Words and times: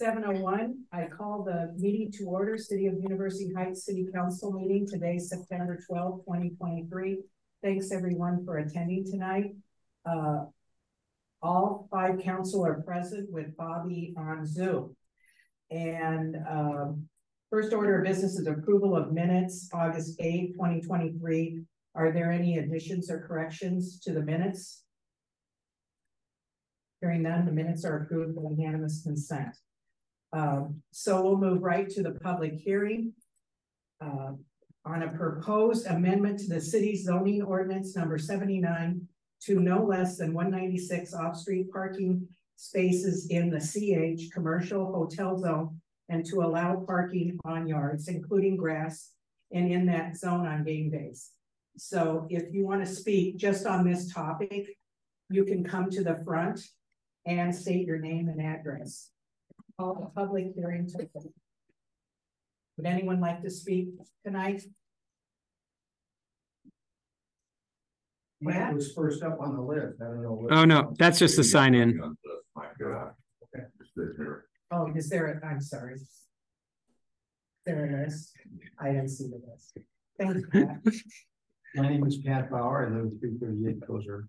Seven 0.00 0.24
oh 0.26 0.40
one, 0.40 0.84
I 0.94 1.08
call 1.08 1.44
the 1.44 1.74
meeting 1.76 2.10
to 2.12 2.24
order, 2.24 2.56
City 2.56 2.86
of 2.86 2.94
University 3.02 3.52
Heights 3.52 3.84
City 3.84 4.06
Council 4.14 4.50
meeting 4.50 4.88
today, 4.88 5.18
September 5.18 5.78
12, 5.86 6.24
twenty 6.24 6.56
twenty-three. 6.58 7.18
Thanks 7.62 7.92
everyone 7.92 8.42
for 8.46 8.56
attending 8.56 9.04
tonight. 9.04 9.50
Uh, 10.06 10.46
all 11.42 11.86
five 11.90 12.18
council 12.20 12.64
are 12.64 12.80
present 12.80 13.30
with 13.30 13.54
Bobby 13.58 14.14
on 14.16 14.46
Zoom. 14.46 14.96
And, 15.70 16.34
um, 16.48 17.06
first 17.50 17.74
order 17.74 17.98
of 17.98 18.06
business 18.06 18.38
is 18.38 18.46
approval 18.46 18.96
of 18.96 19.12
minutes, 19.12 19.68
August 19.74 20.18
8, 20.18 20.56
twenty 20.56 20.80
twenty-three. 20.80 21.60
Are 21.94 22.10
there 22.10 22.32
any 22.32 22.56
additions 22.56 23.10
or 23.10 23.20
corrections 23.28 24.00
to 24.00 24.14
the 24.14 24.22
minutes? 24.22 24.82
Hearing 27.02 27.24
none, 27.24 27.44
the 27.44 27.52
minutes 27.52 27.84
are 27.84 27.98
approved 27.98 28.34
with 28.34 28.58
unanimous 28.58 29.02
consent. 29.02 29.54
Um, 30.32 30.82
so 30.92 31.22
we'll 31.22 31.36
move 31.38 31.62
right 31.62 31.88
to 31.90 32.02
the 32.02 32.12
public 32.12 32.54
hearing. 32.54 33.12
Uh, 34.00 34.32
on 34.86 35.02
a 35.02 35.08
proposed 35.08 35.86
amendment 35.86 36.38
to 36.38 36.48
the 36.48 36.60
city's 36.60 37.04
zoning 37.04 37.42
ordinance 37.42 37.94
number 37.94 38.16
seventy-nine 38.16 39.06
to 39.42 39.60
no 39.60 39.84
less 39.84 40.16
than 40.16 40.32
one 40.32 40.50
ninety-six 40.50 41.12
off-street 41.12 41.70
parking 41.70 42.26
spaces 42.56 43.26
in 43.28 43.50
the 43.50 43.60
CH 43.60 44.32
commercial 44.32 44.90
hotel 44.92 45.38
zone 45.38 45.78
and 46.08 46.24
to 46.24 46.42
allow 46.42 46.82
parking 46.86 47.38
on 47.44 47.66
yards, 47.66 48.08
including 48.08 48.56
grass, 48.56 49.10
and 49.52 49.70
in 49.70 49.84
that 49.86 50.16
zone 50.16 50.46
on 50.46 50.64
game 50.64 50.90
days. 50.90 51.30
So 51.76 52.26
if 52.30 52.52
you 52.52 52.66
want 52.66 52.84
to 52.84 52.92
speak 52.92 53.36
just 53.36 53.66
on 53.66 53.84
this 53.84 54.12
topic, 54.12 54.76
you 55.28 55.44
can 55.44 55.62
come 55.62 55.90
to 55.90 56.02
the 56.02 56.22
front 56.24 56.60
and 57.26 57.54
state 57.54 57.86
your 57.86 57.98
name 57.98 58.28
and 58.28 58.40
address. 58.40 59.10
Call 59.80 59.94
the 59.94 60.06
public 60.20 60.52
hearing 60.54 60.86
to. 60.88 61.08
Would 62.76 62.86
anyone 62.86 63.18
like 63.18 63.40
to 63.42 63.48
speak 63.48 63.88
tonight? 64.26 64.62
Matt 68.42 68.74
was 68.74 68.92
first 68.92 69.22
up 69.22 69.40
on 69.40 69.56
the 69.56 69.62
list. 69.62 70.02
I 70.02 70.04
don't 70.04 70.22
know. 70.22 70.34
what- 70.34 70.52
Oh, 70.52 70.66
no, 70.66 70.94
that's 70.98 71.18
just 71.18 71.38
the 71.38 71.44
sign 71.44 71.74
in. 71.74 71.96
My 72.54 72.68
God. 72.78 73.14
Okay. 73.56 73.64
Oh, 74.70 74.92
is 74.94 75.08
there, 75.08 75.38
a- 75.38 75.46
I'm 75.46 75.62
sorry. 75.62 75.98
There 77.64 77.86
it 77.86 78.06
is. 78.06 78.34
I 78.78 78.92
didn't 78.92 79.08
see 79.08 79.28
the 79.28 79.40
list. 79.50 79.78
Thank 80.18 80.36
you. 80.36 80.46
Pat. 80.48 80.84
My 81.74 81.88
name 81.88 82.04
is 82.06 82.18
Pat 82.18 82.50
Bauer. 82.50 82.86
I 82.86 82.90
live 82.98 83.12
at 83.14 83.20
three 83.20 83.38
thirty-eight 83.38 83.80
Koser. 83.80 84.28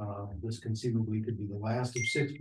Uh, 0.00 0.26
this 0.42 0.58
conceivably 0.58 1.20
could 1.20 1.38
be 1.38 1.46
the 1.46 1.58
last 1.58 1.94
of 1.96 2.02
six, 2.06 2.32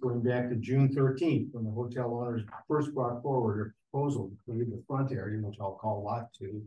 going 0.00 0.22
back 0.22 0.48
to 0.48 0.56
June 0.56 0.88
thirteenth, 0.94 1.48
when 1.52 1.64
the 1.64 1.70
hotel 1.70 2.14
owners 2.14 2.42
first 2.68 2.94
brought 2.94 3.20
forward 3.22 3.56
a 3.60 3.90
proposal 3.90 4.30
to 4.46 4.52
leave 4.52 4.70
the 4.70 4.82
front 4.86 5.10
area, 5.10 5.40
which 5.42 5.56
I'll 5.60 5.72
call 5.72 6.04
lot 6.04 6.28
two. 6.38 6.62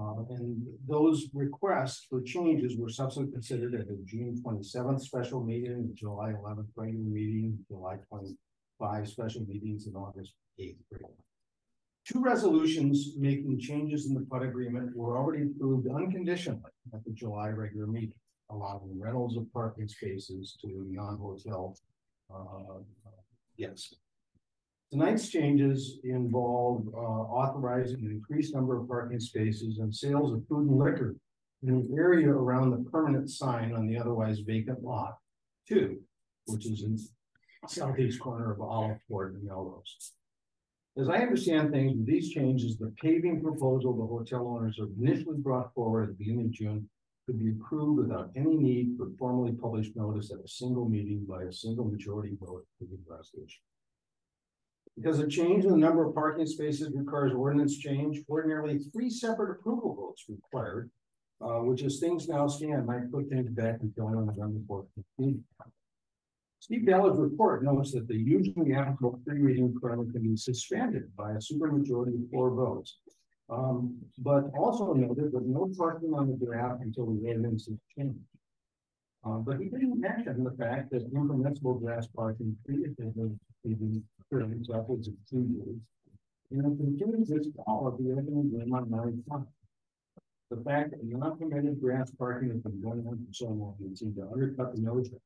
Uh, 0.00 0.22
and 0.30 0.64
those 0.88 1.28
requests 1.34 2.06
for 2.08 2.22
changes 2.22 2.78
were 2.78 2.88
subsequently 2.88 3.32
considered 3.32 3.74
at 3.74 3.88
the 3.88 3.98
June 4.06 4.40
twenty-seventh 4.40 5.02
special 5.02 5.44
meeting, 5.44 5.88
the 5.88 5.94
July 5.94 6.30
eleventh 6.30 6.68
regular 6.74 7.04
meeting, 7.04 7.58
July 7.68 7.98
twenty-five 8.08 9.08
special 9.08 9.42
meetings, 9.46 9.86
and 9.86 9.96
August 9.96 10.32
eighth. 10.58 10.78
Two 12.06 12.22
resolutions 12.22 13.14
making 13.18 13.58
changes 13.60 14.06
in 14.06 14.14
the 14.14 14.22
PUD 14.22 14.42
agreement 14.44 14.96
were 14.96 15.18
already 15.18 15.42
approved 15.42 15.86
unconditionally 15.88 16.62
at 16.94 17.04
the 17.04 17.12
July 17.12 17.48
regular 17.48 17.86
meeting, 17.86 18.19
allowing 18.50 18.98
rentals 18.98 19.36
of 19.36 19.52
parking 19.52 19.88
spaces 19.88 20.56
to 20.60 20.86
non-hotel 20.90 21.76
uh, 22.34 22.78
guests. 23.58 23.94
Tonight's 24.90 25.28
changes 25.28 25.98
involve 26.02 26.88
uh, 26.92 26.98
authorizing 26.98 28.00
an 28.00 28.10
increased 28.10 28.54
number 28.54 28.76
of 28.76 28.88
parking 28.88 29.20
spaces 29.20 29.78
and 29.78 29.94
sales 29.94 30.32
of 30.32 30.42
food 30.48 30.68
and 30.68 30.78
liquor 30.78 31.14
in 31.62 31.80
the 31.80 31.96
area 31.96 32.28
around 32.28 32.70
the 32.70 32.90
permanent 32.90 33.30
sign 33.30 33.72
on 33.72 33.86
the 33.86 33.96
otherwise 33.96 34.40
vacant 34.40 34.82
lot 34.82 35.18
two, 35.68 36.00
which 36.46 36.66
is 36.66 36.82
in 36.82 36.98
southeast 37.68 38.18
corner 38.18 38.50
of 38.50 38.60
Olive 38.60 38.98
Court 39.08 39.34
and 39.34 39.44
Melrose. 39.44 40.12
As 40.98 41.08
I 41.08 41.18
understand 41.18 41.70
things, 41.70 41.96
with 41.96 42.06
these 42.06 42.30
changes, 42.30 42.76
the 42.76 42.92
paving 43.00 43.40
proposal 43.42 43.96
the 43.96 44.06
hotel 44.06 44.48
owners 44.48 44.78
have 44.78 44.88
initially 45.00 45.38
brought 45.38 45.72
forward 45.72 46.02
at 46.02 46.08
the 46.08 46.24
beginning 46.24 46.46
of 46.46 46.50
June 46.50 46.88
could 47.30 47.38
be 47.38 47.52
approved 47.52 47.98
without 47.98 48.30
any 48.34 48.56
need 48.56 48.96
for 48.96 49.06
formally 49.16 49.52
published 49.52 49.94
notice 49.94 50.32
at 50.32 50.44
a 50.44 50.48
single 50.48 50.88
meeting 50.88 51.24
by 51.28 51.44
a 51.44 51.52
single 51.52 51.84
majority 51.84 52.36
vote 52.40 52.66
for 52.76 52.86
the 52.86 52.98
resolution. 53.08 53.62
Because 54.96 55.20
a 55.20 55.28
change 55.28 55.64
in 55.64 55.70
the 55.70 55.76
number 55.76 56.04
of 56.04 56.14
parking 56.14 56.46
spaces 56.46 56.90
requires 56.92 57.32
ordinance 57.32 57.78
change, 57.78 58.20
ordinarily 58.28 58.78
three 58.78 59.10
separate 59.10 59.52
approval 59.52 59.94
votes 59.94 60.24
required. 60.28 60.90
Uh, 61.42 61.60
which 61.60 61.82
as 61.84 61.98
things 61.98 62.28
now 62.28 62.46
stand, 62.46 62.84
might 62.84 63.10
put 63.10 63.26
things 63.30 63.48
back 63.48 63.76
until 63.80 64.10
November 64.10 64.60
fourteenth. 64.68 65.40
Steve 66.58 66.84
Ballard's 66.84 67.18
report 67.18 67.64
notes 67.64 67.92
that 67.92 68.06
the 68.08 68.14
usually 68.14 68.74
applicable 68.74 69.18
three 69.24 69.40
reading 69.40 69.74
permit 69.80 70.12
can 70.12 70.22
be 70.22 70.36
suspended 70.36 71.04
by 71.16 71.30
a 71.30 71.36
supermajority 71.36 72.14
of 72.22 72.30
four 72.30 72.50
votes. 72.54 72.98
Um, 73.50 73.96
but 74.18 74.44
also 74.56 74.92
noted 74.92 75.32
that 75.32 75.44
no 75.44 75.68
parking 75.76 76.14
on 76.14 76.28
the 76.28 76.44
draft 76.44 76.82
until 76.82 77.06
the 77.06 77.26
ordinance 77.26 77.66
is 77.66 77.78
changed. 77.96 78.20
Uh, 79.24 79.38
but 79.38 79.58
he 79.58 79.64
didn't 79.64 80.00
mention 80.00 80.44
the 80.44 80.52
fact 80.52 80.90
that 80.92 81.02
impermissible 81.12 81.74
grass 81.74 82.06
parking 82.06 82.56
previously 82.64 83.12
even 83.64 84.04
permits 84.30 84.70
upwards 84.70 85.08
of 85.08 85.14
two 85.28 85.46
years. 85.52 85.76
And 86.52 86.78
continues 86.78 87.28
this 87.28 87.48
fall 87.56 87.86
of 87.86 87.98
the 87.98 88.04
game 88.04 88.72
on 88.72 88.90
Maui 88.90 89.14
Front. 89.28 89.46
The 90.50 90.62
fact 90.64 90.90
that 90.90 91.04
non-permitted 91.04 91.80
grass 91.80 92.10
parking 92.10 92.50
has 92.50 92.58
been 92.58 92.80
going 92.80 93.06
on 93.06 93.24
for 93.24 93.32
so 93.32 93.46
long, 93.46 93.76
it 93.84 93.98
seemed 93.98 94.16
to 94.16 94.28
undercut 94.32 94.74
the 94.74 94.80
notion 94.80 95.20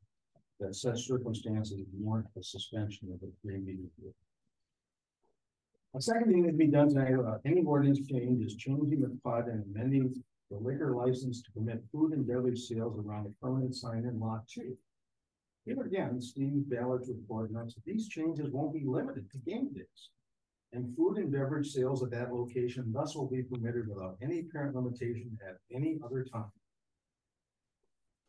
that 0.61 0.75
such 0.75 1.07
circumstances 1.07 1.81
warrant 1.99 2.27
the 2.35 2.43
suspension 2.43 3.11
of 3.13 3.21
the 3.21 3.31
three 3.43 3.59
meeting. 3.59 3.91
rule. 4.03 4.15
A 5.97 6.03
second 6.03 6.33
thing 6.33 6.43
that 6.43 6.49
can 6.49 6.59
be 6.59 6.67
done 6.67 6.89
tonight, 6.89 7.15
about 7.15 7.41
any 7.45 7.63
ordinance 7.63 8.05
change 8.09 8.45
is 8.45 8.57
changing 8.57 9.01
the 9.01 9.17
PUD 9.23 9.47
and 9.47 9.65
amending 9.65 10.13
the 10.51 10.57
liquor 10.57 10.97
license 10.97 11.41
to 11.43 11.53
permit 11.53 11.85
food 11.93 12.13
and 12.13 12.27
beverage 12.27 12.59
sales 12.59 12.99
around 12.99 13.25
the 13.25 13.35
permanent 13.41 13.77
sign 13.77 14.05
in 14.05 14.19
lot 14.19 14.43
two. 14.49 14.77
Here 15.65 15.81
again, 15.81 16.21
Steve 16.21 16.69
Ballard's 16.69 17.09
report 17.09 17.53
notes 17.53 17.75
that 17.75 17.85
these 17.85 18.09
changes 18.09 18.51
won't 18.51 18.75
be 18.75 18.83
limited 18.85 19.31
to 19.31 19.39
game 19.39 19.73
days. 19.73 20.11
And 20.73 20.97
food 20.97 21.19
and 21.19 21.31
beverage 21.31 21.71
sales 21.71 22.03
at 22.03 22.11
that 22.11 22.35
location 22.35 22.93
thus 22.93 23.15
will 23.15 23.31
be 23.31 23.45
permitted 23.45 23.89
without 23.89 24.17
any 24.21 24.41
apparent 24.41 24.75
limitation 24.75 25.39
at 25.49 25.59
any 25.73 26.01
other 26.05 26.25
time. 26.25 26.51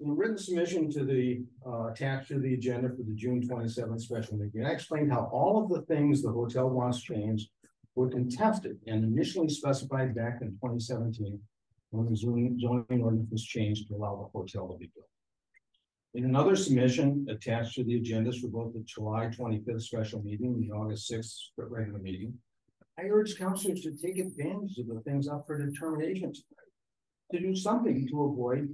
In 0.02 0.12
a 0.12 0.14
written 0.14 0.38
submission 0.38 0.92
to 0.92 1.04
the, 1.04 1.44
uh, 1.66 1.88
attached 1.88 2.28
to 2.28 2.40
the 2.40 2.54
agenda 2.54 2.90
for 2.90 3.02
the 3.02 3.16
June 3.16 3.48
twenty-seventh 3.48 4.02
special 4.02 4.38
meeting, 4.38 4.66
I 4.66 4.72
explained 4.72 5.12
how 5.12 5.30
all 5.34 5.64
of 5.64 5.70
the 5.70 5.82
things 5.94 6.22
the 6.22 6.32
hotel 6.32 6.70
wants 6.70 7.02
changed 7.02 7.50
were 7.96 8.10
contested 8.10 8.78
and 8.88 9.04
initially 9.04 9.50
specified 9.50 10.14
back 10.14 10.42
in 10.42 10.58
twenty 10.60 10.80
seventeen 10.80 11.40
when 11.92 12.10
the 12.10 12.16
zoning, 12.16 12.60
zoning 12.60 13.04
ordinance 13.04 13.32
was 13.32 13.44
changed 13.44 13.88
to 13.88 13.96
allow 13.96 14.16
the 14.16 14.38
hotel 14.38 14.68
to 14.68 14.78
be 14.78 14.92
built. 14.94 15.08
In 16.14 16.26
another 16.26 16.56
submission 16.56 17.26
attached 17.30 17.76
to 17.76 17.84
the 17.84 18.00
agendas 18.00 18.40
for 18.40 18.48
both 18.48 18.74
the 18.74 18.82
July 18.82 19.28
twenty-fifth 19.28 19.84
special 19.84 20.22
meeting 20.24 20.54
and 20.54 20.64
the 20.64 20.74
August 20.74 21.08
sixth 21.08 21.38
regular 21.58 22.00
meeting, 22.00 22.34
I 23.00 23.04
urge 23.04 23.38
councilors 23.38 23.82
to 23.82 23.92
take 23.92 24.18
advantage 24.18 24.78
of 24.78 24.88
the 24.88 25.02
things 25.02 25.28
up 25.28 25.46
for 25.46 25.58
determination 25.58 26.34
tonight, 26.34 26.72
to 27.34 27.40
do 27.40 27.56
something 27.56 28.08
to 28.08 28.24
avoid 28.24 28.74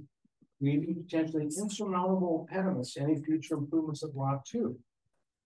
maybe 0.60 0.94
potentially 0.94 1.42
insurmountable 1.44 2.46
impediments 2.48 2.94
to 2.94 3.00
any 3.00 3.20
future 3.20 3.54
improvements 3.54 4.04
of 4.04 4.14
lot 4.14 4.44
two. 4.44 4.78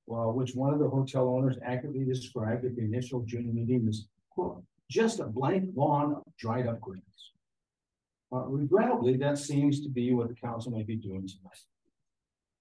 Well, 0.06 0.32
which 0.32 0.54
one 0.54 0.72
of 0.72 0.78
the 0.78 0.88
hotel 0.88 1.28
owners 1.28 1.58
accurately 1.64 2.04
described 2.04 2.64
at 2.64 2.76
the 2.76 2.82
initial 2.82 3.22
June 3.22 3.52
meeting 3.52 3.86
as, 3.88 4.06
quote, 4.30 4.62
just 4.88 5.18
a 5.18 5.24
blank 5.24 5.70
lawn 5.74 6.14
of 6.14 6.22
dried 6.38 6.68
up 6.68 6.80
grass. 6.80 7.00
Uh, 8.32 8.44
regrettably, 8.46 9.16
that 9.16 9.38
seems 9.38 9.80
to 9.82 9.88
be 9.88 10.12
what 10.12 10.28
the 10.28 10.34
council 10.34 10.70
may 10.70 10.82
be 10.82 10.96
doing 10.96 11.26
tonight. 11.26 11.58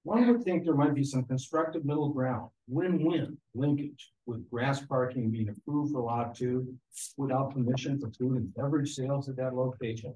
One 0.04 0.28
would 0.28 0.44
think 0.44 0.64
there 0.64 0.76
might 0.76 0.94
be 0.94 1.04
some 1.04 1.24
constructive 1.24 1.84
middle 1.84 2.10
ground, 2.10 2.50
win-win 2.68 3.38
linkage 3.56 4.12
with 4.28 4.48
grass 4.52 4.82
parking 4.82 5.32
being 5.32 5.50
approved 5.50 5.94
for 5.94 6.02
lot 6.02 6.36
two 6.36 6.76
without 7.18 7.52
permission 7.52 8.00
for 8.00 8.12
food 8.12 8.38
and 8.38 8.54
beverage 8.54 8.94
sales 8.94 9.30
at 9.30 9.36
that 9.38 9.56
location. 9.56 10.14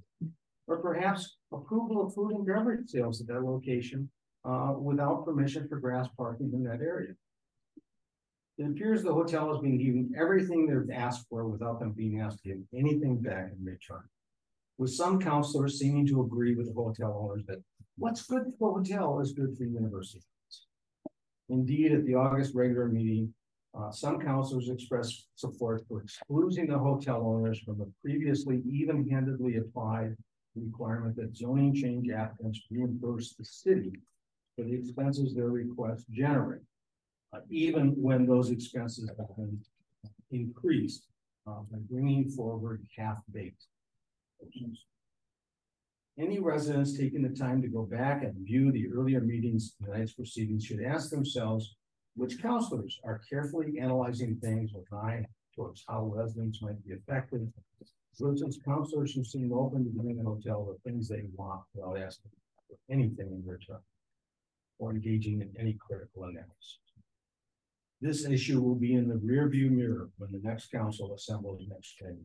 Or 0.68 0.78
perhaps 0.78 1.38
approval 1.52 2.06
of 2.06 2.14
food 2.14 2.34
and 2.34 2.46
beverage 2.46 2.90
sales 2.90 3.20
at 3.22 3.28
that 3.28 3.44
location 3.44 4.10
uh, 4.46 4.74
without 4.80 5.26
permission 5.26 5.68
for 5.68 5.80
grass 5.80 6.08
parking 6.18 6.52
in 6.54 6.64
that 6.64 6.82
area. 6.82 7.14
It 8.58 8.66
appears 8.66 9.04
the 9.04 9.14
hotel 9.14 9.54
is 9.56 9.62
being 9.62 9.78
given 9.78 10.14
everything 10.18 10.68
they've 10.68 10.96
asked 10.96 11.26
for 11.30 11.48
without 11.48 11.80
them 11.80 11.94
being 11.94 12.20
asked 12.20 12.44
to 12.44 12.50
give 12.50 12.58
anything 12.74 13.18
back 13.18 13.52
in 13.58 13.64
return. 13.64 14.04
With 14.78 14.92
some 14.92 15.20
counselors 15.20 15.80
seeming 15.80 16.08
to 16.08 16.22
agree 16.22 16.56
with 16.56 16.68
the 16.68 16.74
hotel 16.74 17.18
owners 17.22 17.46
that 17.48 17.62
what's 17.98 18.26
good 18.26 18.44
for 18.58 18.82
the 18.82 18.90
hotel 18.90 19.20
is 19.20 19.34
good 19.34 19.58
for 19.58 19.64
the 19.64 19.72
university. 19.72 20.26
Indeed, 21.50 21.94
at 21.94 22.06
the 22.06 22.16
August 22.16 22.54
regular 22.54 22.88
meeting, 22.88 23.34
Uh, 23.78 23.92
some 23.92 24.18
councilors 24.20 24.68
expressed 24.70 25.28
support 25.36 25.86
for 25.88 26.02
excluding 26.02 26.66
the 26.68 26.78
hotel 26.78 27.22
owners 27.32 27.60
from 27.62 27.78
the 27.78 27.90
previously 28.02 28.64
even-handedly 28.66 29.58
applied 29.58 30.18
requirement 30.56 31.16
that 31.16 31.38
zoning 31.38 31.72
change 31.82 32.10
applicants 32.10 32.60
reimburse 32.72 33.36
the 33.36 33.46
city 33.46 33.94
for 34.60 34.66
the 34.66 34.76
expenses 34.76 35.34
their 35.34 35.50
requests 35.50 36.04
generate. 36.12 36.62
uh, 37.32 37.40
even 37.50 37.90
when 38.02 38.26
those 38.26 38.50
expenses 38.50 39.08
have 39.08 39.36
been 39.38 39.60
increased, 40.32 41.08
uh, 41.48 41.62
by 41.72 41.78
bringing 41.90 42.28
forward 42.30 42.86
half-baked. 42.98 43.66
Any 46.18 46.40
residents 46.40 46.98
taking 46.98 47.22
the 47.22 47.30
time 47.30 47.62
to 47.62 47.68
go 47.68 47.84
back 47.84 48.24
and 48.24 48.36
view 48.46 48.72
the 48.72 48.88
earlier 48.92 49.22
meetings, 49.22 49.76
and 49.80 49.92
tonight's 49.92 50.14
proceedings 50.14 50.66
should 50.66 50.84
ask 50.84 51.10
themselves 51.10 51.76
which 52.16 52.42
counselors 52.42 53.00
are 53.04 53.22
carefully 53.30 53.80
analyzing 53.80 54.38
things 54.38 54.74
with 54.74 54.86
an 54.92 54.98
eye 54.98 55.26
towards 55.56 55.86
how 55.88 56.12
residents 56.14 56.62
might 56.62 56.84
be 56.86 56.94
affected. 56.94 57.52
Instance, 58.20 58.60
counselors 58.66 59.14
who 59.14 59.24
seem 59.24 59.54
open 59.54 59.86
to 59.86 59.92
giving 59.92 60.20
a 60.20 60.24
hotel 60.24 60.66
the 60.66 60.90
things 60.90 61.08
they 61.08 61.24
want 61.36 61.62
without 61.74 61.98
asking 61.98 62.32
for 62.68 62.76
anything 62.90 63.28
in 63.28 63.44
return. 63.46 63.80
Or 64.80 64.92
engaging 64.92 65.42
in 65.42 65.54
any 65.60 65.74
critical 65.74 66.24
analysis. 66.24 66.80
This 68.02 68.26
issue 68.26 68.62
will 68.62 68.76
be 68.76 68.94
in 68.94 69.10
the 69.10 69.16
rearview 69.16 69.70
mirror 69.70 70.10
when 70.18 70.32
the 70.32 70.40
next 70.42 70.72
council 70.72 71.14
assembles 71.14 71.66
next 71.68 71.98
January. 71.98 72.24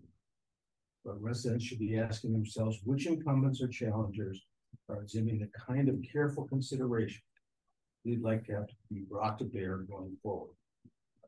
But 1.04 1.20
residents 1.20 1.64
should 1.64 1.80
be 1.80 1.98
asking 1.98 2.32
themselves 2.32 2.78
which 2.84 3.06
incumbents 3.06 3.60
or 3.60 3.66
challengers 3.68 4.40
are 4.88 5.02
exhibiting 5.02 5.40
the 5.40 5.50
kind 5.58 5.88
of 5.88 5.96
careful 6.10 6.46
consideration 6.46 7.22
we'd 8.04 8.22
like 8.22 8.44
to 8.46 8.52
have 8.52 8.66
to 8.66 8.74
be 8.90 9.00
brought 9.10 9.38
to 9.38 9.44
bear 9.44 9.78
going 9.78 10.16
forward 10.22 10.54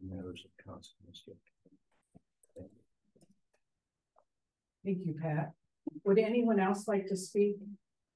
on 0.00 0.16
matters 0.16 0.44
of 0.44 0.50
consequence. 0.64 1.22
Thank 2.54 2.70
you. 2.72 2.80
Thank 4.84 5.06
you, 5.06 5.14
Pat. 5.20 5.52
Would 6.04 6.18
anyone 6.18 6.60
else 6.60 6.86
like 6.86 7.06
to 7.08 7.16
speak 7.16 7.56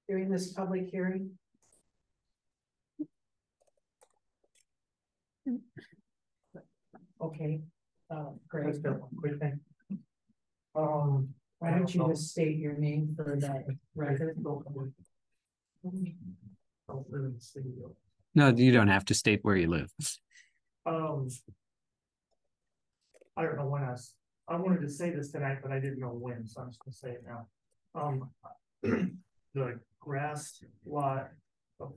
during 0.09 0.31
this 0.31 0.53
public 0.53 0.89
hearing? 0.91 1.31
Okay, 7.21 7.61
uh, 8.11 8.31
great. 8.49 8.67
Just 8.69 8.83
one 8.85 9.01
quick 9.19 9.39
thing. 9.39 9.61
Um. 10.75 11.35
Why 11.59 11.73
don't 11.73 11.95
you 11.95 12.07
just 12.09 12.31
state 12.31 12.57
your 12.57 12.73
name 12.79 13.13
for 13.15 13.37
that 13.39 13.67
record? 13.95 14.43
Don't 14.43 14.65
live 15.85 17.25
in 17.25 17.35
the 17.35 17.41
city. 17.41 17.69
though. 17.79 17.95
No, 18.35 18.49
you 18.57 18.73
don't 18.73 18.89
have 18.89 19.05
to 19.07 19.15
state 19.15 19.41
where 19.43 19.57
you 19.57 19.69
live. 19.69 19.91
Um. 20.87 21.29
I 23.37 23.43
don't 23.45 23.57
know 23.57 23.67
when 23.67 23.83
I, 23.85 23.93
s- 23.93 24.15
I 24.49 24.57
wanted 24.57 24.81
to 24.83 24.89
say 24.89 25.11
this 25.11 25.31
tonight, 25.33 25.59
but 25.63 25.71
I 25.73 25.81
didn't 25.81 26.01
know 26.01 26.09
when, 26.09 26.47
so 26.47 26.63
I'm 26.63 26.69
just 26.71 26.81
gonna 26.81 26.93
say 26.95 27.11
it 27.11 27.25
now. 27.27 27.47
Um. 27.95 28.31
The 29.53 29.81
grass 29.99 30.63
lot. 30.87 31.31
oh, 31.81 31.95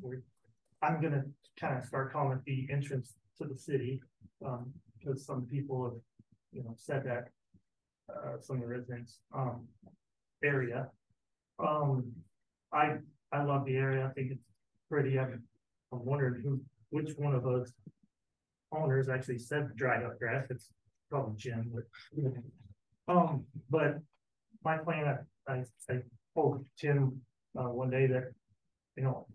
we- 0.00 0.18
I'm 0.84 1.00
gonna 1.00 1.24
kind 1.58 1.78
of 1.78 1.84
start 1.86 2.12
calling 2.12 2.38
it 2.38 2.44
the 2.44 2.68
entrance 2.72 3.14
to 3.38 3.44
the 3.50 3.56
city, 3.56 3.92
um, 4.44 4.72
because 4.98 5.24
some 5.24 5.42
people 5.46 5.84
have, 5.84 6.00
you 6.52 6.62
know, 6.64 6.74
said 6.76 7.02
that. 7.06 7.24
Uh, 8.14 8.38
some 8.38 8.56
of 8.56 8.62
the 8.62 8.68
residents, 8.68 9.20
um, 9.34 9.66
area. 10.44 10.88
Um, 11.58 12.12
I, 12.70 12.96
I 13.32 13.42
love 13.42 13.64
the 13.64 13.76
area, 13.76 14.06
I 14.06 14.12
think 14.12 14.32
it's 14.32 14.44
pretty, 14.90 15.18
I'm, 15.18 15.42
I'm 15.90 16.04
wondering 16.04 16.42
who, 16.42 16.60
which 16.90 17.16
one 17.16 17.34
of 17.34 17.42
those. 17.42 17.72
Owners 18.72 19.08
actually 19.08 19.38
said 19.38 19.74
dry 19.76 20.04
up 20.04 20.18
grass, 20.18 20.46
it's 20.50 20.68
probably 21.10 21.34
Jim, 21.36 21.72
but. 21.74 21.84
Um, 23.06 23.44
but 23.70 23.98
my 24.64 24.78
plan, 24.78 25.18
I, 25.48 25.52
I, 25.52 25.64
I 25.90 25.94
told 26.34 26.64
Jim 26.78 27.20
uh, 27.58 27.70
one 27.70 27.90
day 27.90 28.06
that, 28.06 28.32
you 28.96 29.04
know. 29.04 29.26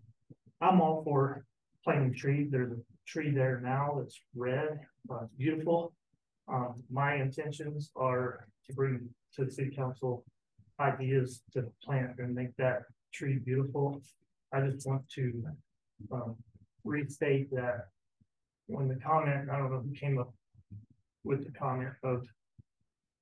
I'm 0.60 0.80
all 0.80 1.02
for 1.04 1.44
planting 1.84 2.14
trees, 2.14 2.50
there's 2.50 2.72
a 2.72 2.76
tree 3.06 3.30
there 3.30 3.60
now 3.62 3.96
that's 3.98 4.20
red, 4.34 4.80
uh, 5.10 5.26
beautiful. 5.38 5.94
Um, 6.48 6.74
my 6.90 7.14
intentions 7.14 7.90
are 7.96 8.46
to 8.66 8.72
bring 8.74 9.08
to 9.36 9.44
the 9.44 9.50
city 9.50 9.74
council 9.74 10.24
ideas 10.78 11.42
to 11.52 11.64
plant 11.82 12.18
and 12.18 12.34
make 12.34 12.54
that 12.56 12.82
tree 13.12 13.38
beautiful. 13.38 14.02
I 14.52 14.60
just 14.62 14.86
want 14.86 15.08
to, 15.10 15.44
um, 16.12 16.36
restate 16.84 17.50
that. 17.52 17.86
When 18.66 18.88
the 18.88 18.96
comment, 18.96 19.50
I 19.50 19.58
don't 19.58 19.70
know 19.70 19.80
who 19.80 19.92
came 19.92 20.18
up 20.18 20.32
with 21.24 21.44
the 21.44 21.52
comment 21.58 21.94
of. 22.02 22.26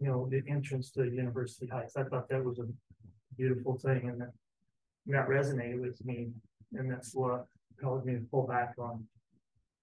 You 0.00 0.06
know, 0.06 0.28
the 0.30 0.42
entrance 0.48 0.92
to 0.92 1.10
University 1.10 1.66
Heights, 1.66 1.96
I 1.96 2.04
thought 2.04 2.28
that 2.28 2.44
was 2.44 2.60
a 2.60 2.68
beautiful 3.36 3.76
thing 3.78 4.08
and 4.08 4.20
that. 4.20 4.32
That 5.06 5.26
resonated 5.26 5.80
with 5.80 6.04
me, 6.04 6.28
and 6.74 6.90
that's 6.90 7.14
what 7.14 7.46
caused 7.80 8.06
me 8.06 8.14
to 8.14 8.26
pull 8.30 8.46
back 8.46 8.74
on. 8.78 9.04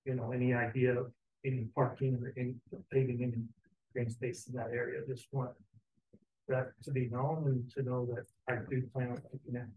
You 0.05 0.15
know, 0.15 0.31
any 0.31 0.53
idea 0.53 0.99
of 0.99 1.11
any 1.45 1.67
parking 1.75 2.15
or 2.21 2.33
any 2.37 2.55
paving 2.91 3.23
any 3.23 3.43
green 3.93 4.09
space 4.09 4.47
in 4.47 4.55
that 4.55 4.71
area, 4.71 5.01
just 5.07 5.27
want. 5.31 5.51
That 6.47 6.73
to 6.83 6.91
be 6.91 7.09
known 7.09 7.45
and 7.47 7.71
to 7.71 7.81
know 7.81 8.05
that 8.13 8.25
I 8.47 8.59
do 8.69 8.83
plan 8.93 9.07
on 9.07 9.19
making 9.33 9.59
it 9.59 9.67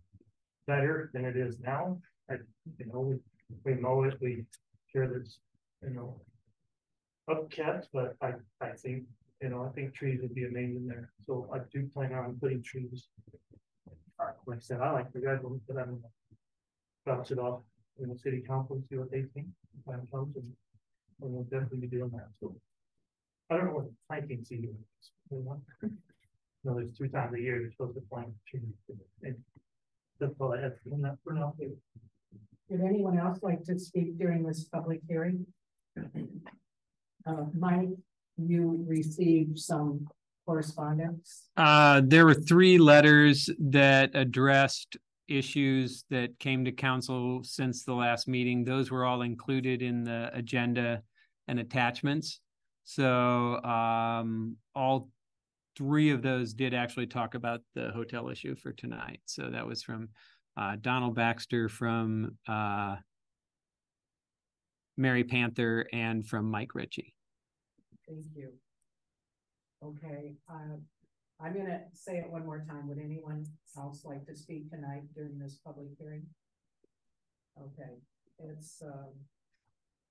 better 0.67 1.09
than 1.15 1.25
it 1.25 1.35
is 1.35 1.59
now. 1.61 1.99
I, 2.31 2.35
you 2.79 2.85
know, 2.93 3.01
we, 3.01 3.17
we 3.65 3.81
mow 3.81 4.03
it, 4.03 4.19
we 4.21 4.45
care 4.93 5.09
that's, 5.09 5.39
you 5.83 5.95
know. 5.95 6.21
Upkept, 7.31 7.87
but 7.91 8.17
I, 8.21 8.35
I 8.61 8.73
think, 8.73 9.05
you 9.41 9.49
know, 9.49 9.65
I 9.65 9.71
think 9.75 9.95
trees 9.95 10.21
would 10.21 10.35
be 10.35 10.45
amazing 10.45 10.87
there, 10.87 11.11
so 11.27 11.49
I 11.55 11.61
do 11.73 11.89
plan 11.95 12.13
on 12.13 12.37
putting 12.39 12.63
trees. 12.63 13.09
Like 14.47 14.59
I 14.59 14.61
said, 14.61 14.83
I 14.83 14.93
like 14.93 15.11
the 15.15 15.21
guys, 15.21 15.39
but 15.67 15.79
I'm. 15.79 16.03
Bounce 17.09 17.31
it 17.31 17.39
off 17.39 17.61
in 18.01 18.09
the 18.11 18.19
city 18.19 18.43
council, 18.47 18.77
and 18.77 18.85
see 18.89 18.97
what 18.97 19.11
they 19.11 19.23
think, 19.35 19.47
when 19.85 19.99
it 20.01 20.11
comes 20.13 20.37
and. 20.37 20.53
And 21.21 21.33
we'll 21.33 21.43
definitely 21.43 21.79
be 21.79 21.89
doing 21.89 22.11
that, 22.11 22.29
so. 22.41 22.55
I 23.51 23.57
don't 23.57 23.67
know 23.67 23.73
what 23.73 23.87
the 23.87 23.95
planting 24.09 24.45
season 24.45 24.77
is. 25.01 25.11
you 25.33 25.45
know? 25.45 25.61
No, 26.65 26.75
there's 26.75 26.93
two 26.93 27.09
times 27.09 27.35
a 27.35 27.41
year 27.41 27.61
you're 27.61 27.71
supposed 27.71 27.95
to 27.95 28.01
plant 28.03 28.29
trees. 28.47 28.63
and 29.23 29.37
That's 30.21 30.35
all 30.41 30.53
I 30.53 30.61
have 30.61 30.75
for 30.83 30.91
that 30.99 31.17
for 31.25 31.33
now. 31.33 31.55
Would 32.69 32.81
anyone 32.81 33.19
else 33.19 33.39
like 33.43 33.63
to 33.65 33.79
speak 33.79 34.19
during 34.19 34.43
this 34.43 34.65
public 34.65 35.01
hearing? 35.09 35.47
Uh, 37.25 37.45
Mike, 37.55 37.91
you 38.37 38.85
received 38.87 39.59
some 39.59 40.09
correspondence. 40.47 41.49
Uh, 41.57 42.03
there 42.05 42.27
were 42.27 42.35
three 42.35 42.77
letters 42.79 43.49
that 43.59 44.11
addressed 44.15 44.97
issues 45.29 46.05
that 46.11 46.39
came 46.39 46.65
to 46.65 46.73
council 46.73 47.43
since 47.45 47.85
the 47.85 47.95
last 47.95 48.29
meeting. 48.29 48.65
Those 48.65 48.91
were 48.91 49.05
all 49.05 49.23
included 49.23 49.83
in 49.83 50.05
the 50.05 50.31
agenda 50.33 51.03
and 51.47 51.61
attachments. 51.61 52.41
So, 52.85 53.63
um, 53.63 54.57
all 54.75 55.11
three 55.77 56.11
of 56.11 56.23
those 56.23 56.55
did 56.55 56.75
actually 56.75 57.07
talk 57.07 57.35
about 57.35 57.61
the 57.75 57.91
hotel 57.91 58.31
issue 58.31 58.57
for 58.57 58.73
tonight. 58.73 59.21
So 59.27 59.51
that 59.51 59.67
was 59.67 59.83
from, 59.83 60.09
uh, 60.57 60.77
Donald 60.81 61.15
Baxter 61.15 61.69
from, 61.69 62.37
uh, 62.49 62.97
Mary 64.97 65.23
Panther 65.23 65.87
and 65.93 66.27
from 66.27 66.51
Mike 66.51 66.75
Ritchie. 66.75 67.15
Thank 68.09 68.25
you. 68.35 68.53
Okay, 69.85 70.35
uh, 70.49 70.79
I'm 71.41 71.57
gonna 71.57 71.83
say 71.95 72.19
it 72.19 72.31
one 72.31 72.45
more 72.45 72.65
time. 72.69 72.89
Would 72.89 72.99
anyone 72.99 73.45
else 73.77 74.05
like 74.05 74.27
to 74.27 74.35
speak 74.35 74.71
tonight 74.71 75.03
during 75.15 75.39
this 75.39 75.61
public 75.65 75.89
hearing? 75.99 76.27
Okay, 77.61 77.95
it's, 78.41 78.83
um, 78.83 79.11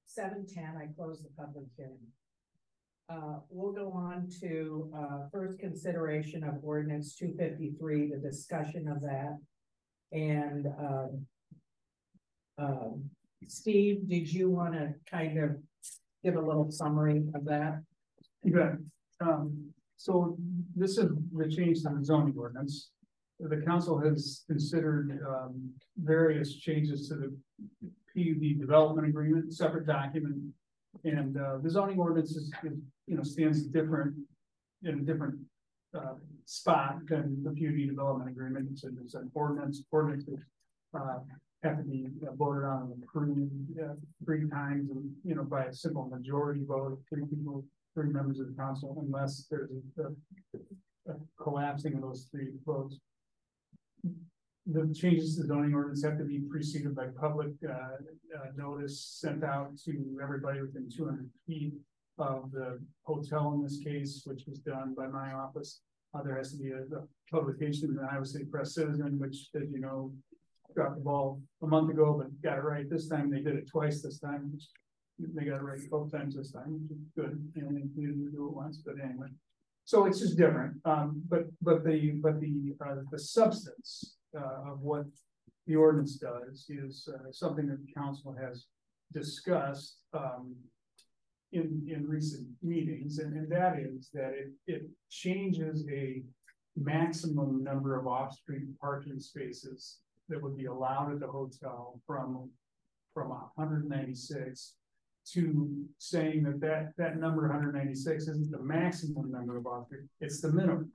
seven 0.05 0.45
ten, 0.47 0.77
I 0.77 0.87
close 0.95 1.21
the 1.21 1.29
public 1.37 1.65
hearing. 1.75 1.99
Uh, 3.09 3.39
we'll 3.49 3.73
go 3.73 3.91
on 3.91 4.29
to, 4.39 4.91
uh, 4.95 5.29
first 5.29 5.59
consideration 5.59 6.43
of 6.43 6.55
ordinance 6.63 7.15
two 7.15 7.33
fifty-three, 7.37 8.09
the 8.09 8.17
discussion 8.17 8.87
of 8.87 9.01
that. 9.01 9.37
And, 10.13 10.67
um, 10.67 11.27
um, 12.57 13.09
Steve, 13.47 14.07
did 14.07 14.31
you 14.31 14.49
wanna 14.49 14.93
kind 15.09 15.37
of 15.39 15.57
give 16.23 16.37
a 16.37 16.41
little 16.41 16.71
summary 16.71 17.29
of 17.35 17.43
that? 17.45 17.83
You. 18.43 18.77
Um, 19.19 19.73
so 19.97 20.37
this 20.75 20.97
is 20.97 21.09
the 21.35 21.49
change 21.49 21.81
to 21.83 21.89
the 21.89 22.05
zoning 22.05 22.35
ordinance. 22.37 22.91
The 23.39 23.57
council 23.57 23.99
has 23.99 24.43
considered, 24.47 25.19
um, 25.27 25.71
various 25.97 26.55
changes 26.55 27.07
to 27.09 27.15
the 27.15 27.37
PUD 28.13 28.59
development 28.59 29.07
agreement, 29.07 29.53
separate 29.53 29.85
document. 29.85 30.37
And, 31.03 31.37
uh, 31.37 31.57
the 31.61 31.69
zoning 31.69 31.99
ordinance 31.99 32.31
is, 32.31 32.51
is, 32.63 32.79
you 33.07 33.15
know, 33.17 33.23
stands 33.23 33.63
different, 33.63 34.15
in 34.83 34.99
a 34.99 35.01
different, 35.01 35.35
uh, 35.93 36.15
spot 36.45 36.99
than 37.07 37.43
the 37.43 37.51
PUD 37.51 37.89
development 37.89 38.29
agreement. 38.29 38.69
It's, 38.71 38.83
it's 38.83 39.15
an 39.15 39.29
ordinance, 39.33 39.83
ordinance 39.91 40.25
uh, 40.93 41.19
have 41.63 41.77
to 41.77 41.83
be 41.83 42.07
voted 42.35 42.63
on 42.63 42.91
and 42.93 43.03
approved, 43.03 43.79
uh, 43.79 43.93
three 44.23 44.47
times, 44.49 44.89
and, 44.91 45.11
you 45.23 45.35
know, 45.35 45.43
by 45.43 45.65
a 45.65 45.73
simple 45.73 46.05
majority 46.05 46.63
vote, 46.65 46.99
three 47.09 47.25
people, 47.25 47.65
three 47.97 48.11
members 48.13 48.39
of 48.39 48.47
the 48.47 48.53
council, 48.53 48.95
unless 49.03 49.47
there's 49.49 49.71
a, 49.71 50.03
a- 50.03 50.13
a 51.09 51.15
collapsing 51.41 51.93
of 51.95 52.01
those 52.01 52.27
three 52.29 52.49
votes. 52.65 52.97
The 54.65 54.93
changes 54.93 55.35
to 55.35 55.41
the 55.43 55.47
zoning 55.47 55.73
ordinance 55.73 56.03
have 56.03 56.17
to 56.17 56.25
be 56.25 56.39
preceded 56.41 56.93
by 56.93 57.05
public, 57.19 57.51
uh, 57.67 57.71
uh, 57.71 58.47
notice 58.57 58.99
sent 59.21 59.41
out 59.43 59.77
to 59.85 60.19
everybody 60.21 60.59
within 60.61 60.89
two 60.93 61.05
hundred 61.05 61.29
feet 61.47 61.73
of 62.17 62.51
the 62.51 62.77
hotel 63.03 63.53
in 63.55 63.63
this 63.63 63.77
case, 63.81 64.23
which 64.25 64.43
was 64.47 64.59
done 64.59 64.93
by 64.97 65.07
my 65.07 65.31
office. 65.31 65.79
Uh, 66.13 66.21
there 66.23 66.35
has 66.35 66.51
to 66.51 66.57
be 66.57 66.71
a, 66.71 66.81
a 66.81 67.03
publication 67.31 67.89
in 67.89 67.95
the 67.95 68.03
Iowa 68.11 68.25
City 68.25 68.43
Press 68.45 68.75
Citizen, 68.75 69.17
which, 69.17 69.37
as 69.55 69.69
you 69.71 69.79
know, 69.79 70.11
dropped 70.75 70.95
the 70.97 71.01
ball 71.03 71.39
a 71.63 71.67
month 71.67 71.89
ago, 71.89 72.13
but 72.17 72.27
got 72.41 72.57
it 72.57 72.63
right 72.63 72.89
this 72.89 73.07
time. 73.07 73.31
They 73.31 73.39
did 73.39 73.55
it 73.55 73.69
twice 73.71 74.01
this 74.01 74.19
time. 74.19 74.51
which 74.51 74.65
They 75.19 75.45
got 75.45 75.57
it 75.57 75.63
right 75.63 75.79
both 75.89 76.11
times 76.11 76.35
this 76.35 76.51
time, 76.51 76.73
which 76.73 76.91
is 76.91 77.05
good, 77.15 77.51
they 77.55 77.61
didn't 77.61 77.95
do 77.95 78.31
it 78.33 78.55
once, 78.55 78.77
but 78.85 78.95
anyway. 79.03 79.27
So 79.85 80.05
it's 80.05 80.19
just 80.19 80.37
different, 80.37 80.75
um, 80.85 81.21
but, 81.29 81.45
but 81.61 81.83
the, 81.83 82.19
but 82.21 82.39
the, 82.39 82.75
uh, 82.85 82.95
the 83.11 83.19
substance, 83.19 84.17
uh, 84.37 84.71
of 84.71 84.81
what 84.81 85.05
the 85.65 85.75
ordinance 85.75 86.15
does 86.15 86.65
is, 86.69 87.07
uh, 87.13 87.31
something 87.31 87.67
that 87.67 87.79
the 87.85 87.93
council 87.93 88.35
has 88.39 88.65
discussed, 89.13 89.97
um, 90.13 90.55
in, 91.53 91.87
in 91.89 92.05
recent 92.05 92.45
meetings, 92.61 93.19
and, 93.19 93.33
and 93.33 93.49
that 93.49 93.79
is 93.79 94.09
that 94.13 94.33
it, 94.33 94.51
it 94.67 94.81
changes 95.09 95.85
a 95.89 96.21
maximum 96.75 97.63
number 97.63 97.97
of 97.97 98.05
off-street 98.05 98.67
parking 98.81 99.19
spaces 99.19 99.99
that 100.27 100.41
would 100.43 100.57
be 100.57 100.65
allowed 100.65 101.13
at 101.13 101.21
the 101.21 101.27
hotel 101.27 102.01
from, 102.05 102.49
from 103.13 103.33
hundred 103.57 103.87
ninety-six 103.89 104.73
to 105.33 105.85
saying 105.97 106.43
that 106.43 106.59
that, 106.61 106.93
that 106.97 107.17
number 107.17 107.47
hundred 107.47 107.75
ninety-six 107.75 108.27
isn't 108.27 108.51
the 108.51 108.59
maximum 108.59 109.31
number 109.31 109.57
of 109.57 109.67
off-street, 109.67 110.03
it's 110.21 110.41
the 110.41 110.51
minimum. 110.51 110.91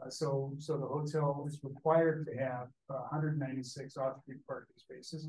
Uh, 0.00 0.10
so, 0.10 0.52
so 0.58 0.76
the 0.76 0.86
hotel 0.86 1.44
is 1.48 1.58
required 1.62 2.26
to 2.26 2.38
have 2.38 2.68
hundred 3.10 3.38
ninety-six 3.38 3.96
off-street 3.96 4.38
parking 4.46 4.76
spaces. 4.76 5.28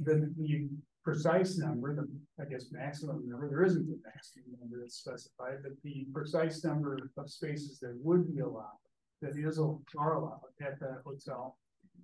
The, 0.00 0.32
the 0.38 0.68
precise 1.02 1.58
number, 1.58 1.94
the, 1.94 2.08
I 2.40 2.44
guess, 2.44 2.66
maximum 2.70 3.28
number, 3.28 3.48
there 3.48 3.64
isn't 3.64 3.82
a 3.82 4.08
maximum 4.08 4.56
number 4.60 4.78
that's 4.80 4.96
specified, 4.96 5.58
but 5.62 5.72
the 5.82 6.06
precise 6.12 6.62
number 6.64 6.98
of 7.16 7.30
spaces 7.30 7.78
that 7.80 7.98
would 8.02 8.32
be 8.32 8.40
allowed, 8.40 8.78
that 9.22 9.36
is, 9.36 9.58
are 9.58 10.14
allowed 10.14 10.40
at 10.62 10.78
the 10.78 10.98
hotel, 11.04 11.58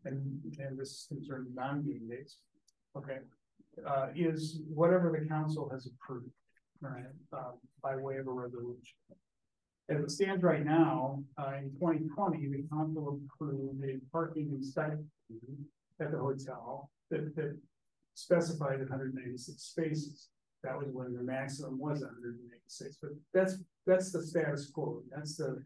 and, 0.04 0.40
and 0.58 0.76
this 0.78 0.90
is 0.90 1.06
concerned 1.08 1.46
non-meeting 1.54 2.08
days, 2.08 2.38
okay, 2.96 3.18
uh, 3.86 4.08
is 4.14 4.60
whatever 4.68 5.16
the 5.16 5.26
council 5.26 5.68
has 5.70 5.86
approved, 5.86 6.30
right, 6.80 7.04
um, 7.32 7.54
by 7.82 7.96
way 7.96 8.16
of 8.16 8.26
a 8.26 8.32
resolution. 8.32 8.96
As 9.90 10.00
it 10.00 10.10
stands 10.10 10.42
right 10.42 10.64
now, 10.64 11.22
uh, 11.38 11.52
in 11.58 11.70
twenty 11.78 12.06
twenty, 12.14 12.48
the 12.48 12.64
council 12.72 13.20
approved 13.20 13.84
a 13.84 14.00
parking 14.10 14.48
and 14.50 14.64
at 16.00 16.10
the 16.10 16.18
hotel 16.18 16.90
that, 17.10 17.36
that 17.36 17.56
specified 18.14 18.80
hundred 18.88 19.14
and 19.14 19.22
eighty-six 19.26 19.62
spaces. 19.62 20.28
That 20.62 20.78
was 20.78 20.88
when 20.90 21.12
the 21.12 21.22
maximum 21.22 21.78
was 21.78 22.02
hundred 22.02 22.38
and 22.40 22.50
eighty-six, 22.50 22.96
but 23.02 23.10
that's, 23.34 23.56
that's 23.86 24.10
the 24.10 24.22
status 24.22 24.70
quo, 24.70 25.02
that's 25.14 25.36
the, 25.36 25.62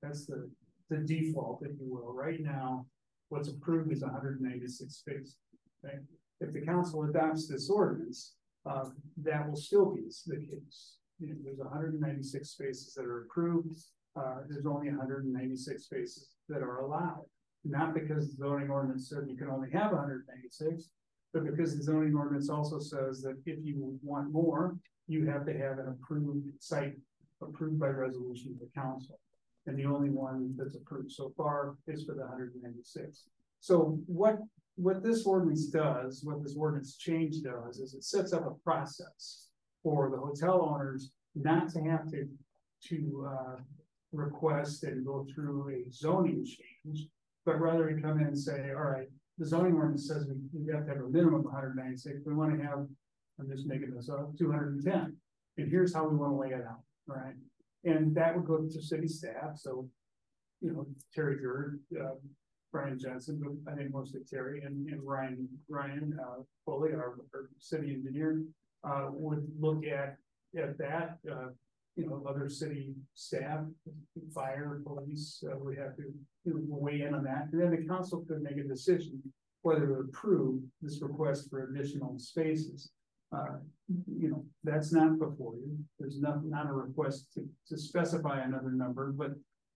that's 0.00 0.26
the, 0.26 0.48
the 0.88 0.98
default, 0.98 1.62
if 1.62 1.72
you 1.80 1.88
will. 1.92 2.12
Right 2.12 2.40
now, 2.40 2.86
what's 3.30 3.48
approved 3.48 3.92
is 3.92 4.04
hundred 4.04 4.40
and 4.40 4.54
eighty-six 4.54 4.94
spaces, 4.94 5.36
okay? 5.84 5.98
If 6.40 6.52
the 6.52 6.60
council 6.60 7.04
adopts 7.04 7.48
this 7.48 7.68
ordinance, 7.68 8.34
uh, 8.68 8.86
that 9.22 9.48
will 9.48 9.56
still 9.56 9.94
be 9.94 10.02
the 10.26 10.36
case. 10.36 10.96
You 11.18 11.28
know, 11.28 11.34
there's 11.44 11.60
hundred 11.70 11.92
and 11.92 12.00
ninety-six 12.00 12.50
spaces 12.50 12.94
that 12.94 13.04
are 13.04 13.22
approved, 13.24 13.76
uh, 14.16 14.38
there's 14.48 14.66
only 14.66 14.88
hundred 14.88 15.24
and 15.24 15.32
ninety-six 15.32 15.84
spaces 15.84 16.28
that 16.48 16.62
are 16.62 16.78
allowed. 16.78 17.24
Not 17.64 17.92
because 17.92 18.30
the 18.30 18.36
zoning 18.36 18.70
ordinance 18.70 19.10
said 19.10 19.28
you 19.28 19.36
can 19.36 19.50
only 19.50 19.70
have 19.70 19.90
hundred 19.92 20.24
and 20.26 20.36
ninety-six, 20.36 20.90
but 21.32 21.44
because 21.44 21.76
the 21.76 21.82
zoning 21.82 22.14
ordinance 22.14 22.48
also 22.48 22.78
says 22.78 23.20
that 23.22 23.36
if 23.44 23.58
you 23.62 23.98
want 24.02 24.32
more, 24.32 24.76
you 25.08 25.26
have 25.26 25.44
to 25.46 25.52
have 25.52 25.78
an 25.78 25.88
approved 25.88 26.48
site 26.58 26.94
approved 27.42 27.78
by 27.78 27.88
resolution 27.88 28.52
of 28.52 28.60
the 28.60 28.80
council. 28.80 29.18
And 29.66 29.78
the 29.78 29.84
only 29.84 30.10
one 30.10 30.54
that's 30.56 30.74
approved 30.74 31.12
so 31.12 31.32
far 31.36 31.76
is 31.86 32.04
for 32.04 32.14
the 32.14 32.26
hundred 32.26 32.54
and 32.54 32.62
ninety-six. 32.62 33.24
So 33.60 33.98
what, 34.06 34.38
what 34.80 35.02
this 35.02 35.26
ordinance 35.26 35.66
does, 35.66 36.22
what 36.24 36.42
this 36.42 36.56
ordinance 36.56 36.96
change 36.96 37.36
does, 37.42 37.78
is 37.78 37.94
it 37.94 38.04
sets 38.04 38.32
up 38.32 38.46
a 38.46 38.54
process 38.64 39.48
for 39.82 40.10
the 40.10 40.16
hotel 40.16 40.56
owners 40.62 41.12
not 41.34 41.68
to 41.72 41.80
have 41.80 42.10
to, 42.10 42.28
to, 42.88 43.28
uh, 43.28 43.56
request 44.12 44.82
and 44.82 45.06
go 45.06 45.24
through 45.32 45.68
a 45.68 45.90
zoning 45.92 46.44
change, 46.44 47.06
but 47.46 47.60
rather 47.60 47.88
to 47.88 48.02
come 48.02 48.18
in 48.18 48.26
and 48.26 48.38
say, 48.38 48.72
all 48.74 48.82
right, 48.82 49.06
the 49.38 49.46
zoning 49.46 49.74
ordinance 49.74 50.08
says 50.08 50.26
we, 50.26 50.64
we 50.66 50.72
have 50.72 50.84
to 50.84 50.90
have 50.92 51.00
a 51.00 51.08
minimum 51.08 51.46
of 51.46 51.52
hundred 51.52 51.76
ninety-six, 51.76 52.16
we 52.26 52.34
wanna 52.34 52.60
have, 52.60 52.88
I'm 53.38 53.48
just 53.48 53.66
making 53.66 53.94
this 53.94 54.08
up, 54.08 54.36
two 54.36 54.50
hundred 54.50 54.74
and 54.74 54.84
ten. 54.84 55.16
And 55.58 55.70
here's 55.70 55.94
how 55.94 56.08
we 56.08 56.16
wanna 56.16 56.36
lay 56.36 56.48
it 56.48 56.64
out, 56.68 56.82
right? 57.06 57.34
And 57.84 58.12
that 58.16 58.34
would 58.34 58.46
go 58.46 58.58
to 58.58 58.82
city 58.82 59.06
staff, 59.06 59.56
so, 59.56 59.88
you 60.60 60.72
know, 60.72 60.86
Terry 61.14 61.36
Gerd, 61.40 61.80
uh, 61.96 62.16
Brian 62.72 62.98
Jensen, 62.98 63.40
but 63.42 63.72
I 63.72 63.76
think 63.76 63.92
mostly 63.92 64.20
Terry 64.28 64.62
and, 64.62 64.88
and 64.88 65.02
Ryan, 65.02 65.48
Ryan, 65.68 66.18
uh, 66.20 66.42
Foley, 66.64 66.92
our, 66.92 67.16
our 67.34 67.50
city 67.58 67.92
engineer, 67.92 68.42
uh, 68.84 69.08
would 69.10 69.46
look 69.58 69.84
at, 69.86 70.16
at 70.56 70.78
that, 70.78 71.18
uh, 71.30 71.48
you 71.96 72.06
know, 72.06 72.22
other 72.28 72.48
city 72.48 72.94
staff, 73.14 73.60
fire, 74.34 74.80
police, 74.84 75.42
uh, 75.50 75.56
would 75.58 75.76
have 75.76 75.96
to 75.96 76.04
you 76.44 76.54
know, 76.54 76.60
weigh 76.68 77.02
in 77.02 77.14
on 77.14 77.24
that. 77.24 77.48
And 77.52 77.60
then 77.60 77.70
the 77.70 77.86
council 77.86 78.24
could 78.26 78.42
make 78.42 78.56
a 78.56 78.62
decision 78.62 79.20
whether 79.62 79.86
to 79.86 79.94
approve 80.08 80.62
this 80.80 81.02
request 81.02 81.50
for 81.50 81.68
additional 81.68 82.18
spaces. 82.18 82.90
Uh, 83.32 83.58
you 84.16 84.28
know, 84.30 84.44
that's 84.64 84.92
not 84.92 85.18
before 85.18 85.54
you. 85.54 85.76
There's 85.98 86.20
not, 86.20 86.44
not 86.44 86.66
a 86.66 86.72
request 86.72 87.26
to, 87.34 87.46
to 87.68 87.78
specify 87.78 88.40
another 88.40 88.70
number, 88.70 89.12
but 89.12 89.32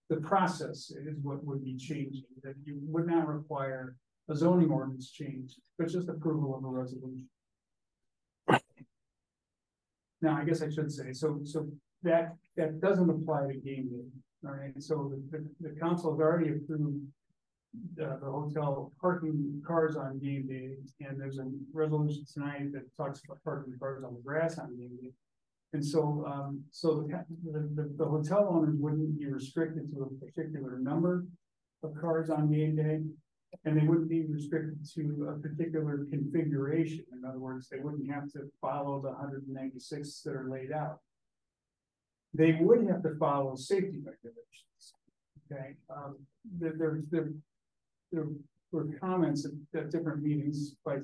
the 0.09 0.17
process 0.17 0.91
is 0.91 1.17
what 1.23 1.43
would 1.43 1.63
be 1.63 1.75
changing, 1.77 2.25
that 2.43 2.55
you 2.63 2.77
would 2.81 3.07
not 3.07 3.27
require 3.27 3.95
a 4.29 4.35
zoning 4.35 4.69
ordinance 4.69 5.11
change, 5.11 5.55
but 5.77 5.87
just 5.87 6.09
approval 6.09 6.55
of 6.55 6.63
a 6.63 6.67
resolution. 6.67 7.27
Now, 10.21 10.37
I 10.37 10.43
guess 10.43 10.61
I 10.61 10.69
should 10.69 10.91
say, 10.91 11.11
so, 11.13 11.39
so 11.43 11.67
that, 12.03 12.35
that 12.55 12.81
doesn't 12.81 13.09
apply 13.09 13.47
to 13.47 13.59
day, 13.59 13.85
all 14.45 14.51
right, 14.51 14.81
so 14.81 15.11
the, 15.31 15.37
the, 15.37 15.69
the 15.69 15.79
council 15.79 16.11
has 16.11 16.19
already 16.19 16.51
approved 16.51 17.01
uh, 18.01 18.17
the 18.21 18.31
hotel 18.31 18.93
parking 19.01 19.61
cars 19.67 19.95
on 19.95 20.19
game 20.19 20.47
day, 20.47 20.77
and 21.05 21.19
there's 21.19 21.39
a 21.39 21.45
resolution 21.73 22.23
tonight 22.31 22.71
that 22.73 22.83
talks 22.95 23.21
about 23.25 23.43
parking 23.43 23.73
cars 23.77 24.03
on 24.03 24.13
the 24.13 24.21
grass 24.21 24.57
on 24.57 24.75
game 24.77 24.97
day. 25.01 25.11
And 25.75 25.85
so, 25.93 26.01
um, 26.33 26.63
so 26.71 26.87
the, 27.51 27.61
the, 27.77 27.85
the 28.01 28.05
hotel 28.05 28.43
owners 28.49 28.77
wouldn't 28.83 29.19
be 29.19 29.27
restricted 29.39 29.85
to 29.91 29.97
a 30.07 30.25
particular 30.25 30.73
number 30.89 31.13
of 31.83 31.91
cars 32.03 32.29
on 32.29 32.41
game 32.51 32.75
day. 32.77 32.99
And 33.63 33.71
they 33.77 33.85
wouldn't 33.89 34.09
be 34.09 34.23
restricted 34.37 34.77
to 34.95 35.01
a 35.31 35.33
particular 35.47 35.93
configuration. 36.09 37.03
In 37.15 37.19
other 37.27 37.39
words, 37.47 37.67
they 37.69 37.79
wouldn't 37.83 38.09
have 38.15 38.27
to 38.35 38.41
follow 38.65 39.01
the 39.01 39.13
hundred 39.21 39.41
and 39.47 39.55
ninety-six 39.61 40.21
that 40.23 40.35
are 40.39 40.49
laid 40.49 40.71
out. 40.83 40.97
They 42.33 42.51
would 42.65 42.81
have 42.89 43.01
to 43.03 43.13
follow 43.25 43.55
safety 43.55 43.99
regulations. 44.11 44.83
Okay, 45.39 45.67
um, 45.95 46.11
there, 46.59 46.75
there, 46.79 47.01
there, 47.11 47.29
there 48.11 48.27
were 48.73 48.87
comments 48.99 49.45
at, 49.47 49.79
at 49.79 49.91
different 49.93 50.21
meetings 50.27 50.75
by 50.87 50.95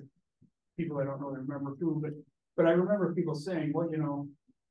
people 0.77 0.99
I 0.99 1.05
don't 1.05 1.21
really 1.21 1.39
remember 1.47 1.71
who, 1.79 2.01
but, 2.03 2.13
but 2.57 2.65
I 2.65 2.71
remember 2.71 3.13
people 3.13 3.35
saying, 3.35 3.71
well, 3.73 3.89
you 3.93 3.99
know, 4.03 4.27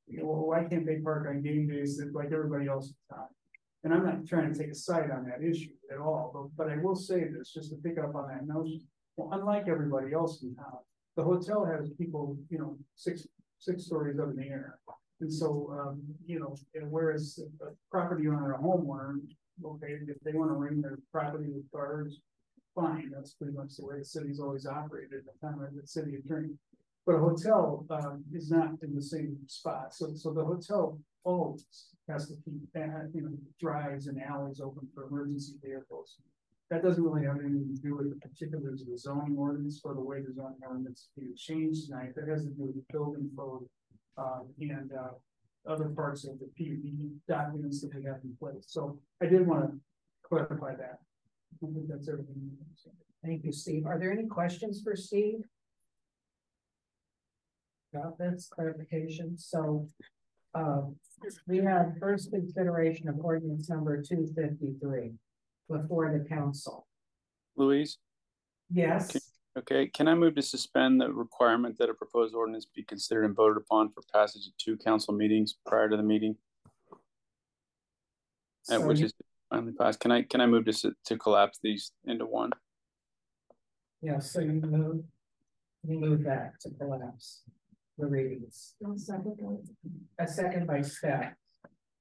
well, 0.08 0.46
why 0.46 0.64
can't 0.64 0.86
they 0.86 0.96
park 0.96 1.26
on 1.28 1.42
game 1.42 1.68
days 1.68 2.00
like 2.12 2.32
everybody 2.32 2.68
else 2.68 2.88
in 2.88 3.16
town? 3.16 3.26
And 3.82 3.94
I'm 3.94 4.04
not 4.04 4.26
trying 4.26 4.52
to 4.52 4.58
take 4.58 4.70
a 4.70 4.74
side 4.74 5.10
on 5.10 5.24
that 5.26 5.42
issue 5.42 5.70
at 5.90 5.98
all, 5.98 6.30
but, 6.34 6.64
but 6.66 6.72
I 6.72 6.76
will 6.82 6.96
say 6.96 7.24
this, 7.24 7.52
just 7.52 7.70
to 7.70 7.76
pick 7.76 7.98
up 7.98 8.14
on 8.14 8.28
that 8.28 8.46
notion. 8.46 8.82
Well, 9.16 9.30
unlike 9.32 9.68
everybody 9.68 10.12
else 10.12 10.42
in 10.42 10.54
town, 10.54 10.78
the 11.16 11.22
hotel 11.22 11.64
has 11.64 11.90
people, 11.90 12.36
you 12.50 12.58
know, 12.58 12.76
six, 12.94 13.26
six 13.58 13.86
stories 13.86 14.18
up 14.18 14.30
in 14.30 14.36
the 14.36 14.46
air. 14.46 14.78
And 15.20 15.32
so, 15.32 15.70
um, 15.78 16.02
you 16.26 16.40
know, 16.40 16.56
whereas 16.88 17.38
a 17.62 17.66
property 17.90 18.28
owner, 18.28 18.52
a 18.52 18.58
homeowner, 18.58 19.18
okay, 19.64 19.98
if 20.06 20.20
they 20.24 20.32
wanna 20.32 20.54
ring 20.54 20.80
their 20.80 20.98
property 21.12 21.50
with 21.50 21.70
cars, 21.70 22.20
fine, 22.74 23.10
that's 23.14 23.34
pretty 23.34 23.52
much 23.52 23.76
the 23.76 23.84
way 23.84 23.98
the 23.98 24.04
city's 24.04 24.40
always 24.40 24.66
operated 24.66 25.12
at 25.18 25.24
the 25.24 25.46
time 25.46 25.60
of 25.62 25.74
the 25.74 25.86
city 25.86 26.16
attorney. 26.16 26.50
But 27.10 27.16
a 27.16 27.22
hotel, 27.22 27.84
um, 27.90 28.22
is 28.32 28.52
not 28.52 28.68
in 28.84 28.94
the 28.94 29.02
same 29.02 29.36
spot, 29.48 29.92
so, 29.92 30.14
so 30.14 30.32
the 30.32 30.44
hotel 30.44 30.96
always 31.24 31.66
has 32.08 32.28
to 32.28 32.34
keep, 32.44 32.62
uh, 32.76 33.08
you 33.12 33.22
know, 33.22 33.36
drives 33.58 34.06
and 34.06 34.22
alleys 34.22 34.60
open 34.60 34.86
for 34.94 35.08
emergency 35.08 35.54
vehicles. 35.60 36.18
that 36.70 36.84
doesn't 36.84 37.02
really 37.02 37.26
have 37.26 37.40
anything 37.40 37.74
to 37.74 37.82
do 37.82 37.96
with 37.96 38.10
the 38.10 38.28
particulars 38.28 38.82
of 38.82 38.86
the 38.86 38.96
zoning 38.96 39.36
ordinance 39.36 39.80
or 39.82 39.94
the 39.94 40.00
way 40.00 40.20
the 40.20 40.32
zoning 40.32 40.60
ordinance 40.64 41.08
being 41.18 41.34
changed 41.36 41.86
tonight. 41.88 42.14
That 42.14 42.28
has 42.28 42.44
to 42.44 42.50
do 42.50 42.66
with 42.66 42.76
the 42.76 42.84
building 42.92 43.28
code. 43.36 43.66
Uh, 44.16 44.42
and, 44.60 44.92
uh, 44.92 45.14
other 45.66 45.88
parts 45.88 46.24
of 46.24 46.38
the 46.38 46.48
PUD 46.56 47.10
documents 47.26 47.80
that 47.80 47.92
we 47.92 48.04
have 48.04 48.20
in 48.22 48.36
place. 48.38 48.66
So 48.68 49.00
I 49.20 49.26
did 49.26 49.48
want 49.48 49.68
to 49.68 49.80
clarify 50.22 50.76
that. 50.76 51.00
I 51.60 51.66
think 51.66 51.88
that's 51.88 52.08
everything. 52.08 52.52
Thank 53.24 53.44
you, 53.44 53.50
Steve. 53.50 53.84
Are 53.84 53.98
there 53.98 54.12
any 54.12 54.28
questions 54.28 54.80
for 54.80 54.94
Steve? 54.94 55.42
Got 57.92 58.18
this 58.18 58.48
clarification, 58.52 59.36
so. 59.38 59.88
Um, 60.52 60.96
we 61.46 61.58
have 61.58 61.92
first 62.00 62.32
consideration 62.32 63.08
of 63.08 63.20
ordinance 63.20 63.70
number 63.70 64.02
two 64.02 64.26
fifty-three 64.34 65.12
before 65.70 66.10
the 66.12 66.28
council. 66.28 66.88
Louise, 67.56 67.98
Yes, 68.68 69.16
okay, 69.56 69.86
can 69.86 70.08
I 70.08 70.16
move 70.16 70.34
to 70.34 70.42
suspend 70.42 71.00
the 71.00 71.12
requirement 71.12 71.78
that 71.78 71.88
a 71.88 71.94
proposed 71.94 72.34
ordinance 72.34 72.66
be 72.74 72.82
considered 72.82 73.26
and 73.26 73.36
voted 73.36 73.58
upon 73.58 73.92
for 73.92 74.02
passage 74.12 74.48
at 74.48 74.58
two 74.58 74.76
council 74.76 75.14
meetings 75.14 75.54
prior 75.66 75.88
to 75.88 75.96
the 75.96 76.02
meeting? 76.02 76.34
uh, 76.92 76.96
So 78.62 78.86
which 78.88 79.02
is 79.02 79.12
finally 79.50 79.72
passed. 79.72 80.00
Can 80.00 80.10
I, 80.10 80.22
can 80.22 80.40
I 80.40 80.46
move 80.46 80.64
to, 80.64 80.92
to 81.04 81.16
collapse 81.16 81.60
these 81.62 81.92
into 82.06 82.26
one? 82.26 82.50
yeah, 84.02 84.18
so 84.18 84.40
you 84.40 84.52
move, 84.52 85.04
you 85.86 86.00
move 86.00 86.24
that 86.24 86.58
to 86.62 86.70
collapse 86.70 87.42
the 87.98 88.06
readings. 88.06 88.74
A 90.18 90.26
second 90.26 90.66
by 90.66 90.82
Steph. 90.82 91.34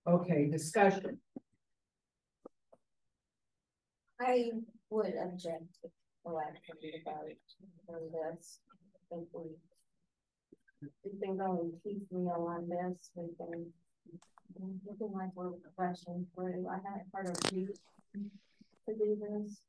Okay, 0.07 0.49
discussion. 0.49 1.19
I 4.19 4.51
would 4.89 5.13
object 5.23 5.81
to 5.81 5.89
the 6.25 6.31
lack 6.31 6.55
of 6.71 6.77
the 6.81 7.93
on 7.93 8.11
this. 8.11 8.59
I 9.11 9.15
think 9.15 9.27
we. 9.33 9.43
Been 11.19 11.37
going 11.37 11.73
piecemeal 11.83 12.47
on 12.49 12.69
this, 12.69 13.11
we've 13.15 13.37
been. 13.37 13.73
Looking 14.85 15.13
like 15.13 15.29
we're 15.35 15.51
rushing 15.77 16.25
through, 16.35 16.67
I 16.67 16.79
haven't 16.85 17.07
heard 17.13 17.29
of 17.29 17.53
you 17.53 17.67
to 18.13 18.93
do 18.95 19.17
this. 19.21 19.61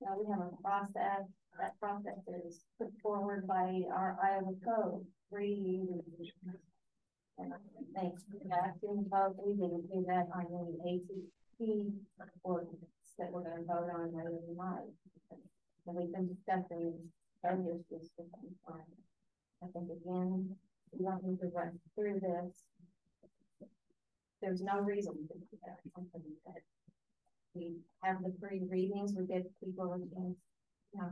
Now 0.00 0.16
we 0.18 0.30
have 0.30 0.40
a 0.40 0.50
process, 0.62 1.26
that 1.58 1.78
process 1.80 2.18
is 2.46 2.60
put 2.78 2.88
forward 3.02 3.46
by 3.46 3.82
our 3.92 4.16
Iowa 4.22 4.54
code, 4.64 5.06
three. 5.30 5.86
And 7.38 7.52
I 7.52 8.00
think 8.00 8.14
that's 8.48 8.82
in 8.82 9.06
vote, 9.10 9.36
we 9.44 9.54
didn't 9.54 9.90
do 9.90 10.04
that 10.06 10.28
on 10.34 10.46
the 10.50 10.78
ACT 10.86 11.92
ordinance 12.42 13.14
that 13.18 13.30
we're 13.30 13.42
gonna 13.42 13.62
vote 13.62 13.90
on 13.94 14.14
later 14.14 14.38
tonight. 14.46 14.92
And 15.86 15.96
we've 15.96 16.12
been 16.12 16.28
discussing 16.28 16.94
earlier 17.44 17.78
this 17.90 18.10
time. 18.66 18.80
I 19.62 19.66
think 19.72 19.90
again, 19.90 20.56
we 20.92 21.04
don't 21.04 21.24
need 21.24 21.40
to 21.40 21.48
run 21.48 21.78
through 21.94 22.20
this. 22.20 22.64
There's 24.40 24.62
no 24.62 24.80
reason 24.80 25.14
to 25.14 25.34
do 25.34 25.58
that. 25.64 25.78
That 25.96 26.62
We 27.54 27.76
have 28.02 28.22
the 28.22 28.32
free 28.40 28.62
readings, 28.68 29.14
we 29.14 29.26
give 29.26 29.44
people 29.62 29.92
a 29.92 29.98
chance, 29.98 30.36
you 30.94 31.00
know. 31.00 31.10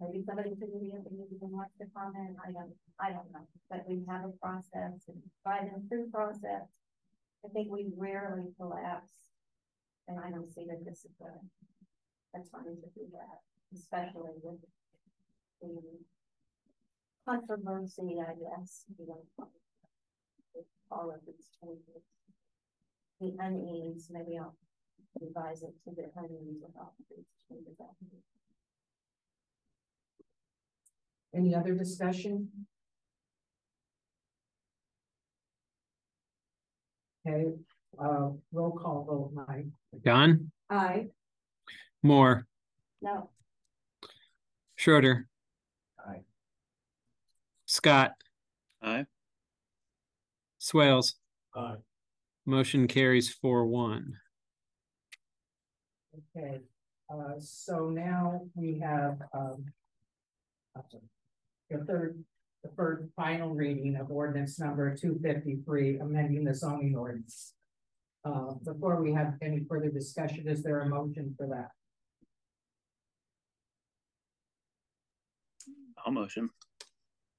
Maybe 0.00 0.24
somebody 0.26 0.50
could 0.50 0.72
be 0.74 0.90
to 0.90 0.98
even 1.06 1.50
watch 1.54 1.70
the 1.78 1.86
comment, 1.96 2.36
I 2.44 2.50
don't, 2.50 2.74
I 2.98 3.10
don't 3.10 3.30
know, 3.32 3.46
but 3.70 3.84
we 3.88 4.02
have 4.08 4.24
a 4.24 4.32
process 4.42 5.06
and 5.06 5.22
by 5.44 5.58
them 5.60 5.86
through 5.88 6.10
process. 6.10 6.66
I 7.44 7.48
think 7.52 7.70
we 7.70 7.86
rarely 7.96 8.50
collapse 8.58 9.12
and 10.08 10.18
I 10.18 10.30
don't 10.30 10.52
see 10.52 10.66
that 10.68 10.84
this 10.84 11.04
is 11.04 11.14
a, 11.22 11.32
a 12.36 12.40
time 12.50 12.74
to 12.74 12.88
do 12.94 13.06
that, 13.12 13.40
especially 13.72 14.34
with 14.42 14.60
the 15.62 15.80
controversy, 17.24 18.18
I 18.20 18.34
guess, 18.34 18.84
you 18.98 19.06
know. 19.06 19.48
All 20.90 21.10
of 21.10 21.20
these 21.26 21.48
changes. 21.60 22.04
The 23.20 23.34
unease, 23.40 24.08
maybe 24.10 24.38
I'll 24.38 24.54
revise 25.20 25.62
it 25.62 25.74
to 25.84 25.94
the 25.94 26.10
unease 26.16 26.62
of 26.62 26.88
these 27.10 27.26
changes. 27.48 27.78
Any 31.34 31.54
other 31.54 31.74
discussion? 31.74 32.48
Okay, 37.26 37.46
uh, 37.98 38.28
roll 38.52 38.78
call 38.78 39.04
vote, 39.04 39.46
Mike. 39.48 39.66
Don, 40.04 40.50
Aye. 40.70 41.08
Moore, 42.02 42.46
No, 43.00 43.30
Schroeder. 44.76 45.26
Aye. 46.06 46.20
Scott, 47.66 48.12
Aye. 48.82 49.06
Swales, 50.58 51.14
Aye. 51.56 51.76
motion 52.46 52.86
carries 52.86 53.32
four 53.32 53.66
one. 53.66 54.12
Okay, 56.36 56.60
uh, 57.12 57.32
so 57.40 57.88
now 57.88 58.42
we 58.54 58.78
have, 58.78 59.18
um. 59.32 59.64
The 61.70 61.78
third, 61.84 62.22
the 62.62 62.70
third 62.76 63.10
final 63.16 63.54
reading 63.54 63.96
of 63.96 64.10
ordinance 64.10 64.58
number 64.58 64.94
two 64.94 65.18
fifty-three, 65.22 65.98
amending 65.98 66.44
the 66.44 66.54
zoning 66.54 66.94
ordinance. 66.96 67.54
Uh, 68.24 68.54
before 68.64 69.02
we 69.02 69.12
have 69.12 69.34
any 69.42 69.64
further 69.68 69.90
discussion, 69.90 70.48
is 70.48 70.62
there 70.62 70.80
a 70.80 70.88
motion 70.88 71.34
for 71.36 71.46
that? 71.46 71.68
I'll 76.04 76.12
motion. 76.12 76.50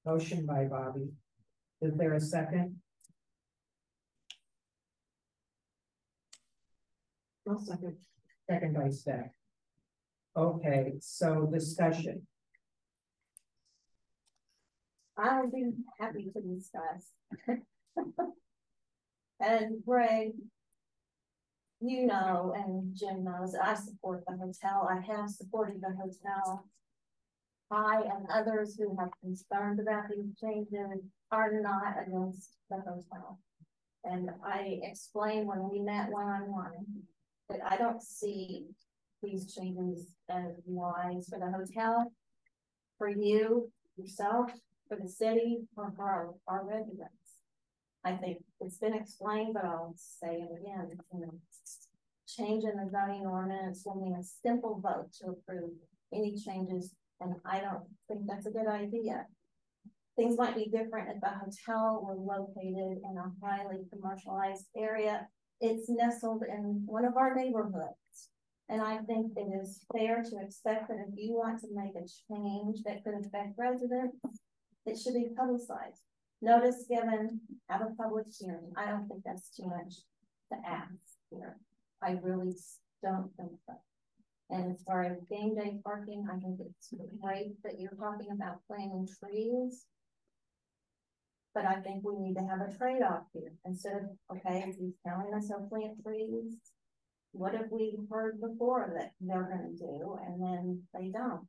Motion 0.04 0.46
by 0.46 0.64
Bobby. 0.64 1.08
Is 1.80 1.96
there 1.96 2.14
a 2.14 2.20
second? 2.20 2.76
no 7.46 7.58
second. 7.64 7.96
Second 8.50 8.74
by 8.74 8.90
Steph. 8.90 9.30
Okay, 10.36 10.94
so 11.00 11.48
discussion. 11.52 12.26
I'll 15.18 15.50
be 15.50 15.70
happy 15.98 16.30
to 16.32 16.40
discuss. 16.40 17.12
And 19.40 19.84
Greg. 19.84 20.32
You 21.80 22.06
know, 22.06 22.54
and 22.56 22.96
Jim 22.96 23.24
knows, 23.24 23.54
I 23.54 23.74
support 23.74 24.24
the 24.26 24.34
hotel, 24.36 24.88
I 24.90 24.98
have 25.12 25.28
supported 25.28 25.82
the 25.82 25.94
hotel. 25.94 26.64
I 27.70 28.02
and 28.02 28.26
others 28.32 28.76
who 28.78 28.96
have 28.98 29.10
concerns 29.20 29.78
about 29.78 30.04
these 30.08 30.34
changes 30.40 31.02
are 31.30 31.60
not 31.60 31.96
against 32.06 32.52
the 32.70 32.76
hotel. 32.76 33.38
And 34.04 34.30
I 34.42 34.80
explained 34.84 35.48
when 35.48 35.68
we 35.68 35.80
met 35.80 36.10
one-on-one, 36.10 36.86
that 37.50 37.60
I 37.68 37.76
don't 37.76 38.02
see 38.02 38.64
these 39.22 39.52
changes 39.54 40.06
as 40.30 40.54
wise 40.64 41.28
for 41.28 41.38
the 41.38 41.50
hotel. 41.50 42.10
For 42.96 43.10
you, 43.10 43.70
yourself, 43.98 44.50
for 44.88 44.96
the 44.96 45.08
city, 45.08 45.60
or 45.76 45.92
for 45.96 46.04
our, 46.04 46.34
our 46.46 46.64
residents. 46.64 47.26
I 48.04 48.12
think 48.12 48.38
it's 48.60 48.78
been 48.78 48.94
explained, 48.94 49.54
but 49.54 49.64
I'll 49.64 49.94
say 49.96 50.36
it 50.36 50.50
again, 50.60 50.90
you 51.12 51.20
know. 51.20 51.34
Change 52.28 52.64
in 52.64 52.76
the 52.76 52.90
zoning 52.90 53.26
ordinance 53.26 53.82
will 53.84 54.00
mean 54.00 54.14
a 54.14 54.22
simple 54.22 54.80
vote 54.80 55.12
to 55.20 55.30
approve 55.30 55.70
any 56.12 56.36
changes, 56.36 56.92
and 57.20 57.34
I 57.44 57.60
don't 57.60 57.84
think 58.08 58.22
that's 58.26 58.46
a 58.46 58.50
good 58.50 58.66
idea. 58.66 59.26
Things 60.16 60.38
might 60.38 60.56
be 60.56 60.66
different 60.66 61.08
if 61.10 61.20
the 61.20 61.28
hotel 61.28 62.02
were 62.02 62.14
located 62.14 62.98
in 63.04 63.16
a 63.16 63.32
highly 63.44 63.84
commercialized 63.92 64.66
area. 64.76 65.28
It's 65.60 65.88
nestled 65.88 66.42
in 66.48 66.82
one 66.86 67.04
of 67.04 67.16
our 67.16 67.34
neighborhoods. 67.34 68.30
And 68.68 68.82
I 68.82 68.98
think 68.98 69.32
it 69.36 69.48
is 69.62 69.84
fair 69.92 70.22
to 70.22 70.38
expect 70.42 70.88
that 70.88 70.98
if 71.08 71.14
you 71.16 71.34
want 71.34 71.60
to 71.60 71.68
make 71.72 71.94
a 71.94 72.08
change 72.28 72.82
that 72.84 73.04
could 73.04 73.14
affect 73.14 73.56
residents, 73.56 74.16
it 74.86 74.98
should 74.98 75.14
be 75.14 75.30
publicized. 75.36 76.00
Notice 76.42 76.84
given, 76.88 77.40
have 77.68 77.80
a 77.82 77.94
public 78.00 78.26
hearing. 78.38 78.72
I 78.76 78.86
don't 78.86 79.08
think 79.08 79.22
that's 79.24 79.50
too 79.50 79.66
much 79.66 79.94
to 80.52 80.68
ask 80.68 80.90
here. 81.30 81.56
I 82.02 82.18
really 82.22 82.54
don't 83.02 83.30
think 83.36 83.52
so. 83.66 83.74
And 84.50 84.72
as 84.72 84.82
far 84.86 85.02
as 85.02 85.18
game 85.28 85.56
day 85.56 85.78
parking, 85.82 86.26
I 86.30 86.38
think 86.38 86.60
it's 86.60 86.94
great 87.20 87.60
that 87.64 87.80
you're 87.80 87.98
talking 87.98 88.28
about 88.32 88.60
planting 88.68 89.08
trees. 89.18 89.84
But 91.52 91.64
I 91.64 91.80
think 91.80 92.04
we 92.04 92.18
need 92.18 92.34
to 92.34 92.46
have 92.46 92.60
a 92.60 92.76
trade-off 92.76 93.24
here. 93.32 93.52
Instead 93.64 93.94
of, 93.96 94.36
okay, 94.36 94.74
he's 94.78 94.92
telling 95.06 95.32
us 95.34 95.48
he'll 95.48 95.66
plant 95.68 96.02
trees. 96.04 96.54
What 97.32 97.54
have 97.54 97.70
we 97.70 97.98
heard 98.10 98.40
before 98.40 98.92
that 98.96 99.12
they're 99.20 99.42
gonna 99.50 99.74
do 99.76 100.18
and 100.26 100.40
then 100.40 100.82
they 100.94 101.08
don't? 101.08 101.46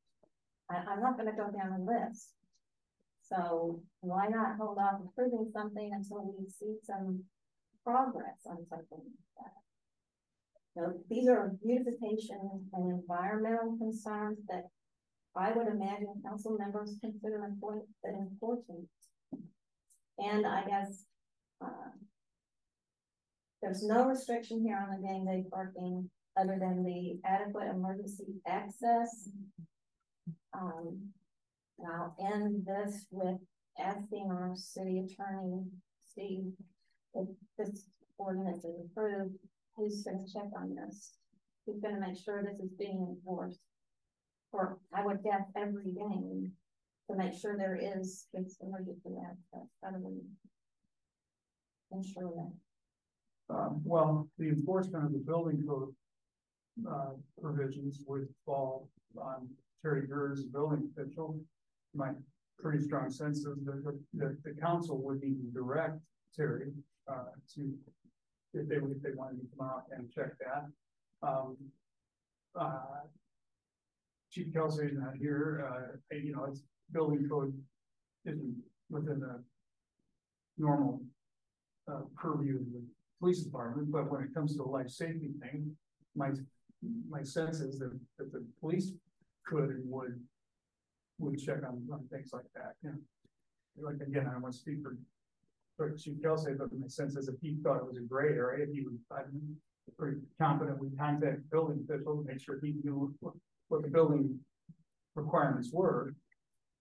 I, 0.72 0.78
I'm 0.78 1.02
not 1.02 1.18
gonna 1.18 1.36
go 1.36 1.52
down 1.52 1.78
the 1.78 1.92
list. 1.92 2.34
So 3.30 3.82
why 4.02 4.28
not 4.28 4.58
hold 4.58 4.78
off 4.78 5.02
approving 5.04 5.50
something 5.52 5.92
until 5.94 6.34
we 6.38 6.50
see 6.50 6.76
some 6.84 7.24
progress 7.84 8.46
on 8.46 8.66
something 8.70 8.88
like 8.92 9.36
that? 9.38 9.52
know, 10.82 10.94
these 11.10 11.28
are 11.28 11.54
beautification 11.64 12.40
and 12.74 12.92
environmental 12.92 13.78
concerns 13.78 14.40
that 14.50 14.66
I 15.36 15.52
would 15.52 15.68
imagine 15.68 16.22
council 16.24 16.58
members 16.58 16.96
consider 17.02 17.44
important, 17.46 17.86
important. 18.04 18.88
And 20.20 20.48
I 20.48 20.66
guess, 20.66 21.06
uh, 21.64 21.92
there's 23.62 23.84
no 23.84 24.08
restriction 24.08 24.62
here 24.62 24.78
on 24.78 24.96
the 24.96 25.08
gang 25.08 25.26
day 25.26 25.44
parking 25.52 26.10
other 26.40 26.58
than 26.60 26.84
the 26.84 27.20
adequate 27.26 27.68
emergency 27.68 28.26
access. 28.48 29.30
Um, 30.54 31.10
and 31.80 31.88
I'll 31.88 32.16
end 32.20 32.66
this 32.66 33.06
with 33.12 33.38
asking 33.80 34.30
our 34.32 34.54
city 34.56 35.00
attorney, 35.00 35.64
Steve, 36.06 36.52
if 37.14 37.28
this 37.58 37.86
ordinance 38.18 38.64
is 38.64 38.76
approved, 38.86 39.36
who's 39.76 40.04
gonna 40.04 40.26
check 40.32 40.50
on 40.56 40.76
this? 40.76 41.14
Who's 41.66 41.80
gonna 41.80 42.00
make 42.00 42.18
sure 42.18 42.44
this 42.44 42.60
is 42.60 42.72
being 42.78 43.06
enforced? 43.10 43.60
Or 44.52 44.80
I 44.94 45.06
would 45.06 45.24
guess 45.24 45.44
every 45.56 45.92
game 45.92 46.52
to 47.10 47.16
make 47.16 47.34
sure 47.34 47.58
there 47.58 47.80
is 47.82 48.28
this 48.34 48.58
emergency 48.62 49.16
access, 49.24 49.70
how 49.84 49.92
do 49.92 50.00
we 50.00 50.22
ensure 51.92 52.32
that? 52.36 53.56
Um, 53.56 53.82
well, 53.86 54.28
the 54.38 54.50
enforcement 54.50 55.06
of 55.06 55.12
the 55.14 55.20
building 55.20 55.64
code. 55.68 55.94
Uh, 56.88 57.10
provisions 57.42 58.04
would 58.06 58.28
fall 58.46 58.88
on 59.20 59.50
Terry 59.82 60.06
Gers, 60.06 60.44
building 60.44 60.88
official. 60.96 61.40
My 61.94 62.12
pretty 62.60 62.84
strong 62.84 63.10
sense 63.10 63.40
is 63.40 63.46
that, 63.66 63.84
the- 64.14 64.38
the 64.44 64.54
council 64.60 64.98
would 65.04 65.22
need 65.22 65.42
to 65.42 65.48
direct 65.52 66.00
Terry, 66.36 66.74
uh, 67.08 67.32
to. 67.56 67.74
If 68.54 68.68
they, 68.70 68.76
if 68.78 69.02
they 69.04 69.12
wanted 69.12 69.42
to 69.42 69.48
come 69.58 69.68
out 69.68 69.84
and 69.92 70.10
check 70.12 70.32
that, 70.40 70.66
um. 71.22 71.58
Uh. 72.56 73.02
Chief 74.30 74.54
Kelsay 74.54 74.92
is 74.92 74.98
not 74.98 75.16
here, 75.16 75.66
uh, 76.12 76.16
you 76.16 76.36
know, 76.36 76.44
it's 76.46 76.62
building 76.92 77.28
code 77.30 77.54
isn't 78.26 78.56
within 78.90 79.20
the 79.22 79.42
normal. 80.58 81.02
Uh, 81.88 82.02
purview 82.18 82.58
of 82.58 82.66
the 82.74 82.84
police 83.18 83.42
department, 83.44 83.90
but 83.90 84.12
when 84.12 84.22
it 84.22 84.34
comes 84.34 84.52
to 84.52 84.58
the 84.58 84.64
life 84.64 84.90
safety 84.90 85.30
thing, 85.42 85.74
my, 86.16 86.32
my 87.10 87.24
sense 87.24 87.62
is 87.62 87.80
that, 87.80 87.98
that 88.18 88.34
the 88.34 88.46
police 88.60 88.92
could 89.46 89.70
and 89.70 89.90
would. 89.90 90.20
Would 91.20 91.40
check 91.40 91.64
on, 91.68 91.88
on 91.92 92.08
things 92.12 92.32
like 92.34 92.46
that, 92.56 92.74
you 92.84 92.90
know. 92.90 92.98
Like, 93.80 94.02
again, 94.08 94.28
I 94.28 94.34
don't 94.34 94.42
want 94.42 94.54
to 94.54 94.60
speak 94.60 94.82
for. 94.84 94.98
For 95.78 95.92
Chief 95.92 96.16
Kelsay, 96.24 96.58
but 96.58 96.74
my 96.74 96.88
sense 96.88 97.16
is 97.16 97.28
if 97.28 97.36
he 97.40 97.58
thought 97.62 97.78
it 97.78 97.86
was 97.86 97.98
a 97.98 98.02
gray 98.02 98.30
area, 98.30 98.66
he 98.74 98.82
would, 98.82 98.98
I'm 99.12 99.56
pretty 99.96 100.18
confident 100.42 100.80
we 100.80 100.90
contact 100.98 101.48
building 101.52 101.86
officials, 101.88 102.26
to 102.26 102.32
make 102.32 102.42
sure 102.42 102.60
he 102.60 102.74
knew 102.84 103.14
what, 103.20 103.36
what 103.68 103.84
the 103.84 103.88
building. 103.88 104.40
Requirements 105.14 105.72
were. 105.74 106.14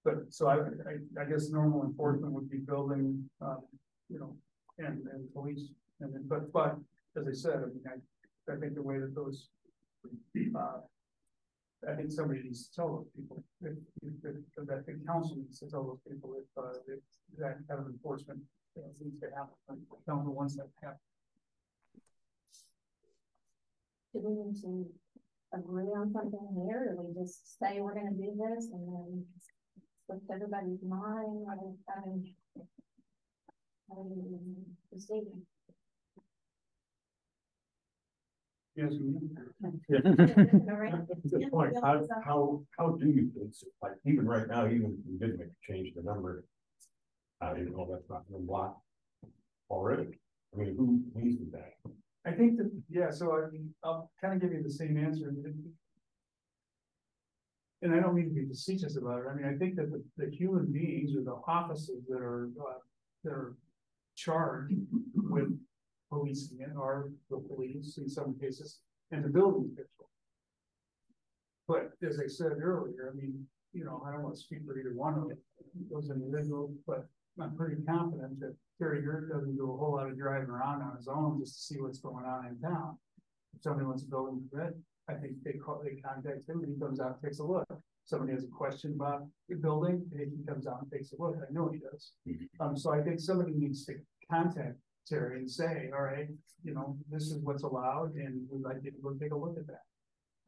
But, 0.05 0.17
so 0.31 0.49
I, 0.49 0.57
I, 0.57 1.23
I 1.23 1.25
guess 1.25 1.49
normal 1.51 1.85
enforcement 1.85 2.33
would 2.33 2.51
be 2.51 2.59
building, 2.59 3.29
um, 3.41 3.63
you 4.09 4.19
know, 4.19 4.37
and, 4.79 5.07
and 5.13 5.33
police, 5.33 5.71
and 6.01 6.15
then, 6.15 6.25
but, 6.29 6.53
but, 6.53 6.77
as 7.19 7.27
I 7.27 7.33
said, 7.33 7.57
I 7.57 7.67
mean, 7.67 7.83
I, 7.87 8.53
I 8.53 8.57
think 8.57 8.75
the 8.75 8.83
way 8.83 8.99
that 8.99 9.15
those. 9.15 9.49
Uh. 10.55 10.79
I 11.89 11.95
think 11.95 12.11
somebody 12.11 12.43
needs 12.43 12.69
to 12.69 12.75
tell 12.75 12.89
those 12.89 13.11
people, 13.15 13.45
if, 13.63 13.73
if, 14.03 14.15
if, 14.25 14.67
that 14.67 14.87
the 14.87 14.99
council 15.07 15.37
needs 15.37 15.59
to 15.61 15.71
tell 15.71 15.85
those 15.85 16.01
people 16.09 16.35
if, 16.39 16.47
uh, 16.57 16.79
if 16.89 17.01
that 17.39 17.59
kind 17.69 17.81
of 17.81 17.87
enforcement. 17.87 18.41
Needs 19.01 19.21
to 19.21 19.29
happen, 19.35 19.81
tell 20.05 20.23
the 20.23 20.31
ones 20.31 20.55
that 20.57 20.69
have. 20.83 20.97
Do 24.13 24.21
we 24.21 24.35
need 24.35 24.61
to 24.61 24.87
agree 25.55 25.95
on 25.97 26.13
something 26.13 26.47
here, 26.55 26.95
or 26.95 27.03
we 27.03 27.15
just 27.19 27.59
say 27.59 27.81
we're 27.81 27.95
gonna 27.95 28.11
do 28.11 28.37
this 28.37 28.69
and 28.71 28.87
then 28.87 29.25
with 30.09 30.21
everybody's 30.31 30.83
mind, 30.83 31.47
I 31.51 31.55
mean, 31.57 31.79
I 31.89 32.07
mean. 32.07 32.35
How 33.89 34.03
do 34.03 34.11
we 34.11 34.39
proceed? 34.91 35.25
Yes. 38.77 38.93
All 40.69 40.77
right. 40.77 40.95
Good 41.31 41.51
point. 41.51 41.75
How, 41.83 42.07
how, 42.25 42.63
how 42.79 42.91
do 42.91 43.09
you, 43.09 43.31
it's 43.41 43.65
like, 43.83 43.93
even 44.05 44.27
right 44.27 44.47
now, 44.47 44.67
even 44.67 44.99
if 44.99 45.11
we 45.11 45.19
did 45.19 45.39
make 45.39 45.49
a 45.49 45.73
change 45.73 45.95
to 45.95 46.03
the 46.03 46.07
number. 46.07 46.45
I 47.41 47.49
don't 47.49 47.71
know, 47.71 47.87
that's 47.91 48.09
not 48.09 48.25
gonna 48.31 48.45
block 48.45 48.81
already. 49.71 50.19
I 50.55 50.59
mean, 50.59 50.75
who 50.77 51.03
needs 51.15 51.51
that? 51.53 51.73
I 52.25 52.33
think 52.33 52.57
that, 52.59 52.71
yeah, 52.89 53.11
so 53.11 53.37
I 53.37 53.51
mean, 53.51 53.75
I'll 53.85 54.11
kind 54.21 54.35
of 54.35 54.41
give 54.41 54.53
you 54.53 54.63
the 54.63 54.71
same 54.71 54.97
answer. 54.97 55.35
And 57.83 57.95
I 57.95 58.01
don't 58.01 58.15
mean 58.15 58.29
to 58.29 58.35
be 58.35 58.47
facetious 58.47 58.97
about 58.97 59.21
it. 59.21 59.27
I 59.31 59.35
mean, 59.35 59.47
I 59.47 59.55
think 59.57 59.77
that 59.77 59.91
the, 59.91 60.03
the 60.17 60.31
human 60.35 60.73
beings 60.73 61.15
or 61.15 61.23
the 61.23 61.39
offices 61.47 62.05
that 62.09 62.21
are, 62.21 62.49
uh, 62.59 62.79
that 63.25 63.33
are 63.33 63.57
charged 64.15 64.75
with 65.15 65.59
policing 66.17 66.59
it 66.61 66.71
are 66.79 67.11
the 67.31 67.39
police 67.39 67.99
in 67.99 68.09
some 68.09 68.39
cases 68.39 68.81
and 69.11 69.25
the 69.25 69.29
building 69.29 69.71
official. 69.73 70.11
But 71.69 71.93
as 72.07 72.21
I 72.21 72.29
said 72.29 72.53
earlier, 72.61 73.13
I 73.13 73.17
mean, 73.17 73.45
you 73.73 73.85
know, 73.85 74.03
I 74.07 74.13
don't 74.13 74.23
want 74.23 74.35
to 74.35 74.41
speak 74.41 74.61
for 74.65 74.79
either 74.79 74.95
one 74.95 75.15
of 75.15 75.31
those 75.91 76.11
individuals, 76.11 76.73
but 76.87 77.07
I'm 77.41 77.57
pretty 77.57 77.83
confident 77.83 78.41
that 78.41 78.55
Terry 78.79 79.03
Gert 79.03 79.31
doesn't 79.31 79.57
do 79.57 79.73
a 79.73 79.77
whole 79.77 79.95
lot 79.95 80.09
of 80.09 80.19
driving 80.19 80.49
around 80.49 80.83
on 80.83 80.97
his 80.97 81.09
own 81.09 81.39
just 81.41 81.55
to 81.55 81.75
see 81.75 81.81
what's 81.81 81.99
going 81.99 82.25
on 82.25 82.47
in 82.47 82.59
town. 82.61 82.97
If 83.55 83.63
somebody 83.63 83.87
wants 83.87 84.05
a 84.05 84.57
bed, 84.57 84.75
I 85.09 85.15
think 85.15 85.43
they 85.45 85.53
call, 85.53 85.83
they 85.85 86.01
contact 86.01 86.49
him 86.49 86.63
and 86.63 86.75
he 86.75 86.81
comes 86.81 87.01
out 87.01 87.15
and 87.15 87.23
takes 87.23 87.39
a 87.41 87.45
look. 87.45 87.67
Somebody 88.05 88.33
has 88.33 88.45
a 88.45 88.49
question 88.49 88.93
about 88.95 89.27
the 89.49 89.57
building, 89.57 90.05
and 90.13 90.21
he 90.21 90.45
comes 90.47 90.67
out 90.69 90.81
and 90.81 90.91
takes 90.91 91.13
a 91.13 91.17
look. 91.21 91.37
I 91.37 91.53
know 91.53 91.69
he 91.73 91.81
does. 91.81 92.13
Um, 92.61 92.77
so 92.77 92.93
I 92.93 93.03
think 93.03 93.19
somebody 93.19 93.53
needs 93.53 93.85
to 93.87 93.95
contact 94.31 94.77
Terry 95.07 95.39
and 95.39 95.51
say, 95.51 95.91
all 95.95 96.03
right, 96.03 96.29
you 96.65 96.75
know, 96.75 96.97
this 97.11 97.25
is 97.25 97.39
what's 97.43 97.63
allowed 97.63 98.15
and 98.15 98.43
we'd 98.51 98.63
like 98.63 98.83
to 98.83 98.91
go 99.03 99.13
take 99.13 99.33
a 99.33 99.37
look 99.37 99.57
at 99.59 99.67
that. 99.67 99.83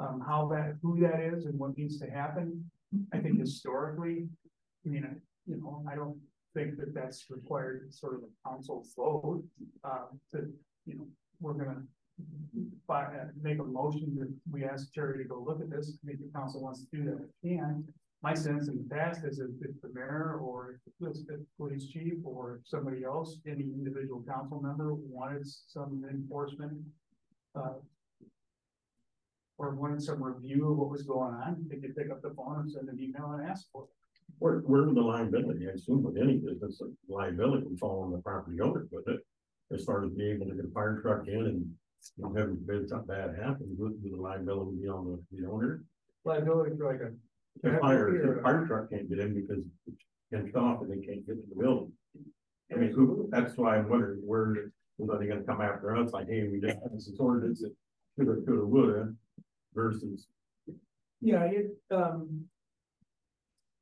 Um, 0.00 0.22
how 0.26 0.46
that, 0.48 0.76
who 0.82 1.00
that 1.00 1.20
is 1.20 1.46
and 1.46 1.58
what 1.58 1.76
needs 1.76 1.98
to 2.00 2.10
happen. 2.10 2.70
I 3.12 3.18
think 3.18 3.38
historically, 3.38 4.28
I 4.84 4.88
mean, 4.88 5.04
I- 5.04 5.20
you 5.46 5.56
know, 5.56 5.82
I 5.90 5.94
don't 5.94 6.18
think 6.54 6.76
that 6.78 6.92
that's 6.92 7.30
required 7.30 7.92
sort 7.94 8.14
of 8.16 8.20
a 8.24 8.48
council 8.48 8.84
vote, 8.94 9.42
um, 9.82 10.20
to, 10.32 10.52
you 10.84 10.96
know, 10.96 11.08
we're 11.40 11.54
gonna. 11.54 11.82
Uh, 12.88 13.26
make 13.40 13.58
a 13.60 13.64
motion 13.64 14.16
that 14.18 14.28
we 14.50 14.64
ask 14.64 14.92
Terry 14.92 15.18
to 15.22 15.24
go 15.28 15.38
look 15.40 15.60
at 15.60 15.70
this, 15.70 15.96
maybe 16.02 16.24
the 16.24 16.32
council 16.38 16.60
wants 16.60 16.80
to 16.84 16.86
do 16.96 17.04
that, 17.04 17.18
we 17.42 17.50
can. 17.56 17.86
My 18.22 18.34
sense 18.34 18.68
in 18.68 18.76
the 18.76 18.94
past 18.94 19.24
is 19.24 19.38
if, 19.38 19.50
if 19.60 19.80
the 19.80 19.90
mayor 19.94 20.38
or 20.42 20.80
if 21.00 21.26
the 21.26 21.44
police 21.56 21.86
chief 21.88 22.14
or 22.24 22.60
somebody 22.64 23.04
else, 23.04 23.38
any 23.46 23.62
individual 23.62 24.24
council 24.28 24.60
member 24.60 24.94
wanted 24.94 25.46
some 25.46 26.04
enforcement. 26.10 26.72
Uh. 27.54 27.74
Or 29.60 29.74
wanted 29.74 30.00
some 30.00 30.22
review 30.22 30.70
of 30.70 30.78
what 30.78 30.88
was 30.88 31.02
going 31.02 31.34
on, 31.34 31.66
they 31.68 31.78
could 31.78 31.96
pick 31.96 32.12
up 32.12 32.22
the 32.22 32.30
phone 32.30 32.60
and 32.60 32.70
send 32.70 32.88
an 32.88 33.00
email 33.00 33.32
and 33.32 33.44
ask 33.48 33.66
for 33.72 33.82
it. 33.82 33.88
Where, 34.38 34.58
where's 34.58 34.94
the 34.94 35.00
liability? 35.00 35.66
I 35.68 35.72
assume 35.72 36.04
with 36.04 36.16
any 36.16 36.36
business, 36.36 36.80
liability 37.08 37.66
would 37.66 37.80
fall 37.80 38.04
on 38.04 38.12
the 38.12 38.18
property 38.18 38.60
owner 38.60 38.86
with 38.92 39.08
it. 39.08 39.18
As 39.74 39.84
far 39.84 40.04
as 40.04 40.12
being 40.12 40.36
able 40.36 40.46
to 40.46 40.54
get 40.54 40.64
a 40.64 40.68
fire 40.68 41.00
truck 41.02 41.26
in 41.26 41.44
and, 41.46 41.74
you 42.16 42.22
know, 42.22 42.32
forbid 42.32 42.88
something 42.88 43.08
bad 43.08 43.34
happen, 43.34 43.74
would 43.78 44.00
the 44.00 44.14
liability 44.14 44.76
be 44.80 44.88
on 44.88 45.04
the, 45.06 45.36
the 45.36 45.50
owner? 45.50 45.82
Liability 46.24 46.76
for 46.78 46.92
like 46.92 47.00
a. 47.00 47.10
The 47.62 47.78
fire, 47.80 48.34
the 48.36 48.42
fire 48.42 48.66
truck 48.66 48.90
can't 48.90 49.08
get 49.08 49.18
in 49.18 49.34
because 49.34 49.64
it's 49.86 50.02
fenced 50.30 50.56
off 50.56 50.82
and 50.82 50.90
they 50.90 51.04
can't 51.04 51.26
get 51.26 51.36
to 51.36 51.42
the 51.48 51.60
building. 51.60 51.92
I 52.72 52.76
mean, 52.76 52.92
who, 52.92 53.28
that's 53.30 53.56
why 53.56 53.76
I'm 53.76 53.88
wondering, 53.88 54.20
where, 54.24 54.70
are 55.00 55.18
they 55.18 55.26
gonna 55.26 55.42
come 55.42 55.60
after 55.60 55.96
us, 55.96 56.12
like, 56.12 56.28
hey, 56.28 56.46
we 56.46 56.60
just, 56.60 56.78
this 56.92 57.08
is 57.08 57.18
ordinance 57.18 57.62
that 57.62 57.74
coulda, 58.16 58.40
coulda, 58.46 58.66
woulda, 58.66 59.14
versus. 59.74 60.26
Yeah, 61.20 61.44
it, 61.44 61.76
um. 61.90 62.44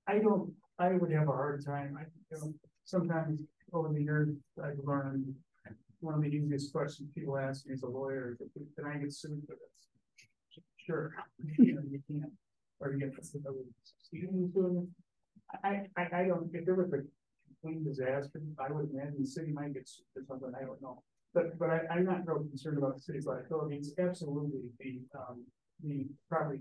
I 0.08 0.18
don't, 0.18 0.52
I 0.78 0.92
would 0.92 1.10
have 1.10 1.28
a 1.28 1.32
hard 1.32 1.64
time, 1.64 1.98
I, 1.98 2.04
you 2.30 2.40
know, 2.40 2.54
sometimes 2.84 3.40
over 3.72 3.92
the 3.92 4.02
years, 4.02 4.28
I've 4.62 4.78
learned. 4.84 5.34
One 6.00 6.14
of 6.14 6.20
the 6.22 6.28
easiest 6.28 6.72
questions 6.72 7.08
people 7.14 7.38
ask 7.38 7.66
me 7.66 7.72
as 7.72 7.82
a 7.82 7.88
lawyer 7.88 8.36
is, 8.38 8.48
can 8.76 8.86
I 8.86 8.98
get 8.98 9.12
sued 9.12 9.42
for 9.48 9.54
this? 9.54 10.62
Sure, 10.76 11.12
you 11.58 11.74
know, 11.74 11.82
you 11.90 12.00
can't, 12.08 12.30
or 12.80 12.92
you 12.92 12.98
get. 12.98 13.12
I, 15.64 15.86
I, 15.96 16.08
I 16.12 16.24
don't, 16.26 16.50
if 16.52 16.64
there 16.66 16.74
was 16.74 16.92
a 16.92 16.98
complete 17.62 17.84
disaster, 17.84 18.40
I 18.58 18.72
would 18.72 18.90
imagine 18.90 19.16
the 19.20 19.26
city 19.26 19.52
might 19.52 19.74
get 19.74 19.88
sued 19.88 20.04
or 20.16 20.22
something, 20.26 20.52
I 20.60 20.64
don't 20.64 20.80
know. 20.82 21.02
But, 21.34 21.58
but 21.58 21.70
I, 21.70 21.80
I'm 21.92 22.04
not 22.04 22.26
real 22.26 22.38
concerned 22.44 22.78
about 22.78 22.96
the 22.96 23.02
city's 23.02 23.26
liability, 23.26 23.76
it's 23.76 23.92
absolutely 23.98 24.62
the, 24.80 25.00
um, 25.18 25.44
the 25.82 26.06
property 26.28 26.60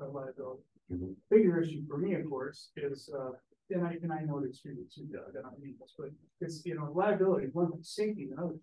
uh, 0.00 0.08
liability. 0.08 0.62
Mhm. 0.92 1.14
Bigger 1.30 1.60
issue 1.60 1.82
for 1.88 1.96
me, 1.96 2.14
of 2.14 2.28
course, 2.28 2.70
is, 2.76 3.08
uh, 3.18 3.30
and 3.70 3.86
I, 3.86 3.96
and 4.02 4.12
I 4.12 4.20
know 4.22 4.42
it's 4.44 4.60
true, 4.60 4.76
too, 4.94 5.04
Doug, 5.12 5.34
I 5.38 5.42
don't 5.42 5.58
mean 5.62 5.76
this, 5.80 5.94
but 5.98 6.08
it's, 6.40 6.64
you 6.66 6.74
know, 6.74 6.90
liability, 6.94 7.46
is 7.46 7.54
one 7.54 7.70
thing, 7.70 7.82
safety, 7.82 8.28
another. 8.32 8.50
thing. 8.52 8.60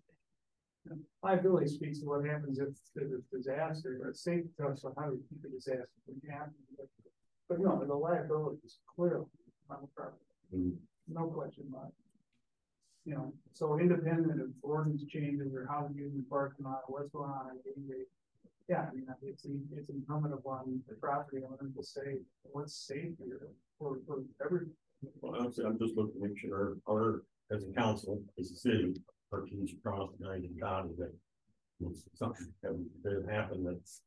Liability 1.22 1.68
speaks 1.68 2.00
to 2.00 2.06
what 2.06 2.24
happens 2.26 2.58
if 2.58 2.68
there's 2.94 3.12
a 3.12 3.36
disaster, 3.36 4.00
or 4.02 4.12
safety 4.12 4.48
talks 4.60 4.82
about 4.82 4.94
how 4.98 5.10
do 5.10 5.16
we 5.16 5.22
keep 5.36 5.44
a 5.44 5.48
disaster 5.48 5.88
from 6.04 6.20
happening. 6.28 6.66
But- 6.76 6.88
But 7.48 7.60
no, 7.60 7.84
the 7.84 7.94
liability 7.94 8.60
is 8.64 8.78
clearly 8.86 9.26
on 9.68 9.82
the 9.82 9.86
property, 9.88 10.24
Mm. 10.52 10.78
no 11.08 11.28
question 11.30 11.66
about 11.68 11.88
it. 11.88 11.94
You 13.04 13.14
know, 13.14 13.34
so 13.52 13.78
independent 13.78 14.40
of 14.40 14.52
ordinance 14.62 15.04
changes 15.04 15.52
or 15.54 15.66
how 15.66 15.88
the 15.88 16.22
parking 16.30 16.64
lot, 16.64 16.88
what's 16.90 17.10
going 17.10 17.30
on, 17.30 17.58
Gateway. 17.64 18.06
Yeah, 18.68 18.88
I 18.88 18.94
mean, 18.94 19.06
it's, 19.22 19.44
it's 19.44 19.88
incumbent 19.90 20.32
upon 20.34 20.82
the 20.88 20.94
property 20.94 21.44
owner 21.44 21.70
to 21.76 21.82
say 21.82 22.20
what's 22.44 22.74
safe 22.74 23.18
here 23.18 23.48
for, 23.78 23.98
for 24.06 24.24
every. 24.42 24.68
Well, 25.20 25.34
I'm 25.34 25.78
just 25.78 25.96
looking 25.96 26.14
to 26.22 26.28
make 26.28 26.38
sure, 26.38 26.78
our, 26.88 27.24
as 27.50 27.64
a 27.64 27.72
council, 27.72 28.22
as 28.38 28.50
a 28.52 28.56
city, 28.56 28.94
teams 29.40 29.72
across 29.72 30.10
the 30.20 30.28
and 30.28 30.60
dotted 30.60 30.96
that. 30.98 31.14
It's 31.80 32.04
something 32.14 32.46
that 32.62 32.72
didn't 33.02 33.28
happen, 33.28 33.64
that's, 33.64 34.02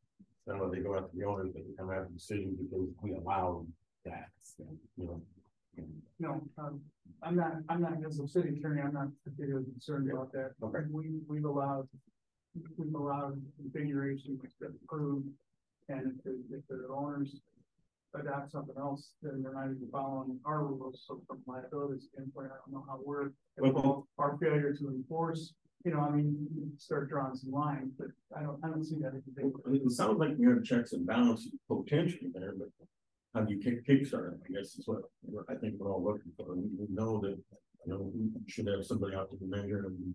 I 0.50 0.58
know 0.58 0.70
they 0.70 0.80
go 0.80 0.96
after 0.96 1.10
the 1.14 1.26
owners, 1.26 1.50
but 1.54 1.64
they 1.68 1.74
come 1.78 1.90
after 1.92 2.10
the 2.14 2.20
city 2.20 2.48
because 2.58 2.88
we 3.02 3.14
allow 3.16 3.66
that, 4.06 4.30
you 4.96 5.06
know. 5.08 5.22
No, 6.20 6.42
um, 6.58 6.80
I'm 7.22 7.36
not, 7.36 7.58
I'm 7.68 7.82
not, 7.82 7.94
as 8.06 8.20
a 8.20 8.28
city 8.28 8.50
attorney, 8.58 8.82
I'm 8.82 8.94
not 8.94 9.08
particularly 9.26 9.66
concerned 9.66 10.10
about 10.10 10.32
that. 10.32 10.52
Okay. 10.64 10.80
We, 10.90 11.20
we've 11.28 11.44
allowed, 11.44 11.90
we've 12.78 12.96
allowed 12.96 13.42
configuration 13.58 14.40
that's 14.42 14.76
approved. 14.86 15.28
And 15.90 16.14
if 16.18 16.24
the, 16.24 16.40
if 16.56 16.68
the 16.70 16.88
owners 16.90 17.36
adopt 18.22 18.52
something 18.52 18.76
else, 18.78 19.12
then 19.22 19.42
they're 19.42 19.54
not 19.54 19.66
even 19.66 19.88
following 19.92 20.40
our 20.46 20.66
rules, 20.66 21.04
so 21.08 21.22
from 21.28 21.42
liability 21.48 22.02
standpoint, 22.12 22.48
I 22.52 22.58
don't 22.66 22.74
know 22.74 22.86
how 22.88 23.00
we're. 23.04 23.32
Well- 23.58 24.08
Our 24.18 24.38
failure 24.38 24.74
to 24.74 24.88
enforce, 24.90 25.54
you 25.84 25.92
know, 25.92 26.00
I 26.00 26.10
mean, 26.12 26.48
you 26.56 26.72
start 26.78 27.10
drawing 27.10 27.36
some 27.36 27.52
lines, 27.52 27.94
but 27.98 28.08
I 28.38 28.42
don't, 28.44 28.60
I 28.64 28.68
don't 28.70 28.84
see 28.84 28.98
that 29.02 29.14
as 29.16 29.24
a 29.28 29.32
big. 29.36 29.52
It 29.86 29.92
sounds 29.92 30.20
like 30.20 30.32
you 30.38 30.50
have 30.52 30.64
checks 30.64 30.94
and 30.94 31.06
balances 31.06 31.52
potentially 31.70 32.32
there, 32.34 32.54
but. 32.58 32.70
How 33.34 33.42
do 33.42 33.54
you 33.54 33.60
kick, 33.60 33.86
kickstart 33.86 34.32
it, 34.32 34.40
I 34.48 34.54
guess 34.54 34.76
is 34.78 34.88
what, 34.88 35.02
I 35.50 35.56
think 35.56 35.74
we're 35.78 35.92
all 35.92 36.02
looking 36.02 36.32
for, 36.38 36.56
we, 36.56 36.64
we 36.80 36.88
know 36.90 37.20
that, 37.20 37.38
you 37.86 37.88
know, 37.88 38.10
we 38.16 38.30
should 38.48 38.66
have 38.68 38.86
somebody 38.86 39.14
out 39.14 39.30
to 39.30 39.38
measure 39.46 39.88
and. 39.88 40.14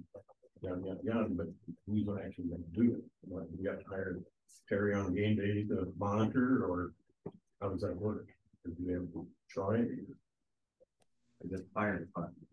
Yada, 0.62 0.80
yada, 0.84 1.00
yada, 1.02 1.28
but 1.30 1.46
who's 1.86 2.06
actually 2.22 2.44
gonna 2.44 2.62
do 2.74 2.94
it, 2.94 3.02
What, 3.22 3.44
we 3.56 3.64
got 3.64 3.78
to 3.78 3.84
hire 3.88 4.20
Terry 4.68 4.94
on 4.94 5.14
game 5.14 5.36
day 5.36 5.64
to 5.68 5.90
monitor, 5.98 6.64
or 6.66 6.92
does 7.80 7.88
that 7.88 7.96
work? 7.96 8.26
Do 8.66 8.74
we 8.86 8.92
have 8.92 9.10
to 9.12 9.26
try 9.48 9.76
it? 9.76 9.88
the 11.50 11.64
fire 11.72 11.98
department. 11.98 12.46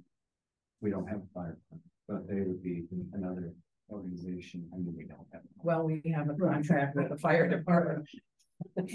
We 0.82 0.90
don't 0.92 1.08
have 1.08 1.18
a 1.18 1.34
fire 1.34 1.58
department, 1.60 1.92
but 2.08 2.28
they 2.30 2.40
would 2.40 2.64
be 2.64 2.86
another 3.14 3.52
organization, 3.92 4.66
I 4.74 4.78
mean, 4.78 4.94
we 4.98 5.04
don't 5.04 5.28
have. 5.34 5.42
Well, 5.62 5.84
we 5.84 6.02
have 6.16 6.30
a 6.30 6.36
contract 6.36 6.96
with 6.96 7.10
the 7.10 7.18
fire 7.18 7.50
department. 7.50 8.08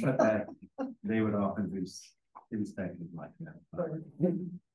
But 0.02 0.18
that, 0.18 0.46
they 1.04 1.20
would 1.20 1.34
often 1.34 1.68
do 1.68 1.82
s- 1.82 2.12
inspections 2.50 3.10
like 3.14 3.30
that. 3.40 3.60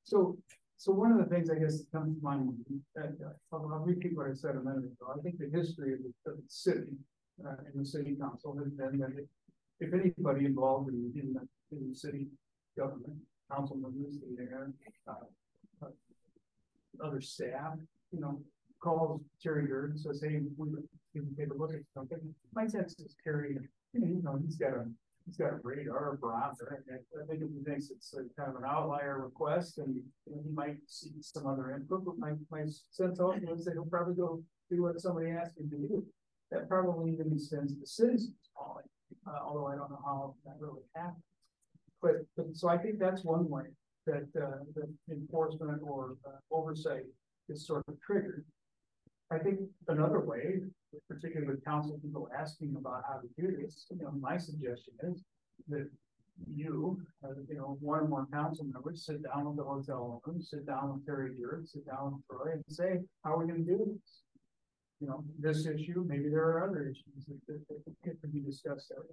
So, 0.04 0.38
so 0.76 0.92
one 0.92 1.10
of 1.10 1.18
the 1.18 1.24
things 1.26 1.50
I 1.50 1.56
guess 1.56 1.78
that 1.78 1.90
comes 1.92 2.16
to 2.16 2.22
mind, 2.24 2.52
that, 2.94 3.16
uh, 3.24 3.32
I'll, 3.52 3.68
I'll 3.72 3.80
repeat 3.84 4.16
what 4.16 4.28
I 4.30 4.34
said 4.34 4.54
a 4.54 4.60
minute 4.60 4.84
ago, 4.84 5.12
I 5.16 5.20
think 5.22 5.38
the 5.38 5.50
history 5.52 5.94
of 5.94 5.98
the, 6.04 6.30
of 6.30 6.36
the 6.36 6.42
city, 6.48 6.92
uh, 7.44 7.56
in 7.74 7.80
the 7.80 7.86
city 7.86 8.14
council 8.20 8.56
has 8.56 8.70
been 8.72 8.98
that 9.00 9.10
if. 9.18 9.26
If 9.80 9.92
anybody 9.92 10.46
involved 10.46 10.88
in, 10.88 11.12
in 11.14 11.32
the, 11.32 11.76
in 11.76 11.90
the 11.90 11.94
city 11.94 12.26
government, 12.76 13.16
council 13.50 13.76
members, 13.76 14.18
the 14.18 14.26
mayor, 14.36 14.72
uh, 15.08 15.86
Other 17.04 17.20
staff, 17.20 17.74
you 18.12 18.20
know, 18.20 18.40
calls 18.80 19.20
Terry 19.42 19.66
Durden, 19.66 19.98
says, 19.98 20.22
hey, 20.22 20.40
we, 20.56 20.68
can 21.14 21.34
take 21.36 21.50
a 21.50 21.54
look 21.54 21.72
at 21.72 21.80
something, 21.94 22.18
my 22.54 22.66
sense 22.66 22.98
is 22.98 23.16
Terry, 23.24 23.56
you 23.92 24.20
know, 24.22 24.38
he's 24.44 24.56
got 24.56 24.74
a 24.74 24.86
he's 25.28 25.36
got 25.36 25.52
a 25.52 25.60
radar 25.62 26.16
barometer. 26.20 26.82
and 26.88 26.98
I 27.22 27.26
think 27.26 27.42
if 27.42 27.50
he 27.50 27.62
thinks 27.62 27.90
it's 27.90 28.14
a 28.14 28.24
kind 28.40 28.56
of 28.56 28.62
an 28.62 28.68
outlier 28.68 29.20
request 29.20 29.78
and 29.78 29.96
know, 30.26 30.40
he 30.42 30.50
might 30.54 30.78
see 30.86 31.10
some 31.20 31.46
other 31.46 31.72
input, 31.72 32.04
but 32.04 32.18
my, 32.18 32.32
my 32.50 32.64
sense 32.90 33.20
also 33.20 33.38
is 33.52 33.64
that 33.66 33.74
he'll 33.74 33.84
probably 33.84 34.14
go 34.14 34.42
do 34.70 34.82
what 34.82 35.00
somebody 35.00 35.30
asked 35.30 35.58
him 35.58 35.68
to 35.70 35.76
do. 35.76 36.04
That 36.50 36.68
probably 36.68 37.12
even 37.12 37.32
extends 37.34 37.74
to 37.74 37.86
citizens 37.86 38.32
calling, 38.56 38.86
uh, 39.28 39.40
although 39.44 39.66
I 39.66 39.76
don't 39.76 39.90
know 39.90 40.00
how 40.04 40.34
that 40.44 40.54
really 40.58 40.82
happens. 40.94 41.22
But, 42.00 42.16
but, 42.36 42.46
so 42.52 42.68
I 42.68 42.78
think 42.78 42.98
that's 42.98 43.24
one 43.24 43.48
way 43.48 43.64
that, 44.06 44.28
uh, 44.40 44.64
that 44.74 44.88
enforcement 45.10 45.80
or 45.82 46.16
uh, 46.26 46.38
oversight 46.50 47.02
is 47.48 47.66
sort 47.66 47.84
of 47.88 48.00
triggered. 48.00 48.44
I 49.30 49.38
think 49.38 49.58
another 49.88 50.20
way, 50.20 50.60
particularly 51.08 51.52
with 51.52 51.64
council 51.64 51.98
people 52.02 52.28
asking 52.38 52.76
about 52.78 53.02
how 53.06 53.20
to 53.20 53.28
do 53.38 53.56
this, 53.60 53.86
you 53.90 53.98
know, 53.98 54.12
my 54.18 54.38
suggestion 54.38 54.94
is 55.02 55.22
that 55.68 55.90
you, 56.46 57.00
uh, 57.24 57.34
you 57.48 57.56
know, 57.56 57.76
one 57.80 58.00
or 58.00 58.08
more 58.08 58.26
council 58.32 58.64
members 58.64 59.04
sit 59.04 59.22
down 59.24 59.44
with 59.44 59.56
the 59.56 59.64
hotel 59.64 60.22
owners, 60.26 60.50
sit 60.50 60.66
down 60.66 60.94
with 60.94 61.04
Terry 61.04 61.34
Durden, 61.38 61.66
sit 61.66 61.86
down 61.86 62.14
with 62.14 62.26
Troy 62.28 62.52
and 62.52 62.64
say, 62.68 63.00
how 63.24 63.34
are 63.34 63.38
we 63.38 63.50
gonna 63.50 63.64
do 63.64 63.78
this? 63.92 64.22
You 65.00 65.06
know, 65.08 65.24
this 65.38 65.66
issue, 65.66 66.04
maybe 66.08 66.28
there 66.28 66.42
are 66.42 66.68
other 66.68 66.88
issues 66.90 67.24
that, 67.46 67.68
that, 67.68 67.84
that 68.04 68.20
could 68.20 68.32
be 68.32 68.40
discussed 68.40 68.88
there. 68.90 69.04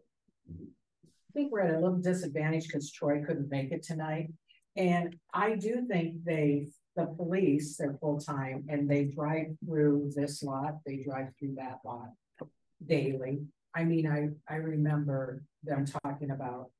I 0.49 1.31
think 1.33 1.51
we're 1.51 1.61
at 1.61 1.75
a 1.75 1.79
little 1.79 1.97
disadvantage 1.97 2.67
because 2.67 2.91
Troy 2.91 3.23
couldn't 3.25 3.49
make 3.51 3.71
it 3.71 3.83
tonight. 3.83 4.31
And 4.75 5.15
I 5.33 5.55
do 5.55 5.85
think 5.87 6.23
they, 6.23 6.67
the 6.95 7.05
police, 7.05 7.77
they're 7.77 7.97
full-time 7.99 8.65
and 8.67 8.89
they 8.89 9.05
drive 9.05 9.47
through 9.65 10.11
this 10.15 10.43
lot, 10.43 10.79
they 10.85 10.97
drive 10.97 11.29
through 11.37 11.55
that 11.55 11.79
lot 11.85 12.09
daily. 12.85 13.41
I 13.73 13.83
mean, 13.83 14.07
I, 14.07 14.29
I 14.51 14.57
remember 14.57 15.43
them 15.63 15.85
talking 16.03 16.31
about 16.31 16.71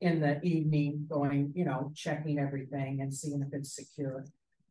in 0.00 0.20
the 0.20 0.42
evening 0.42 1.06
going, 1.08 1.52
you 1.54 1.64
know, 1.64 1.92
checking 1.94 2.38
everything 2.38 3.00
and 3.00 3.14
seeing 3.14 3.40
if 3.42 3.52
it's 3.52 3.74
secure. 3.74 4.26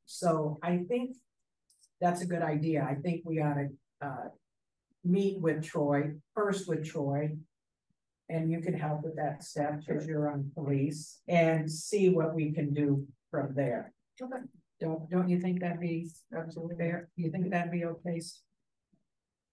So 0.06 0.60
I 0.62 0.80
think 0.90 1.16
that's 2.02 2.22
a 2.22 2.26
good 2.26 2.42
idea. 2.42 2.86
I 2.88 2.96
think 2.96 3.22
we 3.24 3.40
ought 3.42 3.54
to, 3.54 3.70
uh, 4.02 4.30
meet 5.04 5.40
with 5.40 5.64
Troy, 5.64 6.14
first 6.36 6.68
with 6.68 6.86
Troy, 6.86 7.32
and 8.30 8.52
you 8.52 8.60
can 8.62 8.74
help 8.74 9.04
with 9.04 9.16
that 9.16 9.44
step 9.44 9.80
because 9.80 10.08
you're 10.08 10.30
on 10.30 10.52
police 10.54 11.22
and 11.28 11.72
see 11.72 12.10
what 12.10 12.34
we 12.34 12.52
can 12.52 12.74
do 12.74 13.06
from 13.30 13.54
there. 13.56 13.94
Okay. 14.22 14.38
Don't, 14.80 15.10
don't 15.10 15.30
you 15.30 15.40
think 15.40 15.60
that'd 15.60 15.80
be 15.80 16.10
absolutely 16.36 16.76
fair? 16.76 17.10
You 17.16 17.30
think 17.32 17.50
that'd 17.52 17.72
be 17.72 17.86
okay? 17.86 18.18
As 18.18 18.42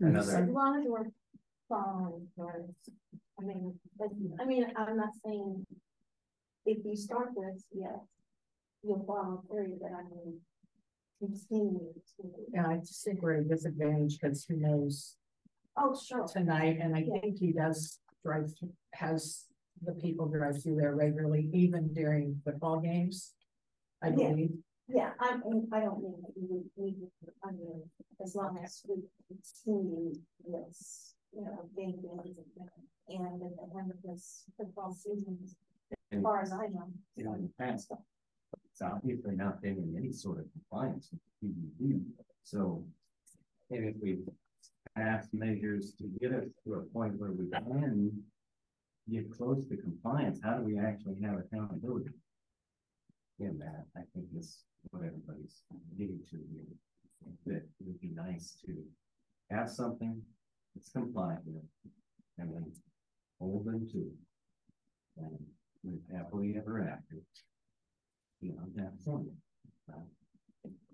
long 0.00 0.80
as 0.80 0.86
we're 0.86 1.06
following. 1.68 2.28
I 2.40 3.44
mean, 3.44 3.74
I 4.40 4.44
mean, 4.44 4.66
I'm 4.76 4.96
not 4.96 5.10
saying. 5.24 5.66
If 6.66 6.84
you 6.84 6.96
start 6.96 7.30
this, 7.34 7.64
yes, 7.72 7.98
you'll 8.82 9.04
follow 9.06 9.42
through, 9.48 9.78
but 9.80 9.92
I 9.92 10.02
mean. 10.02 10.40
Continue 11.18 11.92
to, 12.16 12.30
Yeah, 12.52 12.68
I 12.68 12.76
just 12.78 13.04
think 13.04 13.22
we're 13.22 13.34
at 13.34 13.40
a 13.40 13.44
disadvantage 13.44 14.18
because 14.20 14.44
who 14.44 14.56
knows 14.56 15.16
oh, 15.76 15.96
sure, 15.98 16.26
tonight, 16.26 16.78
and 16.80 16.94
I 16.94 17.00
Yeah. 17.00 17.20
think 17.20 17.38
he 17.38 17.52
does 17.52 18.00
drive, 18.24 18.56
through- 18.56 18.72
has 18.94 19.46
the 19.82 19.94
people 19.94 20.26
drive 20.26 20.62
through 20.62 20.76
there 20.76 20.94
regularly, 20.94 21.50
even 21.52 21.92
during 21.92 22.40
football 22.44 22.80
games. 22.80 23.34
I 24.02 24.08
Yeah. 24.08 24.30
believe. 24.30 24.62
yeah, 24.88 25.14
I, 25.18 25.36
mean, 25.38 25.68
I 25.72 25.80
don't 25.80 26.02
mean 26.02 26.22
that 26.22 26.32
we, 26.36 26.70
we, 26.76 27.10
I 27.42 27.50
mean, 27.52 27.82
as 28.22 28.34
long 28.36 28.56
as 28.58 28.82
we 28.88 29.02
continue 29.28 30.14
this, 30.46 31.14
you 31.32 31.42
know, 31.42 31.68
game 31.76 32.00
days 32.00 32.36
and. 32.38 32.70
And 33.10 33.42
at 33.42 33.56
the 33.56 33.78
end 33.78 33.90
of 33.90 34.02
this 34.02 34.44
football 34.58 34.92
season, 34.92 35.38
as 35.42 35.56
And- 36.10 36.22
far 36.22 36.42
as 36.42 36.52
I 36.52 36.66
know. 36.66 36.92
you 37.16 37.24
know, 37.24 37.32
in 37.32 37.42
the 37.44 37.48
past, 37.58 37.90
it's 38.78 38.92
obviously 38.92 39.34
not 39.34 39.60
been 39.60 39.76
in 39.76 39.94
any 39.98 40.12
sort 40.12 40.38
of 40.38 40.44
compliance 40.52 41.08
with 41.10 41.20
the 41.42 41.94
PUD. 41.94 42.00
So, 42.44 42.84
and 43.70 43.88
if 43.88 43.96
we 44.00 44.18
pass 44.96 45.26
measures 45.32 45.94
to 45.98 46.04
get 46.20 46.32
us 46.32 46.44
to 46.64 46.74
a 46.74 46.82
point 46.82 47.18
where 47.18 47.32
we 47.32 47.50
can 47.50 48.22
get 49.10 49.30
close 49.32 49.66
to 49.66 49.76
compliance, 49.76 50.38
how 50.44 50.58
do 50.58 50.62
we 50.62 50.78
actually 50.78 51.16
have 51.22 51.38
accountability? 51.40 52.10
In 53.40 53.58
that, 53.58 53.86
I 53.96 54.02
think 54.14 54.26
is 54.36 54.58
what 54.90 55.02
everybody's 55.04 55.62
getting 55.96 56.20
to 56.30 56.36
here. 56.36 56.64
That 57.46 57.56
it 57.56 57.84
would 57.84 58.00
be 58.00 58.12
nice 58.14 58.58
to 58.66 58.76
have 59.50 59.68
something 59.68 60.22
that's 60.74 60.90
compliant 60.90 61.40
with, 61.46 61.64
and 62.38 62.54
then 62.54 62.72
hold 63.40 63.64
them 63.64 63.88
to. 63.90 63.98
it. 63.98 65.24
And 65.24 65.38
live 65.84 66.00
happily 66.12 66.54
ever 66.56 66.80
after. 66.80 67.16
You 68.40 68.50
know, 68.50 68.62
that's 68.74 69.04
fun. 69.04 69.26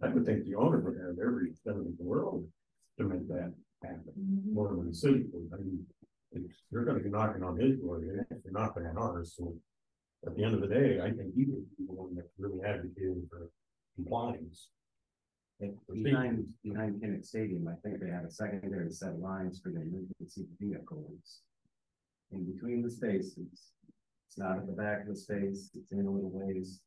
I 0.02 0.08
would 0.08 0.26
think 0.26 0.44
the 0.44 0.54
owner 0.54 0.80
would 0.80 0.98
have 0.98 1.18
every 1.18 1.48
incentive 1.50 1.86
in 1.86 1.96
the 1.98 2.04
world 2.04 2.46
to 2.98 3.04
make 3.04 3.26
that 3.28 3.52
happen, 3.82 4.12
mm-hmm. 4.18 4.54
more 4.54 4.68
than 4.68 4.88
the 4.88 4.94
city 4.94 5.24
would, 5.32 5.50
I 5.52 5.56
mean. 5.62 5.86
it's- 6.32 6.62
They're 6.70 6.84
gonna 6.84 7.00
be 7.00 7.10
knocking 7.10 7.42
on 7.42 7.56
his 7.58 7.78
door, 7.78 8.00
they're 8.00 8.26
they're 8.30 8.52
knocking 8.52 8.86
on 8.86 8.96
ours, 8.98 9.34
so. 9.36 9.54
At 10.26 10.34
the 10.36 10.42
end 10.44 10.54
of 10.54 10.62
the 10.62 10.68
day, 10.68 11.00
I 11.02 11.10
think 11.10 11.34
he 11.34 11.44
would 11.44 11.68
be 11.76 11.84
the 11.84 11.92
one 11.92 12.14
that's 12.14 12.32
really 12.38 12.64
advocating 12.64 13.26
for 13.28 13.50
compliance. 13.94 14.68
If 15.60 15.74
Behind, 16.02 16.46
behind 16.62 17.00
Kinnick 17.02 17.26
Stadium, 17.26 17.68
I 17.68 17.74
think 17.86 18.00
they 18.00 18.08
have 18.08 18.24
a 18.24 18.30
secondary 18.30 18.90
set 18.90 19.10
of 19.10 19.18
lines 19.18 19.60
for 19.60 19.70
the 19.70 19.82
emergency 19.82 20.46
vehicles. 20.58 21.40
In 22.32 22.50
between 22.50 22.82
the 22.82 22.90
spaces, 22.90 23.36
it's 24.26 24.38
not 24.38 24.56
at 24.56 24.66
the 24.66 24.72
back 24.72 25.02
of 25.02 25.08
the 25.08 25.16
space, 25.16 25.70
it's 25.74 25.92
in 25.92 26.06
a 26.06 26.10
little 26.10 26.30
ways. 26.32 26.80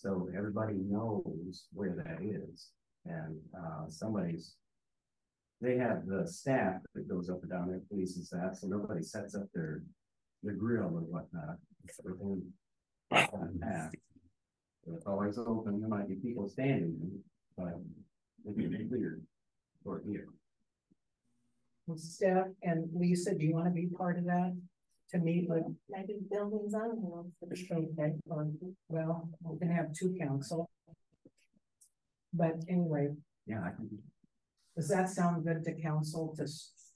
So 0.00 0.30
everybody 0.34 0.74
knows 0.88 1.66
where 1.74 1.94
that 1.96 2.24
is, 2.24 2.70
and, 3.04 3.38
uh, 3.54 3.86
somebody's. 3.88 4.54
They 5.60 5.76
have 5.76 6.06
the 6.06 6.26
staff 6.26 6.80
that 6.94 7.06
goes 7.06 7.28
up 7.28 7.42
and 7.42 7.50
down 7.50 7.68
there, 7.68 7.82
police 7.90 8.16
and 8.16 8.24
staff, 8.24 8.54
so 8.54 8.66
nobody 8.66 9.02
sets 9.02 9.34
up 9.34 9.46
their, 9.52 9.82
their 10.42 10.54
grill 10.54 10.86
or 10.86 11.02
whatnot. 11.02 11.58
within 13.10 13.58
that. 13.60 13.90
It's 14.86 15.06
always 15.06 15.36
open, 15.36 15.80
there 15.80 15.88
might 15.90 16.08
be 16.08 16.14
people 16.14 16.48
standing, 16.48 16.96
but 17.58 17.74
it'd 18.46 18.56
be 18.56 18.86
weird 18.90 19.22
for 19.84 20.02
here. 20.08 20.28
Steph 21.94 22.46
and 22.62 22.88
Lisa, 22.94 23.34
do 23.34 23.44
you 23.44 23.52
want 23.52 23.66
to 23.66 23.70
be 23.70 23.86
part 23.86 24.16
of 24.16 24.24
that? 24.24 24.56
To 25.12 25.18
meet 25.18 25.48
with, 25.48 25.64
Maybe 25.88 26.18
buildings 26.30 26.72
on 26.72 26.90
them. 26.90 27.32
okay, 27.42 28.14
or, 28.28 28.48
well, 28.88 29.28
we're 29.42 29.56
gonna 29.56 29.74
have 29.74 29.92
two 29.92 30.14
council. 30.16 30.70
But 32.32 32.62
anyway, 32.68 33.08
Yeah, 33.44 33.62
I 33.64 33.70
can, 33.70 33.88
does 34.76 34.88
that 34.88 35.08
sound 35.08 35.44
good 35.44 35.64
to 35.64 35.72
council 35.82 36.32
to, 36.36 36.46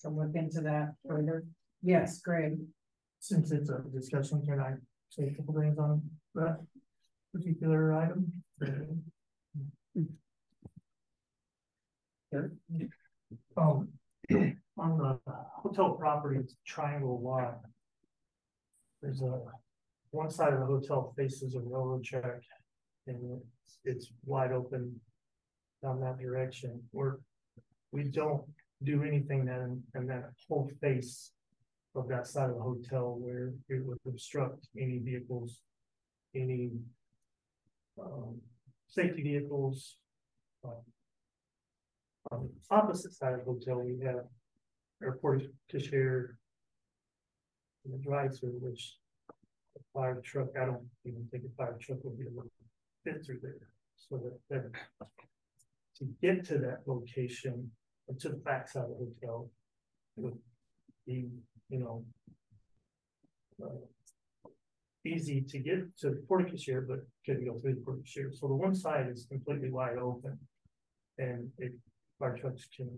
to 0.02 0.08
look 0.10 0.36
into 0.36 0.60
that 0.60 0.94
further? 1.04 1.44
Yes, 1.82 2.20
Greg. 2.20 2.58
Since 3.18 3.50
it's 3.50 3.68
a 3.70 3.82
discussion, 3.92 4.42
can 4.46 4.60
I 4.60 4.74
say 5.10 5.24
a 5.24 5.34
couple 5.34 5.54
things 5.54 5.78
on 5.78 6.02
that 6.36 6.60
particular 7.32 7.94
item? 7.94 8.44
Um, 13.56 13.88
on 14.76 14.98
the 14.98 15.18
hotel 15.56 15.94
property, 15.94 16.38
it's 16.40 16.56
triangle 16.66 17.20
lot. 17.20 17.58
There's 19.04 19.20
a, 19.20 19.38
one 20.12 20.30
side 20.30 20.54
of 20.54 20.60
the 20.60 20.66
hotel 20.66 21.12
faces 21.14 21.54
a 21.54 21.60
railroad 21.60 22.04
track. 22.04 22.40
And 23.06 23.38
it's, 23.66 23.78
it's 23.84 24.12
wide 24.24 24.52
open 24.52 24.98
down 25.82 26.00
that 26.00 26.18
direction, 26.18 26.80
We're 26.92 27.16
we 27.92 28.04
don't 28.04 28.42
do 28.82 29.04
anything 29.04 29.44
then, 29.44 29.82
and 29.94 30.08
that 30.08 30.30
whole 30.48 30.70
face 30.80 31.32
of 31.94 32.08
that 32.08 32.26
side 32.26 32.48
of 32.48 32.56
the 32.56 32.62
hotel 32.62 33.16
where 33.20 33.52
it 33.68 33.84
would 33.84 33.98
obstruct 34.08 34.66
any 34.76 34.98
vehicles, 34.98 35.60
any 36.34 36.70
um, 38.00 38.40
safety 38.88 39.22
vehicles. 39.22 39.96
um, 40.64 40.72
On 42.32 42.48
the 42.48 42.74
opposite 42.74 43.12
side 43.12 43.34
of 43.34 43.40
the 43.40 43.44
hotel, 43.44 43.80
we 43.80 44.02
have 44.04 44.24
airport 45.02 45.42
to 45.68 45.78
share 45.78 46.38
the 47.90 47.98
drive-through, 47.98 48.58
which 48.60 48.96
a 49.30 49.80
fire 49.92 50.20
truck, 50.24 50.48
I 50.60 50.66
don't 50.66 50.86
even 51.04 51.26
think 51.30 51.44
a 51.44 51.56
fire 51.56 51.76
truck 51.80 52.02
will 52.04 52.12
be 52.12 52.26
able 52.26 52.42
to 52.42 52.50
fit 53.04 53.24
through 53.24 53.40
there, 53.42 53.68
so 53.96 54.16
that, 54.18 54.38
that 54.50 54.70
to 55.98 56.04
get 56.20 56.44
to 56.46 56.58
that 56.58 56.80
location, 56.86 57.70
or 58.06 58.14
to 58.16 58.28
the 58.30 58.36
backside 58.36 58.84
of 58.84 58.90
the 58.90 58.94
hotel, 58.96 59.50
would 60.16 60.38
be, 61.06 61.28
you 61.68 61.78
know, 61.78 62.04
uh, 63.62 63.68
easy 65.06 65.40
to 65.42 65.58
get 65.58 65.96
to 65.98 66.16
porte-cochere, 66.28 66.86
but 66.88 67.00
couldn't 67.24 67.44
go 67.44 67.58
through 67.58 67.74
the 67.74 67.80
porte-cochere. 67.80 68.34
So 68.34 68.48
the 68.48 68.54
one 68.54 68.74
side 68.74 69.08
is 69.08 69.26
completely 69.26 69.70
wide 69.70 69.98
open. 69.98 70.38
And 71.18 71.50
if 71.58 71.72
fire 72.18 72.36
trucks 72.36 72.66
can, 72.74 72.90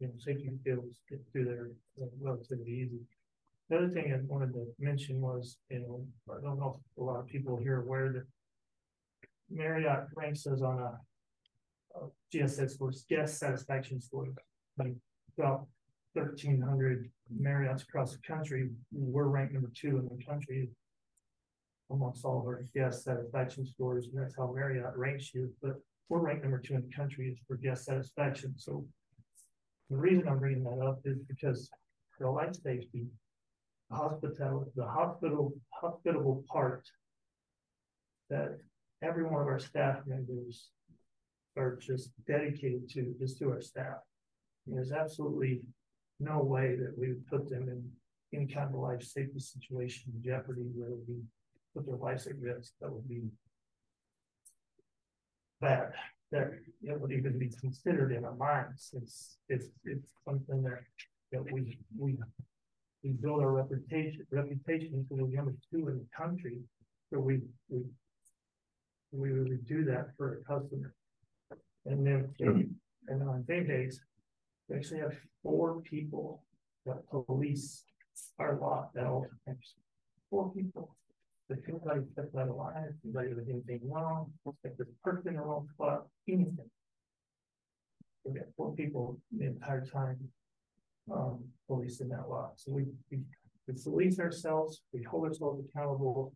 you 0.00 0.08
know, 0.08 0.12
safety 0.18 0.50
vehicles 0.64 0.96
get 1.08 1.20
through 1.30 1.44
there 1.44 1.70
relatively 2.20 2.72
easy. 2.72 3.00
The 3.70 3.76
other 3.76 3.88
thing 3.88 4.12
I 4.12 4.18
wanted 4.26 4.52
to 4.54 4.66
mention 4.80 5.20
was, 5.20 5.56
you 5.70 5.78
know, 5.78 6.04
I 6.28 6.42
don't 6.42 6.58
know 6.58 6.76
if 6.76 7.00
a 7.00 7.04
lot 7.04 7.20
of 7.20 7.26
people 7.26 7.56
here 7.56 7.76
are 7.76 7.82
aware 7.82 8.12
that 8.12 8.26
Marriott 9.48 10.08
ranks 10.16 10.44
us 10.48 10.60
on 10.60 10.80
a 10.80 10.98
uh, 11.96 12.06
GSS 12.34 12.72
scores, 12.72 13.04
guest 13.08 13.38
satisfaction 13.38 14.00
score, 14.00 14.26
like 14.76 14.94
about 15.38 15.66
thirteen 16.16 16.60
hundred 16.60 17.10
Marriotts 17.40 17.82
across 17.82 18.12
the 18.12 18.18
country, 18.26 18.70
we're 18.92 19.24
ranked 19.28 19.54
number 19.54 19.70
two 19.72 19.98
in 19.98 20.08
the 20.08 20.24
country. 20.24 20.68
Amongst 21.92 22.24
all 22.24 22.40
of 22.40 22.46
our 22.46 22.64
guest 22.74 23.04
satisfaction 23.04 23.66
scores, 23.66 24.06
and 24.06 24.20
that's 24.20 24.36
how 24.36 24.52
Marriott 24.52 24.96
ranks 24.96 25.32
you, 25.34 25.52
but 25.60 25.74
we're 26.08 26.20
ranked 26.20 26.42
number 26.42 26.58
two 26.58 26.74
in 26.74 26.82
the 26.82 26.94
country 26.94 27.36
for 27.46 27.56
guest 27.56 27.84
satisfaction, 27.84 28.54
so. 28.56 28.84
The 29.90 29.96
reason 29.96 30.28
I'm 30.28 30.38
bringing 30.38 30.62
that 30.62 30.78
up 30.86 31.00
is 31.04 31.18
because 31.26 31.68
the 32.20 32.30
life 32.30 32.54
safety. 32.54 33.06
Hospital, 33.90 34.70
the 34.76 34.86
hospital, 34.86 35.52
hospitable 35.70 36.44
part. 36.48 36.86
That 38.28 38.58
every 39.02 39.24
one 39.24 39.42
of 39.42 39.48
our 39.48 39.58
staff 39.58 39.98
members 40.06 40.70
are 41.56 41.76
just 41.76 42.10
dedicated 42.26 42.88
to, 42.90 43.14
is 43.20 43.36
to 43.38 43.50
our 43.50 43.60
staff. 43.60 43.98
There's 44.66 44.92
absolutely 44.92 45.62
no 46.20 46.38
way 46.42 46.76
that 46.76 46.96
we 46.96 47.08
would 47.08 47.26
put 47.26 47.48
them 47.48 47.68
in 47.68 47.90
any 48.32 48.46
kind 48.46 48.68
of 48.72 48.80
life 48.80 49.02
safety 49.02 49.40
situation 49.40 50.12
in 50.14 50.22
jeopardy 50.22 50.66
where 50.76 50.90
we 51.08 51.16
put 51.74 51.86
their 51.86 51.96
lives 51.96 52.26
at 52.26 52.38
risk, 52.38 52.72
that 52.80 52.92
would 52.92 53.08
be 53.08 53.22
bad, 55.60 55.92
that 56.30 56.50
it 56.82 57.00
would 57.00 57.12
even 57.12 57.38
be 57.38 57.50
considered 57.60 58.12
in 58.12 58.24
our 58.24 58.34
minds. 58.34 58.90
It's, 58.94 59.38
it's, 59.48 59.66
it's 59.84 60.10
something 60.24 60.62
that, 60.62 60.80
that 61.32 61.52
we, 61.52 61.78
we, 61.98 62.16
we 63.02 63.10
build 63.10 63.40
our 63.40 63.52
reputation, 63.52 64.26
reputation 64.30 65.06
to 65.08 65.16
the 65.16 65.22
number 65.34 65.54
two 65.70 65.88
in 65.88 65.98
the 65.98 66.06
country, 66.16 66.58
so 67.12 67.18
we, 67.18 67.40
we, 67.68 67.80
we 69.12 69.32
would 69.32 69.66
do 69.66 69.84
that 69.84 70.08
for 70.16 70.34
a 70.34 70.36
customer. 70.44 70.94
And 71.86 72.06
then, 72.06 72.34
and 73.08 73.22
on 73.22 73.42
day 73.48 73.64
days, 73.64 74.00
we 74.68 74.76
actually 74.76 75.00
have 75.00 75.14
four 75.42 75.80
people 75.80 76.42
that 76.86 77.08
police 77.10 77.84
our 78.38 78.58
lot 78.58 78.90
at 78.96 79.06
all 79.06 79.26
times. 79.46 79.74
Four 80.30 80.52
people. 80.52 80.96
If 81.48 81.58
anybody 81.68 82.02
steps 82.12 82.34
out 82.36 82.48
of 82.48 82.54
line, 82.54 82.74
if 82.88 82.94
anybody 83.04 83.34
does 83.34 83.48
anything 83.48 83.80
wrong, 83.90 84.32
there's 84.62 84.78
a 84.80 85.08
person 85.08 85.28
in 85.28 85.34
the 85.34 85.40
wrong 85.40 85.66
spot, 85.74 86.06
anything. 86.28 86.70
We 88.24 88.34
got 88.38 88.46
four 88.56 88.72
people 88.74 89.18
the 89.36 89.46
entire 89.46 89.84
time. 89.84 90.18
Um, 91.12 91.44
policing 91.66 92.08
that 92.08 92.28
lot, 92.28 92.52
so 92.56 92.72
we, 92.72 92.84
we, 93.10 93.18
we 93.66 93.74
police 93.82 94.18
ourselves, 94.20 94.82
we 94.92 95.02
hold 95.02 95.26
ourselves 95.26 95.62
accountable. 95.68 96.32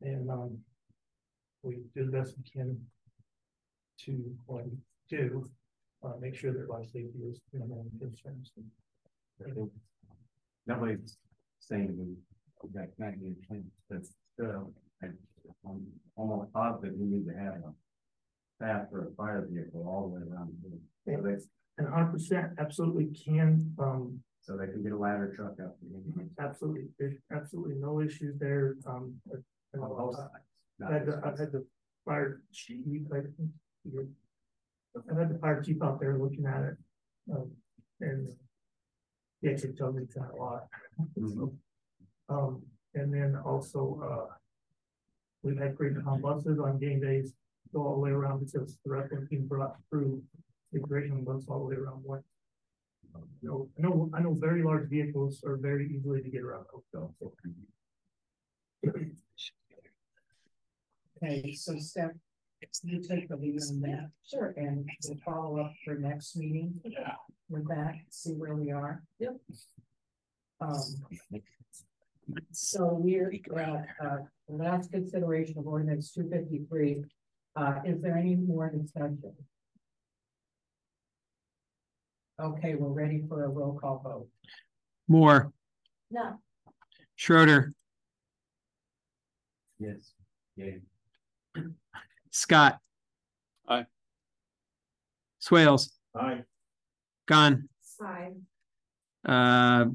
And, 0.00 0.30
um. 0.30 0.58
We 1.64 1.76
do 1.94 2.04
the 2.06 2.10
best 2.10 2.34
we 2.36 2.42
can 2.50 2.76
to, 4.00 4.36
do, 5.08 5.48
uh, 6.04 6.14
make 6.20 6.34
sure 6.34 6.52
that 6.52 6.68
life 6.68 6.86
safety 6.86 7.20
is, 7.30 7.40
you 7.52 7.60
know, 7.60 7.86
concerns. 8.00 8.50
nobody's 10.66 11.16
saying 11.60 11.94
we, 11.96 12.16
that 12.74 12.88
can't 12.98 13.20
be 13.20 13.28
a 13.28 13.46
thing, 13.48 13.64
but 13.88 14.00
still, 14.34 14.72
I'm 15.64 15.86
almost 16.16 16.52
positive 16.52 16.94
we 16.98 17.06
need 17.06 17.26
to 17.26 17.34
have 17.34 17.54
a. 17.54 17.72
Path 18.60 18.86
for 18.92 19.08
a 19.08 19.10
fire 19.16 19.44
vehicle 19.50 19.84
all 19.88 20.02
the 20.08 20.14
way 20.14 20.22
around, 20.30 20.54
so 20.62 20.68
they, 21.04 21.16
And 21.78 21.88
hundred 21.88 22.12
percent, 22.12 22.52
absolutely 22.58 23.06
can, 23.06 23.74
um, 23.78 24.20
so 24.42 24.56
they 24.56 24.66
can 24.66 24.82
get 24.82 24.92
a 24.92 24.96
ladder 24.96 25.32
truck 25.34 25.56
up. 25.64 25.76
absolutely, 26.38 26.84
there's 26.98 27.16
absolutely 27.32 27.76
no 27.76 28.00
issues 28.00 28.38
there, 28.38 28.76
um. 28.86 29.14
both 29.74 30.16
sides. 30.16 30.30
I've 30.84 30.92
had, 30.92 31.06
the- 31.06 31.20
I've 31.24 31.38
had 31.38 31.52
the 31.52 31.64
fire 32.04 32.42
chief, 32.52 33.06
I 33.12 33.20
think, 33.20 33.50
I've 35.10 35.16
had 35.16 35.30
the 35.34 35.38
fire 35.38 35.62
chief 35.62 35.82
out 35.82 35.98
there 36.00 36.18
looking 36.18 36.46
at 36.46 36.62
it, 36.62 36.76
um, 37.32 37.50
and. 38.00 38.28
He 39.40 39.48
actually 39.50 39.72
told 39.72 39.96
me 39.96 40.04
that 40.14 40.30
a 40.32 40.36
lot. 40.36 40.68
Mhm. 41.18 41.52
Um, 42.28 42.62
and 42.94 43.12
then 43.12 43.36
also, 43.44 44.00
uh. 44.30 44.34
We've 45.42 45.58
had 45.58 45.76
great 45.76 45.94
buses 46.22 46.60
on 46.60 46.78
game 46.78 47.00
days, 47.00 47.34
go 47.74 47.84
all 47.84 47.94
the 47.94 48.00
way 48.00 48.10
around 48.10 48.44
because 48.46 48.78
the 48.84 48.90
wrestling 48.92 49.26
team 49.26 49.46
brought 49.48 49.76
through 49.90 50.22
the 50.72 50.80
great 50.80 51.10
bus 51.24 51.44
all 51.48 51.60
the 51.60 51.64
way 51.66 51.76
around 51.76 52.02
one. 52.04 52.22
No, 53.42 53.68
I 53.78 53.82
know, 53.82 54.10
I 54.14 54.20
know 54.20 54.34
very 54.34 54.62
large 54.62 54.88
vehicles 54.88 55.42
are 55.44 55.56
very 55.56 55.90
easily 55.94 56.22
to 56.22 56.30
get 56.30 56.42
around. 56.42 56.64
so. 56.90 57.14
Okay, 61.22 61.52
so 61.52 61.76
Steph, 61.78 62.12
you 62.82 63.00
take 63.00 63.28
the 63.28 63.36
lead 63.36 63.60
on 63.70 63.80
that. 63.80 64.10
Sure. 64.28 64.54
And 64.56 64.88
we'll 65.04 65.18
follow 65.24 65.60
up 65.60 65.72
for 65.84 65.94
next 65.94 66.36
meeting. 66.36 66.80
Yeah. 66.84 67.16
With 67.50 67.68
that, 67.68 67.94
see 68.08 68.32
where 68.32 68.54
we 68.54 68.72
are. 68.72 69.02
Yep. 69.18 69.36
Um. 70.60 70.76
So 72.52 72.94
we're, 72.94 73.32
uh, 73.54 73.82
uh, 74.02 74.18
last 74.48 74.90
consideration 74.90 75.58
of 75.58 75.66
ordinance 75.66 76.12
two 76.12 76.30
fifty-three. 76.30 77.04
Uh, 77.56 77.80
is 77.84 78.00
there 78.00 78.16
any 78.16 78.36
more 78.36 78.70
discussion? 78.70 79.34
Okay, 82.42 82.74
we're 82.74 82.88
ready 82.88 83.22
for 83.28 83.44
a 83.44 83.48
roll 83.48 83.78
call 83.78 84.00
vote. 84.02 84.28
Moore, 85.08 85.52
No, 86.10 86.38
Schroeder, 87.14 87.72
Yes. 89.78 90.12
Yeah. 90.56 90.76
Scott. 92.30 92.78
Aye. 93.68 93.86
Swales, 95.40 95.92
Aye. 96.16 96.42
gone. 97.26 97.68
sorry. 97.80 98.32
Uh, 99.24 99.86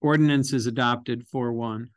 ordinance 0.00 0.52
is 0.52 0.66
adopted 0.66 1.26
for 1.26 1.52
one. 1.52 1.90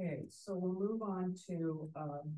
Okay, 0.00 0.24
so 0.30 0.54
we'll 0.56 0.74
move 0.78 1.00
on 1.02 1.34
to, 1.46 1.88
um. 1.96 2.34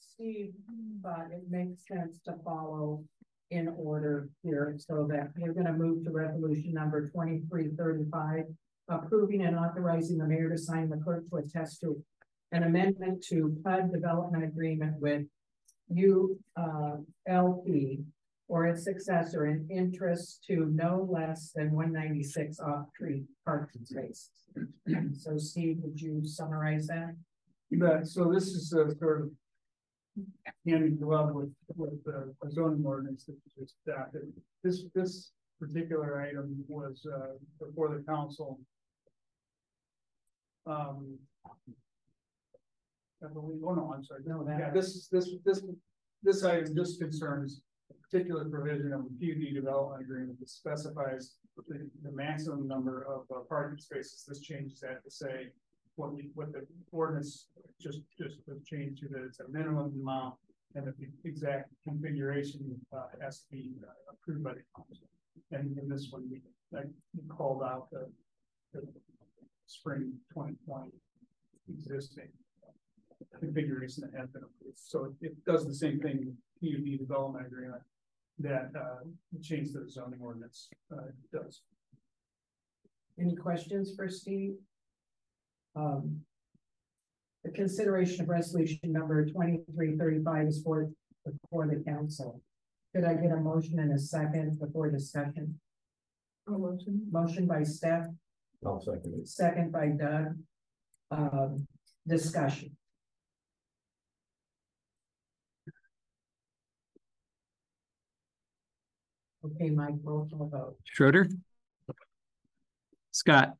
Steve, 0.00 0.52
but 1.00 1.28
it 1.32 1.44
makes 1.48 1.86
sense 1.86 2.18
to 2.24 2.34
follow 2.44 3.04
in 3.50 3.68
order 3.78 4.28
here, 4.42 4.76
so 4.78 5.06
that 5.10 5.32
we're 5.36 5.52
gonna 5.52 5.72
move 5.72 6.04
to 6.04 6.10
resolution 6.10 6.72
number 6.74 7.08
twenty-three 7.10 7.70
thirty-five. 7.76 8.44
Approving 8.90 9.42
and 9.42 9.56
authorizing 9.58 10.16
the 10.16 10.26
mayor 10.26 10.48
to 10.48 10.56
sign 10.56 10.88
the 10.88 10.96
clerk 10.96 11.28
to 11.28 11.36
attest 11.36 11.80
to 11.80 12.02
an 12.52 12.62
amendment 12.62 13.22
to 13.28 13.54
PUD 13.62 13.92
development 13.92 14.44
agreement 14.44 14.98
with 14.98 15.26
U, 15.90 16.38
uh, 16.56 16.96
Or 18.50 18.66
its 18.66 18.84
successor 18.84 19.46
in 19.46 19.68
interest 19.70 20.44
to 20.46 20.70
no 20.72 21.06
less 21.10 21.52
than 21.54 21.72
one 21.72 21.92
ninety-six 21.92 22.58
off-tree 22.60 23.24
parking 23.44 23.84
spaces. 23.84 24.30
So 25.18 25.36
Steve, 25.36 25.80
would 25.82 26.00
you 26.00 26.24
summarize 26.24 26.86
that? 26.86 27.14
You 27.68 27.80
bet. 27.80 28.06
So 28.06 28.32
this 28.32 28.46
is 28.48 28.72
a 28.72 28.94
sort 28.96 29.20
of. 29.22 29.30
Hand 30.66 30.84
in 30.84 30.98
glove 30.98 31.34
with, 31.34 31.50
with 31.76 32.02
the 32.04 32.34
zoning 32.50 32.84
ordinance 32.84 33.24
that 33.24 33.36
was 33.44 33.54
just 33.58 33.74
adopted. 33.86 34.32
This, 34.62 34.84
this 34.94 35.32
particular 35.60 36.20
item 36.20 36.64
was, 36.68 37.06
uh, 37.06 37.34
before 37.64 37.88
the 37.96 38.02
council. 38.04 38.60
Um. 40.66 41.18
I 43.24 43.26
believe, 43.32 43.60
oh 43.66 43.74
no, 43.74 43.92
I'm 43.94 44.04
sorry. 44.04 44.22
No, 44.26 44.44
that- 44.44 44.58
Yeah, 44.60 44.70
this 44.70 45.08
this, 45.08 45.28
this, 45.44 45.62
this 46.22 46.44
item 46.44 46.74
just 46.76 47.00
concerns 47.00 47.62
a 47.90 47.94
particular 47.94 48.44
provision 48.44 48.92
of 48.92 49.02
the 49.04 49.10
PUD 49.18 49.54
development 49.54 50.02
agreement 50.02 50.38
that 50.38 50.48
specifies 50.48 51.34
the, 51.68 51.88
the 52.04 52.12
maximum 52.12 52.68
number 52.68 53.02
of 53.12 53.22
uh, 53.34 53.40
parking 53.48 53.78
spaces. 53.80 54.24
This 54.28 54.40
changes 54.40 54.78
that 54.80 55.02
to 55.04 55.10
say 55.10 55.48
what 55.98 56.14
we, 56.14 56.30
what 56.34 56.52
the 56.52 56.62
ordinance 56.92 57.48
just, 57.80 58.00
just 58.16 58.36
to 58.46 58.52
change 58.64 59.00
to 59.00 59.08
that 59.08 59.24
it's 59.26 59.40
a 59.40 59.48
minimum 59.48 59.92
amount 60.00 60.34
and 60.74 60.86
the 60.86 60.94
exact 61.28 61.70
configuration, 61.86 62.60
uh, 62.96 63.06
has 63.20 63.40
to 63.40 63.44
be 63.50 63.72
uh, 63.82 64.12
approved 64.12 64.44
by 64.44 64.52
the 64.52 64.62
council. 64.76 65.08
And 65.50 65.76
in 65.78 65.88
this 65.88 66.08
one, 66.10 66.24
we, 66.30 66.40
called 67.28 67.62
out 67.62 67.88
the, 67.90 68.06
the 68.74 68.82
spring 69.66 70.12
twenty 70.32 70.54
twenty 70.66 70.92
existing 71.68 72.28
configuration 73.40 74.02
that 74.04 74.18
has 74.20 74.28
been 74.28 74.42
approved. 74.42 74.78
So 74.78 75.04
it- 75.06 75.26
it 75.28 75.44
does 75.44 75.66
the 75.66 75.74
same 75.74 75.98
thing, 76.00 76.36
PUD 76.60 76.98
development 76.98 77.46
agreement 77.46 77.82
that, 78.38 78.70
uh, 78.78 79.00
change 79.42 79.72
the 79.72 79.88
zoning 79.88 80.20
ordinance, 80.20 80.68
uh, 80.94 81.08
does. 81.32 81.62
Any 83.18 83.34
questions 83.34 83.94
for 83.96 84.08
Steve? 84.08 84.56
Um. 85.78 86.20
The 87.44 87.52
consideration 87.52 88.22
of 88.22 88.28
resolution 88.28 88.80
number 88.84 89.24
twenty-three 89.24 89.96
thirty-five 89.96 90.48
is 90.48 90.60
for, 90.60 90.90
before 91.24 91.68
the 91.68 91.82
council. 91.88 92.42
Could 92.92 93.04
I 93.04 93.14
get 93.14 93.30
a 93.30 93.36
motion 93.36 93.78
and 93.78 93.92
a 93.92 93.98
second 93.98 94.58
before 94.58 94.90
discussion? 94.90 95.60
Motion. 96.48 97.06
Motion 97.10 97.46
by 97.46 97.62
Steph, 97.62 98.06
I'll 98.66 98.80
second 98.80 99.14
it. 99.20 99.28
second 99.28 99.70
by 99.70 99.86
Doug. 99.88 100.36
Um, 101.12 101.66
discussion. 102.06 102.76
Okay, 109.44 109.70
Mike, 109.70 109.94
roll 110.02 110.28
call 110.28 110.48
vote. 110.48 110.76
Schroeder. 110.84 111.28
Scott. 113.12 113.54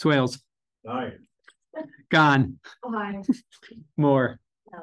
Swales, 0.00 0.38
Aye. 0.86 1.12
gone. 2.10 2.58
Hi. 2.84 3.22
Moore. 3.96 4.38
No. 4.70 4.78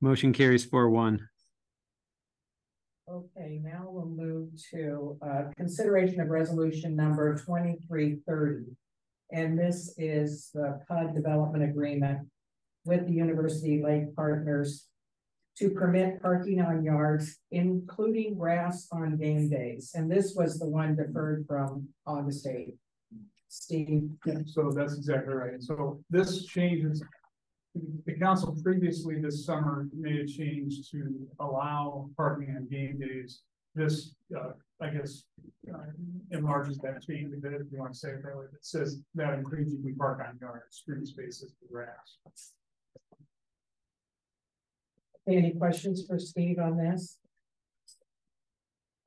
Motion 0.00 0.32
carries 0.32 0.64
for 0.64 0.90
one. 0.90 1.28
Okay, 3.08 3.60
now 3.62 3.86
we'll 3.88 4.06
move 4.06 4.48
to 4.72 5.16
uh 5.22 5.42
consideration 5.56 6.20
of 6.20 6.28
resolution 6.28 6.96
number 6.96 7.36
twenty-three 7.36 8.16
thirty. 8.26 8.64
And 9.30 9.56
this 9.56 9.94
is 9.96 10.50
the 10.52 10.80
PUD 10.88 11.14
development 11.14 11.62
agreement 11.62 12.26
with 12.84 13.06
the 13.06 13.12
University 13.12 13.80
Lake 13.82 14.14
Partners. 14.16 14.86
To 15.58 15.70
permit 15.70 16.20
parking 16.20 16.60
on 16.60 16.82
yards, 16.82 17.38
including 17.52 18.36
grass 18.36 18.88
on 18.90 19.16
game 19.16 19.48
days, 19.48 19.92
and 19.94 20.10
this 20.10 20.34
was 20.34 20.58
the 20.58 20.66
one 20.66 20.96
deferred 20.96 21.44
from 21.46 21.90
August 22.04 22.44
eighth. 22.48 22.74
Steve, 23.54 24.10
So 24.46 24.72
that's 24.74 24.94
exactly 24.94 25.32
right. 25.32 25.62
So 25.62 26.00
this 26.10 26.44
changes. 26.44 27.02
The 28.04 28.14
council 28.18 28.56
previously 28.62 29.20
this 29.20 29.46
summer 29.46 29.86
made 29.96 30.20
a 30.20 30.26
change 30.26 30.90
to 30.90 31.28
allow 31.38 32.10
parking 32.16 32.50
on 32.56 32.66
game 32.66 32.98
days. 32.98 33.42
This, 33.76 34.14
uh, 34.36 34.52
I 34.80 34.88
guess, 34.90 35.24
uh, 35.72 35.78
enlarges 36.32 36.78
that 36.78 37.02
change 37.02 37.32
a 37.32 37.36
bit, 37.36 37.60
if 37.60 37.72
you 37.72 37.78
want 37.78 37.92
to 37.92 37.98
say 37.98 38.10
it 38.10 38.22
that 38.24 38.36
way. 38.36 38.44
It 38.52 38.64
says 38.64 39.00
that 39.14 39.38
you 39.38 39.80
can 39.82 39.96
park 39.96 40.20
on 40.26 40.36
yards, 40.40 40.82
green 40.86 41.06
spaces, 41.06 41.54
for 41.60 41.72
grass. 41.72 42.52
any 45.28 45.52
questions 45.52 46.04
for 46.06 46.18
Steve 46.18 46.58
on 46.58 46.76
this? 46.76 47.18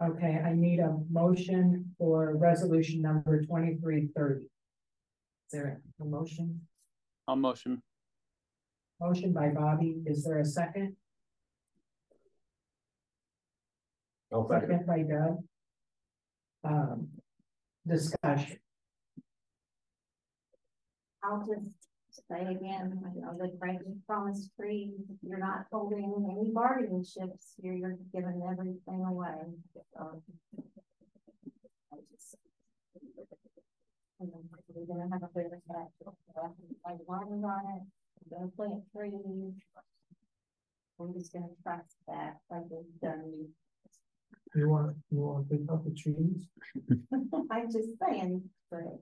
Okay, 0.04 0.39
I 0.45 0.54
need 0.54 0.80
a 0.80 0.95
motion 1.10 1.93
for 1.98 2.36
resolution 2.38 3.02
number 3.02 3.41
twenty-three 3.43 4.10
thirty. 4.16 4.41
Is 4.43 5.52
there 5.52 5.82
a 6.00 6.06
motion? 6.06 6.62
I'll 7.28 7.36
motion. 7.36 7.82
Motion 9.02 9.34
by 9.34 9.50
Bobby, 9.50 9.98
is 10.06 10.24
there 10.24 10.39
a 10.39 10.45
second? 10.45 10.95
I'll 14.32 14.48
second. 14.48 14.70
Second 14.70 14.86
by 14.88 15.02
Doug. 15.02 15.38
Um, 16.64 17.08
discussion, 17.88 18.58
I'll 21.24 21.39
just 21.39 21.70
say 22.30 22.42
again, 22.42 23.00
you 23.16 23.22
know, 23.22 23.34
the 23.38 23.56
Franklin 23.60 24.02
promise 24.06 24.50
free, 24.58 24.92
you're 25.22 25.38
not 25.40 25.66
holding 25.72 26.28
any 26.32 26.52
bargaining 26.52 27.04
chips, 27.04 27.54
you're, 27.62 27.74
you're 27.76 27.98
giving 28.14 28.42
everything 28.50 29.06
away. 29.06 29.36
so. 29.96 30.22
I 31.94 31.98
just- 32.12 32.36
And 34.20 34.32
then 34.34 34.50
We're 34.74 34.86
gonna 34.96 35.10
have 35.12 35.24
a 35.24 35.30
bit 35.34 35.46
of 35.48 35.54
a, 35.76 36.50
like, 36.86 37.00
lines 37.08 37.44
on 37.44 37.62
it, 37.76 37.84
we're 38.30 38.38
gonna 38.40 38.52
plant 38.52 38.84
trees. 38.96 39.54
We're 40.98 41.14
just 41.14 41.32
gonna 41.32 41.46
trust 41.64 41.96
that, 42.08 42.38
like 42.50 42.64
we've 42.70 43.00
done. 43.02 43.48
You 44.56 44.70
want, 44.70 44.96
you 45.12 45.20
want 45.20 45.48
to 45.50 45.58
pick 45.58 45.70
up 45.72 45.84
the 45.86 45.92
trees, 45.92 46.48
I'm 47.52 47.72
just 47.72 47.90
saying, 48.04 48.42
but 48.72 49.00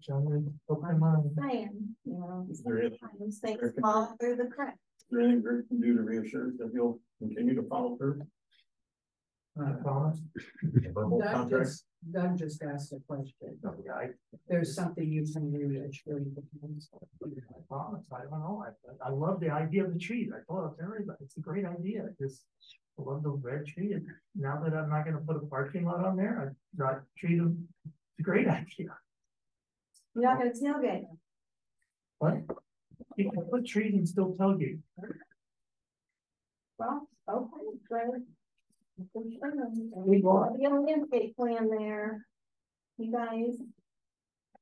John, 0.00 0.54
I'm 0.70 1.30
saying, 1.38 1.96
you 2.04 2.18
know. 2.18 2.46
Is 2.50 2.62
there 2.62 2.82
any- 2.82 2.98
Sometimes 2.98 3.38
things 3.40 3.72
fall 3.80 4.16
through 4.20 4.36
the 4.36 4.46
cracks. 4.46 4.78
Is 5.00 5.06
there 5.10 5.20
anything 5.20 5.42
Rick 5.42 5.68
can 5.68 5.80
do 5.80 5.96
to 5.96 6.02
reassure 6.02 6.48
us 6.48 6.54
that 6.58 6.70
he'll 6.72 7.00
continue 7.18 7.54
to 7.54 7.62
follow 7.68 7.96
through? 7.96 8.22
Uh, 9.58 9.64
uh, 9.64 9.68
I 9.68 9.72
promise. 9.82 10.20
Verbal 10.62 11.18
Doug 11.18 11.32
contract? 11.32 11.64
just, 11.64 11.84
Doug 12.12 12.38
just 12.38 12.62
asked 12.62 12.92
a 12.92 13.00
question, 13.08 13.58
oh, 13.66 13.74
I, 13.92 14.10
there's 14.48 14.74
something 14.74 15.10
you 15.10 15.24
can 15.26 15.52
reassure 15.52 16.20
the 16.20 16.42
council. 16.60 17.08
I 17.24 17.60
promise, 17.68 18.06
I 18.12 18.22
don't 18.22 18.30
know, 18.30 18.64
I, 18.64 19.08
I 19.08 19.10
love 19.10 19.40
the 19.40 19.50
idea 19.50 19.84
of 19.84 19.92
the 19.92 19.98
tree, 19.98 20.30
I 20.32 20.40
told 20.50 20.76
everybody, 20.80 21.18
it's 21.20 21.36
a 21.36 21.40
great 21.40 21.64
idea, 21.66 22.08
just. 22.20 22.44
I 22.98 23.02
love 23.02 23.22
the 23.22 23.30
red 23.30 23.64
tree, 23.66 23.92
and 23.94 24.06
now 24.34 24.60
that 24.62 24.74
I'm 24.74 24.90
not 24.90 25.06
gonna 25.06 25.20
put 25.26 25.36
a 25.36 25.46
parking 25.46 25.86
lot 25.86 26.04
on 26.04 26.16
there, 26.16 26.52
I 26.52 26.78
got 26.78 27.00
treat 27.16 27.38
them, 27.38 27.66
it's 27.86 28.20
a 28.20 28.22
great 28.22 28.46
idea. 28.48 28.94
You're 30.14 30.24
not 30.24 30.38
gonna 30.38 30.50
tailgate. 30.50 31.06
What? 32.18 32.42
You 33.16 33.30
can 33.30 33.42
put 33.44 33.66
trees 33.66 33.94
and 33.94 34.08
still 34.08 34.34
tailgate. 34.34 34.80
Well, 36.78 37.08
okay, 37.28 37.78
great. 37.88 38.22
We 39.14 40.20
want- 40.22 40.58
The 40.60 40.68
landscape 40.68 41.36
plan 41.36 41.68
there. 41.70 42.26
You 42.98 43.12
guys. 43.12 43.56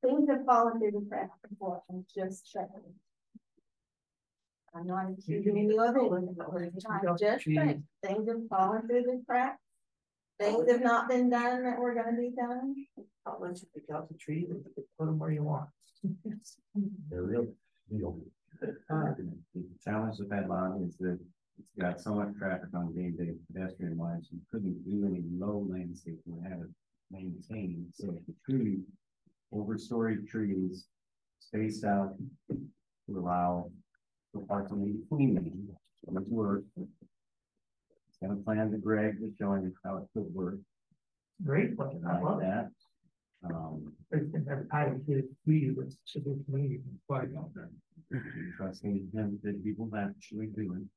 Things 0.01 0.29
have 0.29 0.45
fallen 0.45 0.79
through 0.79 0.91
the 0.91 1.05
cracks 1.09 1.37
before, 1.49 1.83
I'm 1.89 2.05
just 2.15 2.49
checking. 2.49 2.95
I'm 4.73 4.87
not 4.87 5.11
accusing 5.11 5.57
you 5.57 5.81
of 5.81 5.95
it, 5.95 6.01
I'm 6.89 7.17
just 7.17 7.43
saying, 7.43 7.87
things 8.01 8.29
have 8.29 8.47
fallen 8.47 8.87
through 8.87 9.03
the 9.03 9.21
cracks. 9.27 9.59
Things 10.39 10.71
have 10.71 10.81
not 10.81 11.09
been 11.09 11.29
done 11.29 11.63
that 11.63 11.79
were 11.79 11.93
gonna 11.93 12.15
be 12.15 12.29
done. 12.29 12.75
I'll 13.29 13.39
let 13.41 13.61
you 13.61 13.67
pick 13.73 13.83
out 13.93 14.07
the 14.09 14.17
tree 14.17 14.47
and 14.49 14.63
put 14.75 15.05
them 15.05 15.19
where 15.19 15.31
you 15.31 15.43
want. 15.43 15.69
They're 17.09 17.23
real, 17.23 17.47
you 17.89 18.01
know. 18.01 18.19
The 18.61 19.63
challenge 19.83 20.19
with 20.19 20.29
that 20.29 20.49
lot 20.49 20.81
is 20.81 20.97
that 20.97 21.19
it's 21.59 21.71
got 21.79 22.01
so 22.01 22.15
much 22.15 22.35
traffic 22.37 22.69
on 22.73 22.93
game 22.93 23.15
day 23.17 23.33
pedestrian 23.47 23.97
wise, 23.97 24.27
you 24.31 24.39
couldn't 24.51 24.83
do 24.83 25.05
any 25.05 25.23
low 25.37 25.65
landscape 25.69 26.19
and 26.25 26.43
have 26.43 26.61
it 26.61 26.69
maintained, 27.11 27.87
so 27.93 28.07
the 28.07 28.33
tree. 28.45 28.79
Overstory 29.53 30.27
trees 30.27 30.85
spaced 31.39 31.83
out 31.83 32.15
to 32.49 33.17
allow 33.17 33.71
for 34.31 34.41
parking 34.41 34.83
in 34.83 35.01
between 35.01 35.33
them, 35.35 35.69
so 36.05 36.11
much 36.11 36.25
work. 36.27 36.63
It's 36.77 38.17
got 38.21 38.31
a 38.31 38.35
plan 38.35 38.71
to 38.71 38.77
Greg 38.77 39.17
that's 39.19 39.37
showing 39.37 39.73
how 39.83 39.97
it 39.97 40.03
could 40.13 40.31
work 40.33 40.59
Great, 41.43 41.77
but 41.77 41.93
I 42.07 42.19
love 42.19 42.41
that. 42.41 42.69
Um, 43.45 43.93
it. 44.11 44.23
Every 44.51 44.67
time 44.67 45.01
we 45.07 45.23
we, 45.45 45.69
it 45.69 45.93
should 46.05 46.25
be 46.25 46.35
community. 46.45 46.81
But 47.07 47.29
trusting 48.57 49.09
him 49.13 49.39
that 49.43 49.63
people 49.63 49.89
actually 49.95 50.47
doing. 50.47 50.89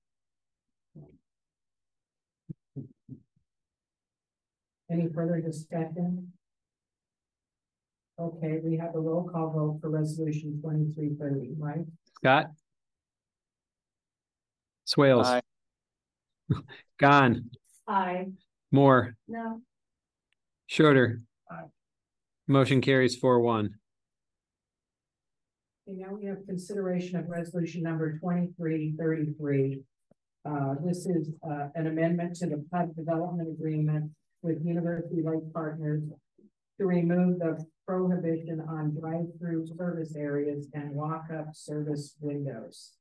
Any 4.90 5.08
further 5.14 5.40
discussion? 5.40 6.32
Okay, 8.18 8.60
we 8.62 8.76
have 8.76 8.94
a 8.94 9.00
roll 9.00 9.28
call 9.28 9.50
vote 9.50 9.78
for 9.80 9.90
resolution 9.90 10.60
twenty-three 10.60 11.14
thirty, 11.18 11.50
right? 11.58 11.86
Scott? 12.16 12.50
Swales? 14.84 15.26
Aye. 15.26 15.40
Gone, 16.98 17.50
I, 17.88 18.26
Moore, 18.70 19.16
no, 19.26 19.62
Schroeder. 20.66 21.22
Aye. 21.50 21.64
Motion 22.52 22.82
carries 22.82 23.16
four 23.16 23.40
one. 23.40 23.70
Okay, 25.88 25.98
now 25.98 26.14
we 26.14 26.26
have 26.26 26.46
consideration 26.46 27.18
of 27.18 27.28
resolution 27.28 27.82
number 27.82 28.18
twenty-three 28.18 28.94
thirty-three. 28.98 29.80
Uh, 30.44 30.74
this 30.84 31.06
is, 31.06 31.30
uh, 31.48 31.68
an 31.74 31.86
amendment 31.86 32.36
to 32.36 32.46
the 32.46 32.64
PUD 32.70 32.94
development 32.94 33.48
agreement 33.48 34.10
with 34.42 34.58
University 34.64 35.22
Lake 35.24 35.52
Partners 35.54 36.02
to 36.78 36.86
remove 36.86 37.38
the 37.38 37.64
prohibition 37.86 38.60
on 38.68 38.94
drive-through 39.00 39.66
service 39.78 40.14
areas 40.16 40.66
and 40.74 40.90
walk-up 40.90 41.46
service 41.54 42.16
windows. 42.20 42.92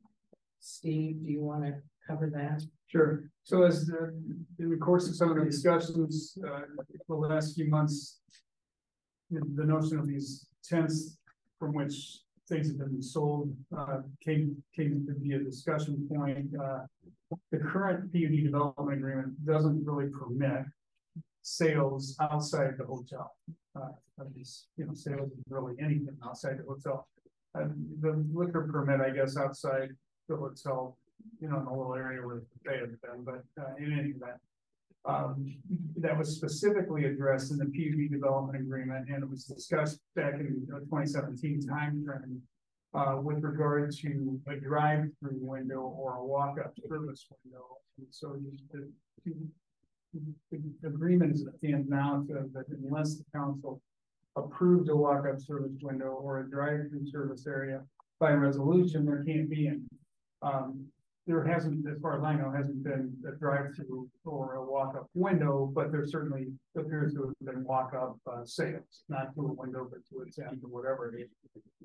Steve, 0.60 1.26
do 1.26 1.32
you 1.32 1.42
want 1.42 1.64
to 1.64 1.74
cover 2.08 2.30
that? 2.34 2.64
Sure, 2.88 3.24
so 3.44 3.64
as 3.64 3.88
the, 3.88 4.14
in 4.60 4.70
the 4.70 4.78
course 4.78 5.10
of 5.10 5.16
some 5.16 5.32
of 5.32 5.38
the 5.38 5.46
discussions, 5.46 6.38
uh, 6.48 6.62
the 7.10 7.16
last 7.16 7.56
few 7.56 7.70
months. 7.70 8.20
The, 9.32 9.64
notion 9.64 9.98
of 9.98 10.08
these 10.08 10.46
tents 10.64 11.18
from 11.58 11.74
which 11.74 12.20
things 12.50 12.68
have 12.68 12.80
been 12.80 13.02
sold, 13.02 13.56
uh, 13.76 14.00
came, 14.24 14.62
came 14.76 15.06
to 15.08 15.14
be 15.14 15.34
a 15.34 15.40
discussion 15.40 16.08
point, 16.14 16.50
uh. 16.62 16.82
The 17.52 17.60
current 17.60 18.12
PUD 18.12 18.44
development 18.44 18.98
agreement 18.98 19.46
doesn't 19.46 19.86
really 19.86 20.10
permit 20.10 20.66
sales 21.44 22.18
outside 22.20 22.74
the 22.78 22.84
hotel. 22.84 23.32
Uh, 23.74 23.88
these, 24.36 24.68
you 24.76 24.86
know, 24.86 24.94
sales 24.94 25.32
of 25.32 25.38
really 25.50 25.76
anything 25.80 26.18
outside 26.26 26.58
the 26.60 26.64
hotel. 26.64 27.08
And 27.56 27.74
the 28.02 28.24
liquor 28.34 28.68
permit, 28.70 29.00
I 29.00 29.12
guess, 29.12 29.38
outside 29.38 29.92
the 30.28 30.36
hotel 30.36 30.98
you 31.40 31.50
know, 31.50 31.58
in 31.60 31.66
the 31.66 31.72
little 31.72 31.96
area 31.96 32.26
where 32.26 32.42
they 32.66 32.78
had 32.78 33.00
been, 33.02 33.24
but 33.24 33.44
uh, 33.60 33.76
in 33.78 33.94
any 33.94 34.10
event. 34.10 34.40
Um, 35.04 35.56
that 35.98 36.16
was 36.16 36.36
specifically 36.36 37.06
addressed 37.06 37.52
in 37.52 37.58
the 37.58 37.66
PUD 37.66 38.12
development 38.12 38.62
agreement, 38.62 39.10
and 39.10 39.24
it 39.24 39.30
was 39.30 39.46
discussed 39.46 40.00
back 40.16 40.36
in 40.36 40.66
the 40.68 40.86
twenty 40.88 41.08
seventeen 41.08 41.60
timeframe. 41.62 42.40
Uh, 42.94 43.16
with 43.24 43.42
regard 43.42 43.90
to 43.90 44.38
a 44.50 44.56
drive-through 44.58 45.40
window 45.40 45.80
or 45.80 46.18
a 46.18 46.26
walk-up 46.26 46.74
service 46.90 47.26
window, 47.46 47.64
and 47.98 48.06
so 48.10 48.36
the, 48.74 48.92
the, 49.24 49.34
the 50.52 50.88
agreement 50.88 51.34
is 51.34 51.48
stands 51.58 51.88
now 51.88 52.22
to 52.28 52.50
that 52.54 52.66
unless 52.84 53.16
the 53.16 53.24
council 53.34 53.82
approves 54.36 54.90
a 54.90 54.96
walk-up 54.96 55.40
service 55.40 55.72
window 55.82 56.08
or 56.08 56.42
a 56.42 56.50
drive-through 56.50 57.08
service 57.08 57.48
area 57.48 57.82
by 58.20 58.32
resolution, 58.34 59.06
there 59.06 59.24
can't 59.24 59.50
be 59.50 59.68
any. 59.68 59.80
Um, 60.42 60.86
there 61.28 61.44
hasn't, 61.46 61.88
as 61.88 62.00
far 62.02 62.18
as 62.18 62.24
I 62.24 62.34
know, 62.34 62.52
hasn't 62.52 62.84
been 62.84 63.14
a 63.28 63.34
drive-through 63.34 64.10
or 64.26 64.56
a 64.56 64.66
walk-up 64.66 65.08
window, 65.14 65.72
but 65.74 65.92
there 65.92 66.06
certainly 66.06 66.48
appears 66.76 67.14
to 67.14 67.28
have 67.28 67.54
been 67.54 67.64
walk-up 67.64 68.18
uh, 68.26 68.44
sales, 68.44 69.04
not 69.08 69.34
to 69.36 69.42
a 69.42 69.54
window, 69.54 69.88
but 69.90 70.00
to 70.10 70.24
its 70.24 70.40
end 70.40 70.60
or 70.64 70.70
whatever 70.70 71.14
it 71.14 71.22
is. 71.22 71.30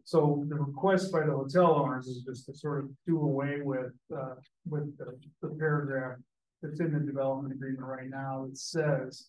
So 0.04 0.44
the 0.48 0.54
request 0.54 1.12
by 1.12 1.26
the 1.26 1.32
hotel 1.32 1.74
owners 1.74 2.06
is 2.06 2.22
just 2.22 2.46
to 2.46 2.54
sort 2.54 2.84
of 2.84 2.90
do 3.06 3.20
away 3.20 3.60
with, 3.62 3.92
uh, 4.16 4.36
with 4.68 4.96
the, 4.96 5.18
the 5.42 5.54
paragraph 5.56 6.16
that's 6.62 6.80
in 6.80 6.92
the 6.92 7.00
development 7.00 7.52
agreement 7.52 7.84
right 7.84 8.08
now 8.08 8.46
that 8.48 8.56
says 8.56 9.28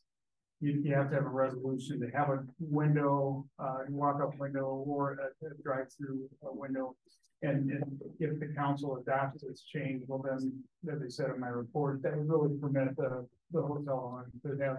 you, 0.61 0.79
you 0.83 0.93
have 0.93 1.09
to 1.09 1.15
have 1.15 1.25
a 1.25 1.29
resolution 1.29 1.99
to 1.99 2.09
have 2.17 2.29
a 2.29 2.43
window, 2.59 3.45
uh, 3.59 3.79
walk-up 3.89 4.37
window 4.39 4.83
or 4.87 5.17
a, 5.19 5.45
a 5.45 5.49
drive-through 5.61 6.29
uh, 6.43 6.49
window. 6.51 6.95
And, 7.43 7.69
and 7.69 8.01
if 8.19 8.39
the 8.39 8.47
council 8.55 8.97
adopts 8.97 9.43
this 9.43 9.61
change, 9.61 10.03
well 10.07 10.23
then, 10.23 10.63
as 10.91 11.01
I 11.03 11.07
said 11.07 11.29
in 11.35 11.39
my 11.39 11.49
report, 11.49 12.01
that 12.01 12.17
would 12.17 12.27
really 12.27 12.57
permit 12.57 12.95
the, 12.97 13.27
the 13.51 13.61
hotel 13.61 14.11
owner 14.11 14.31
to 14.41 14.63
have, 14.63 14.77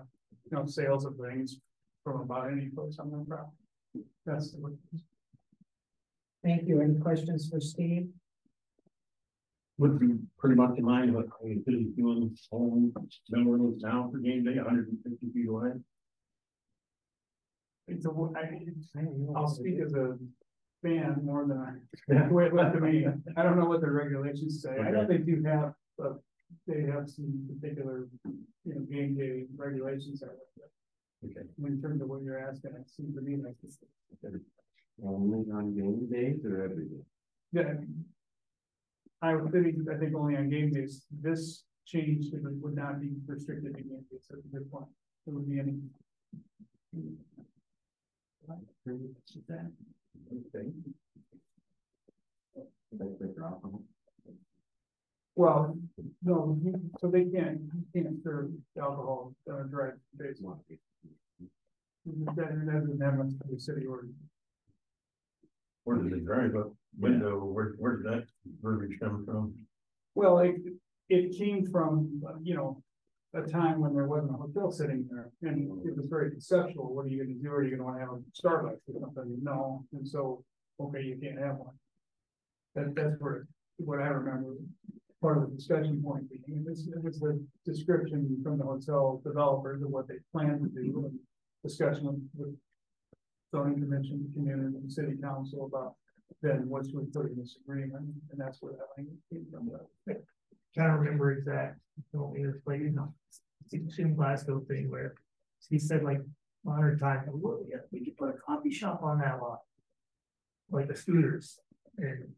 you 0.51 0.57
know, 0.57 0.67
sales 0.67 1.05
of 1.05 1.17
things 1.17 1.61
from 2.03 2.23
about 2.23 2.51
any 2.51 2.67
place 2.67 2.99
on 2.99 3.11
their 3.11 3.21
property. 3.21 3.53
That's 4.27 4.51
the. 4.53 4.77
Thank 6.43 6.69
you. 6.69 6.81
Any 6.81 6.99
questions 6.99 7.49
for 7.49 7.61
Steve? 7.61 8.09
Would 9.79 10.01
be 10.01 10.17
pretty 10.39 10.57
much 10.57 10.77
in 10.79 10.85
line 10.85 11.15
with 11.15 11.27
what 11.27 11.43
the 11.43 11.63
city's 11.65 11.93
doing 11.97 12.37
home, 12.51 12.93
Melrose 13.31 13.81
now 13.81 14.09
for 14.11 14.19
game 14.19 14.45
day, 14.45 14.57
hundred 14.57 14.89
and 14.89 14.99
fifty 15.05 15.33
feet 15.33 15.49
away. 15.49 15.71
It's 17.87 18.05
a, 18.05 18.11
I, 18.11 18.59
I'll 19.37 19.49
speak 19.49 19.79
as 19.79 19.95
a 19.95 20.19
fan 20.83 21.21
more 21.25 21.47
than 21.47 21.59
I, 21.59 22.29
wait, 22.29 22.55
let 22.55 22.73
to 22.73 22.81
me, 22.81 23.07
I 23.37 23.43
don't 23.43 23.59
know 23.59 23.67
what 23.67 23.81
the 23.81 23.91
regulations 23.91 24.63
say, 24.63 24.79
I 24.79 24.91
know 24.91 25.07
they 25.07 25.19
do 25.19 25.43
have, 25.45 25.75
but 25.97 26.21
they 26.67 26.83
have 26.83 27.09
some 27.09 27.49
particular, 27.61 28.09
you 28.65 28.75
know, 28.75 28.81
game 28.81 29.17
day 29.17 29.47
regulations 29.57 30.23
out 30.23 30.31
there. 30.57 31.31
Okay. 31.31 31.49
In 31.65 31.83
terms 31.83 32.01
of 32.01 32.09
what 32.09 32.23
you're 32.23 32.39
asking, 32.39 32.73
it 32.73 32.89
seems 32.89 33.15
to 33.17 33.21
me 33.23 33.37
like 33.37 33.57
this. 33.63 33.79
only 35.05 35.51
on 35.53 35.75
game 35.75 36.09
days 36.11 36.45
or 36.45 36.65
every 36.65 36.85
day? 36.85 37.03
Yeah. 37.53 37.75
I 39.21 39.35
would 39.35 39.51
think, 39.51 39.77
I 39.93 39.97
think 39.97 40.15
only 40.15 40.37
on 40.37 40.49
game 40.49 40.73
days, 40.73 41.07
this 41.11 41.65
change 41.87 42.27
would 42.33 42.63
would 42.63 42.77
not 42.77 43.01
be 43.01 43.11
restricted 43.27 43.75
to 43.77 43.83
game 43.83 44.05
days, 44.11 44.27
that's 44.31 44.45
a 44.45 44.49
good 44.49 44.71
point, 44.71 44.87
it 45.27 45.33
would 45.33 45.49
be 45.49 45.59
any. 45.59 45.75
That, 49.49 49.71
Okay. 50.31 50.69
that's 52.93 53.19
the 53.21 53.27
drop. 53.37 53.63
Well, 55.37 55.77
no, 56.23 56.59
so 57.01 57.09
they 57.09 57.25
can't, 57.25 57.61
you 57.61 58.03
can't 58.03 58.23
serve 58.25 58.51
alcohol, 58.81 59.35
uh, 59.51 59.63
drive 59.65 59.95
days. 60.19 60.41
That, 60.43 62.35
that 62.37 62.67
doesn't 62.67 63.01
have 63.01 63.19
much 63.19 63.31
to 63.31 63.55
the 63.55 63.61
city 63.61 63.87
or, 63.87 64.07
Where 65.85 65.99
does 65.99 66.13
it 66.13 66.25
drive 66.25 66.57
up 66.57 66.73
window, 66.99 67.45
where, 67.45 67.75
where 67.79 67.99
did 67.99 68.07
that 68.07 68.25
verbiage 68.61 68.99
come 69.01 69.25
from? 69.25 69.55
well, 70.15 70.39
it, 70.41 70.57
it 71.09 71.39
came 71.39 71.65
from, 71.71 72.21
uh, 72.29 72.35
you 72.43 72.55
know. 72.57 72.83
A 73.35 73.43
time 73.43 73.81
when 73.81 73.95
there 73.95 74.07
wasn't 74.07 74.33
a 74.33 74.37
hotel 74.37 74.73
sitting 74.73 75.07
there, 75.11 75.31
and 75.43 75.87
it 75.87 75.97
was 75.97 76.07
very 76.07 76.31
conceptual, 76.31 76.95
what 76.95 77.05
are 77.05 77.09
you 77.09 77.23
gonna 77.23 77.35
do, 77.35 77.51
are 77.51 77.63
you 77.63 77.71
gonna 77.73 77.85
wanna 77.85 78.01
have 78.01 78.09
a 78.09 78.23
Starbucks 78.41 78.81
or 78.89 79.01
something, 79.01 79.39
no, 79.43 79.85
and 79.93 80.09
so, 80.09 80.43
okay, 80.81 81.03
you 81.03 81.17
can't 81.21 81.39
have 81.39 81.57
one. 81.57 81.75
That, 82.75 82.95
that's 82.95 83.21
where, 83.21 83.47
what 83.77 84.01
I 84.01 84.07
remember, 84.09 84.57
part 85.21 85.37
of 85.37 85.51
the 85.51 85.57
discussion 85.57 86.03
point, 86.03 86.31
being, 86.31 86.61
it 86.61 86.65
was, 86.69 86.89
it 86.89 87.03
was 87.03 87.21
the 87.21 87.45
description 87.67 88.41
from 88.43 88.57
the 88.57 88.65
hotel 88.65 89.21
developers 89.25 89.83
of 89.83 89.91
what 89.91 90.09
they 90.09 90.21
plan 90.33 90.61
to 90.61 90.69
do, 90.69 91.05
and 91.05 91.19
discussion 91.63 92.31
with-. 92.35 92.57
Zoning 93.51 93.81
commission, 93.81 94.31
community, 94.35 94.77
and 94.77 94.93
city 94.93 95.15
council 95.23 95.65
about 95.65 95.95
then 96.43 96.69
what 96.69 96.85
should 96.85 96.97
we 96.97 97.07
put 97.07 97.31
in 97.31 97.37
this 97.39 97.57
agreement, 97.65 98.05
and 98.31 98.39
that's 98.39 98.61
where 98.61 98.75
that 98.75 98.89
language 98.95 99.19
came 99.33 99.47
from. 99.51 99.71
Can't 100.77 101.01
remember 101.01 101.33
exact, 101.33 101.81
don't 102.13 102.33
mean 102.33 102.47
to 102.47 102.59
play, 102.65 102.79
you 102.79 102.91
know, 102.91 103.13
Jim 103.71 104.15
Glasgow 104.15 104.61
thing 104.61 104.91
where 104.91 105.15
he 105.69 105.79
said 105.79 106.03
like 106.03 106.21
hundred 106.67 107.01
times, 107.01 107.29
well, 107.33 107.61
yeah, 107.69 107.79
we 107.91 108.05
could 108.05 108.17
put 108.17 108.31
a 108.31 108.39
coffee 108.39 108.71
shop 108.71 109.03
on 109.03 109.19
that 109.21 109.41
lot. 109.41 109.61
Like 110.71 110.89
the 110.89 110.97
scooters 110.97 111.59
and. 111.97 112.35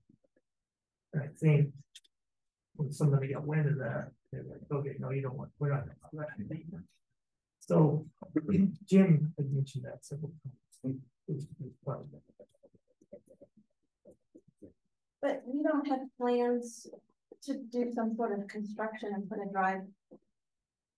I 1.12 1.26
think 1.40 1.72
when 2.76 2.92
somebody 2.92 3.32
got 3.32 3.44
wind 3.44 3.66
of 3.66 3.78
that, 3.78 4.12
they're 4.30 4.44
like, 4.48 4.60
okay, 4.70 4.94
no, 5.00 5.10
you 5.10 5.22
don't 5.22 5.36
want, 5.36 5.50
we're 5.58 5.70
not. 5.70 5.86
gonna 5.86 5.96
allow 6.12 6.24
that." 6.38 6.82
So 7.58 8.06
Jim 8.86 9.32
had 9.36 9.52
mentioned 9.52 9.84
that 9.86 10.04
several 10.04 10.32
times. 10.86 11.00
But 15.20 15.42
we 15.46 15.62
don't 15.64 15.86
have 15.88 16.00
plans 16.16 16.86
to 17.44 17.54
do 17.70 17.90
some 17.94 18.14
sort 18.16 18.38
of 18.38 18.46
construction 18.48 19.12
and 19.14 19.28
put 19.28 19.38
a 19.38 19.50
drive. 19.52 19.82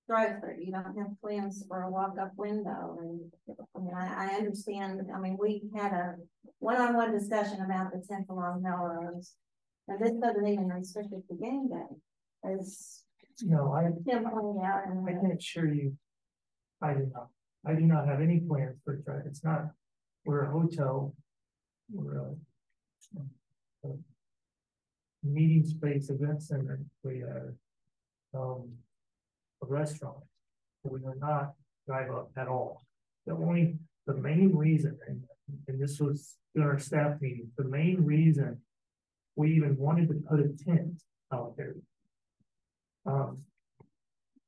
Drive 0.09 0.41
through, 0.41 0.57
you 0.61 0.73
don't 0.73 0.99
have 0.99 1.21
plans 1.21 1.65
for 1.69 1.83
a 1.83 1.91
walk-up 1.91 2.33
window 2.37 2.99
and, 3.01 3.21
I 3.49 3.79
mean, 3.79 3.95
I, 3.95 4.27
I 4.27 4.35
understand, 4.35 5.01
I 5.15 5.19
mean, 5.21 5.39
we 5.41 5.63
had 5.77 5.93
a 5.93 6.17
one-on-one 6.59 7.13
discussion 7.13 7.61
about 7.65 7.93
the 7.93 8.05
tenth 8.07 8.29
along 8.29 8.63
Melrose. 8.63 9.35
And 9.87 10.05
this 10.05 10.13
doesn't 10.21 10.47
even 10.47 10.69
restrict 10.69 11.13
it 11.13 11.23
to 11.29 11.41
game 11.41 11.69
day, 11.69 12.53
as 12.53 13.05
No, 13.43 13.73
I, 13.73 13.91
Tim 14.05 14.25
pointed 14.25 14.65
out, 14.65 14.89
and 14.89 15.09
I 15.09 15.13
can 15.13 15.31
assure 15.39 15.73
you. 15.73 15.97
I 16.83 16.95
do 16.95 17.09
not, 17.15 17.29
I 17.65 17.75
do 17.75 17.83
not 17.83 18.09
have 18.09 18.21
any 18.21 18.41
plans 18.41 18.81
for 18.85 18.95
a 18.95 19.03
drive, 19.03 19.23
it's 19.27 19.45
not, 19.45 19.67
we're 20.25 20.45
a 20.47 20.51
hotel. 20.51 21.15
We're 21.93 22.19
a. 22.19 22.35
Meeting 25.23 25.65
space, 25.65 26.11
event 26.11 26.43
center, 26.43 26.81
we 27.03 27.23
are. 27.23 27.55
Um. 28.35 28.73
A 29.63 29.67
restaurant. 29.67 30.17
We 30.83 30.99
are 31.05 31.15
not 31.15 31.53
drive 31.87 32.11
up 32.11 32.33
at 32.37 32.49
all. 32.49 32.83
The 33.27 33.35
only, 33.35 33.79
the 34.09 34.15
main 34.15 34.57
reason, 34.57 34.99
and, 35.07 35.23
and 35.69 35.81
this 35.81 36.01
was 36.01 36.35
in 36.57 36.63
our 36.63 36.81
staff 36.81 37.21
meeting, 37.21 37.53
the 37.57 37.63
main 37.63 38.05
reason. 38.05 38.61
We 39.37 39.55
even 39.55 39.77
wanted 39.77 40.09
to 40.09 40.15
put 40.15 40.41
a 40.41 40.49
tent 40.65 41.01
out 41.33 41.57
there. 41.57 41.77
Um, 43.07 43.39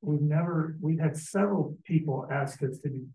we've 0.03 0.21
never, 0.21 0.77
we've 0.81 0.99
had 0.99 1.17
several 1.17 1.77
people 1.85 2.27
ask 2.29 2.61
us 2.65 2.81
to 2.81 2.89
do. 2.89 3.07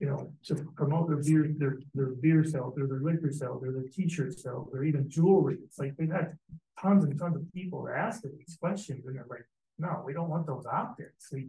You 0.00 0.08
know, 0.08 0.30
to 0.44 0.54
promote 0.76 1.08
their 1.08 1.22
beer, 1.22 1.54
their, 1.56 1.78
their 1.94 2.08
beer 2.08 2.44
sales, 2.44 2.74
their, 2.76 2.86
their 2.86 3.00
liquor 3.00 3.32
sales, 3.32 3.62
their, 3.62 3.72
their 3.72 3.88
t-shirt 3.90 4.38
sales, 4.38 4.68
or 4.72 4.84
even 4.84 5.08
jewelry. 5.08 5.56
It's 5.64 5.78
like 5.78 5.94
we've 5.98 6.10
had 6.10 6.36
tons 6.80 7.04
and 7.04 7.18
tons 7.18 7.36
of 7.36 7.52
people 7.54 7.88
ask 7.88 8.22
these 8.22 8.58
questions 8.60 9.06
and 9.06 9.16
they're 9.16 9.24
like, 9.30 9.46
no, 9.78 10.02
we 10.04 10.12
don't 10.12 10.28
want 10.28 10.46
those 10.46 10.66
optics. 10.66 11.32
We, 11.32 11.48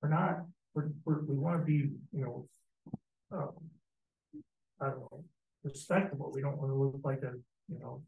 we're 0.00 0.08
not, 0.08 0.44
we're, 0.74 0.90
we're, 1.04 1.22
we 1.24 1.34
wanna 1.34 1.64
be, 1.64 1.90
you 2.12 2.22
know. 2.24 2.48
Um. 3.32 3.50
I 4.82 4.88
don't 4.88 5.00
know, 5.00 5.24
respectable. 5.62 6.32
We 6.34 6.40
don't 6.40 6.56
wanna 6.56 6.74
look 6.74 7.00
like 7.04 7.22
a, 7.22 7.32
you 7.68 7.78
know. 7.80 8.02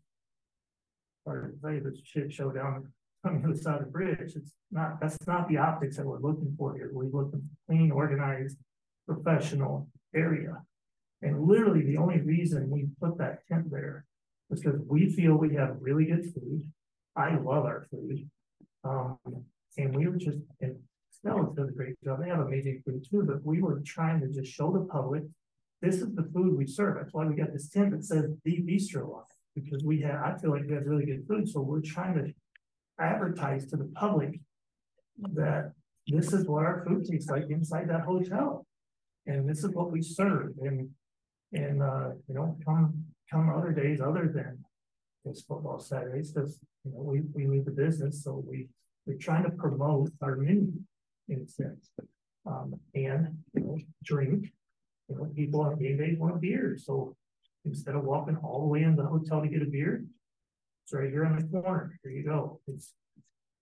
Or 1.26 1.52
say 1.62 1.80
the 1.80 1.94
shit 2.02 2.32
show 2.32 2.50
down 2.50 2.88
on 3.24 3.42
the 3.42 3.48
other 3.48 3.56
side 3.60 3.80
of 3.80 3.84
the 3.84 3.90
bridge. 3.90 4.32
It's 4.34 4.52
not, 4.70 5.00
that's 5.00 5.18
not 5.26 5.48
the 5.48 5.58
optics 5.58 5.96
that 5.98 6.06
we're 6.06 6.18
looking 6.18 6.54
for 6.58 6.74
here. 6.74 6.90
We're 6.92 7.10
looking 7.10 7.48
clean, 7.68 7.90
organized, 7.90 8.56
professional 9.06 9.88
area. 10.14 10.62
And 11.22 11.42
literally, 11.42 11.82
the 11.82 11.98
only 11.98 12.20
reason 12.20 12.70
we 12.70 12.86
put 13.00 13.18
that 13.18 13.46
tent 13.46 13.70
there 13.70 14.04
is 14.50 14.60
because 14.60 14.80
we 14.86 15.10
feel 15.10 15.34
we 15.34 15.54
have 15.54 15.76
really 15.80 16.06
good 16.06 16.24
food. 16.34 16.64
I 17.16 17.36
love 17.36 17.64
our 17.64 17.86
food. 17.90 18.28
Um, 18.84 19.18
and 19.78 19.94
we 19.94 20.08
were 20.08 20.16
just, 20.16 20.38
and 20.60 20.76
Snell's 21.10 21.54
does 21.54 21.68
a 21.68 21.72
great 21.72 21.94
job. 22.02 22.20
They 22.20 22.28
have 22.28 22.40
amazing 22.40 22.82
food 22.84 23.04
too, 23.08 23.22
but 23.24 23.44
we 23.44 23.62
were 23.62 23.80
trying 23.84 24.20
to 24.20 24.28
just 24.28 24.52
show 24.52 24.72
the 24.72 24.84
public. 24.86 25.22
This 25.80 25.96
is 25.96 26.14
the 26.14 26.28
food 26.34 26.56
we 26.56 26.66
serve. 26.66 26.96
That's 26.96 27.12
why 27.12 27.24
we 27.26 27.34
got 27.34 27.52
this 27.52 27.68
tent 27.68 27.92
that 27.92 28.04
says 28.04 28.26
the 28.44 28.56
bistro 28.58 29.14
on 29.14 29.24
because 29.54 29.84
we 29.84 30.00
have, 30.00 30.22
I 30.22 30.38
feel 30.38 30.50
like 30.50 30.66
we 30.66 30.74
have 30.74 30.86
really 30.86 31.04
good 31.04 31.24
food, 31.28 31.48
so 31.48 31.60
we're 31.60 31.80
trying 31.80 32.14
to. 32.14 32.32
Advertise 33.00 33.66
to 33.66 33.76
the 33.76 33.90
public. 33.94 34.38
That 35.34 35.72
this 36.06 36.32
is 36.32 36.46
what 36.46 36.64
our 36.64 36.84
food 36.86 37.06
tastes 37.10 37.30
like 37.30 37.48
inside 37.48 37.88
that 37.88 38.02
hotel. 38.02 38.66
And 39.26 39.48
this 39.48 39.64
is 39.64 39.70
what 39.70 39.90
we 39.90 40.02
serve 40.02 40.52
and, 40.60 40.88
and, 41.52 41.82
uh, 41.82 42.10
you 42.28 42.34
know, 42.34 42.56
come, 42.64 43.04
come 43.30 43.50
other 43.50 43.72
days 43.72 44.00
other 44.00 44.30
than. 44.34 44.58
This 45.24 45.42
football 45.42 45.78
Saturdays, 45.78 46.32
because, 46.32 46.58
you 46.84 46.90
know, 46.90 47.00
we, 47.00 47.20
we 47.32 47.46
leave 47.46 47.64
the 47.64 47.70
business, 47.70 48.24
so 48.24 48.42
we, 48.44 48.66
we're 49.06 49.16
trying 49.18 49.44
to 49.44 49.50
promote 49.50 50.10
our 50.20 50.34
menu. 50.36 50.72
In 51.28 51.42
a 51.42 51.48
sense, 51.48 51.88
um, 52.44 52.74
and, 52.96 53.38
you 53.54 53.60
know, 53.62 53.78
drink. 54.04 54.52
You 55.08 55.16
know, 55.16 55.24
people 55.36 55.60
on 55.60 55.78
game 55.78 55.98
days 55.98 56.18
want 56.18 56.40
beer, 56.40 56.76
so 56.76 57.14
instead 57.64 57.94
of 57.94 58.02
walking 58.02 58.36
all 58.38 58.62
the 58.62 58.66
way 58.66 58.82
in 58.82 58.96
the 58.96 59.04
hotel 59.04 59.40
to 59.40 59.46
get 59.46 59.62
a 59.62 59.66
beer. 59.66 60.04
It's 60.82 60.92
right 60.92 61.08
here 61.08 61.24
on 61.24 61.36
the 61.38 61.44
corner, 61.44 61.96
here 62.02 62.12
you 62.12 62.24
go, 62.24 62.60
it's, 62.66 62.92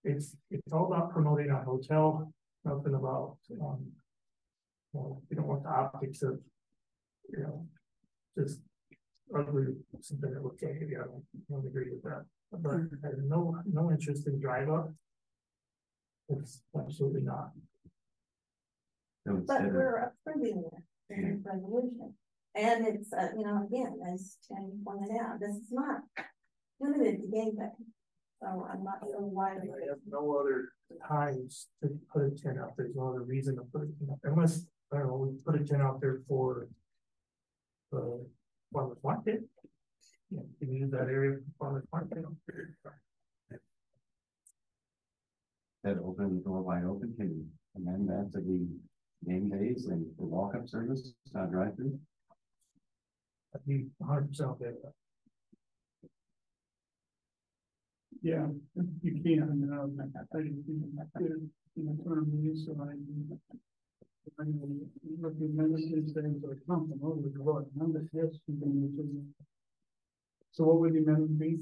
it's, 0.03 0.35
it's 0.51 0.73
all 0.73 0.87
about 0.87 1.13
promoting 1.13 1.51
our 1.51 1.63
hotel, 1.63 2.33
nothing 2.65 2.95
about, 2.95 3.37
um. 3.61 4.00
Well, 4.93 5.23
we 5.29 5.37
don't 5.37 5.47
want 5.47 5.63
the 5.63 5.71
optics 5.71 6.23
of, 6.23 6.41
you 7.31 7.41
know, 7.41 7.67
just 8.37 8.61
ugly, 9.37 9.67
something 10.01 10.33
that 10.35 10.43
looks 10.43 10.63
like, 10.63 10.81
yeah, 10.81 10.99
I 10.99 11.05
don't, 11.05 11.25
I 11.35 11.39
don't 11.49 11.67
agree 11.67 11.91
with 11.91 12.03
that, 12.03 12.25
but 12.53 12.73
I 12.73 13.07
have 13.07 13.19
no, 13.25 13.57
no 13.73 13.91
interest 13.91 14.27
in 14.27 14.41
drive 14.41 14.69
up. 14.69 14.93
It's 16.29 16.63
absolutely 16.77 17.23
not. 17.23 17.51
But 19.25 19.63
we're 19.63 20.13
approving 20.27 20.65
it 20.73 21.15
in 21.15 21.35
this 21.35 21.45
resolution. 21.45 22.15
And 22.57 22.87
it's, 22.87 23.13
uh, 23.13 23.29
you 23.37 23.45
know, 23.45 23.65
again, 23.65 23.99
as 24.13 24.37
Tim 24.49 24.83
pointed 24.85 25.17
out, 25.21 25.39
this 25.39 25.55
is 25.55 25.71
not 25.71 26.01
limited 26.81 27.21
to 27.21 27.29
game 27.29 27.57
day. 27.57 27.69
So 28.43 28.67
I'm 28.73 28.83
not 28.83 29.01
sure 29.03 29.21
why. 29.21 29.51
I 29.51 29.89
have 29.89 29.99
no 30.09 30.37
other 30.41 30.71
times 31.07 31.69
to 31.83 31.91
put 32.13 32.25
a 32.25 32.31
tent 32.31 32.59
out, 32.59 32.73
there's 32.77 32.97
no 32.97 33.09
other 33.09 33.23
reason 33.23 33.57
to 33.57 33.63
put 33.63 33.83
it, 33.83 33.91
you 34.01 34.07
know, 34.09 34.19
unless, 34.25 34.65
I 34.93 34.99
don't 34.99 35.07
know, 35.07 35.17
we 35.17 35.39
put 35.45 35.61
a 35.61 35.65
tent 35.65 35.83
out 35.83 36.01
there 36.01 36.21
for. 36.29 36.69
The 37.93 38.25
farmer's 38.73 38.99
market. 39.03 39.43
Yeah, 40.31 40.43
you 40.61 40.67
can 40.67 40.73
use 40.77 40.91
that 40.93 41.09
area 41.09 41.39
for 41.59 41.65
farmer's 41.67 41.85
market. 41.93 42.25
that 45.83 45.99
open 46.05 46.37
the 46.37 46.43
door 46.45 46.63
wide 46.63 46.85
open, 46.85 47.15
can 47.17 47.31
you 47.31 47.47
amend 47.75 48.09
that 48.09 48.31
to 48.33 48.41
be 48.41 48.67
game 49.27 49.49
days 49.49 49.87
and 49.87 50.07
for 50.17 50.27
walk-up 50.27 50.69
service, 50.69 51.13
not 51.35 51.51
drive-through? 51.51 51.99
I'd 53.55 53.67
be 53.67 53.87
a 54.01 54.05
hundred 54.05 54.29
percent 54.29 54.51
okay 54.51 54.67
with 54.67 54.83
that. 54.83 54.93
Yeah, 58.23 58.47
you 59.03 59.23
can, 59.23 59.43
um, 59.73 60.13
I 60.15 60.39
didn't, 60.39 61.51
you 61.75 61.85
know, 61.85 61.97
term 62.05 62.31
use 62.41 62.69
of 62.69 62.81
I. 62.81 62.93
So 70.53 70.65
what 70.65 70.81
would 70.81 70.95
the 70.95 70.99
amendment 70.99 71.39
be? 71.39 71.59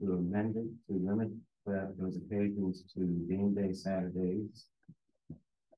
To 0.00 0.12
amend 0.12 0.56
it, 0.56 0.68
to 0.86 0.98
limit 0.98 1.30
that 1.66 1.94
those 1.98 2.16
occasions 2.16 2.84
to 2.94 3.00
game 3.28 3.54
day 3.54 3.72
Saturdays. 3.72 4.66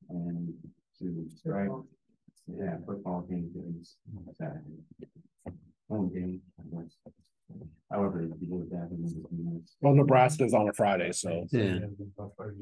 And 0.08 0.54
to 0.98 1.26
strike, 1.36 1.70
yeah, 2.46 2.76
football 2.86 3.22
game 3.22 3.50
days 3.54 3.96
Saturday. 4.36 4.82
Home 5.88 6.12
game, 6.12 6.40
I 6.58 6.62
guess. 6.82 6.96
However, 7.90 8.22
if 8.22 8.30
you 8.40 8.46
do 8.46 8.68
that. 8.70 8.88
then 8.90 9.00
it's 9.02 9.14
minutes. 9.32 9.76
Well, 9.80 9.94
Nebraska's 9.94 10.54
on 10.54 10.68
a 10.68 10.72
Friday, 10.72 11.10
so. 11.12 11.46
Yeah. 11.50 11.80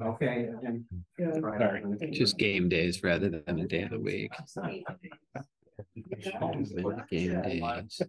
Okay, 0.02 0.48
and. 0.64 0.84
Yeah. 1.18 1.32
Sorry. 1.34 1.82
Just 2.10 2.38
game 2.38 2.68
days 2.68 3.02
rather 3.02 3.28
than 3.28 3.58
a 3.58 3.66
day 3.66 3.82
of 3.82 3.90
the 3.90 4.00
week. 4.00 4.32
Game 7.10 7.42
days. 7.42 8.02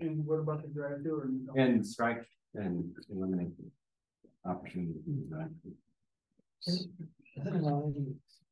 And 0.00 0.24
what 0.26 0.38
about 0.38 0.62
the 0.62 0.68
drive 0.68 1.02
through 1.02 1.20
or? 1.20 1.28
no? 1.28 1.52
And 1.60 1.84
strike 1.86 2.24
and 2.54 2.94
eliminate 3.10 3.50
the 3.56 4.50
opportunity. 4.50 5.00
to 5.06 5.28
drive 5.28 5.50
through. 5.62 5.74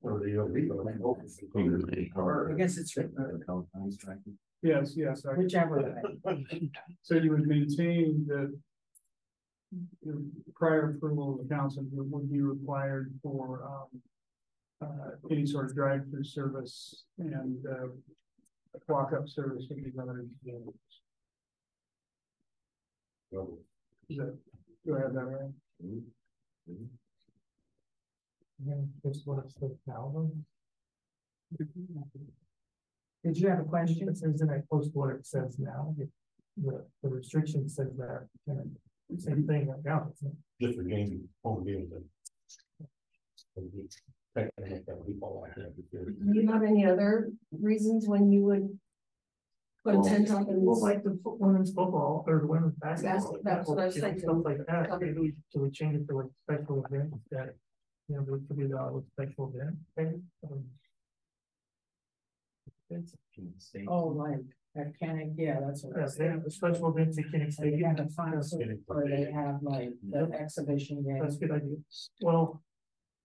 Or 0.03 0.19
the 0.21 0.41
illegal. 0.41 0.89
I 2.51 2.55
guess 2.57 2.77
it's 2.79 2.95
The 2.95 3.41
code 3.47 3.67
time 3.73 3.91
striking. 3.91 4.39
Yes, 4.67 4.95
yes, 4.97 5.25
I- 5.25 5.35
whichever 5.35 6.01
way. 6.25 6.71
so 7.03 7.15
you 7.17 7.31
would 7.31 7.47
maintain 7.47 8.27
that. 8.29 8.59
your 10.03 10.17
Prior 10.55 10.91
approval 10.91 11.35
of 11.35 11.39
the 11.49 11.55
council 11.55 11.85
would 11.93 12.11
would 12.11 12.31
be 12.31 12.41
required 12.41 13.13
for, 13.23 13.65
um. 13.65 14.03
Uh, 14.83 15.13
any 15.31 15.47
sort 15.47 15.65
of 15.71 15.75
drive-through 15.75 16.25
service 16.25 17.05
and, 17.19 17.65
uh. 17.67 17.89
Walk-up 18.89 19.27
service 19.27 19.65
would 19.71 19.83
be 19.83 19.91
limited. 19.95 20.29
to 20.45 20.75
Is 24.11 24.19
that, 24.19 24.37
do 24.85 24.97
I 24.97 25.01
have 25.01 25.15
that 25.15 25.25
right? 25.25 25.51
Yeah, 28.67 28.75
just 29.05 29.27
what 29.27 29.45
it 29.45 29.53
says 29.59 29.71
now. 29.87 30.31
Then. 33.27 33.33
Did 33.35 33.43
you 33.43 33.49
have 33.49 33.61
a 33.61 33.65
question? 33.65 34.09
It 34.09 34.17
says 34.17 34.41
in 34.41 34.51
I 34.51 34.61
post 34.71 34.91
what 34.95 35.11
it 35.15 35.27
says 35.27 35.59
now. 35.59 35.95
the, 36.57 36.85
the 37.03 37.09
restriction 37.09 37.69
says 37.69 37.97
that, 37.99 38.27
and 38.47 38.77
same 39.19 39.47
thing 39.47 39.69
right 39.69 39.85
now. 39.85 40.07
it's 40.11 40.23
not- 40.23 40.33
Just 40.61 40.77
for 40.79 40.85
gaming, 40.85 41.29
home 41.45 41.65
games. 41.65 41.93
and- 41.93 42.05
Take 44.37 44.51
a 44.59 44.93
people 45.07 45.41
like 45.43 45.55
that, 45.55 45.75
Do 45.93 46.41
you 46.41 46.47
have 46.53 46.63
any 46.63 46.85
other 46.85 47.31
reasons 47.59 48.07
when 48.07 48.31
you 48.31 48.45
would? 48.45 48.79
Put 49.83 49.95
a 49.95 50.03
tent 50.03 50.31
up 50.31 50.49
and. 50.49 50.63
Well, 50.67 50.81
like 50.81 51.03
the 51.05 51.19
women's 51.25 51.71
football 51.73 52.23
or 52.27 52.41
the 52.41 52.47
women's 52.47 52.75
basketball. 52.75 53.39
That's- 53.43 53.45
that's 53.45 53.69
what 53.69 53.79
I 53.79 53.87
was 53.87 53.97
you 53.97 54.03
know, 54.03 54.09
thinking. 54.09 54.29
Stuff 54.29 54.45
like 54.45 54.67
that, 54.67 55.01
maybe 55.01 55.19
we, 55.21 55.35
so 55.51 55.61
we 55.61 55.71
change 55.71 55.95
it 55.97 56.07
to 56.09 56.17
like 56.17 56.27
special 56.43 56.85
events 56.85 57.17
that, 57.31 57.55
you 58.09 58.17
know, 58.17 58.25
there 58.25 58.39
could 58.47 58.59
be 58.59 58.67
the 58.67 59.03
special 59.13 59.51
event. 59.55 59.77
thing, 59.97 60.23
um, 60.45 60.65
it's- 62.91 63.15
Oh, 63.89 64.07
like, 64.09 64.41
that 64.75 64.93
can, 64.99 65.35
yeah, 65.39 65.61
that's 65.61 65.83
what 65.85 65.97
I 65.97 66.01
Yes, 66.01 66.05
was 66.11 66.17
they 66.17 66.25
have 66.25 66.33
saying. 66.35 66.43
the 66.45 66.51
special 66.51 66.89
events, 66.91 67.17
they 67.17 67.23
can 67.25 67.51
So 67.51 67.63
they 67.63 67.79
have 67.79 67.99
a 68.01 68.09
fun, 68.11 68.35
or 68.89 69.09
they 69.09 69.31
have 69.33 69.63
like 69.63 69.91
the 70.03 70.31
exhibition 70.33 71.05
That's 71.21 71.37
a 71.37 71.39
good 71.39 71.51
idea. 71.51 71.77
Well, 72.23 72.63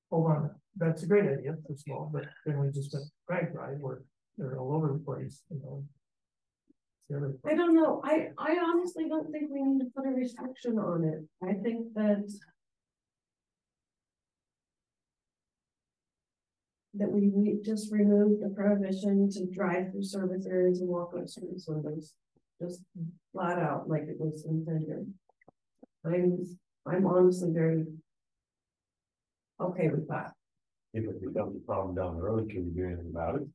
hold 0.09 0.27
on, 0.31 0.55
that's 0.75 1.03
a 1.03 1.07
great 1.07 1.25
idea, 1.29 1.57
first 1.67 1.87
of 1.87 1.95
all, 1.95 2.09
but 2.11 2.25
then 2.45 2.59
we 2.59 2.71
just 2.71 2.93
went 2.93 3.05
RAGBRAI 3.29 3.79
where 3.79 4.03
they're 4.37 4.57
all 4.57 4.73
over 4.73 4.93
the 4.93 4.99
place, 4.99 5.43
you 5.49 5.59
know. 5.59 5.83
It's 6.99 7.07
the 7.09 7.17
other- 7.17 7.37
I 7.45 7.55
don't 7.55 7.75
know, 7.75 8.01
I, 8.03 8.31
I 8.37 8.57
honestly 8.57 9.07
don't 9.09 9.29
think 9.31 9.51
we 9.51 9.61
need 9.61 9.79
to 9.83 9.89
put 9.95 10.05
a 10.05 10.09
restriction 10.11 10.79
on 10.79 11.03
it, 11.03 11.27
I 11.47 11.53
think 11.53 11.93
that. 11.95 12.23
That 17.01 17.11
we 17.11 17.31
re- 17.33 17.59
just 17.65 17.91
remove 17.91 18.41
the 18.41 18.49
prohibition 18.49 19.27
to 19.31 19.47
drive 19.47 19.91
through 19.91 20.03
service 20.03 20.45
areas 20.45 20.81
and 20.81 20.89
walk 20.89 21.15
on 21.17 21.27
service 21.27 21.65
windows, 21.67 22.13
just 22.61 22.83
flat 23.33 23.57
out 23.57 23.89
like 23.89 24.03
it 24.03 24.17
was 24.19 24.45
intended. 24.45 25.11
I'm, 26.05 26.45
I'm 26.85 27.07
honestly 27.07 27.49
very. 27.51 27.85
Okay 29.59 29.89
with 29.89 30.07
that. 30.09 30.33
If 30.93 31.05
it 31.05 31.21
becomes 31.25 31.55
a 31.55 31.65
problem 31.65 31.95
down 31.95 32.17
the 32.17 32.21
road, 32.21 32.51
can 32.51 32.65
we 32.65 32.71
do 32.79 32.85
anything 32.85 33.09
about 33.11 33.37
it? 33.37 33.47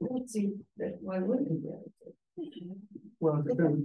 Let's 0.00 0.34
see, 0.34 0.50
that, 0.76 0.98
why 1.00 1.18
wouldn't 1.20 1.50
we? 1.50 1.56
be? 2.36 2.68
Well, 3.20 3.38
it 3.38 3.48
depends. 3.48 3.84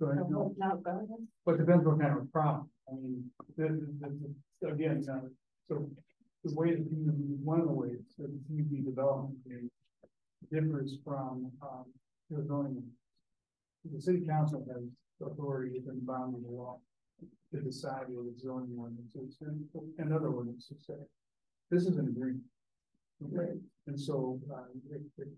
Go 0.00 0.06
ahead, 0.06 0.30
No, 0.30 0.54
no. 0.58 0.66
no, 0.66 0.76
go 0.76 0.90
ahead. 0.92 1.08
But 1.44 1.56
it 1.56 1.58
depends 1.58 1.84
what 1.84 2.00
kind 2.00 2.16
of 2.16 2.32
problem, 2.32 2.70
I 2.88 2.94
mean, 2.94 3.30
the, 3.58 3.64
the, 4.00 4.34
the, 4.62 4.68
again, 4.68 5.04
uh, 5.10 5.28
so 5.68 5.88
the 6.44 6.54
way 6.54 6.70
that 6.70 6.86
you, 6.90 7.12
one 7.44 7.60
of 7.60 7.66
the 7.66 7.72
ways 7.72 8.14
that 8.18 8.30
the 8.48 8.80
development 8.82 9.36
is 9.46 9.68
differs 10.50 10.96
from, 11.04 11.50
um, 11.62 11.84
the 12.30 12.44
zoning. 12.46 12.82
The 13.90 14.00
city 14.00 14.26
council 14.26 14.64
has 14.68 14.82
authority 15.24 15.72
within 15.78 16.04
the 16.04 16.48
law 16.48 16.78
to 17.52 17.60
decide 17.60 18.04
what 18.08 18.26
the 18.26 18.38
zoning 18.38 18.76
ordinances 18.78 19.36
and, 19.40 19.64
and 19.98 20.12
other 20.12 20.28
ordinances 20.28 20.84
say. 20.86 21.00
This 21.70 21.84
is 21.84 21.96
an 21.96 22.08
agreement. 22.08 22.44
Okay, 23.24 23.58
and 23.86 23.98
so, 23.98 24.38
uh, 24.52 24.62
if, 24.90 25.02
if, 25.18 25.28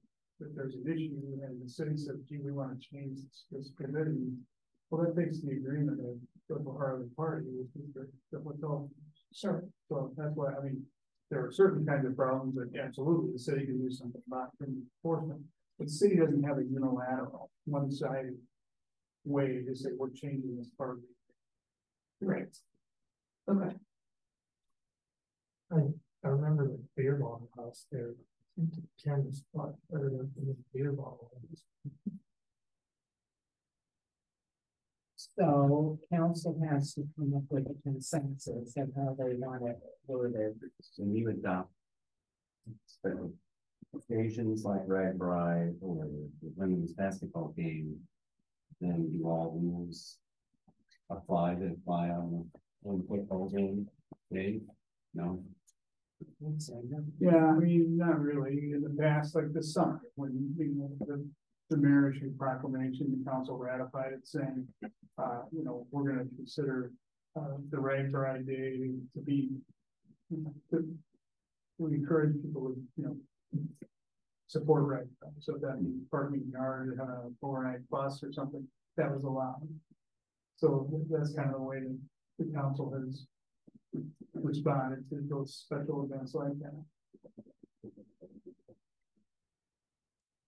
if 0.40 0.48
there's 0.54 0.74
an 0.74 0.84
issue 0.86 1.16
and 1.42 1.62
the 1.64 1.68
city 1.68 1.96
says, 1.96 2.16
gee, 2.28 2.38
we 2.44 2.52
wanna 2.52 2.76
change 2.78 3.20
this, 3.20 3.44
this 3.50 3.70
provision, 3.70 4.36
well, 4.90 5.02
that 5.02 5.16
takes 5.16 5.40
the 5.40 5.52
agreement 5.52 6.00
of 6.00 6.16
the 6.48 6.70
Ohio 6.70 7.08
party, 7.16 7.46
which 7.48 7.70
is 7.76 7.94
the, 7.94 8.08
the 8.32 8.42
hotel. 8.42 8.90
Sure. 9.34 9.64
So 9.88 10.12
that's 10.16 10.34
why, 10.34 10.52
I 10.58 10.64
mean, 10.64 10.82
there 11.30 11.44
are 11.44 11.52
certain 11.52 11.86
kinds 11.86 12.06
of 12.06 12.16
problems 12.16 12.56
that 12.56 12.76
absolutely 12.78 13.32
the 13.32 13.38
city 13.38 13.64
can 13.66 13.80
do 13.80 13.90
something 13.90 14.22
about 14.26 14.50
from 14.58 14.82
enforcement. 15.04 15.40
But 15.78 15.86
the 15.86 15.92
city 15.92 16.16
doesn't 16.16 16.42
have 16.42 16.58
a 16.58 16.64
unilateral, 16.64 17.50
one-sided 17.66 18.36
way 19.24 19.62
to 19.66 19.74
say 19.74 19.90
we're 19.96 20.10
changing 20.10 20.56
this 20.58 20.68
part. 20.76 20.98
Right. 22.20 22.54
Okay. 23.48 23.76
I 25.72 25.76
I 26.24 26.28
remember 26.28 26.66
the 26.68 26.78
beer 26.96 27.14
bottle 27.16 27.48
house 27.56 27.86
there. 27.90 28.14
Canvas 29.02 29.38
spot, 29.38 29.72
better 29.90 30.10
than 30.10 30.30
the 30.36 30.56
beer 30.74 30.92
bottle. 30.92 31.30
So 35.38 35.98
council 36.12 36.60
has 36.68 36.94
to 36.94 37.06
come 37.16 37.34
up 37.34 37.44
with 37.48 37.66
a 37.66 37.82
consensus 37.82 38.74
of 38.76 38.88
how 38.96 39.16
they 39.18 39.34
want 39.34 39.68
it 39.68 39.78
worded. 40.06 40.58
So 40.80 41.04
you 41.04 41.30
adopt. 41.30 41.70
Special 42.86 43.32
occasions 43.94 44.64
like 44.64 44.86
RAGBRAI 44.86 45.74
or 45.80 46.04
the 46.42 46.52
women's 46.56 46.92
basketball 46.92 47.54
game. 47.56 47.96
Then 48.80 49.10
do 49.18 49.26
all 49.26 49.58
rules. 49.60 50.18
Apply 51.10 51.54
that 51.54 51.72
apply 51.72 52.10
on 52.10 52.30
the, 52.30 52.88
on 52.88 52.98
the 52.98 53.04
football 53.08 53.48
game, 53.48 53.88
okay? 54.32 54.60
No, 55.12 55.42
Yeah, 57.18 57.46
I 57.46 57.52
mean, 57.54 57.96
not 57.96 58.20
really, 58.20 58.72
in 58.72 58.82
the 58.82 59.02
past, 59.02 59.34
like 59.34 59.52
the 59.52 59.62
summer, 59.62 60.00
when, 60.14 60.54
you 60.56 60.74
know, 60.74 60.90
the, 61.00 61.26
the 61.70 61.76
marriage 61.76 62.20
proclamation, 62.36 63.16
the 63.16 63.30
council 63.30 63.56
ratified 63.56 64.12
it 64.12 64.26
saying. 64.26 64.66
Uh, 65.16 65.42
you 65.52 65.62
know, 65.62 65.86
we're 65.90 66.02
gonna 66.02 66.28
consider, 66.36 66.92
uh, 67.36 67.56
the 67.70 67.78
right 67.78 68.10
for 68.10 68.26
day 68.42 68.92
to 69.14 69.20
be. 69.20 69.62
you 70.30 70.38
know, 70.38 70.54
to- 70.70 70.98
We 71.78 71.94
encourage 71.94 72.40
people 72.42 72.74
to, 72.74 72.80
you 72.96 73.04
know. 73.04 73.16
Support 74.46 74.84
right, 74.84 75.06
so 75.38 75.56
that 75.58 75.80
means 75.80 76.08
parking 76.10 76.48
yard, 76.50 76.98
uh, 77.00 77.30
overnight 77.40 77.88
bus 77.88 78.22
or 78.22 78.32
something, 78.32 78.68
that 78.96 79.12
was 79.12 79.22
allowed. 79.22 79.68
So 80.56 80.88
that's 81.08 81.34
kind 81.34 81.50
of 81.50 81.56
the 81.56 81.62
way 81.62 81.96
the 82.38 82.44
council 82.52 82.90
has 82.90 83.26
responded 84.34 85.08
to 85.10 85.20
those 85.28 85.54
special 85.54 86.04
events 86.04 86.34
like 86.34 86.58
that. 86.58 86.84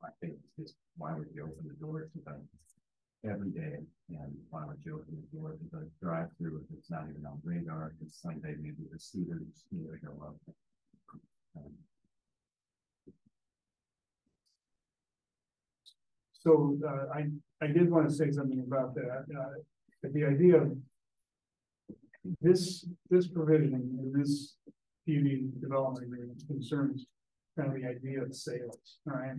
I 0.03 0.11
think 0.21 0.39
why 0.97 1.15
would 1.15 1.29
you 1.35 1.43
open 1.45 1.69
the 1.69 1.75
door 1.85 2.09
to 2.13 2.21
them? 2.25 2.49
Every 3.25 3.51
day, 3.51 3.79
and 4.11 4.35
why 4.51 4.65
would 4.67 4.79
you 4.85 4.95
open 4.95 5.15
the 5.15 5.39
door 5.39 5.53
to 5.53 5.65
the 5.71 5.89
drive 6.03 6.27
through 6.37 6.65
if 6.65 6.77
it's 6.77 6.91
not 6.91 7.05
even 7.09 7.25
on 7.25 7.41
radar, 7.45 7.95
it's 8.05 8.21
Sunday, 8.21 8.57
maybe 8.61 8.83
the 8.93 8.99
students, 8.99 9.63
you 9.71 9.79
know, 10.03 10.13
go 10.13 10.27
up. 10.27 10.37
Um, 11.57 11.73
So, 16.33 16.77
uh, 16.85 17.07
I, 17.15 17.27
I 17.63 17.69
did 17.69 17.89
want 17.89 18.09
to 18.09 18.15
say 18.15 18.33
something 18.33 18.65
about 18.67 18.97
that, 18.97 19.27
uh, 19.39 20.09
the 20.13 20.25
idea 20.25 20.63
of. 20.63 20.77
This, 22.41 22.87
this 23.11 23.27
provision, 23.27 23.75
and 23.75 24.15
this 24.15 24.57
PUD 25.07 25.61
development 25.61 26.07
agreement 26.07 26.43
concerns 26.47 27.07
kind 27.57 27.69
of 27.69 27.75
the 27.81 27.87
idea 27.87 28.23
of 28.23 28.35
sales, 28.35 28.99
all 29.07 29.15
right? 29.15 29.37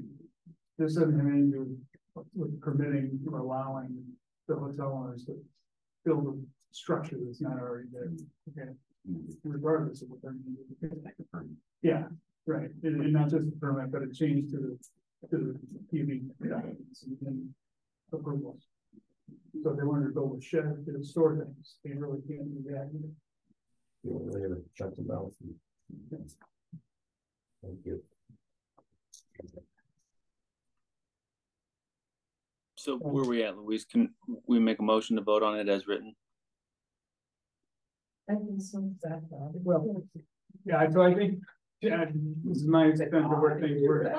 This 0.78 0.96
doesn't 0.96 1.18
have 1.18 1.28
anything 1.28 1.52
to 1.52 1.58
do 1.58 2.26
with 2.36 2.60
permitting 2.62 3.20
or 3.32 3.40
allowing 3.40 4.04
the 4.48 4.56
hotel 4.56 4.94
owners 5.04 5.26
to 5.26 5.38
build 6.06 6.28
a 6.28 6.76
structure 6.76 7.18
that's 7.24 7.42
not 7.42 7.60
already 7.60 7.88
there, 7.92 8.12
okay? 8.50 8.72
Regardless 9.44 10.02
of 10.02 10.10
what 10.10 10.22
they're. 10.22 10.32
doing. 10.34 11.58
Yeah, 11.82 12.04
right, 12.48 12.70
and, 12.84 13.02
and 13.02 13.14
not 13.14 13.30
just 13.30 13.48
a 13.48 13.52
permit, 13.60 13.92
but 13.92 14.04
a 14.04 14.12
change 14.12 14.52
to 14.52 14.58
the 14.58 14.80
to 15.30 15.38
the 15.38 15.98
PV 15.98 16.24
documents 16.50 17.06
and 17.26 17.50
approvals. 18.12 18.64
So 19.64 19.72
if 19.72 19.78
they 19.78 19.84
wanted 19.84 20.08
to 20.08 20.14
build 20.14 20.38
a 20.38 20.42
shed 20.42 20.86
to 20.86 21.04
store 21.04 21.38
things, 21.38 21.76
they 21.84 21.92
really 21.92 22.20
can't 22.28 22.50
do 22.52 22.72
that. 22.72 22.90
either. 22.94 23.12
You 24.04 24.20
know, 24.26 24.32
they're 24.32 24.58
checks 24.76 24.98
and 24.98 25.08
balances. 25.08 25.56
Thank 27.62 27.80
you. 27.86 28.02
So 32.84 32.98
where 32.98 33.24
are 33.24 33.28
we 33.28 33.44
at, 33.44 33.56
Louise? 33.58 33.86
Can 33.86 34.10
we 34.46 34.60
make 34.60 34.80
a 34.80 34.84
motion 34.84 35.16
to 35.16 35.22
vote 35.22 35.42
on 35.42 35.58
it 35.58 35.70
as 35.70 35.88
written? 35.88 36.14
I 38.30 38.34
think 38.34 38.62
so. 38.62 38.94
Well, 39.54 40.04
yeah, 40.66 40.90
so 40.90 41.02
I 41.02 41.14
think, 41.14 41.40
yeah, 41.80 42.04
this 42.44 42.58
is 42.58 42.68
my 42.68 42.88
extent 42.88 43.16
of 43.16 43.32
where 43.40 43.58
things 43.58 43.82
were. 43.88 44.14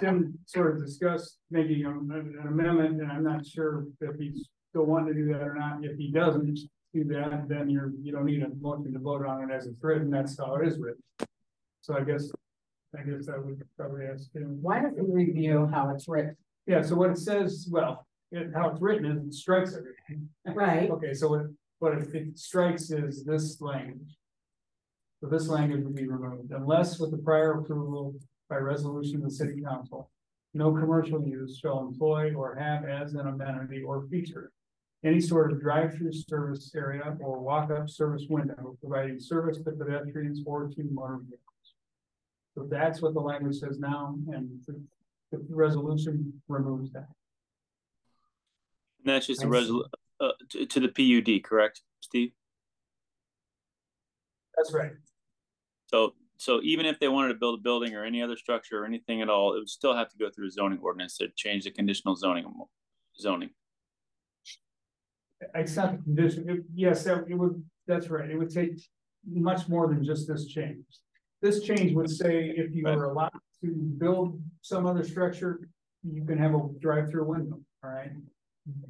Tim 0.00 0.36
sort 0.44 0.74
of 0.74 0.84
discussed 0.84 1.38
making 1.52 1.84
a- 1.84 1.90
an 1.90 2.46
amendment, 2.48 3.00
and 3.00 3.12
I'm 3.12 3.22
not 3.22 3.46
sure 3.46 3.86
if 4.00 4.16
he's 4.18 4.48
still 4.70 4.86
wanting 4.86 5.14
to 5.14 5.14
do 5.14 5.26
that 5.32 5.42
or 5.42 5.54
not. 5.54 5.84
If 5.84 5.96
he 5.96 6.10
doesn't 6.10 6.58
do 6.92 7.04
that, 7.04 7.46
then 7.48 7.70
you're, 7.70 7.92
you 8.02 8.10
don't 8.10 8.24
need 8.24 8.42
a 8.42 8.48
motion 8.60 8.92
to 8.92 8.98
vote 8.98 9.24
on 9.24 9.48
it 9.48 9.54
as 9.54 9.68
it's 9.68 9.80
written, 9.84 10.10
that's 10.10 10.36
how 10.36 10.56
it 10.56 10.66
is 10.66 10.80
written. 10.80 11.02
So 11.82 11.96
I 11.96 12.02
guess, 12.02 12.28
I 12.98 13.02
guess 13.02 13.28
I 13.28 13.38
would 13.38 13.62
probably 13.76 14.06
ask 14.06 14.34
him. 14.34 14.58
Why 14.60 14.80
don't 14.80 14.98
we 14.98 15.26
review 15.26 15.66
how 15.72 15.90
it's 15.94 16.08
written? 16.08 16.36
Yeah, 16.70 16.82
so 16.82 16.94
what 16.94 17.10
it 17.10 17.18
says, 17.18 17.66
well, 17.68 18.06
it- 18.30 18.54
how 18.54 18.68
it's 18.70 18.80
written 18.80 19.04
is 19.06 19.26
it 19.26 19.34
strikes 19.34 19.74
everything. 19.76 20.28
Right. 20.46 20.88
Okay, 20.96 21.12
so 21.12 21.26
what, 21.28 21.46
what 21.80 21.94
it- 21.98 22.14
it 22.14 22.38
strikes 22.38 22.92
is 22.92 23.24
this 23.24 23.60
language. 23.60 24.16
So 25.20 25.26
this 25.26 25.48
language 25.48 25.82
would 25.82 25.96
be 25.96 26.06
removed 26.06 26.52
unless 26.52 27.00
with 27.00 27.10
the 27.10 27.18
prior 27.18 27.54
approval 27.58 28.14
by 28.48 28.58
resolution 28.58 29.16
of 29.16 29.22
the 29.24 29.32
city 29.32 29.60
council. 29.62 30.12
No 30.54 30.72
commercial 30.72 31.20
use 31.26 31.58
shall 31.58 31.80
employ 31.80 32.34
or 32.34 32.54
have 32.54 32.84
as 32.84 33.14
an 33.14 33.26
amenity 33.26 33.82
or 33.82 34.06
feature. 34.06 34.52
Any 35.02 35.20
sort 35.20 35.50
of 35.50 35.60
drive-through 35.60 36.12
service 36.12 36.72
area 36.76 37.16
or 37.20 37.40
walk-up 37.40 37.90
service 37.90 38.26
window 38.30 38.76
providing 38.80 39.18
service 39.18 39.58
to 39.64 39.72
pedestrians 39.72 40.40
or 40.46 40.68
to 40.68 40.84
motor 40.84 41.18
vehicles. 41.18 41.66
So 42.54 42.68
that's 42.70 43.02
what 43.02 43.14
the 43.14 43.20
language 43.20 43.56
says 43.56 43.80
now, 43.80 44.14
and 44.32 44.60
the, 45.30 45.44
resolution 45.50 46.32
removes 46.48 46.92
that. 46.92 47.08
And 49.04 49.14
that's 49.14 49.26
just 49.26 49.42
a 49.42 49.46
resol, 49.46 49.84
uh, 50.20 50.32
to, 50.50 50.66
to 50.66 50.80
the 50.80 50.88
PUD, 50.88 51.42
correct, 51.42 51.82
Steve? 52.00 52.32
That's 54.56 54.72
right. 54.74 54.92
So, 55.86 56.14
so 56.36 56.60
even 56.62 56.86
if 56.86 56.98
they 57.00 57.08
wanted 57.08 57.28
to 57.28 57.34
build 57.34 57.58
a 57.58 57.62
building 57.62 57.94
or 57.94 58.04
any 58.04 58.22
other 58.22 58.36
structure 58.36 58.82
or 58.82 58.86
anything 58.86 59.22
at 59.22 59.28
all, 59.30 59.54
it 59.54 59.58
would 59.58 59.68
still 59.68 59.96
have 59.96 60.10
to 60.10 60.16
go 60.18 60.30
through 60.30 60.48
a 60.48 60.50
zoning 60.50 60.78
ordinance 60.82 61.16
to 61.18 61.28
change 61.36 61.64
the 61.64 61.70
conditional 61.70 62.14
zoning. 62.14 62.44
Zoning. 63.18 63.50
It's 65.54 65.76
not 65.76 65.96
the 65.96 66.02
condition, 66.02 66.50
it- 66.50 66.64
yes, 66.74 67.04
that 67.04 67.24
it 67.28 67.34
would, 67.34 67.64
that's 67.86 68.10
right, 68.10 68.30
it 68.30 68.36
would 68.36 68.50
take 68.50 68.72
much 69.26 69.68
more 69.68 69.88
than 69.88 70.04
just 70.04 70.28
this 70.28 70.46
change. 70.46 70.84
This 71.40 71.62
change 71.62 71.94
would 71.94 72.10
say 72.10 72.50
if 72.50 72.74
you 72.74 72.84
were 72.84 73.04
allowed 73.04 73.32
to 73.62 73.68
build 73.98 74.40
some 74.62 74.86
other 74.86 75.04
structure, 75.04 75.68
you 76.02 76.24
can 76.24 76.38
have 76.38 76.54
a 76.54 76.68
drive-through 76.80 77.24
window, 77.24 77.60
all 77.84 77.90
right? 77.90 78.12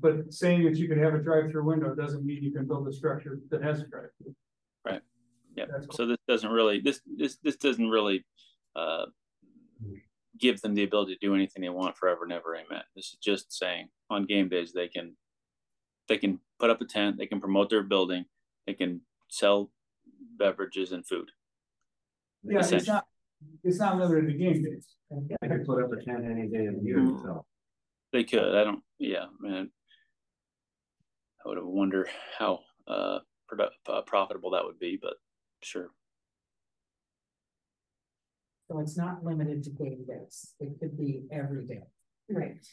But 0.00 0.32
saying 0.32 0.64
that 0.64 0.76
you 0.76 0.88
could 0.88 0.98
have 0.98 1.14
a 1.14 1.18
drive-through 1.18 1.64
window 1.64 1.94
doesn't 1.94 2.24
mean 2.24 2.42
you 2.42 2.52
can 2.52 2.66
build 2.66 2.86
a 2.88 2.92
structure 2.92 3.40
that 3.50 3.62
has 3.62 3.80
a 3.80 3.86
drive-through. 3.86 4.34
Right. 4.84 5.02
Yeah, 5.56 5.64
That's 5.70 5.96
so 5.96 6.06
this 6.06 6.18
doesn't 6.28 6.50
really, 6.50 6.80
this, 6.80 7.00
this, 7.16 7.36
this 7.42 7.56
doesn't 7.56 7.88
really, 7.88 8.24
uh, 8.76 9.06
give 10.38 10.60
them 10.62 10.74
the 10.74 10.84
ability 10.84 11.14
to 11.14 11.18
do 11.20 11.34
anything 11.34 11.62
they 11.62 11.68
want 11.68 11.96
forever 11.96 12.24
and 12.24 12.32
ever, 12.32 12.56
amen. 12.56 12.82
This 12.96 13.06
is 13.06 13.18
just 13.22 13.52
saying 13.52 13.88
on 14.08 14.24
game 14.24 14.48
days, 14.48 14.72
they 14.72 14.88
can, 14.88 15.16
they 16.08 16.16
can 16.16 16.40
put 16.58 16.70
up 16.70 16.80
a 16.80 16.84
tent, 16.84 17.18
they 17.18 17.26
can 17.26 17.40
promote 17.40 17.68
their 17.68 17.82
building, 17.82 18.24
they 18.66 18.74
can 18.74 19.02
sell 19.28 19.70
beverages 20.38 20.92
and 20.92 21.06
food. 21.06 21.30
Yeah, 22.42 22.60
it's 22.60 22.86
not, 22.86 23.06
it's 23.64 23.78
not 23.78 23.99
limited 23.99 24.26
to 24.28 24.38
game 24.38 24.62
days. 24.62 24.86
I 25.43 25.49
could 25.49 25.64
put 25.66 25.82
up 25.82 25.93
a 25.93 26.03
tent 26.03 26.24
any 26.24 26.49
day 26.49 26.66
of 26.66 26.76
the 26.76 26.82
year, 26.82 26.99
Mhm. 26.99 27.22
so. 27.22 27.47
They 28.12 28.24
could, 28.24 28.55
I 28.55 28.64
don't, 28.64 28.84
yeah, 28.99 29.26
man. 29.38 29.72
I 31.45 31.49
would 31.49 31.57
have 31.59 31.66
wonder 31.66 32.09
how, 32.38 32.64
uh, 32.86 33.20
produ- 33.51 33.70
uh, 33.86 34.03
profitable 34.03 34.51
that 34.51 34.64
would 34.64 34.78
be, 34.78 34.97
but 35.01 35.14
sure. 35.62 35.91
So 38.68 38.78
it's 38.80 38.97
not 38.97 39.24
limited 39.24 39.62
to 39.64 39.70
game 39.70 40.05
days. 40.07 40.55
It 40.61 40.78
could 40.78 40.97
be 40.97 41.26
every 41.30 41.66
day. 41.66 41.82
Right. 42.28 42.64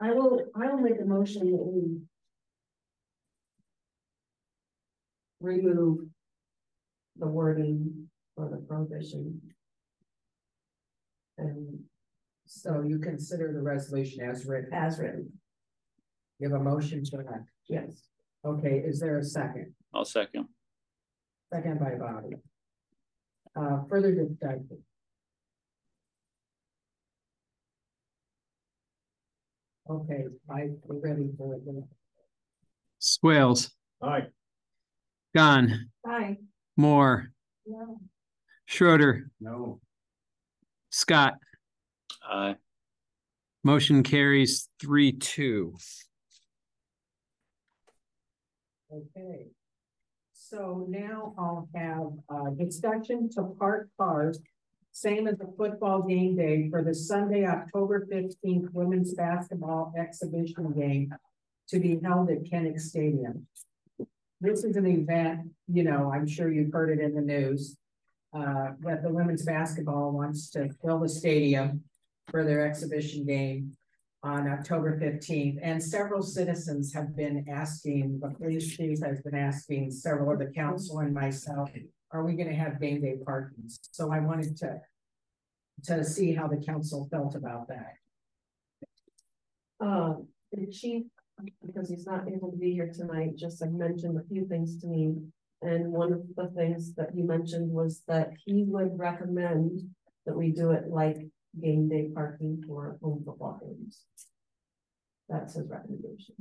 I 0.00 0.12
will, 0.12 0.50
I 0.56 0.68
will 0.70 0.78
make 0.80 1.00
a 1.00 1.04
motion 1.04 1.50
that 1.52 1.62
we. 1.64 2.00
Remove. 5.40 6.08
The 7.18 7.26
wording 7.26 8.05
for 8.36 8.48
the 8.50 8.58
prohibition. 8.68 9.40
And 11.38 11.80
So 12.46 12.82
you 12.82 12.98
consider 13.00 13.52
the 13.52 13.60
resolution 13.60 14.22
as 14.24 14.46
written. 14.46 14.72
as 14.72 14.98
written, 15.00 15.32
You 16.38 16.50
have 16.50 16.60
a 16.60 16.64
motion 16.64 17.02
to 17.04 17.16
that. 17.18 17.44
yes. 17.68 18.08
Okay, 18.44 18.78
is 18.86 19.00
there 19.00 19.18
a 19.18 19.24
second? 19.24 19.74
I'll 19.92 20.04
second. 20.04 20.46
Second 21.52 21.80
by 21.80 21.94
Bobby. 21.98 22.36
Uh, 23.56 23.82
further 23.88 24.14
discussion. 24.14 24.78
Okay, 29.88 30.24
I, 30.50 30.68
we're 30.84 30.98
ready 31.00 31.28
for 31.38 31.54
it. 31.54 31.62
Swales, 32.98 33.70
Aye. 34.02 34.26
Gone, 35.34 35.88
Hi. 36.04 36.38
Moore, 36.76 37.30
No, 37.66 37.98
Schroeder, 38.66 39.30
No, 39.40 39.80
Scott. 40.90 41.34
Aye. 42.28 42.56
Motion 43.64 44.02
carries 44.02 44.68
three, 44.80 45.12
two. 45.12 45.74
Okay. 48.92 49.46
So 50.32 50.86
now 50.88 51.34
I'll 51.38 51.68
have 51.74 52.12
a 52.30 52.50
discussion 52.54 53.28
to 53.30 53.42
park 53.58 53.88
cars. 53.98 54.38
Same 54.92 55.26
as 55.26 55.36
the 55.38 55.52
football 55.58 56.02
game 56.02 56.36
day 56.36 56.68
for 56.70 56.82
the 56.82 56.94
Sunday, 56.94 57.44
October 57.44 58.06
fifteenth 58.10 58.68
women's 58.72 59.14
basketball 59.14 59.92
exhibition 59.98 60.72
game. 60.72 61.14
To 61.70 61.80
be 61.80 61.98
held 62.02 62.30
at 62.30 62.44
Kinnick 62.44 62.78
Stadium. 62.80 63.48
This 64.40 64.62
is 64.62 64.76
an 64.76 64.86
event, 64.86 65.50
you 65.66 65.82
know, 65.82 66.12
I'm 66.14 66.28
sure 66.28 66.52
you've 66.52 66.72
heard 66.72 66.96
it 66.96 67.02
in 67.02 67.12
the 67.14 67.20
news. 67.20 67.76
Uh, 68.36 68.66
that 68.86 69.00
the 69.04 69.12
women's 69.18 69.44
basketball 69.44 70.06
wants 70.20 70.40
to 70.54 70.60
fill 70.80 71.00
the 71.00 71.08
stadium 71.08 71.68
for 72.30 72.40
their 72.44 72.62
exhibition 72.70 73.20
game 73.24 73.60
on 74.22 74.40
October 74.56 74.90
fifteenth, 75.04 75.58
and 75.68 75.78
several 75.96 76.22
citizens 76.38 76.92
have 76.96 77.10
been 77.22 77.36
asking, 77.62 78.18
the 78.20 78.30
police 78.38 78.66
chief 78.76 78.98
has 79.08 79.18
been 79.26 79.38
asking 79.50 79.82
several 79.90 80.28
of 80.32 80.38
the 80.42 80.50
council 80.62 80.94
and 81.04 81.12
myself, 81.14 81.70
are 82.12 82.24
we 82.26 82.32
gonna 82.38 82.60
have 82.64 82.80
game 82.84 83.00
day 83.00 83.16
parking? 83.24 83.66
So 83.98 84.02
I 84.16 84.20
wanted 84.28 84.52
to 84.62 84.70
to 85.88 85.94
see 86.14 86.28
how 86.38 86.46
the 86.54 86.60
council 86.70 87.00
felt 87.12 87.34
about 87.42 87.64
that. 87.74 87.92
Uh, 89.86 90.14
the 90.52 90.66
chief, 90.78 91.02
because 91.64 91.88
he's 91.92 92.06
not 92.12 92.22
able 92.34 92.50
to 92.50 92.58
be 92.64 92.72
here 92.78 92.90
tonight, 93.00 93.30
just 93.36 93.64
mentioned 93.64 94.16
a 94.18 94.24
few 94.30 94.44
things 94.52 94.70
to 94.80 94.86
me. 94.94 95.04
And 95.62 95.90
one 95.90 96.12
of 96.12 96.22
the 96.36 96.48
things 96.54 96.94
that 96.94 97.10
he 97.14 97.22
mentioned 97.22 97.70
was 97.70 98.02
that 98.08 98.32
he 98.44 98.64
would 98.64 98.98
recommend 98.98 99.80
that 100.26 100.36
we 100.36 100.50
do 100.50 100.72
it 100.72 100.88
like 100.88 101.16
game 101.60 101.88
day 101.88 102.10
parking 102.14 102.62
for 102.66 102.98
home 103.02 103.22
football 103.24 103.58
games. 103.62 104.02
That's 105.28 105.54
his 105.54 105.68
recommendation. 105.68 106.34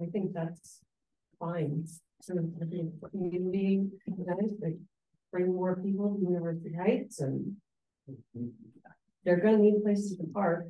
I 0.00 0.06
think 0.06 0.32
that's 0.32 0.80
fine. 1.38 1.84
So 2.22 2.34
I 2.60 2.64
think 2.66 2.92
community, 3.10 3.88
guys, 4.08 4.52
bring 5.32 5.54
more 5.54 5.76
people 5.76 6.14
to 6.14 6.20
University 6.20 6.74
Heights 6.74 7.20
and 7.20 7.56
they're 9.24 9.40
gonna 9.40 9.58
need 9.58 9.82
places 9.82 10.16
to 10.16 10.24
park. 10.32 10.66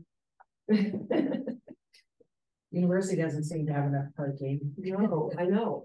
University 2.71 3.21
doesn't 3.21 3.45
seem 3.45 3.67
to 3.67 3.73
have 3.73 3.87
enough 3.87 4.07
parking. 4.17 4.75
No, 4.77 5.31
I 5.39 5.45
know, 5.45 5.85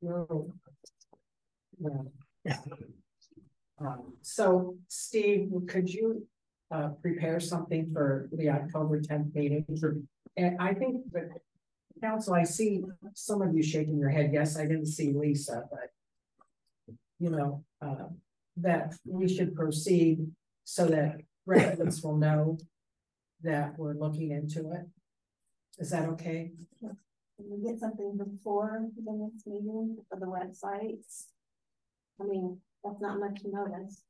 no, 0.00 0.52
Yeah. 2.44 2.58
Um, 3.80 4.14
so 4.22 4.76
Steve, 4.88 5.50
could 5.68 5.92
you 5.92 6.26
uh 6.70 6.90
prepare 7.00 7.40
something 7.40 7.90
for 7.92 8.28
the 8.32 8.48
October 8.50 9.00
tenth 9.00 9.34
meeting? 9.34 9.64
And 10.36 10.60
I 10.60 10.74
think 10.74 11.12
that 11.12 11.28
council, 12.02 12.34
I 12.34 12.44
see 12.44 12.82
some 13.14 13.42
of 13.42 13.54
you 13.54 13.62
shaking 13.62 13.98
your 13.98 14.10
head. 14.10 14.30
Yes, 14.32 14.58
I 14.58 14.62
didn't 14.62 14.86
see 14.86 15.12
Lisa, 15.12 15.64
but 15.70 16.96
you 17.18 17.30
know, 17.30 17.64
uh, 17.80 18.08
that 18.56 18.94
we 19.06 19.28
should 19.28 19.54
proceed 19.54 20.26
so 20.64 20.86
that 20.86 21.20
residents 21.46 22.02
will 22.02 22.16
know 22.16 22.58
that 23.42 23.78
we're 23.78 23.94
looking 23.94 24.30
into 24.32 24.72
it. 24.72 24.86
Is 25.78 25.90
that 25.90 26.08
okay? 26.10 26.52
can 26.80 26.96
we 27.50 27.68
get 27.68 27.80
something 27.80 28.16
before 28.16 28.86
the 28.96 29.12
next 29.12 29.46
meeting 29.46 29.96
for 30.08 30.18
the 30.18 30.26
websites? 30.26 31.26
I 32.20 32.24
mean, 32.24 32.58
that's 32.84 33.00
not 33.00 33.18
much 33.18 33.40
notice. 33.44 34.02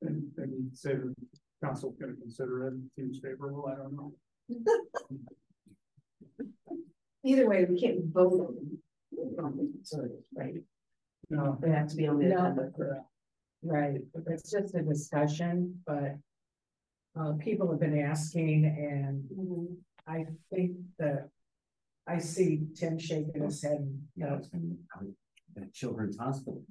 And, 0.00 0.30
and 0.38 0.70
say 0.76 0.94
the 0.94 1.14
council 1.62 1.94
can 1.98 2.16
consider 2.16 2.68
it, 2.68 2.74
seems 2.96 3.18
favorable, 3.18 3.66
I 3.70 3.76
don't 3.76 3.92
know. 3.94 4.14
either 7.24 7.48
way, 7.48 7.64
we 7.68 7.80
can't 7.80 8.04
vote 8.06 8.54
on 9.42 9.58
it. 9.58 9.68
So, 9.82 10.08
right, 10.34 10.54
No, 11.30 11.58
they 11.60 11.70
have 11.70 11.88
to 11.88 11.96
be 11.96 12.06
on 12.06 12.18
the 12.20 12.26
No. 12.26 12.38
agenda 12.38 12.70
for. 12.76 13.04
Right, 13.60 14.00
it's 14.28 14.50
just 14.50 14.74
a 14.74 14.82
discussion, 14.82 15.82
but. 15.84 16.16
Uh, 17.18 17.32
people 17.40 17.68
have 17.68 17.80
been 17.80 17.98
asking 17.98 18.64
and 18.66 19.24
Mhm. 19.30 19.76
I 20.08 20.24
think 20.52 20.72
that. 20.98 21.28
I 22.10 22.16
see 22.16 22.62
Tim 22.74 22.98
shaking 22.98 23.42
his 23.44 23.62
head, 23.62 23.86
you 24.16 24.24
know, 24.24 24.40
the 25.54 25.68
Children's 25.74 26.16
Hospital. 26.16 26.62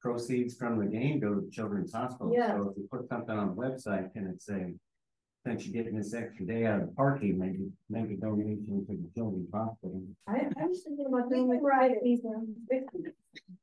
Proceeds 0.00 0.54
from 0.54 0.78
the 0.78 0.86
game 0.86 1.18
go 1.18 1.34
to 1.34 1.40
the 1.40 1.50
Children's 1.50 1.92
Hospital, 1.92 2.32
Yeah. 2.32 2.54
so 2.56 2.68
if 2.70 2.76
you 2.76 2.86
put 2.92 3.08
something 3.08 3.36
on 3.36 3.48
the 3.48 3.54
website, 3.54 4.12
can 4.12 4.28
it 4.28 4.40
say? 4.40 4.74
Since 5.44 5.66
you're 5.66 5.82
getting 5.82 5.98
this 5.98 6.14
extra 6.14 6.46
day 6.46 6.64
out 6.66 6.80
of 6.82 6.94
parking, 6.94 7.40
maybe 7.40 7.68
make 7.90 8.08
a 8.12 8.16
donation 8.20 8.86
to 8.86 8.92
the 8.92 9.10
Children's 9.16 9.50
Hospital. 9.52 10.00
I, 10.28 10.46
I 10.60 10.66
was 10.66 10.84
thinking 10.84 11.06
about 11.06 11.28
doing 11.28 11.48
can 11.48 11.56
it 11.56 11.60
right. 11.60 11.90
it, 11.90 12.04
these 12.04 12.24
are- 12.24 12.44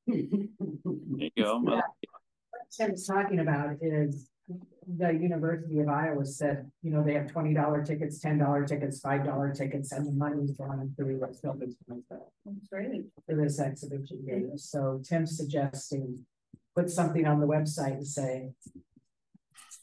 There 0.08 0.18
you 0.18 1.30
go. 1.38 1.60
What 1.60 1.84
Tim's 2.78 3.08
talking 3.08 3.40
about 3.40 3.78
is 3.82 4.30
the 4.88 5.12
University 5.14 5.80
of 5.80 5.90
Iowa 5.90 6.26
said, 6.26 6.70
you 6.82 6.92
know, 6.92 7.04
they 7.04 7.14
have 7.14 7.32
twenty 7.32 7.54
dollar 7.54 7.84
tickets, 7.84 8.20
ten 8.20 8.38
dollar 8.38 8.66
tickets, 8.66 9.00
five 9.00 9.26
dollar 9.26 9.54
tickets, 9.54 9.92
and 9.92 10.08
the 10.08 10.12
money's 10.12 10.52
going 10.52 10.94
through 10.96 11.18
what's 11.18 11.40
built 11.40 11.60
That's 11.60 12.68
great. 12.70 13.06
for 13.26 13.36
this 13.36 13.60
exhibition 13.60 14.24
game. 14.28 14.58
So 14.58 15.02
Tim's 15.08 15.38
suggesting 15.38 16.26
put 16.76 16.90
something 16.90 17.26
on 17.26 17.40
the 17.40 17.48
website 17.48 17.94
and 17.94 18.08
say 18.08 18.52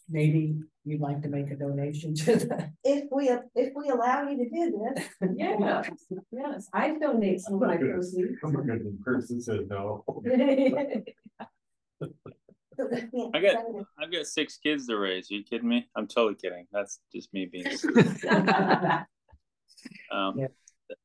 maybe 0.09 0.55
you'd 0.85 1.01
like 1.01 1.23
to 1.23 1.29
make 1.29 1.51
a 1.51 1.57
donation 1.57 2.15
to 2.15 2.37
the 2.37 2.71
If 2.85 3.05
we, 3.11 3.31
if 3.55 3.73
we 3.75 3.89
allow 3.89 4.29
you 4.29 4.37
to 4.37 4.51
do 4.51 4.93
this. 4.95 5.09
Yeah, 5.37 5.83
yes, 6.31 6.69
I 6.73 6.99
donate 6.99 7.41
some 7.41 7.55
of 7.55 7.61
my 7.61 7.77
proceeds. 7.77 8.39
I'm 8.45 8.57
a 8.57 8.63
good 8.63 9.01
person 9.03 9.41
said 9.41 9.69
no. 9.69 10.05
I 13.35 13.41
got 13.41 13.65
I've 13.99 14.13
got 14.13 14.27
six 14.27 14.57
kids 14.59 14.87
to 14.87 14.97
raise. 14.97 15.31
Are 15.31 15.35
you 15.35 15.45
kidding 15.45 15.69
me? 15.69 15.89
I'm 15.97 16.07
totally 16.07 16.35
kidding. 16.35 16.67
That's 16.73 17.01
just 17.15 17.33
me 17.33 17.47
being. 17.47 17.67
Um, 20.13 20.39
Yeah. 20.39 20.47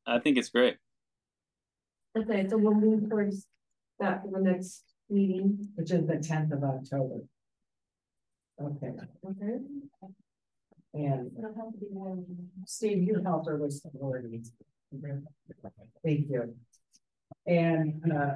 I 0.05 0.19
think 0.19 0.37
it's 0.37 0.49
great. 0.49 0.77
Okay, 2.17 2.47
so 2.47 2.57
we'll 2.57 2.73
move 2.75 3.09
towards 3.09 3.47
that 3.99 4.21
for 4.21 4.31
the 4.31 4.39
next 4.39 4.83
meeting. 5.09 5.67
which 5.75 5.91
is 5.91 6.05
the 6.05 6.17
tenth 6.17 6.51
of 6.51 6.63
October. 6.63 7.21
Okay, 8.61 8.91
Okay. 9.25 9.59
and 10.93 11.31
Steve, 12.65 13.03
you 13.03 13.21
helped 13.23 13.47
her 13.47 13.57
with 13.57 13.73
some 13.73 13.91
wording. 13.93 14.43
Thank 16.03 16.29
you. 16.29 16.55
And 17.45 18.11
uh, 18.11 18.35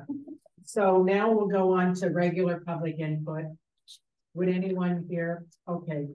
so 0.64 1.04
now 1.04 1.32
we'll 1.32 1.48
go 1.48 1.74
on 1.74 1.94
to 1.96 2.10
regular 2.10 2.62
public 2.66 3.00
input. 3.00 3.46
Would 4.34 4.50
anyone 4.50 5.06
here, 5.10 5.46
okay, 5.68 6.08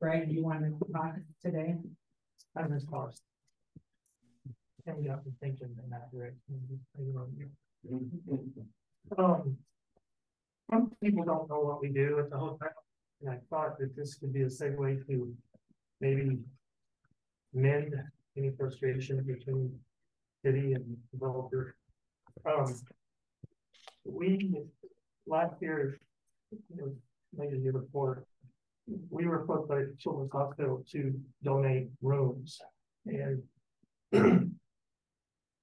Greg, 0.00 0.28
do 0.28 0.34
you 0.34 0.42
want 0.42 0.60
to 0.62 0.92
talk 0.92 1.14
today? 1.44 1.76
I 2.56 2.66
was 2.66 2.86
lost. 2.90 3.22
And 4.86 5.06
got 5.06 5.24
me 5.24 5.32
thinking 5.40 5.68
in 5.82 5.90
that 5.90 6.10
direction. 6.10 6.80
Um. 9.16 9.56
Some 10.70 10.90
people 11.02 11.24
don't 11.24 11.48
know 11.48 11.60
what 11.60 11.80
we 11.80 11.88
do 11.88 12.18
at 12.18 12.30
the 12.30 12.38
hotel, 12.38 12.70
and 13.20 13.30
I 13.30 13.38
thought 13.50 13.78
that 13.78 13.94
this 13.94 14.14
could 14.14 14.32
be 14.32 14.42
a 14.42 14.46
segue 14.46 15.06
to 15.06 15.32
maybe. 16.00 16.38
Mend 17.54 17.94
any 18.34 18.50
frustration 18.56 19.22
between 19.24 19.78
city 20.42 20.72
and 20.72 20.96
developer. 21.12 21.76
Um. 22.46 22.74
We, 24.04 24.52
last 25.26 25.54
year, 25.60 25.98
maybe 27.36 27.56
the 27.56 27.62
year 27.62 27.72
before. 27.72 28.24
We 29.10 29.26
were 29.26 29.42
approached 29.42 29.68
by 29.68 29.84
Children's 29.98 30.32
Hospital 30.32 30.84
to 30.92 31.14
donate 31.42 31.88
rooms 32.00 32.58
and. 33.06 33.42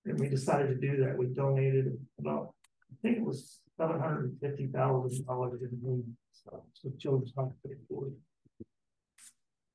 And 0.05 0.19
we 0.19 0.29
decided 0.29 0.69
to 0.69 0.75
do 0.75 1.03
that. 1.03 1.17
We 1.17 1.27
donated 1.27 1.97
about, 2.19 2.53
I 2.91 2.95
think 3.01 3.17
it 3.17 3.23
was 3.23 3.59
seven 3.77 3.99
hundred 3.99 4.31
and 4.31 4.39
fifty 4.39 4.67
thousand 4.67 5.25
dollars 5.25 5.61
in 5.61 5.69
rooms. 5.83 6.05
So, 6.31 6.63
so 6.73 6.89
Children's 6.97 7.33
Hospital 7.35 7.77
for 7.87 8.07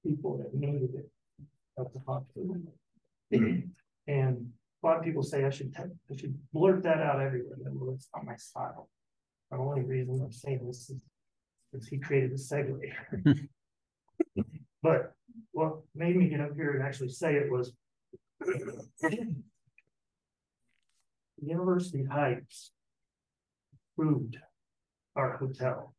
people 0.05 0.39
that 0.39 0.55
needed 0.55 0.91
it 0.95 1.09
at 1.79 1.93
the 1.93 2.01
hospital. 2.07 2.57
And 4.07 4.51
a 4.85 4.87
lot 4.87 4.99
of 4.99 5.03
people 5.03 5.23
say 5.23 5.45
I 5.47 5.51
should, 5.51 5.75
I 5.79 6.17
should 6.17 6.39
blurt 6.53 6.83
that 6.83 6.99
out 6.99 7.21
everywhere. 7.21 7.57
Well, 7.59 7.95
it's 7.95 8.09
not 8.15 8.27
my 8.27 8.37
style. 8.37 8.91
The 9.51 9.57
only 9.57 9.81
reason 9.83 10.21
I'm 10.23 10.31
saying 10.31 10.67
this 10.67 10.91
is, 10.91 11.03
because 11.73 11.89
he 11.89 11.99
created 11.99 12.33
the 12.33 12.37
segue. 12.37 12.93
But 14.83 15.15
what 15.53 15.79
made 15.95 16.17
me 16.17 16.29
get 16.29 16.41
up 16.41 16.55
here 16.55 16.73
and 16.73 16.83
actually 16.83 17.09
say 17.09 17.37
it 17.37 17.51
was 17.51 17.73
University 21.41 22.05
Heights 22.05 22.73
approved 23.97 24.37
our 25.17 25.39
hotel. 25.39 25.95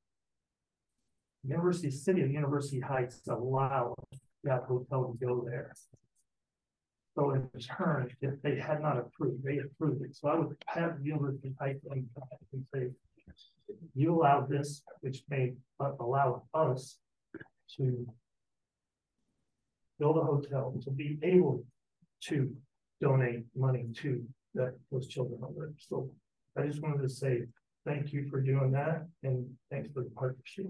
University 1.44 1.90
City 1.90 2.22
of 2.22 2.30
University 2.30 2.80
Heights 2.80 3.22
allowed 3.28 3.96
that 4.44 4.64
hotel 4.68 5.18
to 5.20 5.26
go 5.26 5.44
there. 5.44 5.74
So 7.16 7.32
in 7.32 7.50
return, 7.54 8.12
if 8.22 8.42
they 8.42 8.60
had 8.60 8.82
not 8.82 8.98
approved, 8.98 9.44
they 9.44 9.60
approved 9.60 10.04
it. 10.04 10.16
So 10.16 10.28
I 10.28 10.36
would 10.36 10.56
have 10.68 10.98
University 11.02 11.56
Heights 11.60 11.86
and 11.90 12.06
and 12.52 12.66
say, 12.74 12.90
you 13.94 14.14
allowed 14.14 14.50
this, 14.50 14.84
which 15.00 15.24
may 15.30 15.54
allow 15.80 16.44
us 16.54 16.98
to 17.78 18.06
build 19.98 20.18
a 20.18 20.22
hotel 20.22 20.76
to 20.84 20.92
be 20.92 21.18
able 21.24 21.64
to 22.24 22.54
donate 23.02 23.46
money 23.56 23.86
to 24.02 24.22
that 24.54 24.74
those 24.92 25.08
children 25.08 25.40
over. 25.44 25.74
So 25.78 26.10
I 26.58 26.66
just 26.68 26.82
wanted 26.82 27.02
to 27.02 27.10
say 27.10 27.44
thank 27.86 28.12
you 28.12 28.28
for 28.30 28.42
doing 28.42 28.72
that 28.72 29.06
and 29.24 29.46
thanks 29.72 29.90
for 29.94 30.04
the 30.04 30.10
partnership. 30.10 30.68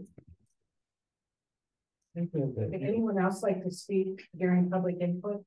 Thank 2.15 2.31
you. 2.33 2.53
Would 2.55 2.73
anyone 2.81 3.17
else 3.17 3.41
like 3.41 3.63
to 3.63 3.71
speak 3.71 4.27
during 4.37 4.69
public 4.69 4.97
input? 5.01 5.43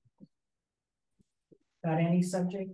About 1.84 2.00
any 2.00 2.22
subject? 2.22 2.70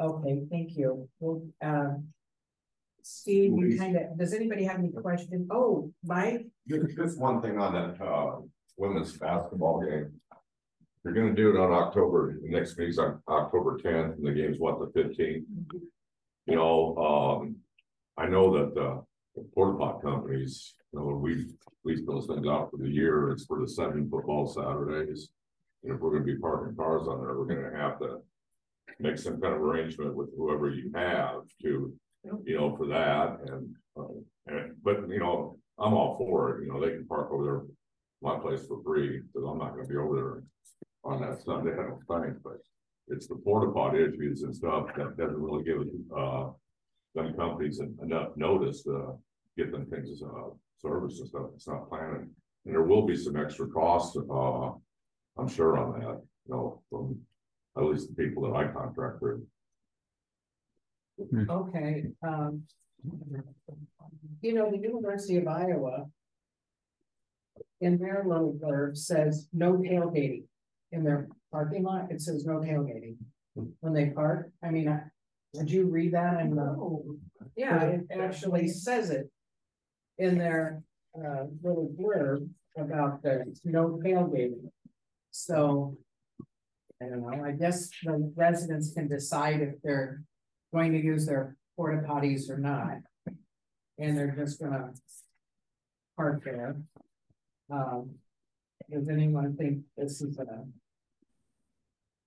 Okay, 0.00 0.42
thank 0.50 0.76
you. 0.76 1.08
Well, 1.20 1.46
um. 1.62 2.08
Steve, 3.04 3.58
you 3.58 3.76
kind 3.76 3.96
of, 3.96 4.16
does 4.16 4.32
anybody 4.32 4.62
have 4.62 4.78
any 4.78 4.90
questions? 4.90 5.48
Oh, 5.50 5.92
Mike? 6.04 6.46
Just, 6.68 6.96
just 6.96 7.18
one 7.18 7.42
thing 7.42 7.58
on 7.58 7.72
that, 7.72 8.00
uh, 8.00 8.36
women's 8.76 9.16
basketball 9.16 9.80
game. 9.80 10.12
You're 11.04 11.12
gonna 11.12 11.34
do 11.34 11.50
it 11.50 11.58
on 11.58 11.72
October, 11.72 12.38
the 12.40 12.48
next 12.48 12.78
meeting's 12.78 13.00
on 13.00 13.20
October 13.26 13.76
tenth, 13.78 14.18
and 14.18 14.24
the 14.24 14.30
game's 14.30 14.60
what, 14.60 14.78
the 14.78 14.86
fifteenth? 14.94 15.46
You 16.46 16.54
know, 16.54 16.96
um, 16.96 17.56
I 18.16 18.28
know 18.28 18.52
that, 18.56 18.80
uh, 18.80 19.00
the 19.34 19.48
porta 19.52 19.78
pot 19.78 20.00
companies, 20.00 20.74
you 20.92 21.00
know, 21.00 21.06
we, 21.06 21.46
we 21.84 22.04
those 22.06 22.28
things 22.28 22.46
out 22.46 22.70
for 22.70 22.76
the 22.76 22.88
year, 22.88 23.32
it's 23.32 23.46
for 23.46 23.58
the 23.60 23.68
seven 23.68 24.08
football 24.08 24.46
Saturdays. 24.46 25.30
And 25.82 25.94
if 25.94 26.00
we're 26.00 26.12
gonna 26.12 26.24
be 26.24 26.38
parking 26.38 26.76
cars 26.76 27.08
on 27.08 27.20
there, 27.20 27.36
we're 27.36 27.46
gonna 27.46 27.76
have 27.76 27.98
to 28.00 28.20
make 28.98 29.18
some 29.18 29.40
kind 29.40 29.54
of 29.54 29.60
arrangement 29.60 30.14
with 30.14 30.28
whoever 30.36 30.70
you 30.70 30.90
have 30.94 31.42
to, 31.62 31.92
you 32.44 32.56
know, 32.56 32.76
for 32.76 32.86
that, 32.86 33.40
and, 33.50 33.74
um, 33.96 34.24
and, 34.46 34.74
but, 34.82 35.08
you 35.08 35.18
know, 35.18 35.58
I'm 35.78 35.94
all 35.94 36.16
for 36.18 36.56
it, 36.56 36.64
you 36.64 36.72
know, 36.72 36.80
they 36.80 36.92
can 36.92 37.06
park 37.06 37.30
over 37.32 37.44
there 37.44 37.62
my 38.22 38.38
place 38.38 38.64
for 38.66 38.80
free, 38.84 39.20
because 39.20 39.48
I'm 39.48 39.58
not 39.58 39.74
gonna 39.74 39.88
be 39.88 39.96
over 39.96 40.16
there 40.16 40.42
on 41.04 41.20
that 41.22 41.42
Sunday, 41.42 41.72
I 41.78 41.88
don't 41.88 42.06
think, 42.06 42.42
but 42.42 42.58
it's 43.08 43.26
the 43.26 43.34
porta 43.34 43.72
pot 43.72 43.96
issues 43.96 44.42
and 44.42 44.54
stuff 44.54 44.86
that 44.96 45.16
doesn't 45.16 45.42
really 45.42 45.64
give, 45.64 45.82
uh, 46.16 46.50
them 47.14 47.34
companies 47.34 47.80
enough 48.00 48.28
notice 48.36 48.84
to 48.84 49.18
get 49.56 49.70
them 49.72 49.86
things, 49.86 50.22
uh, 50.22 50.50
service 50.78 51.18
and 51.18 51.28
stuff, 51.28 51.50
it's 51.54 51.68
not 51.68 51.88
planning. 51.88 52.30
And 52.64 52.74
there 52.74 52.82
will 52.82 53.06
be 53.06 53.16
some 53.16 53.36
extra 53.36 53.66
costs, 53.68 54.16
uh, 54.16 54.70
I'm 55.38 55.48
sure 55.48 55.78
on 55.78 55.98
that, 56.00 56.20
you 56.46 56.54
know, 56.54 56.82
from 56.90 57.18
at 57.76 57.84
least 57.84 58.08
the 58.08 58.22
people 58.22 58.42
that 58.44 58.56
I 58.56 58.68
contract 58.72 59.22
with. 59.22 59.40
Okay, 61.50 62.04
um. 62.22 62.62
You 64.40 64.54
know, 64.54 64.70
the 64.70 64.78
University 64.78 65.36
of 65.38 65.48
Iowa. 65.48 66.06
In 67.80 67.98
their 67.98 68.24
little 68.26 68.54
blurb 68.54 68.96
says 68.96 69.48
no 69.52 69.74
tailgating. 69.74 70.44
In 70.92 71.02
their 71.02 71.28
parking 71.50 71.82
lot, 71.82 72.10
it 72.12 72.20
says 72.20 72.44
no 72.44 72.54
tailgating. 72.60 73.16
When 73.80 73.92
they 73.92 74.10
park, 74.10 74.50
I 74.62 74.70
mean, 74.70 74.88
I- 74.88 75.04
did 75.54 75.70
you 75.70 75.86
read 75.86 76.12
that 76.14 76.40
in 76.40 76.54
the? 76.54 77.18
Yeah, 77.56 77.82
it 77.84 78.06
actually 78.18 78.68
says 78.68 79.10
it. 79.10 79.30
In 80.18 80.38
their 80.38 80.82
uh 81.16 81.44
little 81.62 81.92
blurb 81.98 82.48
about 82.76 83.22
the 83.22 83.44
no 83.64 84.00
tailgating. 84.02 84.70
So. 85.32 85.96
I 87.02 87.06
don't 87.06 87.22
know, 87.22 87.44
I 87.44 87.50
guess 87.50 87.90
the 88.04 88.32
residents 88.36 88.92
can 88.92 89.08
decide 89.08 89.60
if 89.60 89.74
they're 89.82 90.22
going 90.72 90.92
to 90.92 91.02
use 91.02 91.26
their 91.26 91.56
porta 91.74 92.06
potties 92.06 92.48
or 92.48 92.58
not. 92.58 92.98
And 93.98 94.16
they're 94.16 94.36
just 94.38 94.60
gonna. 94.60 94.92
Park 96.16 96.44
there. 96.44 96.76
Um, 97.72 98.10
does 98.88 99.08
anyone 99.08 99.56
think 99.56 99.78
this 99.96 100.20
is 100.20 100.38
a? 100.38 100.64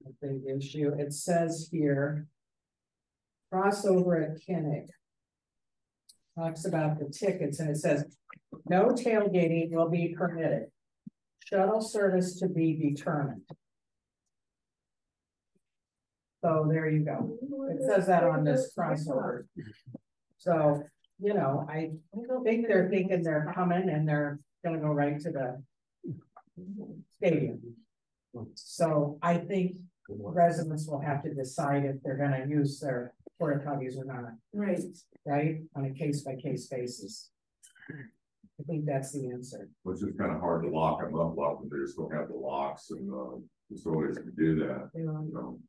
A 0.08 0.12
big 0.22 0.41
issue, 0.58 0.91
it 0.99 1.14
says 1.14 1.70
here. 1.72 2.28
Crossover 3.51 4.24
at 4.24 4.41
Kinnick. 4.45 4.88
Talks 6.38 6.66
about 6.66 6.99
the 6.99 7.10
tickets 7.10 7.60
and 7.60 7.70
it 7.70 7.78
says, 7.78 8.18
no 8.68 8.89
tailgating 8.89 9.72
will 9.72 9.89
be 9.89 10.10
permitted. 10.18 10.66
Shuttle 11.45 11.81
service 11.81 12.39
to 12.39 12.49
be 12.49 12.73
determined. 12.73 13.43
So 16.43 16.67
there 16.69 16.89
you 16.89 16.99
go. 16.99 17.37
It 17.71 17.81
says 17.87 18.07
that 18.07 18.23
on 18.23 18.43
this 18.43 18.73
crossover. 18.77 19.45
So, 20.37 20.83
you 21.19 21.33
know, 21.33 21.65
I 21.69 21.91
think 22.43 22.67
they're 22.67 22.89
thinking 22.89 23.23
they're 23.23 23.51
coming 23.55 23.89
and 23.89 24.07
they're 24.07 24.39
gonna 24.63 24.79
go 24.79 24.87
right 24.87 25.19
to 25.21 25.31
the 25.31 25.63
stadium. 27.17 27.61
So 28.55 29.17
I 29.21 29.37
think 29.37 29.77
residents 30.07 30.87
will 30.87 30.99
have 30.99 31.23
to 31.23 31.33
decide 31.33 31.85
if 31.85 32.01
they're 32.03 32.17
gonna 32.17 32.45
use 32.47 32.79
their 32.79 33.13
porta 33.39 33.63
potties 33.65 33.97
or 33.97 34.05
not, 34.05 34.33
Right, 34.53 34.81
right, 35.25 35.61
on 35.75 35.85
a 35.85 35.93
case 35.93 36.21
by 36.21 36.35
case 36.35 36.67
basis. 36.67 37.29
I 38.60 38.64
think 38.64 38.86
that's 38.86 39.12
the 39.12 39.30
answer. 39.32 39.70
Which 39.84 40.01
is 40.01 40.16
kind 40.18 40.32
of 40.34 40.39
hard 40.39 40.64
to 40.64 40.70
lock 40.70 41.01
them 41.01 41.20
up, 41.20 41.36
lock 41.36 41.60
them, 41.60 41.70
they 41.72 41.84
just 41.86 41.97
don't 41.97 42.14
have 42.14 42.30
the 42.30 42.36
locks 42.36 42.89
and, 42.91 43.12
uh, 43.14 43.38
facilities 43.72 44.18
to 44.18 44.32
do 44.32 44.56
that, 44.60 44.89
You 44.93 45.06
know, 45.06 45.28
so. 45.34 45.60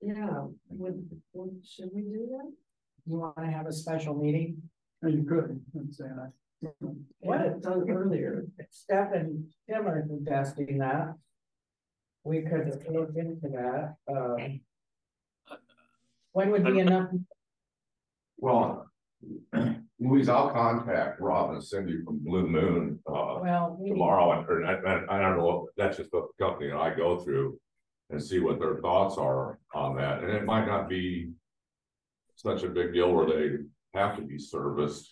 yeah, 0.00 0.44
would, 0.70 1.10
would, 1.34 1.66
should 1.66 1.90
we 1.94 2.02
do 2.02 2.28
that? 2.30 2.52
You 3.04 3.18
wanna 3.18 3.50
have 3.50 3.66
a 3.66 3.72
special 3.72 4.14
meeting? 4.14 4.62
And 5.02 5.14
you 5.14 5.24
could, 5.24 5.60
I'm 5.78 5.92
saying 5.92 6.16
that. 6.16 6.32
What? 7.20 7.38
Had 7.40 7.46
it 7.48 7.62
Done 7.62 7.90
earlier. 7.90 8.46
Steph 8.70 9.12
and 9.12 9.44
Tim 9.68 9.86
are 9.86 10.02
suggesting 10.08 10.78
that. 10.78 11.14
We 12.24 12.40
could 12.42 12.82
look 12.90 13.10
into 13.14 13.48
that, 13.50 13.96
um. 14.10 14.60
When 16.36 16.50
would 16.50 16.64
be 16.66 16.80
enough, 16.80 17.08
Well, 18.36 18.90
Louise, 19.98 20.28
I'll 20.28 20.50
contact 20.50 21.18
Rob 21.18 21.52
and 21.52 21.64
Cindy 21.64 22.02
from 22.04 22.18
Blue 22.18 22.46
Moon, 22.46 22.98
uh, 23.08 23.38
well, 23.40 23.74
we- 23.80 23.88
tomorrow, 23.88 24.32
and, 24.32 24.46
or, 24.46 24.62
I, 24.66 24.74
I, 24.74 25.16
I 25.16 25.22
don't 25.22 25.38
know, 25.38 25.68
that's 25.78 25.96
just 25.96 26.10
the 26.10 26.28
company 26.38 26.68
that 26.68 26.76
I 26.76 26.94
go 26.94 27.20
through. 27.20 27.58
And 28.10 28.22
see 28.22 28.38
what 28.38 28.58
their 28.60 28.76
thoughts 28.82 29.16
are 29.16 29.58
on 29.74 29.96
that, 29.96 30.22
and 30.22 30.30
it 30.30 30.44
might 30.44 30.66
not 30.66 30.88
be. 30.90 31.30
Such 32.36 32.64
a 32.64 32.68
big 32.68 32.92
deal 32.92 33.10
where 33.14 33.26
they 33.26 33.56
have 33.98 34.14
to 34.16 34.22
be 34.22 34.38
serviced. 34.38 35.10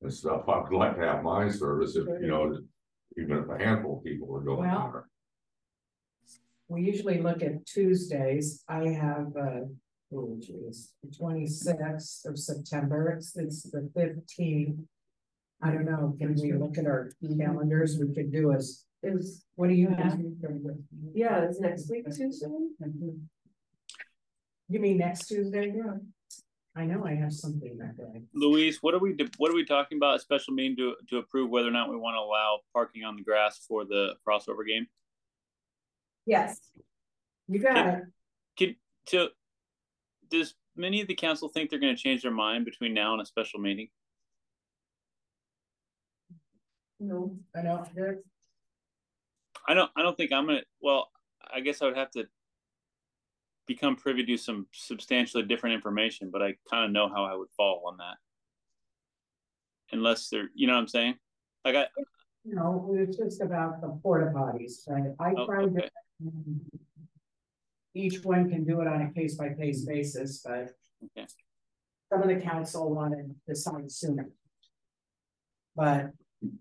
And 0.00 0.14
stuff, 0.14 0.48
I'd 0.48 0.72
like 0.72 0.94
to 0.96 1.02
have 1.02 1.24
mine 1.24 1.50
serviced 1.52 1.96
if, 1.96 2.06
you 2.20 2.28
know, 2.28 2.56
even 3.18 3.36
if 3.38 3.48
a 3.50 3.58
handful 3.58 3.98
of 3.98 4.04
people 4.04 4.34
are 4.36 4.40
going 4.40 4.60
Well, 4.70 4.90
there. 4.92 5.08
we 6.68 6.82
usually 6.82 7.20
look 7.20 7.42
at 7.42 7.66
Tuesdays, 7.66 8.62
I 8.68 8.84
have, 8.90 9.36
uh, 9.36 9.62
oh 10.14 10.36
geez, 10.40 10.92
the 11.02 11.10
twenty-sixth 11.16 12.26
of 12.26 12.38
September, 12.38 13.10
it's, 13.16 13.36
it's 13.36 13.62
the 13.62 13.90
fifteenth. 13.94 14.80
I 15.62 15.70
don't 15.70 15.84
know, 15.84 16.14
can 16.18 16.34
we 16.34 16.52
look 16.52 16.76
at 16.78 16.86
our 16.86 17.12
calendars, 17.38 17.96
we 17.98 18.12
could 18.14 18.32
do 18.32 18.50
is, 18.52 18.84
Is, 19.04 19.44
what 19.54 19.68
do 19.68 19.74
you 19.74 19.88
have? 19.88 20.18
yeah, 21.14 21.48
is 21.48 21.60
next 21.60 21.88
week 21.90 22.04
too 22.06 22.32
soon? 22.32 22.74
You 24.68 24.80
mean 24.80 24.98
next 24.98 25.26
Tuesday? 25.28 25.72
Yeah. 25.74 25.98
I 26.74 26.86
know 26.86 27.04
I 27.04 27.14
have 27.14 27.32
something 27.32 27.76
that 27.78 27.96
day. 27.96 28.22
Louise, 28.32 28.78
what 28.80 28.94
are 28.94 28.98
we, 28.98 29.14
what 29.36 29.50
are 29.50 29.54
we 29.54 29.64
talking 29.64 29.98
about? 29.98 30.16
A 30.16 30.18
special 30.18 30.54
meeting 30.54 30.76
to, 30.78 30.94
to 31.10 31.18
approve 31.18 31.50
whether 31.50 31.68
or 31.68 31.72
not 31.72 31.90
we 31.90 31.96
want 31.96 32.14
to 32.14 32.20
allow 32.20 32.60
parking 32.72 33.04
on 33.04 33.14
the 33.16 33.22
grass 33.22 33.60
for 33.68 33.84
the 33.84 34.14
crossover 34.26 34.66
game? 34.66 34.86
Yes. 36.24 36.58
You 37.46 37.58
got 37.60 37.86
it, 37.86 38.02
Can, 38.56 38.76
so, 39.06 39.28
does 40.32 40.54
many 40.74 41.00
of 41.00 41.06
the 41.06 41.14
council 41.14 41.48
think 41.48 41.70
they're 41.70 41.78
gonna 41.78 41.96
change 41.96 42.22
their 42.22 42.32
mind 42.32 42.64
between 42.64 42.94
now 42.94 43.12
and 43.12 43.22
a 43.22 43.26
special 43.26 43.60
meeting? 43.60 43.88
No, 46.98 47.38
I 47.54 47.62
there- 47.94 48.22
I 49.66 49.74
don't, 49.74 49.90
I 49.94 50.02
don't 50.02 50.16
think 50.16 50.32
I'm 50.32 50.46
gonna, 50.46 50.62
well, 50.80 51.10
I 51.52 51.60
guess 51.60 51.82
I 51.82 51.86
would 51.86 51.96
have 51.96 52.10
to 52.12 52.26
become 53.66 53.94
privy 53.94 54.24
to 54.24 54.36
some 54.36 54.66
substantially 54.72 55.44
different 55.44 55.74
information, 55.74 56.30
but 56.30 56.42
I 56.42 56.56
kind 56.68 56.84
of 56.84 56.90
know 56.90 57.08
how 57.08 57.24
I 57.24 57.34
would 57.36 57.50
fall 57.56 57.84
on 57.86 57.98
that. 57.98 58.16
Unless 59.92 60.30
they're, 60.30 60.48
you 60.54 60.66
know 60.66 60.72
what 60.72 60.80
I'm 60.80 60.88
saying? 60.88 61.14
Like 61.64 61.76
I, 61.76 61.86
you 62.44 62.54
know, 62.56 62.92
it's 62.98 63.16
just 63.16 63.40
about 63.40 63.80
the 63.80 63.88
porta 64.02 64.32
potties, 64.34 64.88
right? 64.88 65.12
I 65.20 65.34
oh, 65.36 65.46
tried 65.46 65.74
to 65.74 65.80
okay, 65.80 65.90
Each 67.94 68.22
one 68.24 68.48
can 68.48 68.64
do 68.64 68.80
it 68.80 68.86
on 68.86 69.02
a 69.02 69.12
case 69.12 69.36
by 69.36 69.50
case 69.50 69.84
basis, 69.84 70.42
but. 70.44 70.70
Okay. 71.16 71.26
Some 72.12 72.22
of 72.22 72.28
the 72.28 72.36
council 72.36 72.94
wanted 72.94 73.28
to 73.28 73.34
decide 73.54 73.90
sooner. 73.90 74.28
But 75.74 76.10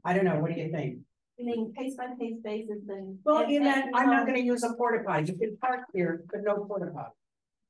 I 0.05 0.13
don't 0.13 0.25
know, 0.25 0.39
what 0.39 0.53
do 0.53 0.59
you 0.59 0.71
think? 0.71 0.99
I 1.39 1.43
mean, 1.43 1.73
case 1.73 1.95
by 1.95 2.07
case 2.19 2.37
basis, 2.43 2.79
then. 2.85 3.19
Well, 3.23 3.43
and- 3.43 3.51
in 3.51 3.63
that, 3.63 3.89
I'm 3.93 4.07
not 4.07 4.21
um, 4.21 4.27
gonna 4.27 4.39
use 4.39 4.63
a 4.63 4.73
porta 4.73 5.03
potty, 5.03 5.31
you 5.31 5.37
can 5.37 5.57
park 5.57 5.81
here, 5.93 6.23
but 6.31 6.43
no 6.43 6.65
porta 6.65 6.91
potty, 6.93 7.15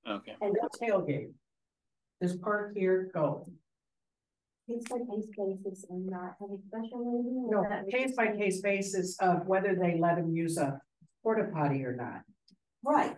okay. 0.08 0.36
and 0.42 0.56
no 0.62 0.68
tailgate. 0.80 1.32
Just 2.22 2.42
park 2.42 2.74
here, 2.76 3.10
go. 3.14 3.48
Case 4.70 4.84
by 4.90 4.98
case 4.98 5.28
basis 5.36 5.86
and 5.90 6.06
not 6.06 6.36
have 6.40 6.50
a 6.52 6.58
special 6.68 7.00
meeting. 7.00 7.48
No, 7.50 7.60
or 7.60 7.70
that 7.70 7.86
we 7.86 7.92
case 7.92 8.04
just- 8.08 8.18
by 8.18 8.36
case 8.36 8.62
basis 8.62 9.18
of 9.20 9.48
whether 9.48 9.76
they 9.76 9.98
let 10.00 10.18
them 10.18 10.36
use 10.36 10.58
a 10.58 10.80
porta 11.24 11.50
potty 11.54 11.84
or 11.84 11.96
not. 11.96 12.22
Right. 12.84 13.16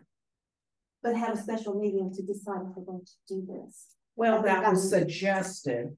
But 1.04 1.18
have 1.18 1.38
a 1.38 1.42
special 1.42 1.78
meeting 1.80 2.12
to 2.16 2.22
decide 2.24 2.62
if 2.62 2.76
we're 2.78 2.86
going 2.86 3.06
to 3.06 3.12
do 3.28 3.46
this. 3.46 3.88
Well, 4.16 4.42
that 4.44 4.72
was 4.72 4.90
that's- 4.90 5.04
suggested. 5.12 5.98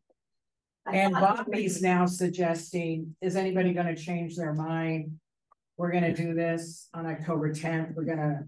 I 0.88 0.98
And 0.98 1.14
thought- 1.14 1.46
Bobby's 1.46 1.82
now 1.82 2.06
suggesting, 2.06 3.16
is 3.22 3.36
anybody 3.36 3.74
gonna 3.74 3.96
change 3.96 4.36
their 4.36 4.54
mind? 4.54 5.20
We're 5.78 5.92
gonna 5.92 6.14
do 6.16 6.34
this 6.36 6.90
on 6.94 7.06
October 7.08 7.54
tenth, 7.54 7.96
we're 7.96 8.06
gonna. 8.06 8.48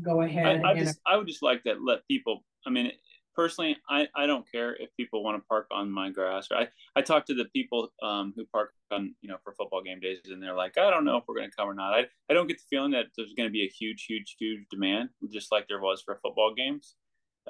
Go 0.00 0.20
I, 0.22 0.26
ahead 0.26 0.62
I 0.64 0.70
and, 0.72 0.80
just, 0.80 0.98
I 1.06 1.18
would 1.18 1.26
just 1.26 1.42
like 1.42 1.62
to 1.64 1.74
let 1.74 2.06
people, 2.08 2.42
I 2.66 2.70
mean, 2.70 2.92
personally, 3.34 3.76
I, 3.88 4.08
I 4.14 4.26
don't 4.26 4.50
care 4.50 4.74
if 4.76 4.90
people 4.96 5.22
want 5.22 5.42
to 5.42 5.46
park 5.48 5.66
on 5.70 5.90
my 5.90 6.10
grass. 6.10 6.48
I, 6.50 6.68
I 6.96 7.02
talk 7.02 7.26
to 7.26 7.34
the 7.34 7.46
people, 7.46 7.88
um, 8.02 8.32
who 8.36 8.44
park 8.46 8.72
on, 8.90 9.14
you 9.20 9.28
know, 9.28 9.36
for 9.42 9.54
football 9.54 9.82
game 9.82 10.00
days 10.00 10.18
and 10.30 10.42
they're 10.42 10.54
like, 10.54 10.78
I 10.78 10.90
don't 10.90 11.04
know 11.04 11.16
if 11.16 11.24
we're 11.26 11.36
going 11.36 11.50
to 11.50 11.56
come 11.56 11.68
or 11.68 11.74
not. 11.74 11.94
I, 11.94 12.06
I 12.30 12.34
don't 12.34 12.46
get 12.46 12.58
the 12.58 12.64
feeling 12.70 12.92
that 12.92 13.06
there's 13.16 13.34
going 13.34 13.48
to 13.48 13.52
be 13.52 13.64
a 13.64 13.68
huge, 13.68 14.04
huge, 14.04 14.36
huge 14.38 14.64
demand, 14.70 15.10
just 15.30 15.52
like 15.52 15.68
there 15.68 15.80
was 15.80 16.02
for 16.02 16.18
football 16.22 16.54
games. 16.54 16.94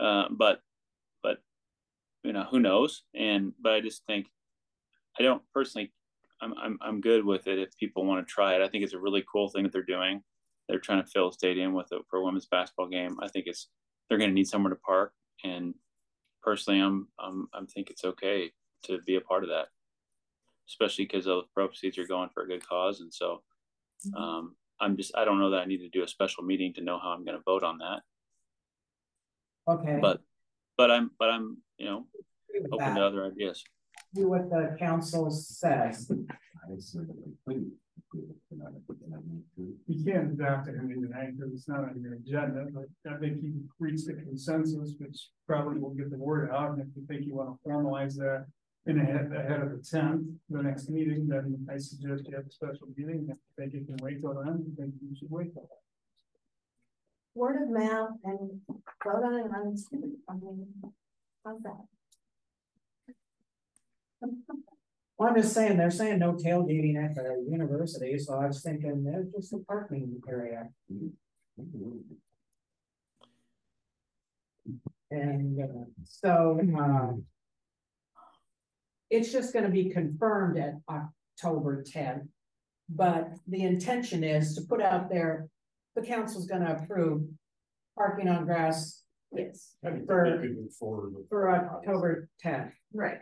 Uh, 0.00 0.24
but, 0.30 0.60
but, 1.22 1.38
you 2.22 2.32
know, 2.32 2.46
who 2.50 2.60
knows? 2.60 3.02
And, 3.14 3.52
but 3.62 3.72
I 3.72 3.80
just 3.80 4.04
think, 4.06 4.26
I 5.18 5.22
don't 5.22 5.42
personally, 5.52 5.92
I'm, 6.40 6.54
I'm, 6.58 6.78
I'm 6.80 7.00
good 7.00 7.24
with 7.24 7.46
it 7.46 7.58
if 7.58 7.76
people 7.76 8.04
want 8.04 8.26
to 8.26 8.32
try 8.32 8.54
it. 8.54 8.62
I 8.62 8.68
think 8.68 8.84
it's 8.84 8.94
a 8.94 8.98
really 8.98 9.24
cool 9.30 9.48
thing 9.48 9.64
that 9.64 9.72
they're 9.72 9.82
doing 9.82 10.22
they're 10.68 10.78
trying 10.78 11.02
to 11.02 11.08
fill 11.08 11.28
a 11.28 11.32
stadium 11.32 11.74
with 11.74 11.92
it 11.92 12.02
for 12.08 12.18
a 12.18 12.24
women's 12.24 12.46
basketball 12.46 12.88
game. 12.88 13.16
I 13.20 13.28
think 13.28 13.46
it's 13.46 13.68
they're 14.08 14.18
going 14.18 14.30
to 14.30 14.34
need 14.34 14.48
somewhere 14.48 14.70
to 14.70 14.80
park, 14.80 15.12
and 15.44 15.74
personally, 16.42 16.80
I'm 16.80 17.08
I'm 17.18 17.48
I'm 17.52 17.66
think 17.66 17.90
it's 17.90 18.04
okay 18.04 18.52
to 18.84 19.00
be 19.06 19.16
a 19.16 19.20
part 19.20 19.44
of 19.44 19.50
that, 19.50 19.66
especially 20.68 21.04
because 21.04 21.26
the 21.26 21.42
proceeds 21.54 21.98
are 21.98 22.06
going 22.06 22.30
for 22.32 22.42
a 22.42 22.48
good 22.48 22.66
cause, 22.66 23.00
and 23.00 23.12
so 23.12 23.42
um, 24.16 24.56
I'm 24.80 24.96
just 24.96 25.16
I 25.16 25.24
don't 25.24 25.38
know 25.38 25.50
that 25.50 25.62
I 25.62 25.66
need 25.66 25.78
to 25.78 25.88
do 25.88 26.02
a 26.02 26.08
special 26.08 26.44
meeting 26.44 26.72
to 26.74 26.80
know 26.82 26.98
how 26.98 27.10
I'm 27.10 27.24
going 27.24 27.36
to 27.36 27.44
vote 27.44 27.62
on 27.62 27.78
that, 27.78 28.02
okay. 29.68 29.98
but 30.00 30.20
but 30.76 30.90
I'm 30.90 31.10
but 31.18 31.30
I'm 31.30 31.58
you 31.78 31.86
know 31.86 32.06
open 32.72 32.78
that. 32.78 32.94
to 32.94 33.04
other 33.04 33.24
ideas. 33.24 33.62
Do 34.14 34.28
what 34.28 34.50
the 34.50 34.76
council 34.78 35.30
says. 35.30 36.10
To. 39.56 39.74
You 39.86 40.04
can't 40.04 40.32
adopt 40.32 40.68
it, 40.68 40.82
mean, 40.82 41.02
tonight, 41.02 41.36
because 41.36 41.52
it's 41.54 41.68
not 41.68 41.80
on 41.80 42.00
your 42.00 42.14
agenda, 42.14 42.66
but 42.72 42.84
I 43.10 43.16
think 43.18 43.42
you 43.42 43.64
reached 43.78 44.08
a 44.08 44.14
consensus, 44.14 44.94
which 44.98 45.28
probably 45.46 45.80
will 45.80 45.94
get 45.94 46.10
the 46.10 46.18
word 46.18 46.50
out, 46.50 46.72
and 46.72 46.80
if 46.80 46.88
you 46.94 47.06
think 47.06 47.26
you 47.26 47.34
wanna 47.34 47.54
formalize 47.66 48.16
that. 48.16 48.46
In 48.84 48.98
ahead, 48.98 49.30
ahead 49.32 49.62
of 49.62 49.70
the 49.70 49.78
tenth, 49.78 50.26
the 50.50 50.60
next 50.60 50.90
meeting, 50.90 51.28
then 51.28 51.64
I 51.70 51.78
suggest 51.78 52.26
you 52.26 52.34
have 52.34 52.46
a 52.46 52.50
special 52.50 52.88
meeting, 52.96 53.28
if 53.30 53.36
you 53.36 53.36
think 53.56 53.74
you 53.74 53.84
can 53.84 53.96
wait 54.02 54.20
till 54.20 54.34
then, 54.34 54.48
I 54.48 54.82
think 54.82 54.94
you 55.00 55.16
should 55.16 55.30
wait 55.30 55.54
till 55.54 55.62
then. 55.62 55.78
Word 57.34 57.62
of 57.62 57.70
mouth 57.70 58.18
and 58.24 58.60
vote 59.04 59.24
on 59.24 59.34
it 59.34 59.52
on, 59.54 59.76
I 60.28 60.34
mean, 60.34 60.66
how's 61.44 61.62
that? 61.62 61.86
Well, 65.18 65.28
I'm 65.28 65.36
just 65.40 65.54
saying, 65.54 65.76
they're 65.76 65.90
saying 65.90 66.18
no 66.18 66.32
tailgating 66.32 66.96
at 67.02 67.14
the 67.14 67.44
university, 67.48 68.18
so 68.18 68.34
I 68.34 68.46
was 68.46 68.62
thinking, 68.62 69.04
there's 69.04 69.30
just 69.30 69.52
a 69.52 69.58
parking 69.58 70.20
area. 70.28 70.68
And 75.10 75.60
uh, 75.60 75.84
so, 76.04 76.58
um. 76.78 77.24
It's 79.10 79.30
just 79.30 79.52
gonna 79.52 79.68
be 79.68 79.90
confirmed 79.90 80.58
at 80.58 80.76
October 80.88 81.82
tenth. 81.82 82.24
But 82.88 83.34
the 83.46 83.62
intention 83.62 84.24
is 84.24 84.54
to 84.54 84.62
put 84.62 84.80
out 84.80 85.10
there, 85.10 85.48
the 85.94 86.00
council's 86.00 86.46
gonna 86.46 86.78
approve 86.82 87.28
parking 87.94 88.28
on 88.28 88.46
grass 88.46 89.02
yes, 89.30 89.74
For- 89.82 89.92
They 90.40 90.48
could 90.48 90.56
move 90.56 90.72
forward 90.72 91.12
for 91.28 91.50
October 91.50 92.30
tenth. 92.40 92.72
right, 92.94 93.18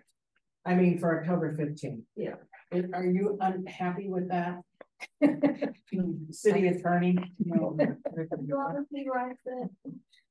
I 0.65 0.74
mean, 0.74 0.99
for 0.99 1.20
October 1.20 1.55
fifteenth. 1.57 2.05
Yeah. 2.16 2.35
And 2.73 2.95
Are 2.95 3.05
you 3.07 3.37
unhappy 3.41 4.09
with 4.09 4.28
that? 4.28 4.61
City 6.31 6.69
attorney? 6.69 7.16
No, 7.39 7.77
You 7.78 8.57
want 8.57 8.77
to 8.78 8.85
see 8.93 9.07
right 9.12 9.37
there? 9.45 9.70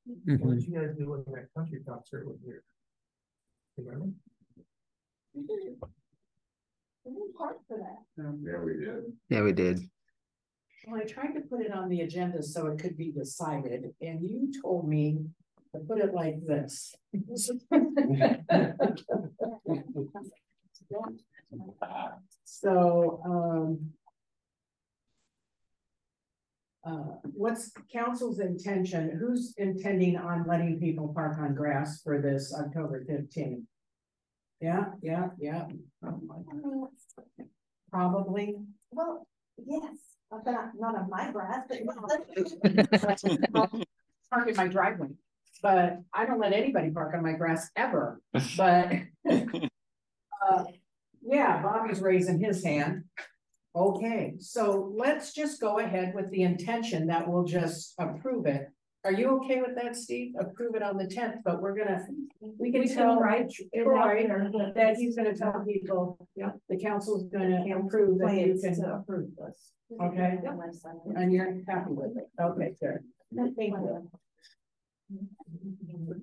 Mm-hmm. 0.10 0.36
What 0.48 0.56
did 0.56 0.68
you 0.68 0.80
guys 0.80 0.96
do 0.98 1.10
with 1.10 1.26
that 1.26 1.48
country 1.56 1.80
concert 1.88 2.28
with 2.28 2.38
your? 2.46 2.64
Remember? 3.78 4.08
We 5.34 5.44
didn't 5.46 7.36
park 7.38 7.58
for 7.68 7.78
that. 7.78 8.04
Yeah, 8.18 8.60
we 8.60 8.74
did. 8.74 9.04
Yeah, 9.30 9.42
we 9.42 9.54
did. 9.54 9.80
Well, 10.88 11.02
I 11.02 11.06
tried 11.06 11.34
to 11.34 11.42
put 11.42 11.62
it 11.62 11.72
on 11.72 11.90
the 11.90 12.02
agenda 12.02 12.42
so 12.42 12.68
it 12.68 12.80
could 12.80 12.98
be 12.98 13.12
decided, 13.12 13.94
and 14.02 14.22
you 14.22 14.52
told 14.62 14.88
me 14.88 15.20
to 15.74 15.80
put 15.82 16.00
it 16.00 16.14
like 16.14 16.46
this. 16.46 16.96
So, 22.46 23.22
um. 23.26 23.92
Uh, 26.86 27.18
what's 27.24 27.72
council's 27.92 28.40
intention? 28.40 29.16
Who's 29.20 29.54
intending 29.58 30.16
on 30.16 30.48
letting 30.48 30.80
people 30.80 31.12
park 31.14 31.38
on 31.38 31.54
grass 31.54 32.02
for 32.02 32.22
this 32.22 32.56
October 32.58 33.04
fifteenth? 33.06 33.66
Yeah, 34.62 34.86
yeah, 35.02 35.28
yeah. 35.38 35.66
Probably. 37.92 38.56
Well, 38.92 39.28
yes, 39.58 39.98
but 40.32 40.46
not, 40.46 40.72
not 40.80 40.96
on 40.96 41.10
my 41.10 41.32
grass, 41.32 41.68
but. 41.70 41.84
park 44.32 44.48
in 44.48 44.56
my 44.56 44.68
driveway, 44.68 45.10
but 45.62 45.98
I 46.14 46.26
don't 46.26 46.40
let 46.40 46.54
anybody 46.54 46.90
park 46.92 47.14
on 47.16 47.24
my 47.24 47.34
grass 47.34 47.70
ever, 47.76 48.22
but. 48.58 48.92
uh, 49.30 50.64
Yeah, 51.22 51.62
Bobby's 51.62 52.02
raising 52.02 52.40
his 52.40 52.64
hand. 52.64 53.04
Okay, 53.76 54.34
so 54.40 54.92
let's 54.98 55.34
just 55.34 55.62
go 55.62 55.80
ahead 55.80 56.14
with 56.16 56.30
the 56.32 56.42
intention 56.42 57.08
that 57.08 57.28
we'll 57.28 57.44
just 57.44 57.94
approve 58.00 58.46
it. 58.48 58.68
Are 59.06 59.14
you 59.14 59.38
okay 59.38 59.62
with 59.62 59.76
that, 59.76 59.96
Steve? 59.96 60.34
Approve 60.40 60.76
it 60.76 60.82
on 60.84 60.98
the 60.98 61.08
tenth, 61.08 61.36
but 61.46 61.62
we're 61.62 61.76
gonna, 61.76 62.04
we 62.58 62.72
can 62.72 62.82
We 62.82 62.88
can 62.88 62.98
tell 62.98 63.18
write 63.20 63.52
it 63.72 63.80
out 63.80 63.84
Troy 63.86 64.28
there 64.28 64.50
that- 64.52 64.74
that 64.76 64.96
he's 64.98 65.16
gonna 65.16 65.36
tell 65.36 65.64
people, 65.66 66.18
Yeah. 66.36 66.52
the 66.68 66.78
council's 66.78 67.26
gonna 67.26 67.64
approve 67.78 68.18
that 68.20 68.34
you 68.36 68.60
can, 68.62 68.76
to 68.82 68.96
approve 68.96 69.30
this. 69.38 69.72
okay? 70.02 70.40
Got 70.44 70.58
my 70.58 70.72
son. 70.72 71.00
And 71.16 71.32
you're 71.32 71.62
happy 71.68 71.92
with 71.92 72.18
it, 72.18 72.28
okay, 72.42 72.76
good. 72.82 73.00
Thank 73.56 73.74
you. 73.76 74.10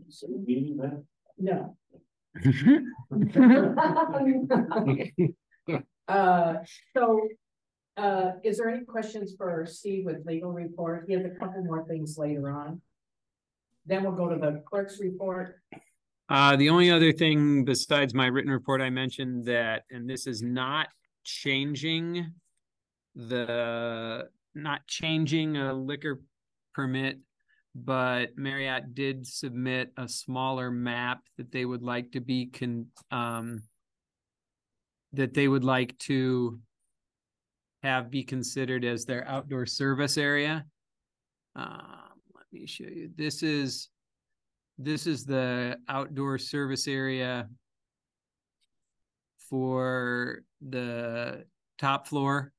So, 0.08 0.28
meeting 0.46 0.76
that, 0.78 1.02
No. 1.38 1.76
Uh, 6.08 6.54
so, 6.96 7.28
uh, 7.96 8.30
is 8.44 8.58
there 8.58 8.68
any 8.68 8.84
questions 8.84 9.34
for 9.36 9.66
Steve 9.66 10.04
with 10.04 10.24
legal 10.24 10.52
report? 10.52 11.04
He 11.08 11.14
has 11.14 11.24
a 11.24 11.30
couple 11.30 11.64
more 11.64 11.84
things 11.84 12.16
later 12.16 12.48
on. 12.48 12.80
Then 13.86 14.04
we'll 14.04 14.12
go 14.12 14.28
to 14.28 14.36
the 14.36 14.62
clerk's 14.66 15.00
report. 15.00 15.60
Uh, 16.28 16.54
the 16.54 16.68
only 16.68 16.92
other 16.92 17.12
thing 17.12 17.64
besides 17.64 18.14
my 18.14 18.26
written 18.26 18.52
report, 18.52 18.80
I 18.80 18.90
mentioned 18.90 19.46
that, 19.46 19.82
and 19.90 20.08
this 20.08 20.28
is 20.28 20.42
not 20.42 20.86
changing 21.24 22.32
the, 23.16 24.28
not 24.54 24.86
changing 24.86 25.56
a 25.56 25.72
liquor 25.72 26.20
permit, 26.72 27.18
but 27.84 28.36
Marriott 28.38 28.94
did 28.94 29.26
submit 29.26 29.92
a 29.98 30.08
smaller 30.08 30.70
map 30.70 31.20
that 31.36 31.52
they 31.52 31.66
would 31.66 31.82
like 31.82 32.12
to 32.12 32.20
be 32.20 32.46
con, 32.46 32.86
um, 33.10 33.62
that 35.12 35.34
they 35.34 35.46
would 35.46 35.64
like 35.64 35.96
to 35.98 36.58
have 37.82 38.10
be 38.10 38.24
considered 38.24 38.84
as 38.84 39.04
their 39.04 39.28
outdoor 39.28 39.66
service 39.66 40.16
area. 40.16 40.64
Um, 41.54 42.12
let 42.34 42.44
me 42.50 42.66
show 42.66 42.84
you. 42.84 43.10
This 43.14 43.42
is 43.42 43.90
this 44.78 45.06
is 45.06 45.24
the 45.24 45.76
outdoor 45.88 46.38
service 46.38 46.88
area 46.88 47.48
for 49.50 50.42
the 50.66 51.44
top 51.78 52.06
floor, 52.06 52.52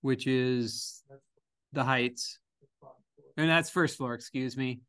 which 0.00 0.26
is 0.26 1.02
the 1.72 1.84
heights. 1.84 2.38
And 3.36 3.48
that's 3.48 3.70
first 3.70 3.96
floor, 3.96 4.14
excuse 4.14 4.56
me. 4.56 4.80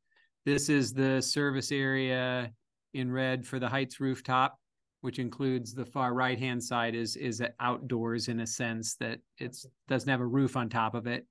This 0.46 0.70
is 0.70 0.94
the 0.94 1.22
service 1.22 1.72
area 1.72 2.52
in 2.94 3.12
red 3.12 3.46
for 3.46 3.60
the 3.60 3.68
heights 3.68 4.00
rooftop, 4.00 4.60
which 5.02 5.20
includes 5.20 5.74
the 5.74 5.86
far 5.86 6.14
right-hand 6.14 6.64
side 6.64 6.96
is, 6.96 7.16
is 7.16 7.42
outdoors 7.60 8.28
in 8.28 8.40
a 8.42 8.48
sense 8.48 8.96
that 8.96 9.20
it's, 9.40 9.66
doesn't 9.88 10.10
have 10.10 10.22
a 10.22 10.26
roof 10.26 10.56
on 10.56 10.70
top 10.70 10.94
of 10.94 11.08
it. 11.08 11.26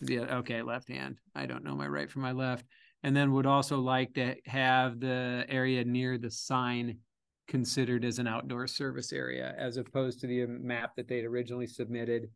Yeah, 0.00 0.36
okay, 0.36 0.62
left 0.62 0.88
hand. 0.88 1.18
I 1.34 1.46
don't 1.46 1.64
know 1.64 1.74
my 1.74 1.88
right 1.88 2.10
from 2.10 2.22
my 2.22 2.32
left. 2.32 2.66
And 3.02 3.16
then 3.16 3.32
would 3.32 3.46
also 3.46 3.80
like 3.80 4.14
to 4.14 4.36
have 4.46 5.00
the 5.00 5.44
area 5.48 5.84
near 5.84 6.16
the 6.16 6.30
sign 6.30 6.98
considered 7.48 8.04
as 8.04 8.18
an 8.18 8.26
outdoor 8.26 8.66
service 8.66 9.12
area 9.12 9.54
as 9.58 9.76
opposed 9.76 10.20
to 10.20 10.26
the 10.26 10.46
map 10.46 10.96
that 10.96 11.08
they'd 11.08 11.24
originally 11.24 11.66
submitted 11.66 12.30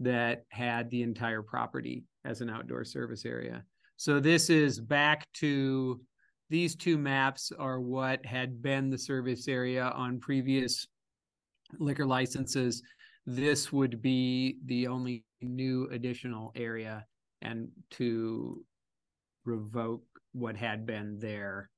that 0.00 0.44
had 0.50 0.90
the 0.90 1.02
entire 1.02 1.42
property 1.42 2.04
as 2.24 2.40
an 2.40 2.50
outdoor 2.50 2.84
service 2.84 3.24
area. 3.24 3.64
So 3.96 4.20
this 4.20 4.48
is 4.48 4.80
back 4.80 5.26
to, 5.34 6.00
these 6.50 6.76
two 6.76 6.96
maps 6.96 7.52
are 7.58 7.80
what 7.80 8.24
had 8.24 8.62
been 8.62 8.90
the 8.90 8.98
service 8.98 9.48
area 9.48 9.84
on 9.84 10.20
previous 10.20 10.86
liquor 11.78 12.06
licenses. 12.06 12.82
This 13.26 13.72
would 13.72 14.00
be 14.00 14.58
the 14.64 14.86
only 14.86 15.24
new 15.42 15.88
additional 15.90 16.52
area 16.54 17.04
and 17.42 17.68
to 17.92 18.64
revoke 19.44 20.04
what 20.32 20.56
had 20.56 20.86
been 20.86 21.18
their 21.18 21.70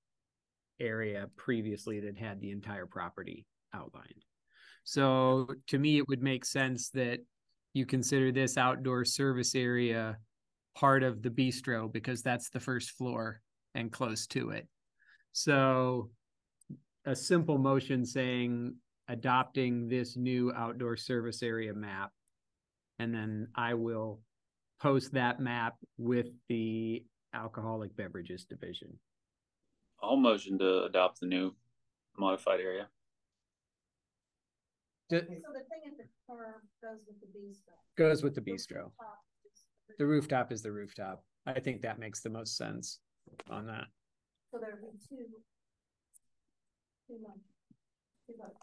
area 0.78 1.28
previously 1.36 2.00
that 2.00 2.18
had 2.18 2.40
the 2.40 2.50
entire 2.50 2.86
property 2.86 3.46
outlined. 3.74 4.24
So 4.84 5.48
to 5.68 5.78
me, 5.78 5.98
it 5.98 6.08
would 6.08 6.22
make 6.22 6.44
sense 6.44 6.90
that 6.90 7.20
you 7.74 7.86
consider 7.86 8.32
this 8.32 8.56
outdoor 8.56 9.04
service 9.04 9.54
area 9.54 10.18
part 10.74 11.02
of 11.02 11.22
the 11.22 11.30
bistro 11.30 11.92
because 11.92 12.22
that's 12.22 12.50
the 12.50 12.60
first 12.60 12.90
floor 12.92 13.40
and 13.74 13.92
close 13.92 14.26
to 14.28 14.50
it. 14.50 14.66
So 15.32 16.10
a 17.06 17.14
simple 17.14 17.58
motion 17.58 18.04
saying 18.04 18.74
adopting 19.08 19.88
this 19.88 20.16
new 20.16 20.52
outdoor 20.56 20.96
service 20.96 21.42
area 21.42 21.74
map. 21.74 22.10
And 22.98 23.14
then 23.14 23.48
I 23.54 23.74
will 23.74 24.20
post 24.80 25.12
that 25.14 25.40
map 25.40 25.74
with 25.98 26.26
the 26.48 27.04
alcoholic 27.34 27.96
beverages 27.96 28.44
division. 28.44 28.98
I'll 30.02 30.16
motion 30.16 30.58
to 30.58 30.84
adopt 30.84 31.20
the 31.20 31.26
new 31.26 31.54
modified 32.18 32.60
area. 32.60 32.88
So 35.10 35.16
the 35.16 35.26
thing 35.26 35.82
at 35.86 35.96
the 35.96 36.04
curb 36.28 36.62
goes 36.80 37.00
with 37.06 37.20
the 37.20 37.26
bistro. 37.36 37.74
Goes 37.98 38.22
with 38.22 38.34
the 38.36 38.40
bistro. 38.40 38.92
The 39.98 40.06
rooftop 40.06 40.52
is 40.52 40.62
the 40.62 40.70
rooftop. 40.70 41.24
I 41.46 41.58
think 41.58 41.82
that 41.82 41.98
makes 41.98 42.20
the 42.20 42.30
most 42.30 42.56
sense 42.56 43.00
on 43.50 43.66
that. 43.66 43.86
So 44.52 44.60
there'd 44.60 44.80
be 44.80 44.86
two. 45.08 45.24
Two 47.08 47.20
months. 47.22 47.44
Two 48.28 48.34
votes. 48.38 48.56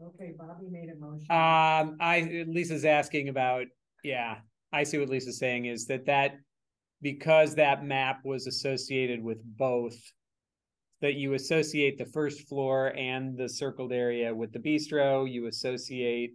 Okay, 0.00 0.32
Bobby 0.38 0.68
made 0.70 0.88
a 0.88 0.96
motion. 0.98 1.26
Um, 1.30 1.98
I, 2.00 2.46
Lisa's 2.48 2.84
asking 2.86 3.28
about, 3.28 3.66
yeah, 4.02 4.36
I 4.72 4.84
see 4.84 4.96
what 4.96 5.10
Lisa's 5.10 5.38
saying 5.38 5.66
is 5.66 5.86
that 5.86 6.06
that, 6.06 6.36
because 7.02 7.56
that 7.56 7.84
map 7.84 8.20
was 8.24 8.46
associated 8.46 9.22
with 9.22 9.38
both, 9.44 9.96
that 11.00 11.14
you 11.14 11.34
associate 11.34 11.96
the 11.96 12.06
first 12.06 12.48
floor 12.48 12.88
and 12.96 13.36
the 13.36 13.48
circled 13.48 13.92
area 13.92 14.34
with 14.34 14.52
the 14.52 14.58
bistro, 14.58 15.30
you 15.30 15.46
associate 15.46 16.34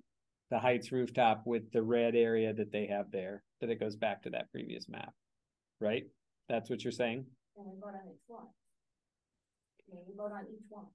the 0.49 0.59
Heights 0.59 0.91
rooftop 0.91 1.43
with 1.45 1.71
the 1.71 1.81
red 1.81 2.15
area 2.15 2.53
that 2.53 2.71
they 2.71 2.85
have 2.85 3.11
there, 3.11 3.43
that 3.59 3.69
it 3.69 3.79
goes 3.79 3.95
back 3.95 4.21
to 4.23 4.29
that 4.29 4.51
previous 4.51 4.87
map, 4.87 5.13
right? 5.81 6.03
That's 6.47 6.69
what 6.69 6.83
you're 6.83 6.91
saying? 6.91 7.25
And 7.57 7.65
we 7.65 7.79
vote 7.79 7.87
on 7.87 8.07
each 8.07 8.21
one. 8.27 8.45
Okay, 9.89 10.01
we 10.07 10.15
vote 10.15 10.31
on 10.31 10.45
each 10.53 10.65
one. 10.69 10.85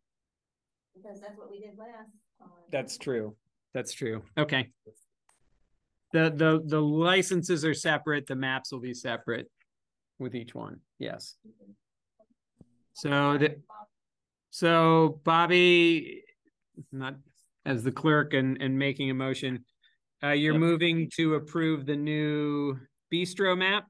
Because 0.95 1.21
that's 1.21 1.37
what 1.37 1.51
we 1.51 1.61
did 1.61 1.77
last 1.79 2.11
time. 2.39 2.49
That's 2.71 2.97
true. 2.97 3.37
That's 3.75 3.93
true. 3.93 4.23
Okay. 4.37 4.71
The, 6.13 6.33
the, 6.35 6.63
the 6.65 6.81
licenses 6.81 7.65
are 7.65 7.75
separate, 7.75 8.27
the 8.27 8.35
maps 8.35 8.73
will 8.73 8.81
be 8.81 8.95
separate 8.95 9.51
with 10.19 10.35
each 10.35 10.55
one, 10.55 10.81
yes. 10.99 11.37
So 12.99 13.39
the, 13.39 13.55
so 14.51 15.21
Bobby, 15.23 16.25
not 16.91 17.15
as 17.65 17.85
the 17.85 17.93
clerk 17.93 18.35
and, 18.35 18.61
and 18.61 18.77
making 18.77 19.09
a 19.09 19.15
motion, 19.15 19.65
uh, 20.21 20.31
you're 20.31 20.55
Yep. 20.55 20.61
moving 20.61 21.11
to 21.15 21.37
approve 21.37 21.87
the 21.87 21.95
new 21.95 22.77
bistro 23.15 23.57
map 23.57 23.87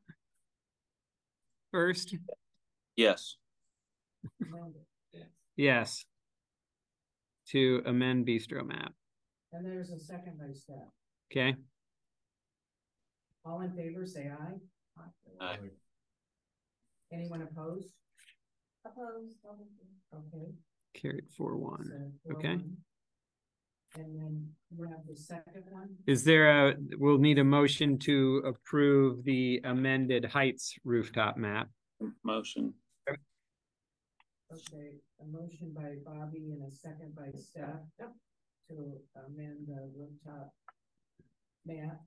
first? 1.71 2.15
Yes. 2.97 3.37
Yes. 5.57 6.05
to 7.49 7.83
amend 7.87 8.27
bistro 8.27 8.63
map. 8.63 8.93
And 9.55 9.65
there's 9.65 9.89
a 9.91 9.99
second 9.99 10.39
by 10.39 10.53
Steph. 10.53 10.77
Okay, 11.33 11.57
All 13.47 13.63
in 13.63 13.73
favor, 13.73 14.05
say 14.05 14.29
aye. 14.31 15.03
Aye. 15.41 15.71
Anyone 17.11 17.41
opposed? 17.41 17.89
Opposed? 18.85 19.37
Okay. 20.15 20.53
carried 20.95 21.29
four 21.37 21.57
one. 21.57 21.85
so 21.85 22.13
four 22.25 22.39
Okay. 22.39 22.57
one. 22.57 22.77
And 23.95 24.15
then 24.17 24.49
we 24.77 24.87
have 24.89 25.07
the 25.09 25.17
second 25.17 25.65
one, 25.71 25.89
Is 26.07 26.23
there 26.25 26.69
a, 26.69 26.75
we'll 26.99 27.19
need 27.19 27.39
a 27.39 27.45
motion 27.45 27.99
to 28.01 28.43
approve 28.45 29.25
the 29.25 29.61
amended 29.65 30.25
Heights 30.27 30.75
rooftop 30.85 31.37
map. 31.39 31.69
Motion. 32.23 32.75
okay, 33.09 34.91
a 35.21 35.25
motion 35.27 35.73
by 35.75 35.95
Bobby 36.05 36.51
and 36.53 36.63
a 36.71 36.71
second 36.71 37.15
by 37.15 37.31
Steph. 37.39 37.81
To 38.69 38.75
amend 39.27 39.67
the 39.67 39.91
rooftop 39.97 40.53
map. 41.65 42.01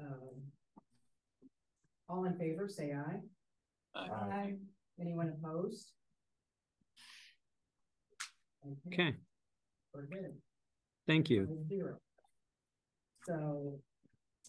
Um. 0.00 0.50
All 2.08 2.24
in 2.24 2.34
favor, 2.36 2.68
say 2.68 2.92
aye. 2.92 3.20
Aye. 3.94 4.54
Anyone 5.00 5.32
opposed? 5.42 5.92
Okay, 8.86 9.14
thank 11.06 11.30
you. 11.30 11.48
So. 13.26 13.78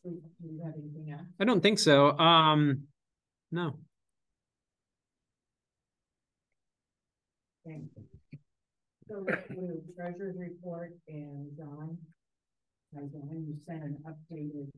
Do 0.03 0.09
you 0.43 0.61
have 0.65 0.73
anything 0.73 1.11
else? 1.13 1.27
I 1.39 1.45
don't 1.45 1.61
think 1.61 1.77
so. 1.77 2.17
Um, 2.17 2.87
no. 3.51 3.77
Thank 7.65 7.83
you. 7.95 8.39
So 9.07 9.25
with 9.51 9.95
treasurer's 9.95 10.35
report 10.37 10.93
and 11.07 11.55
John. 11.55 11.97
John, 12.93 13.09
you 13.47 13.55
sent 13.67 13.83
an 13.83 13.97
updated 14.07 14.69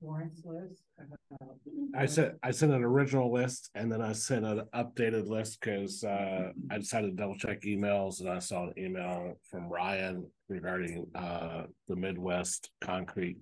warrants 0.00 0.42
list 0.44 0.82
about. 0.98 1.56
I 1.96 2.06
sent, 2.06 2.34
I 2.42 2.50
sent 2.50 2.72
an 2.72 2.82
original 2.82 3.32
list 3.32 3.70
and 3.74 3.90
then 3.90 4.00
I 4.00 4.12
sent 4.12 4.44
an 4.44 4.62
updated 4.74 5.28
list 5.28 5.60
because 5.60 6.04
uh 6.04 6.52
I 6.70 6.78
decided 6.78 7.10
to 7.10 7.16
double 7.16 7.36
check 7.36 7.62
emails 7.62 8.20
and 8.20 8.28
I 8.28 8.38
saw 8.38 8.64
an 8.64 8.72
email 8.78 9.34
from 9.50 9.68
Ryan 9.68 10.26
regarding 10.48 11.06
uh 11.14 11.64
the 11.88 11.96
Midwest 11.96 12.70
concrete. 12.80 13.38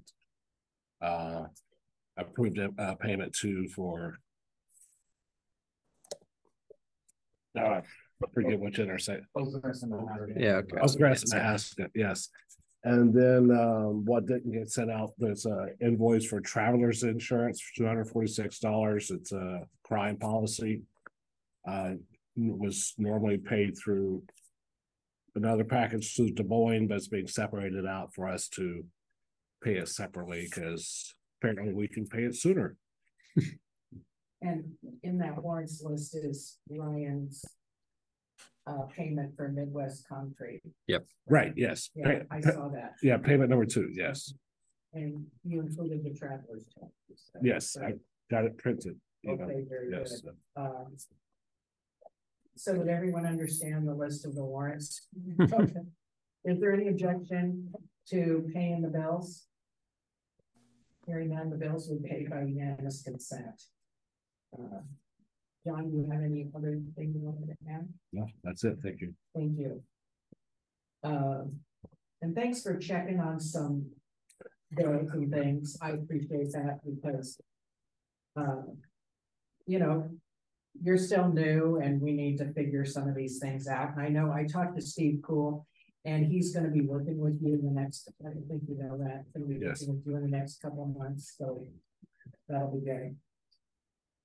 Uh 1.00 1.44
approved 2.16 2.58
uh 2.58 2.94
payment 2.96 3.32
to 3.36 3.68
for. 3.68 4.18
Uh, 7.58 7.80
I 8.20 8.26
forget 8.34 8.58
which 8.58 8.78
intersect. 8.78 9.24
Yeah, 10.36 10.56
okay. 10.56 10.78
I 10.78 10.82
was 10.82 10.96
going 10.96 11.14
to 11.14 11.36
ask 11.36 11.78
it, 11.78 11.90
yes. 11.94 12.28
And 12.84 13.12
then 13.12 13.50
um 13.50 14.04
what 14.04 14.26
didn't 14.26 14.52
get 14.52 14.70
sent 14.70 14.90
out, 14.90 15.12
there's 15.18 15.46
an 15.46 15.74
invoice 15.80 16.24
for 16.26 16.40
travelers 16.40 17.02
insurance 17.02 17.60
for 17.60 17.76
two 17.76 17.86
hundred 17.86 18.08
forty-six 18.08 18.60
dollars. 18.60 19.10
It's 19.10 19.32
a 19.32 19.62
crime 19.84 20.16
policy. 20.16 20.82
Uh, 21.66 21.94
was 22.36 22.94
normally 22.98 23.38
paid 23.38 23.76
through. 23.76 24.22
Another 25.34 25.64
package 25.64 26.16
through 26.16 26.32
Moines, 26.46 26.88
but 26.88 26.96
it's 26.96 27.08
being 27.08 27.28
separated 27.28 27.86
out 27.86 28.12
for 28.14 28.28
us 28.28 28.48
to 28.48 28.84
pay 29.62 29.76
it 29.76 29.88
separately 29.88 30.48
because 30.48 31.14
apparently 31.40 31.72
we 31.72 31.86
can 31.86 32.06
pay 32.06 32.24
it 32.24 32.34
sooner. 32.34 32.76
And 34.40 34.64
in 35.02 35.18
that 35.18 35.42
warrants 35.42 35.82
list 35.82 36.14
is 36.14 36.58
Ryan's. 36.70 37.44
Uh, 38.68 38.82
payment 38.94 39.34
for 39.34 39.48
Midwest 39.48 40.06
Concrete. 40.06 40.60
Yep. 40.88 41.06
Right, 41.26 41.54
yes. 41.56 41.88
Yeah, 41.94 42.04
Pay- 42.04 42.22
I 42.30 42.40
saw 42.40 42.68
that. 42.68 42.96
Yeah, 43.02 43.16
payment 43.16 43.48
number 43.48 43.64
two, 43.64 43.88
yes, 43.94 44.34
And 44.92 45.24
you 45.42 45.60
included 45.60 46.04
the 46.04 46.10
travelers. 46.12 46.66
check, 46.74 46.90
you 47.08 47.14
said. 47.16 47.40
yes, 47.42 47.76
I 47.82 47.94
got 48.30 48.44
it 48.44 48.58
printed. 48.58 48.96
you 49.22 49.36
know, 49.38 49.44
Okay, 49.44 49.64
very 49.66 49.90
good. 49.90 50.06
Yes, 50.10 50.22
Um. 50.56 50.96
So 52.56 52.74
would 52.74 52.88
everyone 52.88 53.24
understand 53.24 53.88
the 53.88 53.94
list 53.94 54.26
of 54.26 54.34
the 54.34 54.44
warrants? 54.44 55.06
Okay. 55.40 55.72
Is 56.44 56.60
there 56.60 56.72
any 56.74 56.88
objection 56.88 57.72
to 58.10 58.50
paying 58.52 58.82
the 58.82 58.88
bills? 58.88 59.46
Hearing 61.06 61.30
none, 61.30 61.48
the 61.48 61.56
bills 61.56 61.88
will 61.88 62.00
be 62.00 62.08
paid 62.08 62.28
by 62.30 62.42
unanimous 62.42 63.02
consent. 63.02 63.62
Uh, 64.52 64.80
John, 65.66 65.90
do 65.90 65.96
you 65.98 66.08
have 66.10 66.22
any 66.22 66.46
other 66.54 66.80
things 66.96 67.14
you 67.14 67.20
wanted 67.20 67.48
to 67.48 67.72
add? 67.72 67.88
no, 68.12 68.26
that's 68.44 68.64
it, 68.64 68.78
thank 68.82 69.00
you. 69.00 69.14
Thank 69.34 69.58
you. 69.58 69.82
Um, 71.04 71.52
and 72.22 72.34
thanks 72.34 72.62
for 72.62 72.76
checking 72.76 73.20
on 73.20 73.38
some 73.40 73.86
bills 74.76 75.10
and 75.12 75.32
things. 75.32 75.76
I 75.80 75.90
appreciate 75.90 76.52
that 76.52 76.80
because. 76.84 77.38
Um, 78.36 78.78
you 79.66 79.78
know, 79.78 80.08
you're 80.82 80.96
still 80.96 81.28
new 81.28 81.76
and 81.82 82.00
we 82.00 82.12
need 82.12 82.38
to 82.38 82.52
figure 82.52 82.84
some 82.84 83.08
of 83.08 83.14
these 83.14 83.38
things 83.38 83.66
out. 83.68 83.92
And 83.96 84.00
I 84.00 84.08
know 84.08 84.32
I 84.32 84.44
talked 84.44 84.76
to 84.76 84.82
Steve 84.82 85.20
Cool. 85.22 85.66
And 86.04 86.24
he's 86.24 86.54
gonna 86.54 86.70
be 86.70 86.80
working 86.82 87.18
with 87.18 87.38
you 87.42 87.54
in 87.54 87.64
the 87.64 87.70
next, 87.72 88.08
I 88.24 88.30
think 88.30 88.62
you 88.68 88.78
know 88.78 88.96
that, 88.98 89.24
be 89.46 89.58
Yes. 89.60 89.82
working 89.82 89.96
with 89.96 90.06
you 90.06 90.16
in 90.16 90.22
the 90.22 90.28
next 90.38 90.62
couple 90.62 90.84
of 90.84 90.96
months, 90.96 91.34
so 91.36 91.66
that'll 92.48 92.78
be 92.78 92.84
good. 92.86 93.16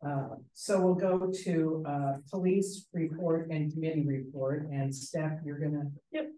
Uh, 0.05 0.35
so 0.53 0.81
we'll 0.81 0.95
go 0.95 1.31
to, 1.43 1.83
uh, 1.87 2.13
police 2.29 2.87
report 2.93 3.49
and 3.49 3.71
committee 3.71 4.05
report, 4.05 4.67
and 4.69 4.93
Steph, 4.93 5.39
you're 5.45 5.59
gonna. 5.59 5.89
Yep. 6.11 6.29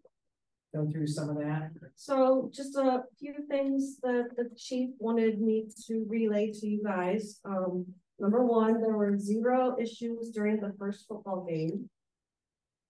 Go 0.76 0.90
through 0.92 1.08
some 1.08 1.30
of 1.30 1.38
that. 1.38 1.72
So 1.96 2.50
just 2.54 2.76
a 2.76 3.04
few 3.18 3.34
things 3.50 3.98
that 4.02 4.36
the 4.36 4.50
chief 4.58 4.90
wanted 5.00 5.40
me 5.40 5.68
to 5.88 6.06
relay 6.10 6.52
to 6.52 6.68
you 6.68 6.84
guys. 6.84 7.40
Um, 7.46 7.86
number 8.20 8.46
one, 8.46 8.82
there 8.82 8.98
were 8.98 9.18
zero 9.18 9.78
issues 9.80 10.32
during 10.32 10.60
the 10.60 10.74
first 10.78 11.08
football 11.08 11.46
game. 11.50 11.90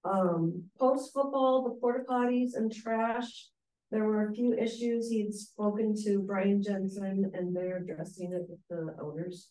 Um, 0.03 0.63
post 0.79 1.13
football, 1.13 1.63
the 1.63 1.79
porta 1.79 2.03
potties 2.09 2.55
and 2.55 2.73
trash. 2.73 3.49
There 3.91 4.05
were 4.05 4.29
a 4.29 4.33
few 4.33 4.53
issues. 4.53 5.09
He 5.09 5.23
had 5.23 5.33
spoken 5.33 5.95
to 6.05 6.19
Brian 6.19 6.61
Jensen 6.61 7.31
and 7.33 7.55
they're 7.55 7.77
addressing 7.77 8.33
it 8.33 8.45
with 8.49 8.59
the 8.69 8.95
owners. 9.01 9.47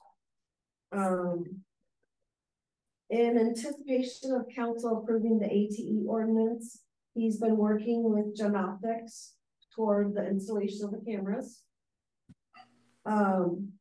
Um. 0.93 1.63
In 3.11 3.39
anticipation 3.39 4.33
of 4.33 4.49
council 4.55 4.99
approving 4.99 5.39
the 5.39 5.53
ATE 5.53 6.05
ordinance, 6.09 6.81
he's 7.15 7.39
been 7.39 7.57
working 7.57 8.03
with 8.03 8.37
Jenoptik 8.37 9.11
toward 9.75 10.15
the 10.15 10.27
installation 10.27 10.85
of 10.85 10.91
the 10.93 11.03
cameras. 11.05 11.63
Um. 13.05 13.73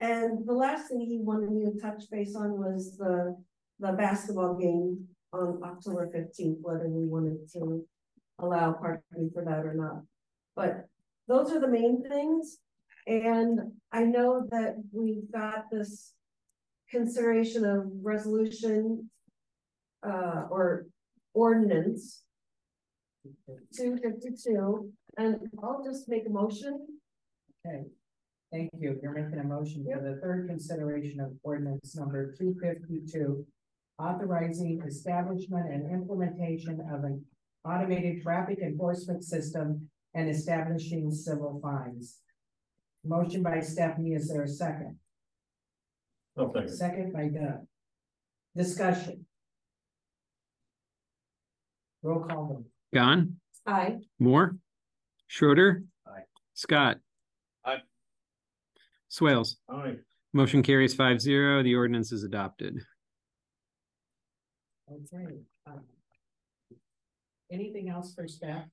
And 0.00 0.46
the 0.46 0.52
last 0.52 0.88
thing 0.88 1.00
he 1.00 1.18
wanted 1.20 1.50
me 1.50 1.64
to 1.64 1.80
touch 1.80 2.10
base 2.10 2.36
on 2.36 2.58
was 2.58 2.98
the, 2.98 3.34
the 3.80 3.92
basketball 3.92 4.54
game 4.54 5.08
on 5.32 5.60
October 5.64 6.10
fifteenth, 6.12 6.58
whether 6.60 6.88
we 6.88 7.06
wanted 7.06 7.50
to 7.54 7.86
allow 8.38 8.72
parking 8.72 9.30
for 9.32 9.44
that 9.44 9.64
or 9.64 9.72
not. 9.72 10.02
But 10.54 10.88
those 11.26 11.52
are 11.52 11.60
the 11.60 11.68
main 11.68 12.06
things. 12.06 12.58
And 13.06 13.72
I 13.92 14.04
know 14.04 14.46
that 14.50 14.76
we've 14.92 15.30
got 15.32 15.70
this 15.70 16.12
consideration 16.90 17.64
of 17.64 17.86
resolution 18.02 19.10
uh, 20.06 20.44
or 20.50 20.86
ordinance 21.32 22.22
two 23.74 23.96
fifty-two, 24.02 24.90
and 25.16 25.36
I'll 25.62 25.82
just 25.84 26.08
make 26.08 26.26
a 26.26 26.30
motion. 26.30 26.86
Okay, 27.66 27.84
thank 28.52 28.70
you. 28.78 28.98
You're 29.02 29.12
making 29.12 29.38
a 29.38 29.44
motion 29.44 29.84
for 29.84 30.00
the 30.00 30.20
third 30.20 30.48
consideration 30.48 31.20
of 31.20 31.32
ordinance 31.42 31.96
number 31.96 32.34
two 32.38 32.54
fifty-two. 32.60 33.46
Authorizing 33.96 34.82
establishment 34.84 35.72
and 35.72 35.88
implementation 35.92 36.80
of 36.92 37.04
an 37.04 37.24
automated 37.64 38.22
traffic 38.22 38.58
enforcement 38.58 39.22
system 39.22 39.88
and 40.14 40.28
establishing 40.28 41.12
civil 41.12 41.60
fines. 41.62 42.18
Motion 43.06 43.42
by 43.42 43.60
Stephanie, 43.60 44.14
is 44.14 44.28
there 44.28 44.42
a 44.42 44.48
second? 44.48 44.96
No, 46.36 46.50
thank 46.52 46.68
you. 46.70 46.74
Second 46.74 47.12
by 47.12 47.28
Doug. 47.28 47.66
Discussion. 48.56 49.26
Roll 52.02 52.20
call 52.20 52.46
vote. 52.46 52.64
Gone, 52.94 53.36
Aye. 53.66 53.96
Moore, 54.18 54.56
Schroeder. 55.26 55.84
Aye. 56.06 56.22
Scott. 56.54 56.98
Aye. 57.64 57.78
Swales, 59.08 59.56
Aye. 59.68 59.96
motion 60.32 60.62
carries 60.62 60.94
five 60.94 61.20
zero. 61.20 61.62
The 61.62 61.74
ordinance 61.74 62.12
is 62.12 62.24
adopted. 62.24 62.78
Okay. 64.90 65.38
um, 65.66 65.80
Anything 67.50 67.88
else 67.88 68.14
for 68.14 68.26
staff? 68.28 68.64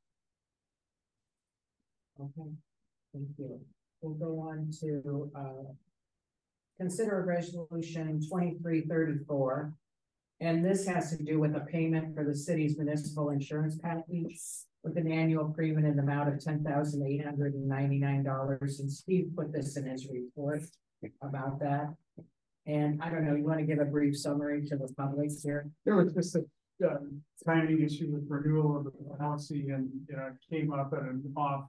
Okay, 2.20 2.50
thank 3.14 3.28
you. 3.38 3.60
We'll 4.02 4.16
go 4.16 4.40
on 4.40 4.70
to, 4.82 5.32
uh. 5.36 5.72
Consider 6.80 7.24
resolution 7.28 8.20
twenty-three 8.28 8.82
thirty-four. 8.82 9.72
And 10.40 10.66
this 10.66 10.88
has 10.88 11.16
to 11.16 11.24
do 11.24 11.40
with 11.40 11.56
a 11.56 11.60
payment 11.60 12.16
for 12.16 12.24
the 12.24 12.34
city's 12.36 12.76
municipal 12.76 13.30
insurance 13.30 13.78
package 13.78 14.40
with 14.84 14.98
an 14.98 15.12
annual 15.12 15.46
premium 15.50 15.86
in 15.86 15.96
the 15.96 16.02
amount 16.02 16.34
of 16.34 16.44
ten 16.44 16.64
thousand 16.64 17.06
eight 17.06 17.24
hundred 17.24 17.54
and 17.54 18.92
Steve 18.92 19.30
put 19.38 19.54
this 19.54 19.78
in 19.78 19.86
his 19.86 20.08
report 20.08 20.64
about 21.22 21.60
that. 21.60 21.94
And 22.66 23.00
I 23.04 23.10
don't 23.10 23.26
know, 23.26 23.36
you 23.36 23.44
want 23.44 23.60
to 23.60 23.66
give 23.66 23.78
a 23.80 23.86
brief 23.86 24.18
summary 24.18 24.66
to 24.68 24.76
the 24.76 24.92
public 24.98 25.30
here? 25.44 25.70
There 25.86 25.96
was 25.96 26.14
just 26.14 26.36
a, 26.36 26.44
uh, 26.84 26.98
timing 27.46 27.84
issue 27.84 28.08
with 28.12 28.26
renewal 28.28 28.78
of 28.78 28.86
the 28.86 29.16
policy 29.18 29.70
and, 29.70 29.90
it 30.10 30.18
came 30.50 30.74
up 30.74 30.92
at 30.94 31.04
an 31.04 31.32
off. 31.38 31.66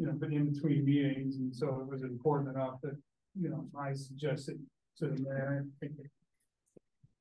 You 0.00 0.06
know, 0.06 0.12
but 0.18 0.32
in 0.32 0.50
between 0.50 0.86
meetings, 0.86 1.36
and 1.36 1.54
so 1.54 1.66
it 1.82 1.92
was 1.92 2.02
important 2.02 2.56
enough 2.56 2.80
that, 2.82 2.96
you 3.38 3.50
know, 3.50 3.66
I 3.78 3.92
suggested 3.92 4.58
to 4.98 5.08
the 5.08 5.20
mayor. 5.20 5.66
I 5.66 5.86
think 5.86 5.98
it 6.00 6.10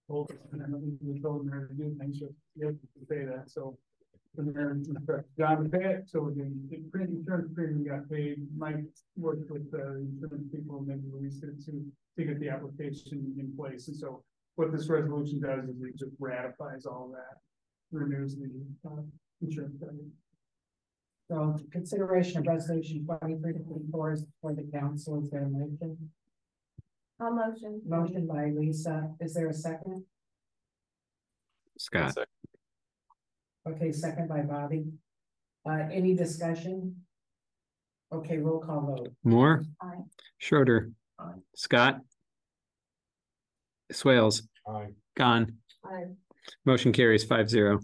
Told, 0.07 0.31
and 0.53 0.97
we 1.01 1.19
told 1.19 1.45
the 1.45 1.51
mayor 1.51 1.67
to 1.67 1.73
do 1.73 1.93
things, 1.99 2.19
so 2.19 2.27
you 2.55 2.67
have 2.67 2.75
to 2.75 3.05
say 3.09 3.25
that, 3.25 3.51
so. 3.51 3.77
The 4.35 4.43
mayor, 4.43 4.79
John 5.37 5.63
to 5.63 5.69
pay 5.69 5.85
it, 5.95 6.03
so 6.07 6.31
the, 6.33 6.45
the 6.69 7.01
insurance 7.01 7.51
premium 7.53 7.83
got 7.85 8.09
paid, 8.09 8.37
Mike 8.57 8.85
worked 9.17 9.51
with 9.51 9.69
the 9.71 10.07
insurance 10.07 10.47
people, 10.55 10.77
and 10.77 10.87
maybe 10.87 11.01
released 11.11 11.43
it 11.43 11.59
to, 11.65 11.73
to 12.17 12.23
get 12.23 12.39
the 12.39 12.49
application 12.49 13.35
in 13.37 13.53
place, 13.57 13.89
and 13.89 13.97
so. 13.97 14.23
What 14.55 14.71
this 14.73 14.89
resolution 14.89 15.39
does 15.39 15.63
is 15.69 15.81
it 15.81 15.97
just 15.97 16.11
ratifies 16.19 16.85
all 16.85 17.11
that, 17.13 17.37
renews 17.91 18.35
the, 18.35 18.49
uh, 18.85 19.01
insurance. 19.41 19.75
premium. 19.79 20.11
So 21.29 21.59
consideration 21.71 22.39
of 22.39 22.47
resolution 22.47 23.05
twenty-three 23.05 23.53
to 23.53 23.59
twenty-four 23.59 24.13
is 24.13 24.25
for 24.41 24.53
the 24.53 24.63
council, 24.73 25.21
is 25.21 25.29
there 25.29 25.43
a 25.43 25.49
motion? 25.49 26.09
I'll 27.21 27.33
motion. 27.33 27.81
Motion 27.85 28.25
by 28.25 28.45
Lisa, 28.45 29.11
is 29.19 29.33
there 29.35 29.47
a 29.49 29.53
second? 29.53 30.03
Scott, 31.77 32.17
Okay, 33.67 33.91
second 33.91 34.27
by 34.27 34.41
Bobby. 34.41 34.85
Uh, 35.69 35.83
any 35.91 36.15
discussion? 36.15 36.95
Okay, 38.11 38.37
roll 38.39 38.59
call 38.59 38.81
vote. 38.81 39.09
Moore, 39.23 39.63
Aye. 39.81 39.99
Schroeder, 40.39 40.91
Aye. 41.19 41.33
Scott. 41.55 41.99
Swales, 43.91 44.47
Aye. 44.67 44.87
gone. 45.15 45.53
I, 45.85 46.05
Motion 46.65 46.91
carries 46.91 47.23
five 47.23 47.49
zero. 47.49 47.79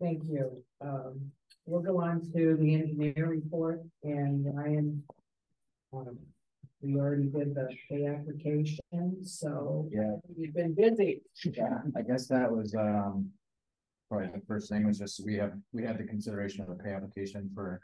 Thank 0.00 0.24
you. 0.24 0.64
Um, 0.80 1.30
we'll 1.68 1.82
go 1.82 2.00
on 2.00 2.20
to 2.32 2.56
the 2.56 2.74
engineer 2.74 3.26
report 3.28 3.82
and 4.02 4.46
Ryan. 4.56 5.02
Um, 5.92 6.18
we 6.80 6.96
already 6.96 7.24
did 7.26 7.54
the 7.54 7.68
pay 7.88 8.06
application, 8.06 9.24
so. 9.24 9.88
Yeah. 9.92 10.16
You've 10.36 10.54
been 10.54 10.74
busy. 10.74 11.22
Yeah, 11.44 11.80
I 11.96 12.02
guess 12.02 12.26
that 12.28 12.50
was, 12.50 12.74
um. 12.74 13.30
Probably 14.10 14.28
the 14.28 14.40
first 14.46 14.70
thing 14.70 14.86
was 14.86 14.98
just 14.98 15.22
we 15.26 15.36
have, 15.36 15.52
we 15.72 15.82
had 15.84 15.98
the 15.98 16.04
consideration 16.04 16.62
of 16.62 16.70
a 16.70 16.74
pay 16.74 16.92
application 16.92 17.50
for. 17.54 17.80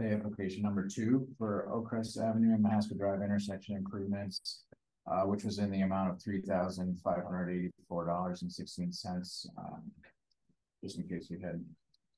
Pay 0.00 0.12
application 0.12 0.62
number 0.62 0.86
two 0.86 1.26
for 1.36 1.68
Oakcrest 1.72 2.22
Avenue 2.22 2.54
and 2.54 2.64
Mahaska 2.64 2.96
Drive 2.96 3.20
intersection 3.20 3.74
improvements. 3.76 4.62
Uh, 5.10 5.22
which 5.22 5.42
was 5.42 5.58
in 5.58 5.70
the 5.70 5.80
amount 5.80 6.10
of 6.10 6.22
three 6.22 6.40
thousand 6.42 6.96
five 7.02 7.24
hundred 7.24 7.50
eighty-four 7.50 8.06
dollars 8.06 8.42
and 8.42 8.52
sixteen 8.52 8.92
cents, 8.92 9.46
um. 9.58 9.82
Just 10.84 10.98
in 10.98 11.08
case 11.08 11.28
you 11.30 11.40
had 11.42 11.64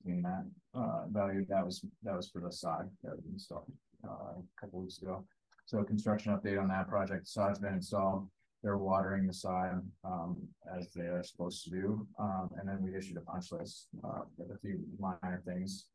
seen 0.04 0.20
that, 0.22 0.44
uh, 0.74 1.02
value, 1.09 1.44
that 1.48 1.64
was, 1.64 1.84
that 2.02 2.16
was 2.16 2.28
for 2.28 2.40
the 2.40 2.52
sod 2.52 2.90
that 3.02 3.16
was 3.16 3.24
installed, 3.32 3.70
uh, 4.06 4.34
a 4.38 4.60
couple 4.60 4.80
weeks 4.80 5.01
ago. 5.02 5.24
So 5.66 5.82
construction 5.84 6.36
update 6.36 6.60
on 6.60 6.68
that 6.68 6.88
project, 6.88 7.26
sod's 7.26 7.59
been 7.59 7.74
installed, 7.74 8.28
they're 8.62 8.76
watering 8.76 9.26
the 9.26 9.32
sod, 9.32 9.82
um, 10.05 10.36
as 10.76 10.92
they 10.92 11.05
are 11.05 11.22
supposed 11.22 11.64
to 11.64 11.70
do. 11.70 12.06
Um, 12.18 12.51
and 12.59 12.68
then 12.68 12.82
we 12.82 12.97
issued 12.97 13.16
a 13.16 13.20
punch 13.20 13.52
list, 13.52 13.88
uh, 14.05 14.22
with 14.36 14.51
a 14.56 14.59
few 14.59 14.80
minor 14.98 15.42
things. 15.44 15.86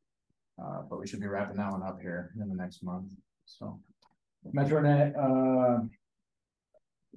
Uh, 0.62 0.82
but 0.90 1.00
we 1.00 1.08
should 1.08 1.20
be 1.20 1.28
wrapping 1.28 1.58
that 1.58 1.72
one 1.72 1.84
up 1.84 2.00
here 2.02 2.32
in 2.42 2.48
the 2.50 2.56
next 2.56 2.84
month, 2.84 3.12
so. 3.46 3.80
Metronet, 4.56 5.16
uh. 5.18 5.84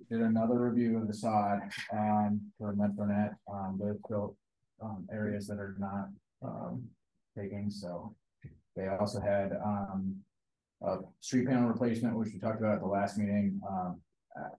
Did 0.09 0.21
another 0.21 0.61
review 0.61 0.97
of 0.97 1.09
the 1.09 1.13
sod, 1.13 1.59
um, 1.93 2.41
for 2.57 2.73
Metronet, 2.73 3.35
um, 3.53 3.79
they've 3.83 4.01
built, 4.09 4.37
um, 4.81 5.07
areas 5.13 5.49
that 5.49 5.59
are 5.59 5.75
not, 5.79 6.09
um, 6.41 6.85
taking, 7.39 7.71
so. 7.71 8.15
They 8.77 8.87
also 8.89 9.21
had, 9.21 9.53
um, 9.65 10.17
a 10.83 10.99
street 11.21 11.49
panel 11.49 11.69
replacement, 11.69 12.17
which 12.17 12.33
we 12.33 12.39
talked 12.39 12.61
about 12.61 12.75
at 12.75 12.81
the 12.81 12.87
last 12.87 13.19
meeting, 13.19 13.61
um, 13.69 14.01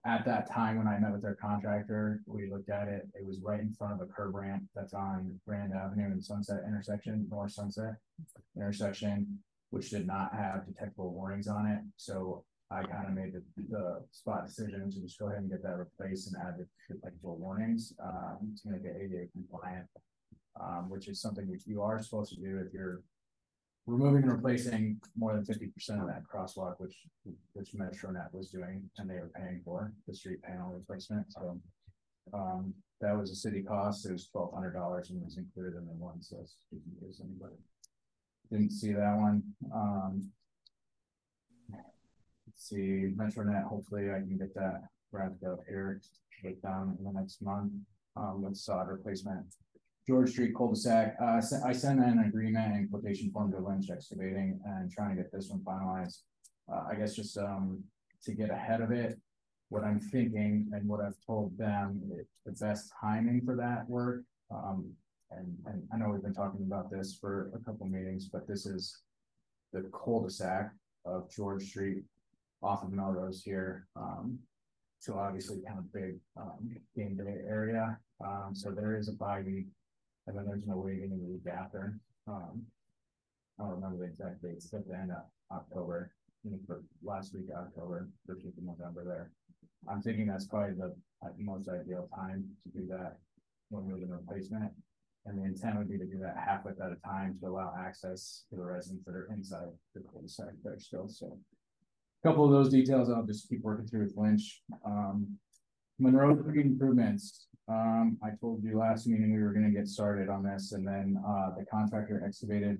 at 0.04 0.24
that 0.26 0.50
time, 0.50 0.76
when 0.76 0.88
I 0.88 0.98
met 0.98 1.12
with 1.12 1.22
their 1.22 1.36
contractor, 1.36 2.20
we 2.26 2.50
looked 2.50 2.70
at 2.70 2.88
it, 2.88 3.08
it 3.14 3.24
was 3.24 3.40
right 3.40 3.60
in 3.60 3.72
front 3.72 3.94
of 3.94 4.00
a 4.00 4.12
curb 4.12 4.34
ramp 4.34 4.64
that's 4.74 4.94
on 4.94 5.40
Grand 5.46 5.72
Avenue 5.72 6.06
and 6.06 6.22
Sunset 6.22 6.64
intersection, 6.66 7.26
North 7.30 7.52
Sunset 7.52 7.94
intersection, 8.56 9.38
which 9.70 9.90
did 9.90 10.06
not 10.06 10.34
have 10.34 10.66
detectable 10.66 11.12
warnings 11.12 11.48
on 11.48 11.66
it, 11.66 11.80
so 11.96 12.44
I 12.70 12.82
kind 12.82 13.08
of 13.08 13.14
made 13.14 13.32
the, 13.32 13.42
the 13.68 14.04
spot 14.12 14.46
decision 14.46 14.90
to 14.90 15.00
just 15.00 15.18
go 15.18 15.26
ahead 15.26 15.40
and 15.40 15.50
get 15.50 15.62
that 15.62 15.76
replaced 15.76 16.32
and 16.32 16.36
add 16.46 16.58
the 16.58 16.94
detectable 16.94 17.36
warnings, 17.36 17.92
um, 18.02 18.54
to 18.62 18.70
make 18.70 18.82
ADA 18.82 19.28
compliant. 19.32 19.86
Um, 20.58 20.90
which 20.90 21.08
is 21.08 21.20
something 21.20 21.48
which 21.48 21.66
you 21.66 21.82
are 21.82 22.02
supposed 22.02 22.32
to 22.34 22.40
do 22.40 22.58
if 22.58 22.72
you're 22.72 23.02
removing 23.86 24.22
and 24.24 24.32
replacing 24.32 25.00
more 25.16 25.34
than 25.34 25.44
fifty 25.44 25.66
percent 25.66 26.00
of 26.00 26.06
that 26.08 26.22
crosswalk, 26.24 26.74
which, 26.78 26.96
which 27.52 27.72
MetroNet 27.72 28.32
was 28.32 28.50
doing, 28.50 28.90
and 28.98 29.08
they 29.08 29.14
were 29.14 29.30
paying 29.34 29.60
for 29.64 29.92
the 30.08 30.14
street 30.14 30.42
panel 30.42 30.72
replacement, 30.72 31.32
so. 31.32 31.60
Um, 32.32 32.74
that 33.00 33.16
was 33.16 33.30
a 33.30 33.34
city 33.34 33.62
cost, 33.62 34.04
it 34.06 34.12
was 34.12 34.26
twelve 34.28 34.52
hundred 34.52 34.72
dollars 34.72 35.10
and 35.10 35.24
was 35.24 35.38
included 35.38 35.78
in 35.78 35.86
the 35.86 35.92
one, 35.92 36.20
so 36.20 36.36
case 36.36 37.20
anybody. 37.24 37.54
Didn't 38.50 38.72
see 38.72 38.92
that 38.92 39.16
one, 39.16 39.42
um. 39.74 40.30
Let's 41.72 42.68
see, 42.68 43.12
MetroNet, 43.16 43.64
hopefully 43.64 44.10
I 44.10 44.18
can 44.18 44.36
get 44.36 44.54
that 44.54 44.82
wrapped 45.12 45.42
up 45.44 45.60
here 45.66 46.00
with 46.44 46.60
them 46.60 46.96
in 46.98 47.04
the 47.04 47.12
next 47.12 47.40
month, 47.40 47.72
um, 48.16 48.42
with 48.42 48.56
sod 48.56 48.88
replacement. 48.88 49.46
George 50.06 50.30
Street 50.30 50.54
cul-de-sac, 50.56 51.16
uh, 51.22 51.40
I 51.64 51.72
sent 51.72 52.00
an 52.00 52.20
agreement 52.20 52.74
and 52.74 52.90
quotation 52.90 53.30
form 53.30 53.52
to 53.52 53.58
Lynch 53.58 53.90
Excavating 53.90 54.60
and 54.64 54.90
trying 54.90 55.16
to 55.16 55.22
get 55.22 55.30
this 55.32 55.50
one 55.50 55.60
finalized. 55.60 56.22
Uh, 56.72 56.84
I 56.90 56.94
guess 56.94 57.14
just, 57.14 57.36
um, 57.38 57.84
to 58.24 58.32
get 58.32 58.50
ahead 58.50 58.80
of 58.80 58.90
it, 58.90 59.18
what 59.68 59.84
I'm 59.84 60.00
thinking 60.00 60.68
and 60.72 60.88
what 60.88 61.00
I've 61.00 61.18
told 61.26 61.56
them, 61.56 62.02
it- 62.12 62.26
the 62.46 62.52
best 62.52 62.92
timing 63.00 63.42
for 63.44 63.54
that 63.56 63.88
work. 63.88 64.24
Um, 64.50 64.96
and, 65.30 65.56
and 65.66 65.86
I 65.92 65.98
know 65.98 66.08
we've 66.08 66.22
been 66.22 66.34
talking 66.34 66.62
about 66.62 66.90
this 66.90 67.14
for 67.14 67.52
a 67.54 67.58
couple 67.58 67.86
meetings, 67.86 68.28
but 68.28 68.48
this 68.48 68.66
is 68.66 69.02
the 69.72 69.82
cul-de-sac 69.92 70.72
of 71.04 71.30
George 71.30 71.64
Street 71.68 72.04
off 72.62 72.82
of 72.82 72.92
Melrose 72.92 73.42
here, 73.42 73.86
um, 73.96 74.38
so 74.98 75.18
obviously 75.18 75.60
kind 75.66 75.78
of 75.78 75.92
big, 75.92 76.16
um, 76.36 76.76
game 76.96 77.16
day 77.16 77.40
area. 77.46 77.98
Um, 78.24 78.50
so 78.54 78.70
there 78.70 78.96
is 78.96 79.08
a 79.08 79.12
bye 79.12 79.42
week 79.42 79.68
and 80.26 80.36
then 80.36 80.46
there's 80.46 80.66
no 80.66 80.76
waiting 80.76 81.10
in 81.12 81.40
the 81.44 81.52
after, 81.52 81.98
um. 82.26 82.62
I 83.58 83.64
don't 83.64 83.74
remember 83.74 83.98
the 83.98 84.04
exact 84.04 84.40
dates, 84.42 84.64
it's 84.64 84.72
at 84.72 84.88
the 84.88 84.94
end 84.94 85.10
of 85.10 85.18
October, 85.54 86.12
you 86.44 86.52
know, 86.52 86.58
for 86.66 86.82
last 87.02 87.34
week, 87.34 87.50
of 87.54 87.66
October, 87.66 88.08
first 88.26 88.42
week 88.42 88.54
of 88.56 88.64
November 88.64 89.04
there. 89.04 89.30
I'm 89.86 90.00
thinking 90.00 90.26
that's 90.26 90.46
probably 90.46 90.76
the 90.76 90.94
uh, 91.22 91.28
most 91.36 91.68
ideal 91.68 92.08
time 92.14 92.48
to 92.62 92.80
do 92.80 92.86
that 92.88 93.18
when 93.68 93.84
we're 93.84 93.98
doing 93.98 94.10
replacement. 94.10 94.72
And 95.26 95.38
the 95.38 95.44
intent 95.44 95.76
would 95.76 95.90
be 95.90 95.98
to 95.98 96.06
do 96.06 96.18
that 96.20 96.36
half 96.42 96.64
width 96.64 96.80
at 96.80 96.92
a 96.92 96.96
time 97.06 97.36
to 97.42 97.48
allow 97.48 97.74
access 97.78 98.44
to 98.48 98.56
the 98.56 98.64
residents 98.64 99.04
that 99.04 99.14
are 99.14 99.28
inside 99.30 99.68
the 99.94 100.00
cul-de-sac 100.10 100.54
there 100.64 100.78
still, 100.78 101.08
so. 101.08 101.38
A 102.24 102.28
couple 102.28 102.46
of 102.46 102.52
those 102.52 102.70
details 102.70 103.10
I'll 103.10 103.26
just 103.26 103.46
keep 103.50 103.60
working 103.60 103.86
through 103.86 104.04
with 104.04 104.16
Lynch, 104.16 104.62
um. 104.86 105.36
Monroe 105.98 106.30
improvements, 106.30 107.48
um, 107.70 108.18
I 108.22 108.30
told 108.40 108.62
you 108.64 108.76
last 108.78 109.06
meeting 109.06 109.32
we 109.32 109.42
were 109.42 109.52
gonna 109.52 109.70
get 109.70 109.88
started 109.88 110.28
on 110.28 110.42
this 110.42 110.72
and 110.72 110.86
then, 110.86 111.22
uh, 111.26 111.50
the 111.56 111.64
contractor 111.64 112.22
excavated. 112.26 112.78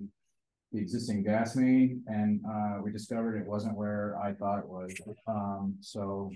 The 0.73 0.79
existing 0.79 1.23
gas 1.23 1.55
main 1.57 2.01
and, 2.07 2.39
uh, 2.49 2.79
we 2.81 2.91
discovered 2.93 3.35
it 3.37 3.45
wasn't 3.45 3.75
where 3.75 4.17
I 4.17 4.33
thought 4.33 4.59
it 4.59 4.69
was, 4.69 4.93
um, 5.27 5.75
so. 5.81 6.31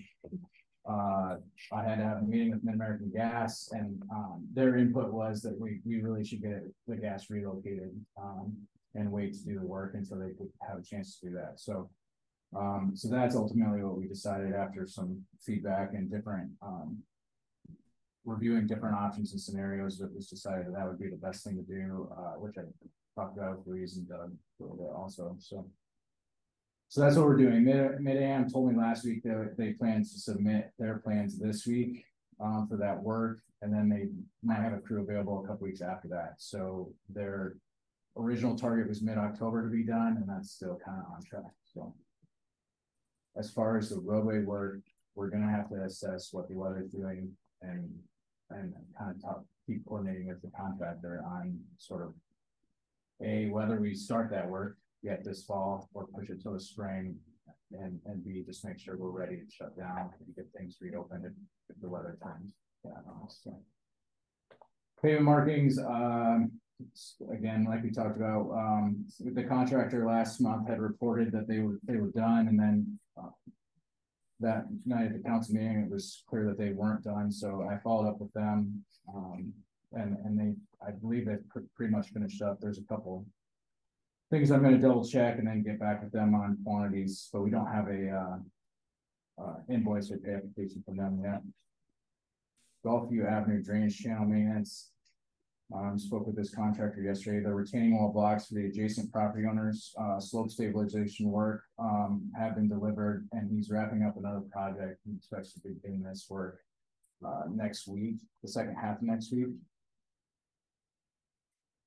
Uh, 0.88 1.38
I 1.74 1.84
had 1.84 1.96
to 1.96 2.04
have 2.04 2.18
a 2.20 2.22
meeting 2.22 2.52
with 2.52 2.64
MidAmerican 2.64 3.12
Gas 3.12 3.70
and, 3.72 4.04
um, 4.12 4.48
their 4.54 4.78
input 4.78 5.12
was 5.12 5.42
that 5.42 5.60
we, 5.60 5.82
we 5.84 6.00
really 6.02 6.24
should 6.24 6.44
get 6.44 6.62
the 6.88 6.96
gas 6.96 7.30
relocated, 7.30 7.94
um. 8.22 8.56
And 8.98 9.12
wait 9.12 9.34
to 9.34 9.44
do 9.44 9.60
the 9.60 9.66
work 9.66 9.94
until 9.96 10.20
they 10.20 10.32
could 10.38 10.52
have 10.62 10.78
a 10.80 10.84
chance 10.84 11.18
to 11.20 11.28
do 11.28 11.34
that, 11.36 11.60
so. 11.60 11.90
Um, 12.56 12.92
so 12.94 13.10
that's 13.10 13.36
ultimately 13.36 13.82
what 13.84 13.98
we 13.98 14.08
decided 14.08 14.54
after 14.54 14.86
some 14.86 15.26
feedback 15.42 15.94
and 15.94 16.10
different, 16.10 16.52
um. 16.62 17.04
Reviewing 18.26 18.66
different 18.68 18.96
options 18.96 19.32
and 19.34 19.40
scenarios, 19.42 20.02
it 20.02 20.10
was 20.14 20.28
decided 20.28 20.66
that 20.68 20.74
that 20.74 20.88
would 20.88 21.00
be 21.00 21.10
the 21.10 21.16
best 21.16 21.44
thing 21.44 21.56
to 21.56 21.62
do, 21.62 22.10
uh, 22.18 22.34
which 22.40 22.56
I 22.58 22.64
talked 23.20 23.38
about 23.38 23.60
with 23.60 23.68
Louise 23.68 23.98
and 23.98 24.10
Doug 24.10 24.32
a 24.60 24.64
little 24.64 24.78
bit 24.78 24.92
also, 24.96 25.36
so. 25.40 25.66
So 26.88 27.02
that's 27.02 27.16
what 27.16 27.26
we're 27.26 27.38
doing. 27.38 27.64
Mid, 27.64 28.00
Mid 28.00 28.18
Am 28.18 28.50
told 28.50 28.72
me 28.72 28.78
last 28.78 29.06
week 29.06 29.24
that 29.24 29.56
they 29.58 29.74
plan 29.74 30.02
to 30.02 30.08
submit 30.08 30.72
their 30.78 30.98
plans 31.00 31.38
this 31.38 31.66
week. 31.66 32.06
um, 32.40 32.68
for 32.68 32.78
that 32.78 33.02
work, 33.02 33.40
and 33.62 33.74
then 33.74 33.90
they 33.90 34.08
might 34.44 34.62
have 34.62 34.74
a 34.74 34.80
crew 34.80 35.02
available 35.02 35.44
a 35.44 35.48
couple 35.48 35.66
weeks 35.68 35.82
after 35.82 36.08
that, 36.10 36.34
so 36.38 36.92
their 37.10 37.56
original 38.18 38.56
target 38.58 38.88
was 38.88 39.02
mid-October 39.02 39.64
to 39.64 39.70
be 39.70 39.84
done, 39.84 40.18
and 40.18 40.28
that's 40.28 40.52
still 40.52 40.78
kind 40.84 41.00
of 41.00 41.12
on 41.14 41.24
track, 41.24 41.54
so. 41.64 41.94
As 43.38 43.52
far 43.52 43.78
as 43.78 43.90
the 43.90 44.00
roadway 44.00 44.40
work, 44.44 44.80
we're 45.16 45.30
gonna 45.30 45.50
have 45.50 45.70
to 45.70 45.84
assess 45.84 46.32
what 46.32 46.48
the 46.48 46.56
weather's 46.56 46.90
doing 46.92 47.32
and, 47.62 47.90
and 48.52 48.74
kind 48.98 49.12
of 49.16 49.22
talk, 49.22 49.44
keep 49.66 49.86
coordinating 49.86 50.28
with 50.28 50.42
the 50.42 50.52
contractor 50.58 51.24
on 51.26 51.60
sort 51.78 52.04
of. 52.04 52.14
A, 53.24 53.48
whether 53.48 53.80
we 53.80 53.96
start 53.96 54.30
that 54.32 54.50
work 54.50 54.78
yet 55.02 55.24
this 55.24 55.46
fall 55.46 55.90
or 55.94 56.06
push 56.08 56.30
it 56.30 56.42
to 56.44 56.50
the 56.52 56.60
spring. 56.60 57.16
And, 57.72 58.00
and 58.06 58.24
B, 58.24 58.44
just 58.46 58.66
make 58.66 58.78
sure 58.78 58.98
we're 58.98 59.10
ready 59.10 59.38
to 59.38 59.50
shut 59.50 59.78
down 59.78 60.12
and 60.20 60.36
get 60.36 60.48
things 60.56 60.78
reopened 60.82 61.26
if, 61.26 61.32
if 61.70 61.82
the 61.82 61.88
weather 61.90 62.18
turns. 62.22 62.52
Yeah, 62.84 62.92
so. 63.30 63.58
Markings, 65.22 65.80
um, 65.80 66.52
again, 67.32 67.64
like 67.64 67.84
we 67.84 67.90
talked 67.92 68.18
about, 68.18 68.52
um, 68.52 69.06
the 69.20 69.44
contractor 69.44 70.06
last 70.06 70.42
month 70.42 70.68
had 70.68 70.80
reported 70.80 71.32
that 71.32 71.48
they 71.48 71.60
were, 71.60 71.80
they 71.84 71.96
were 71.96 72.12
done 72.12 72.48
and 72.48 72.60
then. 72.60 73.00
uh, 73.18 73.30
That 74.40 74.66
night 74.86 75.08
at 75.08 75.14
the 75.14 75.20
council 75.20 75.56
meeting, 75.56 75.80
it 75.80 75.90
was 75.90 76.24
clear 76.30 76.46
that 76.48 76.58
they 76.58 76.72
weren't 76.72 77.04
done, 77.04 77.32
so 77.32 77.68
I 77.70 77.78
followed 77.78 78.10
up 78.10 78.20
with 78.20 78.34
them, 78.34 78.84
um, 79.14 79.54
and, 79.94 80.18
and 80.26 80.38
they, 80.38 80.54
I 80.86 80.92
believe 80.92 81.26
they've 81.26 81.48
pr- 81.50 81.60
pretty 81.76 81.92
much 81.92 82.10
finished 82.10 82.42
up, 82.42 82.60
there's 82.60 82.80
a 82.80 82.84
couple. 82.84 83.26
Things 84.30 84.52
I'm 84.52 84.62
gonna 84.64 84.78
double 84.78 85.06
check 85.06 85.38
and 85.38 85.48
then 85.48 85.64
get 85.64 85.80
back 85.80 86.04
with 86.04 86.12
them 86.12 86.36
on 86.36 86.58
quantities, 86.66 87.30
but 87.32 87.42
we 87.42 87.50
don't 87.50 87.72
have 87.72 87.88
a, 87.88 88.10
uh. 88.10 88.38
Uh, 89.38 89.56
invoice 89.68 90.10
or 90.12 90.18
pay 90.18 90.34
application 90.34 90.82
from 90.86 90.96
them 90.96 91.20
yet. 91.22 91.42
Golfview 92.86 93.30
Avenue 93.30 93.62
Drainage 93.62 94.00
Channel 94.00 94.26
Maintenance. 94.26 94.92
Um, 95.74 95.98
spoke 95.98 96.28
with 96.28 96.36
this 96.36 96.54
contractor 96.54 97.02
yesterday, 97.02 97.44
the 97.44 97.54
retaining 97.54 97.98
wall 97.98 98.12
blocks 98.12 98.48
for 98.48 98.54
the 98.54 98.68
adjacent 98.68 99.12
property 99.12 99.48
owners, 99.50 99.94
uh, 100.00 100.20
slope 100.20 100.52
stabilization 100.52 101.32
work, 101.32 101.64
um, 101.80 102.32
have 102.38 102.56
been 102.56 102.70
delivered, 102.70 103.28
and 103.32 103.50
he's 103.50 103.72
wrapping 103.72 104.04
up 104.04 104.16
another 104.16 104.44
project, 104.52 105.00
he 105.06 105.16
expects 105.16 105.54
to 105.54 105.60
begin 105.62 106.04
this 106.04 106.28
work. 106.30 106.60
Uh, 107.26 107.44
next 107.50 107.88
week, 107.88 108.18
the 108.44 108.48
second 108.48 108.76
half 108.76 108.98
of 108.98 109.04
next 109.04 109.32
week. 109.32 109.48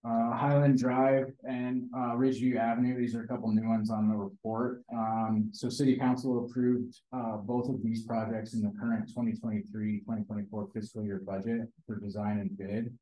Uh, 0.04 0.32
Highland 0.32 0.78
Drive 0.78 1.32
and, 1.48 1.88
uh, 1.94 2.14
Ridgeview 2.14 2.56
Avenue, 2.56 2.96
these 2.96 3.14
are 3.14 3.22
a 3.22 3.28
couple 3.28 3.52
new 3.52 3.68
ones 3.68 3.90
on 3.90 4.08
the 4.08 4.16
report. 4.16 4.82
Um, 4.92 5.50
so 5.52 5.68
city 5.68 5.96
council 5.96 6.44
approved, 6.44 7.00
uh, 7.12 7.36
both 7.36 7.68
of 7.68 7.82
these 7.82 8.06
projects 8.06 8.54
in 8.54 8.62
the 8.62 8.72
current 8.80 9.10
2023-2024 9.14 10.72
fiscal 10.72 11.04
year 11.04 11.20
budget 11.24 11.68
for 11.86 12.00
design 12.00 12.38
and 12.38 12.56
bid. 12.56 12.96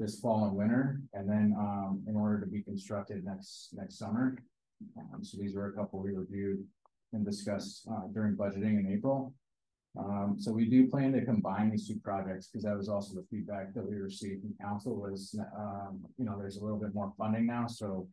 This 0.00 0.18
fall 0.18 0.46
and 0.46 0.56
winter, 0.56 1.02
and 1.12 1.28
then, 1.28 1.54
um, 1.58 2.02
in 2.08 2.16
order 2.16 2.40
to 2.40 2.46
be 2.46 2.62
constructed 2.62 3.22
next, 3.22 3.74
next 3.74 3.98
summer. 3.98 4.34
Um, 4.96 5.22
so 5.22 5.36
these 5.36 5.54
were 5.54 5.68
a 5.68 5.74
couple 5.74 6.00
we 6.00 6.12
reviewed 6.12 6.60
and 7.12 7.22
discussed, 7.22 7.86
uh, 7.92 8.06
during 8.14 8.34
budgeting 8.34 8.80
in 8.80 8.90
April. 8.90 9.34
Um, 9.98 10.36
so 10.38 10.52
we 10.52 10.64
do 10.74 10.88
plan 10.88 11.12
to 11.12 11.22
combine 11.22 11.70
these 11.70 11.86
two 11.86 12.00
projects, 12.02 12.48
because 12.48 12.64
that 12.64 12.78
was 12.78 12.88
also 12.88 13.14
the 13.14 13.26
feedback 13.30 13.74
that 13.74 13.86
we 13.86 13.96
received 13.96 14.40
from 14.40 14.54
council 14.58 14.96
was, 14.96 15.38
um, 15.54 16.02
you 16.16 16.24
know, 16.24 16.38
there's 16.38 16.56
a 16.56 16.64
little 16.64 16.78
bit 16.78 16.94
more 16.94 17.12
funding 17.18 17.44
now, 17.44 17.66
so. 17.66 18.08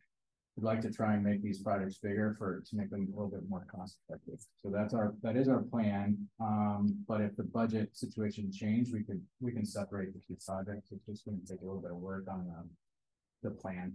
We'd 0.58 0.64
like 0.64 0.80
to 0.80 0.90
try 0.90 1.14
and 1.14 1.22
make 1.22 1.40
these 1.40 1.62
projects 1.62 1.98
bigger 1.98 2.34
for, 2.36 2.64
to 2.68 2.76
make 2.76 2.90
them 2.90 3.06
a 3.06 3.16
little 3.16 3.30
bit 3.30 3.48
more 3.48 3.64
cost 3.70 3.98
effective. 4.08 4.40
So 4.60 4.70
that's 4.70 4.92
our, 4.92 5.14
that 5.22 5.36
is 5.36 5.46
our 5.46 5.62
plan. 5.62 6.18
Um, 6.40 6.96
but 7.06 7.20
if 7.20 7.36
the 7.36 7.44
budget 7.44 7.96
situation 7.96 8.50
change, 8.52 8.88
we 8.92 9.04
could, 9.04 9.22
we 9.40 9.52
can 9.52 9.64
separate 9.64 10.12
the 10.12 10.20
two 10.26 10.36
projects. 10.44 10.90
It's 10.90 11.06
just 11.06 11.24
gonna 11.24 11.38
take 11.48 11.60
a 11.60 11.64
little 11.64 11.80
bit 11.80 11.92
of 11.92 11.98
work 11.98 12.24
on 12.28 12.44
the, 12.44 13.48
the 13.48 13.54
plan, 13.54 13.92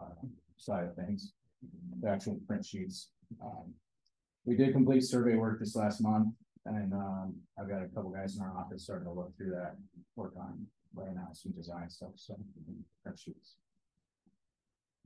uh, 0.00 0.26
side 0.56 0.84
of 0.84 0.96
things. 0.96 1.34
The 2.00 2.08
actual 2.08 2.40
print 2.46 2.64
sheets. 2.64 3.10
Um, 3.44 3.74
we 4.46 4.56
did 4.56 4.72
complete 4.72 5.02
survey 5.04 5.34
work 5.34 5.60
this 5.60 5.76
last 5.76 6.00
month. 6.00 6.28
And 6.64 6.94
um, 6.94 7.34
I've 7.60 7.68
got 7.68 7.82
a 7.82 7.88
couple 7.88 8.08
guys 8.08 8.36
in 8.36 8.42
our 8.42 8.56
office 8.56 8.84
starting 8.84 9.04
to 9.06 9.12
look 9.12 9.36
through 9.36 9.50
that, 9.50 9.76
work 10.16 10.32
on 10.38 10.66
right 10.94 11.14
now, 11.14 11.28
some 11.34 11.52
design 11.52 11.90
stuff, 11.90 12.12
so. 12.16 12.36
print 13.04 13.18
sheets. 13.18 13.56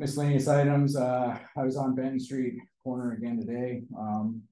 Miscellaneous 0.00 0.48
items, 0.48 0.96
uh, 0.96 1.38
I 1.58 1.62
was 1.62 1.76
on 1.76 1.94
Benton 1.94 2.18
Street 2.18 2.54
corner 2.82 3.12
again 3.12 3.38
today, 3.38 3.82
um. 3.98 4.42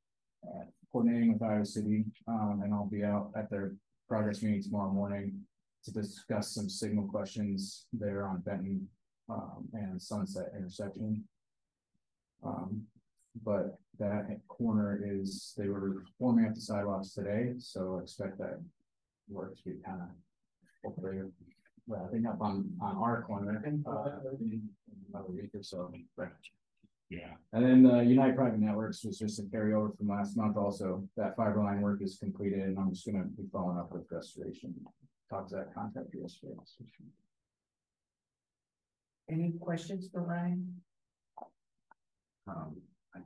Coordinating 0.91 1.35
with 1.35 1.43
Iowa 1.43 1.67
City, 1.67 2.07
um, 2.27 2.63
and 2.65 2.73
I'll 2.73 2.87
be 2.87 3.05
out 3.05 3.31
at 3.37 3.51
their 3.51 3.75
progress 4.09 4.43
meeting 4.43 4.63
tomorrow 4.63 4.91
morning. 4.91 5.41
To 5.85 5.93
discuss 5.93 6.55
some 6.55 6.69
signal 6.69 7.07
questions 7.09 7.87
there 7.93 8.27
on 8.27 8.41
Benton, 8.41 8.89
um, 9.29 9.69
and 9.75 10.01
Sunset 10.01 10.53
intersection. 10.57 11.25
Um, 12.45 12.83
but 13.45 13.79
that 13.99 14.41
corner 14.49 15.01
is, 15.05 15.55
they 15.59 15.69
were 15.69 16.05
forming 16.19 16.47
up 16.47 16.55
the 16.55 16.61
sidewalks 16.61 17.15
today, 17.15 17.55
so 17.59 18.01
expect 18.03 18.39
that 18.39 18.61
work 19.29 19.57
to 19.57 19.63
be 19.65 19.77
kind 19.85 20.01
of. 20.03 20.09
Hopefully, 21.89 22.21
wrapping 22.23 22.27
up 22.27 22.41
on, 22.41 22.71
on 22.81 22.97
our 22.97 23.23
corner, 23.23 23.63
uh, 23.65 24.31
in 24.41 24.69
another 25.13 25.29
week 25.31 25.55
or 25.55 25.63
so. 25.63 25.93
but- 26.17 26.33
Yeah. 27.11 27.37
And 27.53 27.65
then, 27.65 27.87
uh, 27.91 28.01
Unite 28.01 28.37
Private 28.37 28.59
Networks 28.61 29.03
was 29.05 29.19
just 29.19 29.39
a 29.39 29.43
carryover 29.45 29.97
from 29.97 30.09
last 30.09 30.37
month 30.37 30.57
also, 30.59 31.09
that 31.17 31.37
fiber 31.37 31.63
line 31.63 31.81
work 31.81 32.03
is 32.03 32.19
completed, 32.19 32.61
and 32.61 32.79
I'm 32.79 32.91
just 32.93 33.07
gonna 33.07 33.25
be 33.25 33.47
following 33.47 33.79
up 33.79 33.91
with 33.93 34.11
restoration. 34.11 34.75
Talked 35.31 35.51
to 35.51 35.57
that 35.57 35.75
contractor 35.75 36.19
yesterday. 36.19 36.55
so. 36.65 36.85
Any 39.31 39.53
questions 39.53 40.09
for 40.11 40.23
Ryan? 40.23 40.83
um, 42.47 42.81
I- 43.15 43.23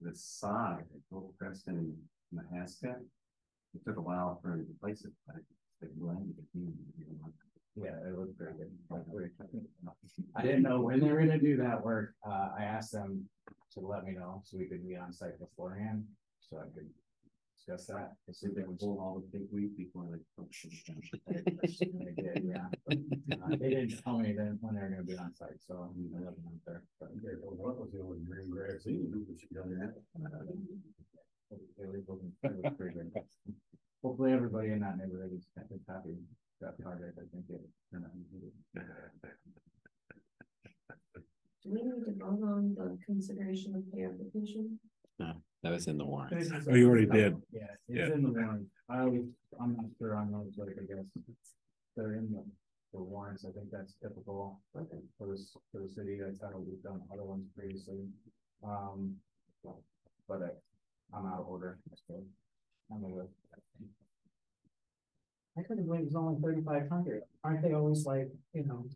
the 0.00 0.14
sod 0.14 0.80
at 0.80 1.08
both 1.10 1.36
Preston 1.36 1.76
and 1.78 2.08
Mahaska. 2.32 3.04
It 3.74 3.84
took 3.84 3.96
a 3.98 4.00
while 4.00 4.36
for 4.40 4.52
him 4.54 4.66
to 4.66 4.72
place 4.80 5.04
it, 5.04 5.12
but 5.26 5.36
it 5.82 5.98
blended. 5.98 6.38
it 6.38 6.44
in, 6.54 6.92
you 6.96 7.06
know. 7.06 7.32
Yeah, 7.76 7.96
it 8.06 8.16
looked 8.18 8.38
very 8.38 8.54
good. 8.54 8.70
I 10.36 10.42
didn't 10.42 10.62
know 10.62 10.80
when 10.80 11.00
they 11.00 11.10
were 11.10 11.18
gonna 11.18 11.38
do 11.40 11.56
that 11.56 11.82
work. 11.84 12.14
Uh, 12.26 12.50
I 12.58 12.62
asked 12.64 12.92
them 12.92 13.28
to 13.72 13.80
let 13.80 14.04
me 14.04 14.12
know 14.12 14.42
so 14.44 14.58
we 14.58 14.66
could 14.66 14.86
be 14.86 14.96
on 14.96 15.12
site 15.12 15.38
beforehand, 15.40 16.04
so 16.40 16.58
I 16.58 16.68
could 16.74 16.88
discuss 17.56 17.86
that. 17.86 18.12
They 18.26 18.32
said 18.32 18.54
they 18.54 18.62
would 18.62 18.78
pull 18.78 19.00
all 19.00 19.18
the 19.20 19.38
big 19.38 19.48
week 19.50 19.76
before 19.76 20.06
they. 20.10 20.18
They 21.26 22.12
did, 22.22 22.44
yeah. 22.44 22.68
Uh, 22.88 23.56
They 23.56 23.70
didn't 23.70 24.02
tell 24.04 24.18
me 24.18 24.32
then 24.32 24.58
when 24.60 24.74
they 24.76 24.82
were 24.82 24.90
gonna 24.90 25.02
be 25.02 25.16
on 25.16 25.34
site, 25.34 25.58
so 25.66 25.74
I'm 25.90 26.10
gonna 26.12 26.26
let 26.26 26.36
them 26.36 26.44
know 26.44 26.52
there. 26.66 26.82
but- 27.00 27.10
What 27.56 27.78
was 27.80 27.90
the 27.92 28.00
only 28.02 28.20
green 28.20 28.50
grass, 28.50 28.84
he 28.84 28.92
knew 28.92 29.24
what 29.26 29.38
done 29.52 29.78
that. 29.80 29.94
It 31.50 31.88
was 32.08 32.20
it 32.42 32.62
was 32.62 32.72
pretty 32.76 32.94
good. 32.94 33.12
Hopefully, 34.02 34.32
everybody 34.32 34.70
in 34.70 34.80
that 34.80 34.96
neighborhood 34.98 35.32
is 35.32 35.46
happy 35.56 36.16
that 36.60 36.78
project. 36.80 37.18
I 37.18 37.26
think 37.32 37.44
it. 37.50 37.60
turned 37.92 38.04
out 38.04 38.12
good. 38.30 38.84
Do 41.62 41.70
we 41.72 41.82
need 41.82 42.04
to 42.04 42.12
vote 42.18 42.42
on 42.44 42.74
the 42.76 42.98
consideration 43.06 43.74
of 43.74 43.82
the 43.92 44.04
application? 44.04 44.78
No, 45.18 45.32
That 45.62 45.70
was 45.70 45.86
in 45.86 45.96
the 45.96 46.04
warrant. 46.04 46.34
Oh, 46.68 46.74
you 46.74 46.88
already 46.88 47.06
did. 47.06 47.36
Yeah, 47.52 47.62
Yeah. 47.88 48.06
it's 48.06 48.14
in 48.16 48.22
the 48.22 48.30
warrant. 48.30 48.66
I 48.90 49.00
always, 49.00 49.22
I'm 49.60 49.76
not 49.76 49.86
sure 49.98 50.14
I'm 50.16 50.34
on 50.34 50.44
those, 50.44 50.58
like, 50.58 50.76
I 50.78 50.84
guess. 50.84 51.04
They're 51.96 52.14
in 52.14 52.30
the, 52.32 52.44
the 52.92 53.02
warrants. 53.02 53.44
I 53.44 53.52
think 53.52 53.70
that's 53.70 53.94
typical 54.02 54.60
for 54.72 54.84
this, 55.28 55.56
for 55.72 55.80
the 55.80 55.88
city. 55.88 56.18
That's 56.20 56.40
how 56.42 56.58
we've 56.58 56.82
done 56.82 57.00
other 57.12 57.24
ones 57.24 57.46
previously. 57.56 58.00
Um. 58.62 59.16
But 60.28 60.40
I, 60.42 61.16
I'm 61.16 61.26
out 61.26 61.40
of 61.40 61.46
order. 61.48 61.78
I'm 62.90 63.00
gonna- 63.00 63.28
I 65.56 65.62
couldn't 65.62 65.86
believe 65.86 66.02
it 66.02 66.06
was 66.06 66.16
only 66.16 66.40
thirty-five 66.42 66.88
hundred. 66.88 67.22
Aren't 67.44 67.62
they 67.62 67.72
always 67.74 68.04
like, 68.06 68.28
you 68.54 68.64
know, 68.64 68.86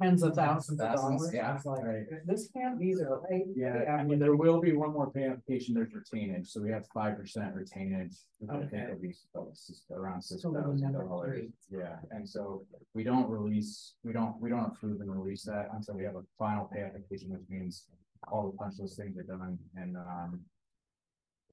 tens 0.00 0.22
of 0.22 0.34
thousands 0.36 0.78
of 0.80 0.86
Thousands, 0.86 1.20
dollars? 1.22 1.34
yeah, 1.34 1.56
It's 1.56 1.64
like, 1.66 1.82
right. 1.84 2.06
This 2.26 2.48
can't 2.52 2.78
be 2.78 2.94
the 2.94 3.08
right. 3.28 3.42
Yeah, 3.56 3.96
I 3.98 4.04
mean, 4.04 4.20
there 4.20 4.36
will 4.36 4.60
be 4.60 4.72
one 4.72 4.92
more 4.92 5.10
pay 5.10 5.24
application. 5.24 5.74
There's 5.74 5.90
retainage, 5.92 6.46
so 6.46 6.60
we 6.62 6.70
have 6.70 6.86
five 6.94 7.16
percent 7.16 7.56
retainage. 7.56 8.14
I 8.48 8.52
think 8.58 8.72
Okay. 8.72 8.82
it'll 8.84 8.98
be 9.00 9.14
about 9.34 9.56
around 9.90 10.22
six 10.22 10.42
So 10.42 10.52
thousand 10.54 10.92
dollars. 10.92 11.50
Yeah, 11.70 11.96
and 12.12 12.28
so 12.28 12.64
we 12.94 13.02
don't 13.02 13.28
release, 13.28 13.94
we 14.04 14.12
don't, 14.12 14.40
we 14.40 14.50
don't 14.50 14.66
approve 14.66 15.00
and 15.00 15.10
release 15.10 15.42
that 15.44 15.70
until 15.72 15.94
we 15.96 16.04
have 16.04 16.14
a 16.16 16.22
final 16.38 16.66
pay 16.72 16.82
application, 16.82 17.30
which 17.32 17.42
means 17.48 17.86
all 18.30 18.48
the 18.50 18.56
punch 18.56 18.74
list 18.78 18.96
things 18.96 19.18
are 19.18 19.22
done 19.24 19.58
and, 19.76 19.96
um. 19.96 20.40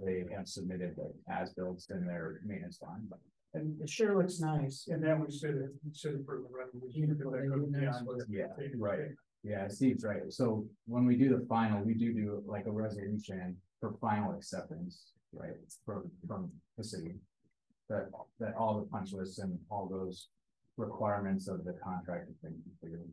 They 0.03 0.26
have 0.35 0.48
submitted 0.48 0.95
like 0.98 1.14
as 1.30 1.53
built 1.53 1.85
in 1.91 2.07
their 2.07 2.39
maintenance 2.43 2.81
line, 2.81 3.06
but 3.07 3.19
And 3.53 3.82
it 3.82 3.90
sure 3.90 4.18
looks 4.18 4.40
nice. 4.40 4.88
And 4.88 5.03
then 5.03 5.19
we 5.26 5.32
should, 5.32 5.56
we 5.86 5.94
should 5.94 6.15
approve 6.15 6.45
the 6.49 6.57
resolution. 6.57 7.15
because 7.18 7.34
that 7.34 7.49
goes 7.49 7.68
beyond 7.69 8.23
Yeah, 8.30 8.45
right. 8.78 9.10
Yeah, 9.44 9.68
Steve's 9.68 10.03
right. 10.06 10.22
So 10.30 10.65
when 10.86 11.06
we 11.06 11.15
do 11.18 11.30
the 11.38 11.45
final, 11.48 11.84
we 11.84 11.94
do 11.95 12.14
do 12.14 12.44
like 12.45 12.68
a 12.68 12.72
resolution 12.72 13.57
for 13.80 13.95
final 13.99 14.34
acceptance, 14.34 15.11
right? 15.34 15.56
From, 15.86 16.10
from 16.28 16.52
the 16.78 16.84
city. 16.84 17.15
that, 17.90 18.07
that 18.40 18.56
all 18.56 18.80
the 18.80 18.86
punch 18.86 19.11
lists 19.14 19.40
and 19.40 19.57
all 19.69 19.88
those 19.90 20.30
requirements 20.78 21.48
of 21.48 21.65
the 21.65 21.73
contract 21.84 22.28
have 22.28 22.41
been 22.41 22.61
completed. 22.64 23.07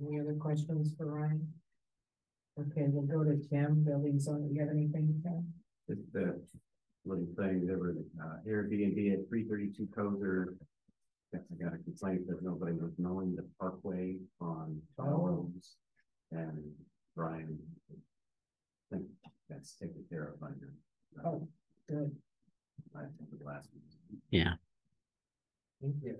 Any 0.00 0.20
other 0.20 0.34
questions 0.34 0.94
for 0.96 1.06
Ryan? 1.06 1.52
Okay, 2.58 2.86
we'll 2.88 3.02
go 3.04 3.24
to 3.24 3.36
Tim, 3.48 3.84
building 3.84 4.18
zone. 4.18 4.48
Do 4.48 4.54
you 4.54 4.60
have 4.60 4.70
anything, 4.70 5.20
Tim? 5.22 5.52
Just 5.88 6.12
the 6.12 6.40
little 7.06 7.26
thing, 7.36 7.66
there 7.66 7.78
were 7.78 7.94
uh 8.22 8.36
Airbnb 8.48 9.12
at 9.12 9.28
three 9.28 9.44
thirty-two 9.44 9.88
Koser. 9.96 10.54
Guess 11.32 11.42
I 11.52 11.62
got 11.64 11.74
a 11.74 11.78
complaint 11.78 12.26
that 12.28 12.42
nobody 12.42 12.72
was 12.72 12.92
mowing 12.98 13.34
the 13.34 13.44
parkway 13.60 14.16
on 14.40 14.80
Roads 14.98 15.76
and 16.32 16.62
Brian. 17.16 17.58
I 17.90 18.96
think 18.96 19.06
that's 19.48 19.72
taken 19.74 20.04
care 20.08 20.34
of 20.34 20.42
under. 20.42 20.72
uh, 21.24 21.28
Oh, 21.28 21.48
good. 21.88 22.14
I 22.94 23.00
think 23.00 23.38
the 23.38 23.44
last. 23.44 23.68
Yeah. 24.30 24.54
Thank 25.82 25.96
you. 26.02 26.16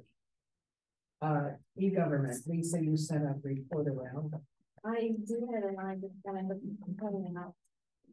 Uh, 1.22 1.50
e-government, 1.78 2.36
Lisa, 2.46 2.82
you 2.82 2.96
sent 2.96 3.22
a 3.24 3.34
report 3.42 3.86
around. 3.88 4.34
I 4.84 5.12
do 5.26 5.48
have 5.54 5.64
a 5.72 5.74
line 5.74 6.00
just 6.00 6.14
kind 6.26 6.50
of 6.50 6.58
coming 7.00 7.34
out. 7.38 7.54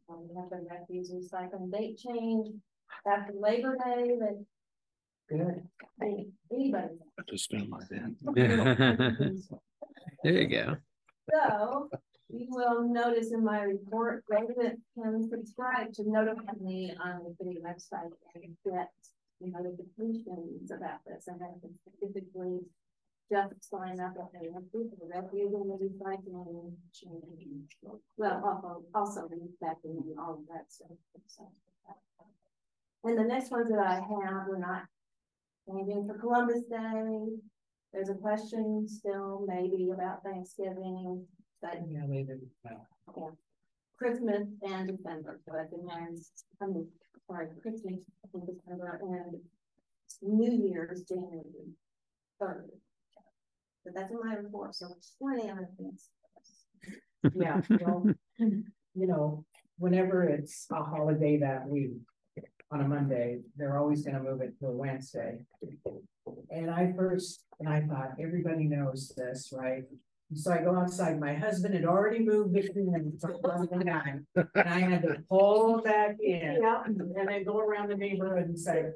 Um, 0.08 0.28
we 0.28 0.34
have 0.36 0.50
the 0.50 0.66
refuse 0.70 1.12
recycling 1.12 1.72
date 1.72 1.98
change 1.98 2.48
after 3.06 3.32
Labor 3.38 3.76
Day, 3.76 4.16
but 4.18 4.36
Good. 5.28 5.66
any- 6.02 6.28
anybody. 6.52 6.94
Just 7.28 7.50
doing 7.50 7.70
my 7.70 7.80
bed. 7.90 8.16
There 10.22 10.32
you 10.40 10.48
go. 10.48 10.76
So, 11.30 11.90
you 12.30 12.46
will 12.48 12.88
notice 12.88 13.32
in 13.32 13.44
my 13.44 13.60
report, 13.60 14.24
residents 14.30 14.80
can 14.94 15.28
subscribe 15.28 15.92
to 15.94 16.10
notify 16.10 16.52
me 16.60 16.94
on 17.02 17.20
the 17.24 17.34
city 17.38 17.58
website 17.62 18.10
and 18.34 18.56
get 18.64 18.88
you 19.40 19.52
know, 19.52 19.58
notifications 19.58 20.70
about 20.70 21.00
this, 21.06 21.26
and 21.28 21.40
I 21.42 21.48
can 21.60 21.74
specifically 21.86 22.60
just 23.30 23.70
sign 23.70 24.00
up 24.00 24.14
at 24.18 24.32
the 24.32 24.48
refuse 24.50 24.92
and 25.54 25.70
the 25.70 25.78
recycling. 25.78 26.72
change. 26.92 27.70
Well, 28.16 28.42
also, 28.44 28.82
also 28.94 29.28
respecting 29.28 30.02
and 30.06 30.18
all 30.18 30.34
of 30.34 30.46
that 30.48 30.70
stuff. 30.70 30.90
so. 31.26 31.48
And 33.04 33.18
the 33.18 33.24
next 33.24 33.50
ones 33.50 33.68
that 33.70 33.78
I 33.78 33.94
have, 33.96 34.46
we're 34.48 34.58
not 34.58 34.84
changing 35.68 36.06
for 36.06 36.18
Columbus 36.18 36.62
Day. 36.70 37.26
There's 37.92 38.08
a 38.08 38.14
question 38.14 38.86
still 38.88 39.44
maybe 39.46 39.90
about 39.92 40.22
Thanksgiving, 40.24 41.26
but 41.62 41.78
Yeah, 41.88 42.04
later. 42.08 42.38
Yeah. 42.64 43.28
Christmas 43.96 44.48
and 44.62 44.88
December, 44.88 45.40
so 45.46 45.52
that's 45.54 45.72
in 45.72 45.86
there, 45.86 46.08
I 46.60 46.66
mean, 46.66 46.88
sorry, 47.28 47.46
Christmas, 47.62 48.00
in 48.34 48.40
December, 48.46 49.00
and 49.02 49.40
New 50.20 50.52
Year's, 50.68 51.02
January 51.02 51.44
third. 52.40 52.70
But 53.84 53.94
that's 53.94 54.12
my 54.22 54.34
report, 54.34 54.74
so 54.74 54.88
it's 54.96 55.14
plenty 55.20 55.48
of 55.48 55.58
other 55.58 55.68
things. 55.76 56.08
Yeah, 57.34 57.60
well, 57.80 58.06
you 58.38 59.06
know, 59.06 59.44
whenever 59.78 60.24
it's 60.24 60.66
a 60.70 60.82
holiday 60.82 61.38
that 61.38 61.68
week 61.68 61.92
on 62.70 62.80
a 62.80 62.88
Monday, 62.88 63.40
they're 63.56 63.78
always 63.78 64.04
gonna 64.04 64.22
move 64.22 64.40
it 64.40 64.58
to 64.60 64.66
a 64.68 64.72
Wednesday. 64.72 65.44
And 66.50 66.70
I 66.70 66.92
first, 66.96 67.44
and 67.60 67.68
I 67.68 67.82
thought, 67.82 68.12
everybody 68.20 68.64
knows 68.64 69.12
this, 69.16 69.52
right? 69.52 69.84
So 70.34 70.52
I 70.52 70.62
go 70.62 70.74
outside, 70.74 71.20
my 71.20 71.34
husband 71.34 71.74
had 71.74 71.84
already 71.84 72.20
moved 72.20 72.56
for 73.20 73.38
Monday 73.42 74.22
and 74.34 74.48
I 74.56 74.80
had 74.80 75.02
to 75.02 75.22
pull 75.28 75.82
back 75.82 76.16
in. 76.20 76.58
Yeah. 76.62 76.82
And 76.84 77.14
then 77.14 77.44
go 77.44 77.58
around 77.58 77.90
the 77.90 77.96
neighborhood 77.96 78.46
and 78.46 78.58
say, 78.58 78.86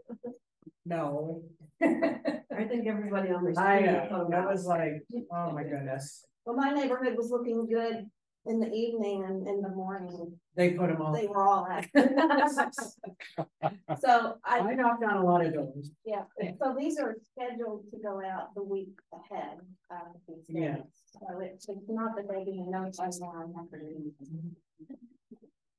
no. 0.87 1.43
I 1.83 2.65
think 2.65 2.87
everybody 2.87 3.31
on 3.31 3.45
the. 3.45 3.59
I 3.61 3.81
know, 3.81 4.09
uh, 4.11 4.29
that 4.31 4.47
was 4.47 4.67
like, 4.67 5.03
oh 5.33 5.53
my 5.53 5.63
goodness, 5.63 6.25
Well, 6.45 6.57
my 6.57 6.73
neighborhood 6.73 7.17
was 7.17 7.31
looking 7.31 7.67
good 7.67 8.07
in 8.47 8.61
the 8.61 8.73
evening 8.73 9.25
and 9.25 9.47
in 9.47 9.61
the 9.61 9.69
morning, 9.69 10.33
they 10.57 10.71
put 10.71 10.89
them 10.89 11.03
all. 11.03 11.13
they 11.13 11.27
were 11.27 11.47
all 11.47 11.67
at. 11.67 11.87
So 14.01 14.35
I, 14.45 14.59
I 14.61 14.75
knocked 14.75 15.03
on 15.03 15.17
a 15.17 15.25
lot 15.25 15.45
of 15.45 15.55
doors. 15.55 15.91
yeah, 16.05 16.23
so 16.63 16.75
these 16.79 16.99
are 16.99 17.17
scheduled 17.33 17.85
to 17.91 17.99
go 18.03 18.21
out 18.25 18.55
the 18.55 18.63
week 18.63 18.91
ahead 19.13 19.59
of 19.91 20.15
these 20.27 20.45
Yeah. 20.49 20.77
So 21.07 21.41
it's, 21.41 21.69
it's 21.69 21.89
not 21.89 22.15
that 22.17 22.29
they 22.29 22.45
didn't 22.45 22.67
was 22.67 23.01
on 23.01 23.11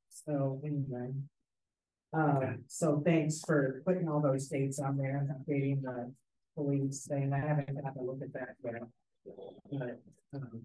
So 0.10 0.62
anyway. 0.66 1.12
Uh, 2.11 2.53
so 2.68 3.02
thanks 3.06 3.41
for 3.45 3.81
putting 3.86 4.07
all 4.10 4.19
those 4.19 4.48
dates 4.48 4.80
on 4.80 4.98
there 4.98 5.18
and 5.18 5.30
updating 5.30 5.81
the 5.81 6.11
police 6.56 7.06
thing. 7.06 7.31
I 7.34 7.40
haven't 7.40 7.76
had 7.84 7.95
a 7.98 8.02
look 8.02 8.22
at 8.22 8.34
that 8.34 8.56
yet. 8.64 8.84
But, 9.72 10.02
um, 10.34 10.61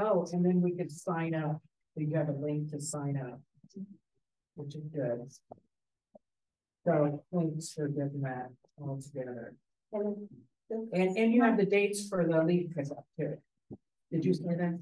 Oh, 0.00 0.24
and 0.32 0.44
then 0.44 0.60
we 0.60 0.76
could 0.76 0.92
sign 0.92 1.34
up. 1.34 1.60
You 1.96 2.14
have 2.14 2.28
a 2.28 2.32
link 2.32 2.70
to 2.70 2.80
sign 2.80 3.16
up. 3.16 3.40
Which 4.54 4.76
is 4.76 4.84
good. 4.94 5.28
So 6.86 7.24
thanks 7.32 7.72
for 7.72 7.88
getting 7.88 8.22
that 8.22 8.50
all 8.80 9.00
together. 9.02 9.54
And 9.92 10.28
And, 10.70 11.16
and 11.16 11.32
you 11.32 11.42
have 11.42 11.56
the 11.56 11.66
dates 11.66 12.08
for 12.08 12.26
the 12.26 12.42
leave 12.44 12.72
pickup 12.76 13.04
too. 13.18 13.38
Did 14.12 14.24
you 14.24 14.34
say 14.34 14.54
that? 14.56 14.78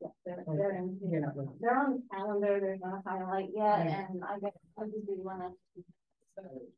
Yeah, 0.00 0.08
they're, 0.26 0.44
they're 0.46 0.76
in, 0.76 0.98
Yeah. 1.02 1.20
they're 1.60 1.78
on 1.78 1.92
the 1.94 2.02
calendar, 2.16 2.58
they're 2.60 2.78
not 2.78 3.02
a 3.06 3.08
highlight 3.08 3.48
yet, 3.54 3.86
and 4.10 4.22
I 4.24 4.38
guess, 4.40 4.52
I 4.78 4.84
just 4.86 5.06
do 5.06 5.14
wanna. 5.18 5.50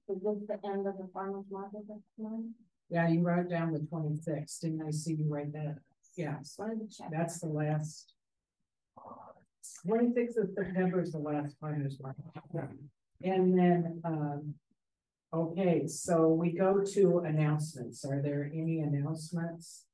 Is 0.09 0.23
this 0.23 0.37
the 0.49 0.69
end 0.69 0.87
of 0.87 0.99
the 0.99 1.09
farmer's 1.13 1.47
market 1.51 1.81
this 1.89 2.03
month? 2.19 2.47
Yeah, 2.91 3.09
you 3.09 3.23
wrote 3.23 3.49
down 3.49 3.73
the 3.73 3.81
twenty-sixth, 3.81 4.61
didn't 4.61 4.83
I 4.87 4.91
see 4.91 5.15
you 5.15 5.25
write 5.29 5.53
that? 5.55 5.79
Yeah, 6.17 6.37
wanted 6.59 6.91
to 6.91 6.97
check. 6.97 7.09
that's 7.11 7.41
the 7.41 7.49
last. 7.49 8.13
Twenty-sixth 9.85 10.37
of 10.37 10.51
September 10.55 11.01
is 11.01 11.13
the 11.13 11.19
last 11.19 11.57
farmer's 11.61 11.99
market. 12.01 12.25
And 13.23 13.59
then, 13.59 14.01
um. 14.05 14.55
Okay, 15.35 15.87
so 15.89 16.29
we 16.29 16.53
go 16.53 16.81
to 16.95 17.19
announcements. 17.19 18.05
Are 18.05 18.23
there 18.23 18.49
any 18.55 18.79
announcements? 18.81 19.85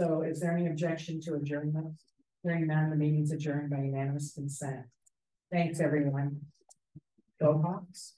So 0.00 0.22
is 0.22 0.40
there 0.40 0.56
any 0.56 0.66
objection 0.66 1.20
to 1.22 1.34
adjournment? 1.34 1.94
Hearing 2.42 2.68
none, 2.68 2.88
the 2.88 2.96
meeting's 2.96 3.32
adjourned 3.32 3.68
by 3.68 3.82
unanimous 3.82 4.32
consent. 4.32 4.86
Thanks, 5.52 5.78
everyone. 5.78 6.40
Go 7.38 7.60
Hawks. 7.60 8.14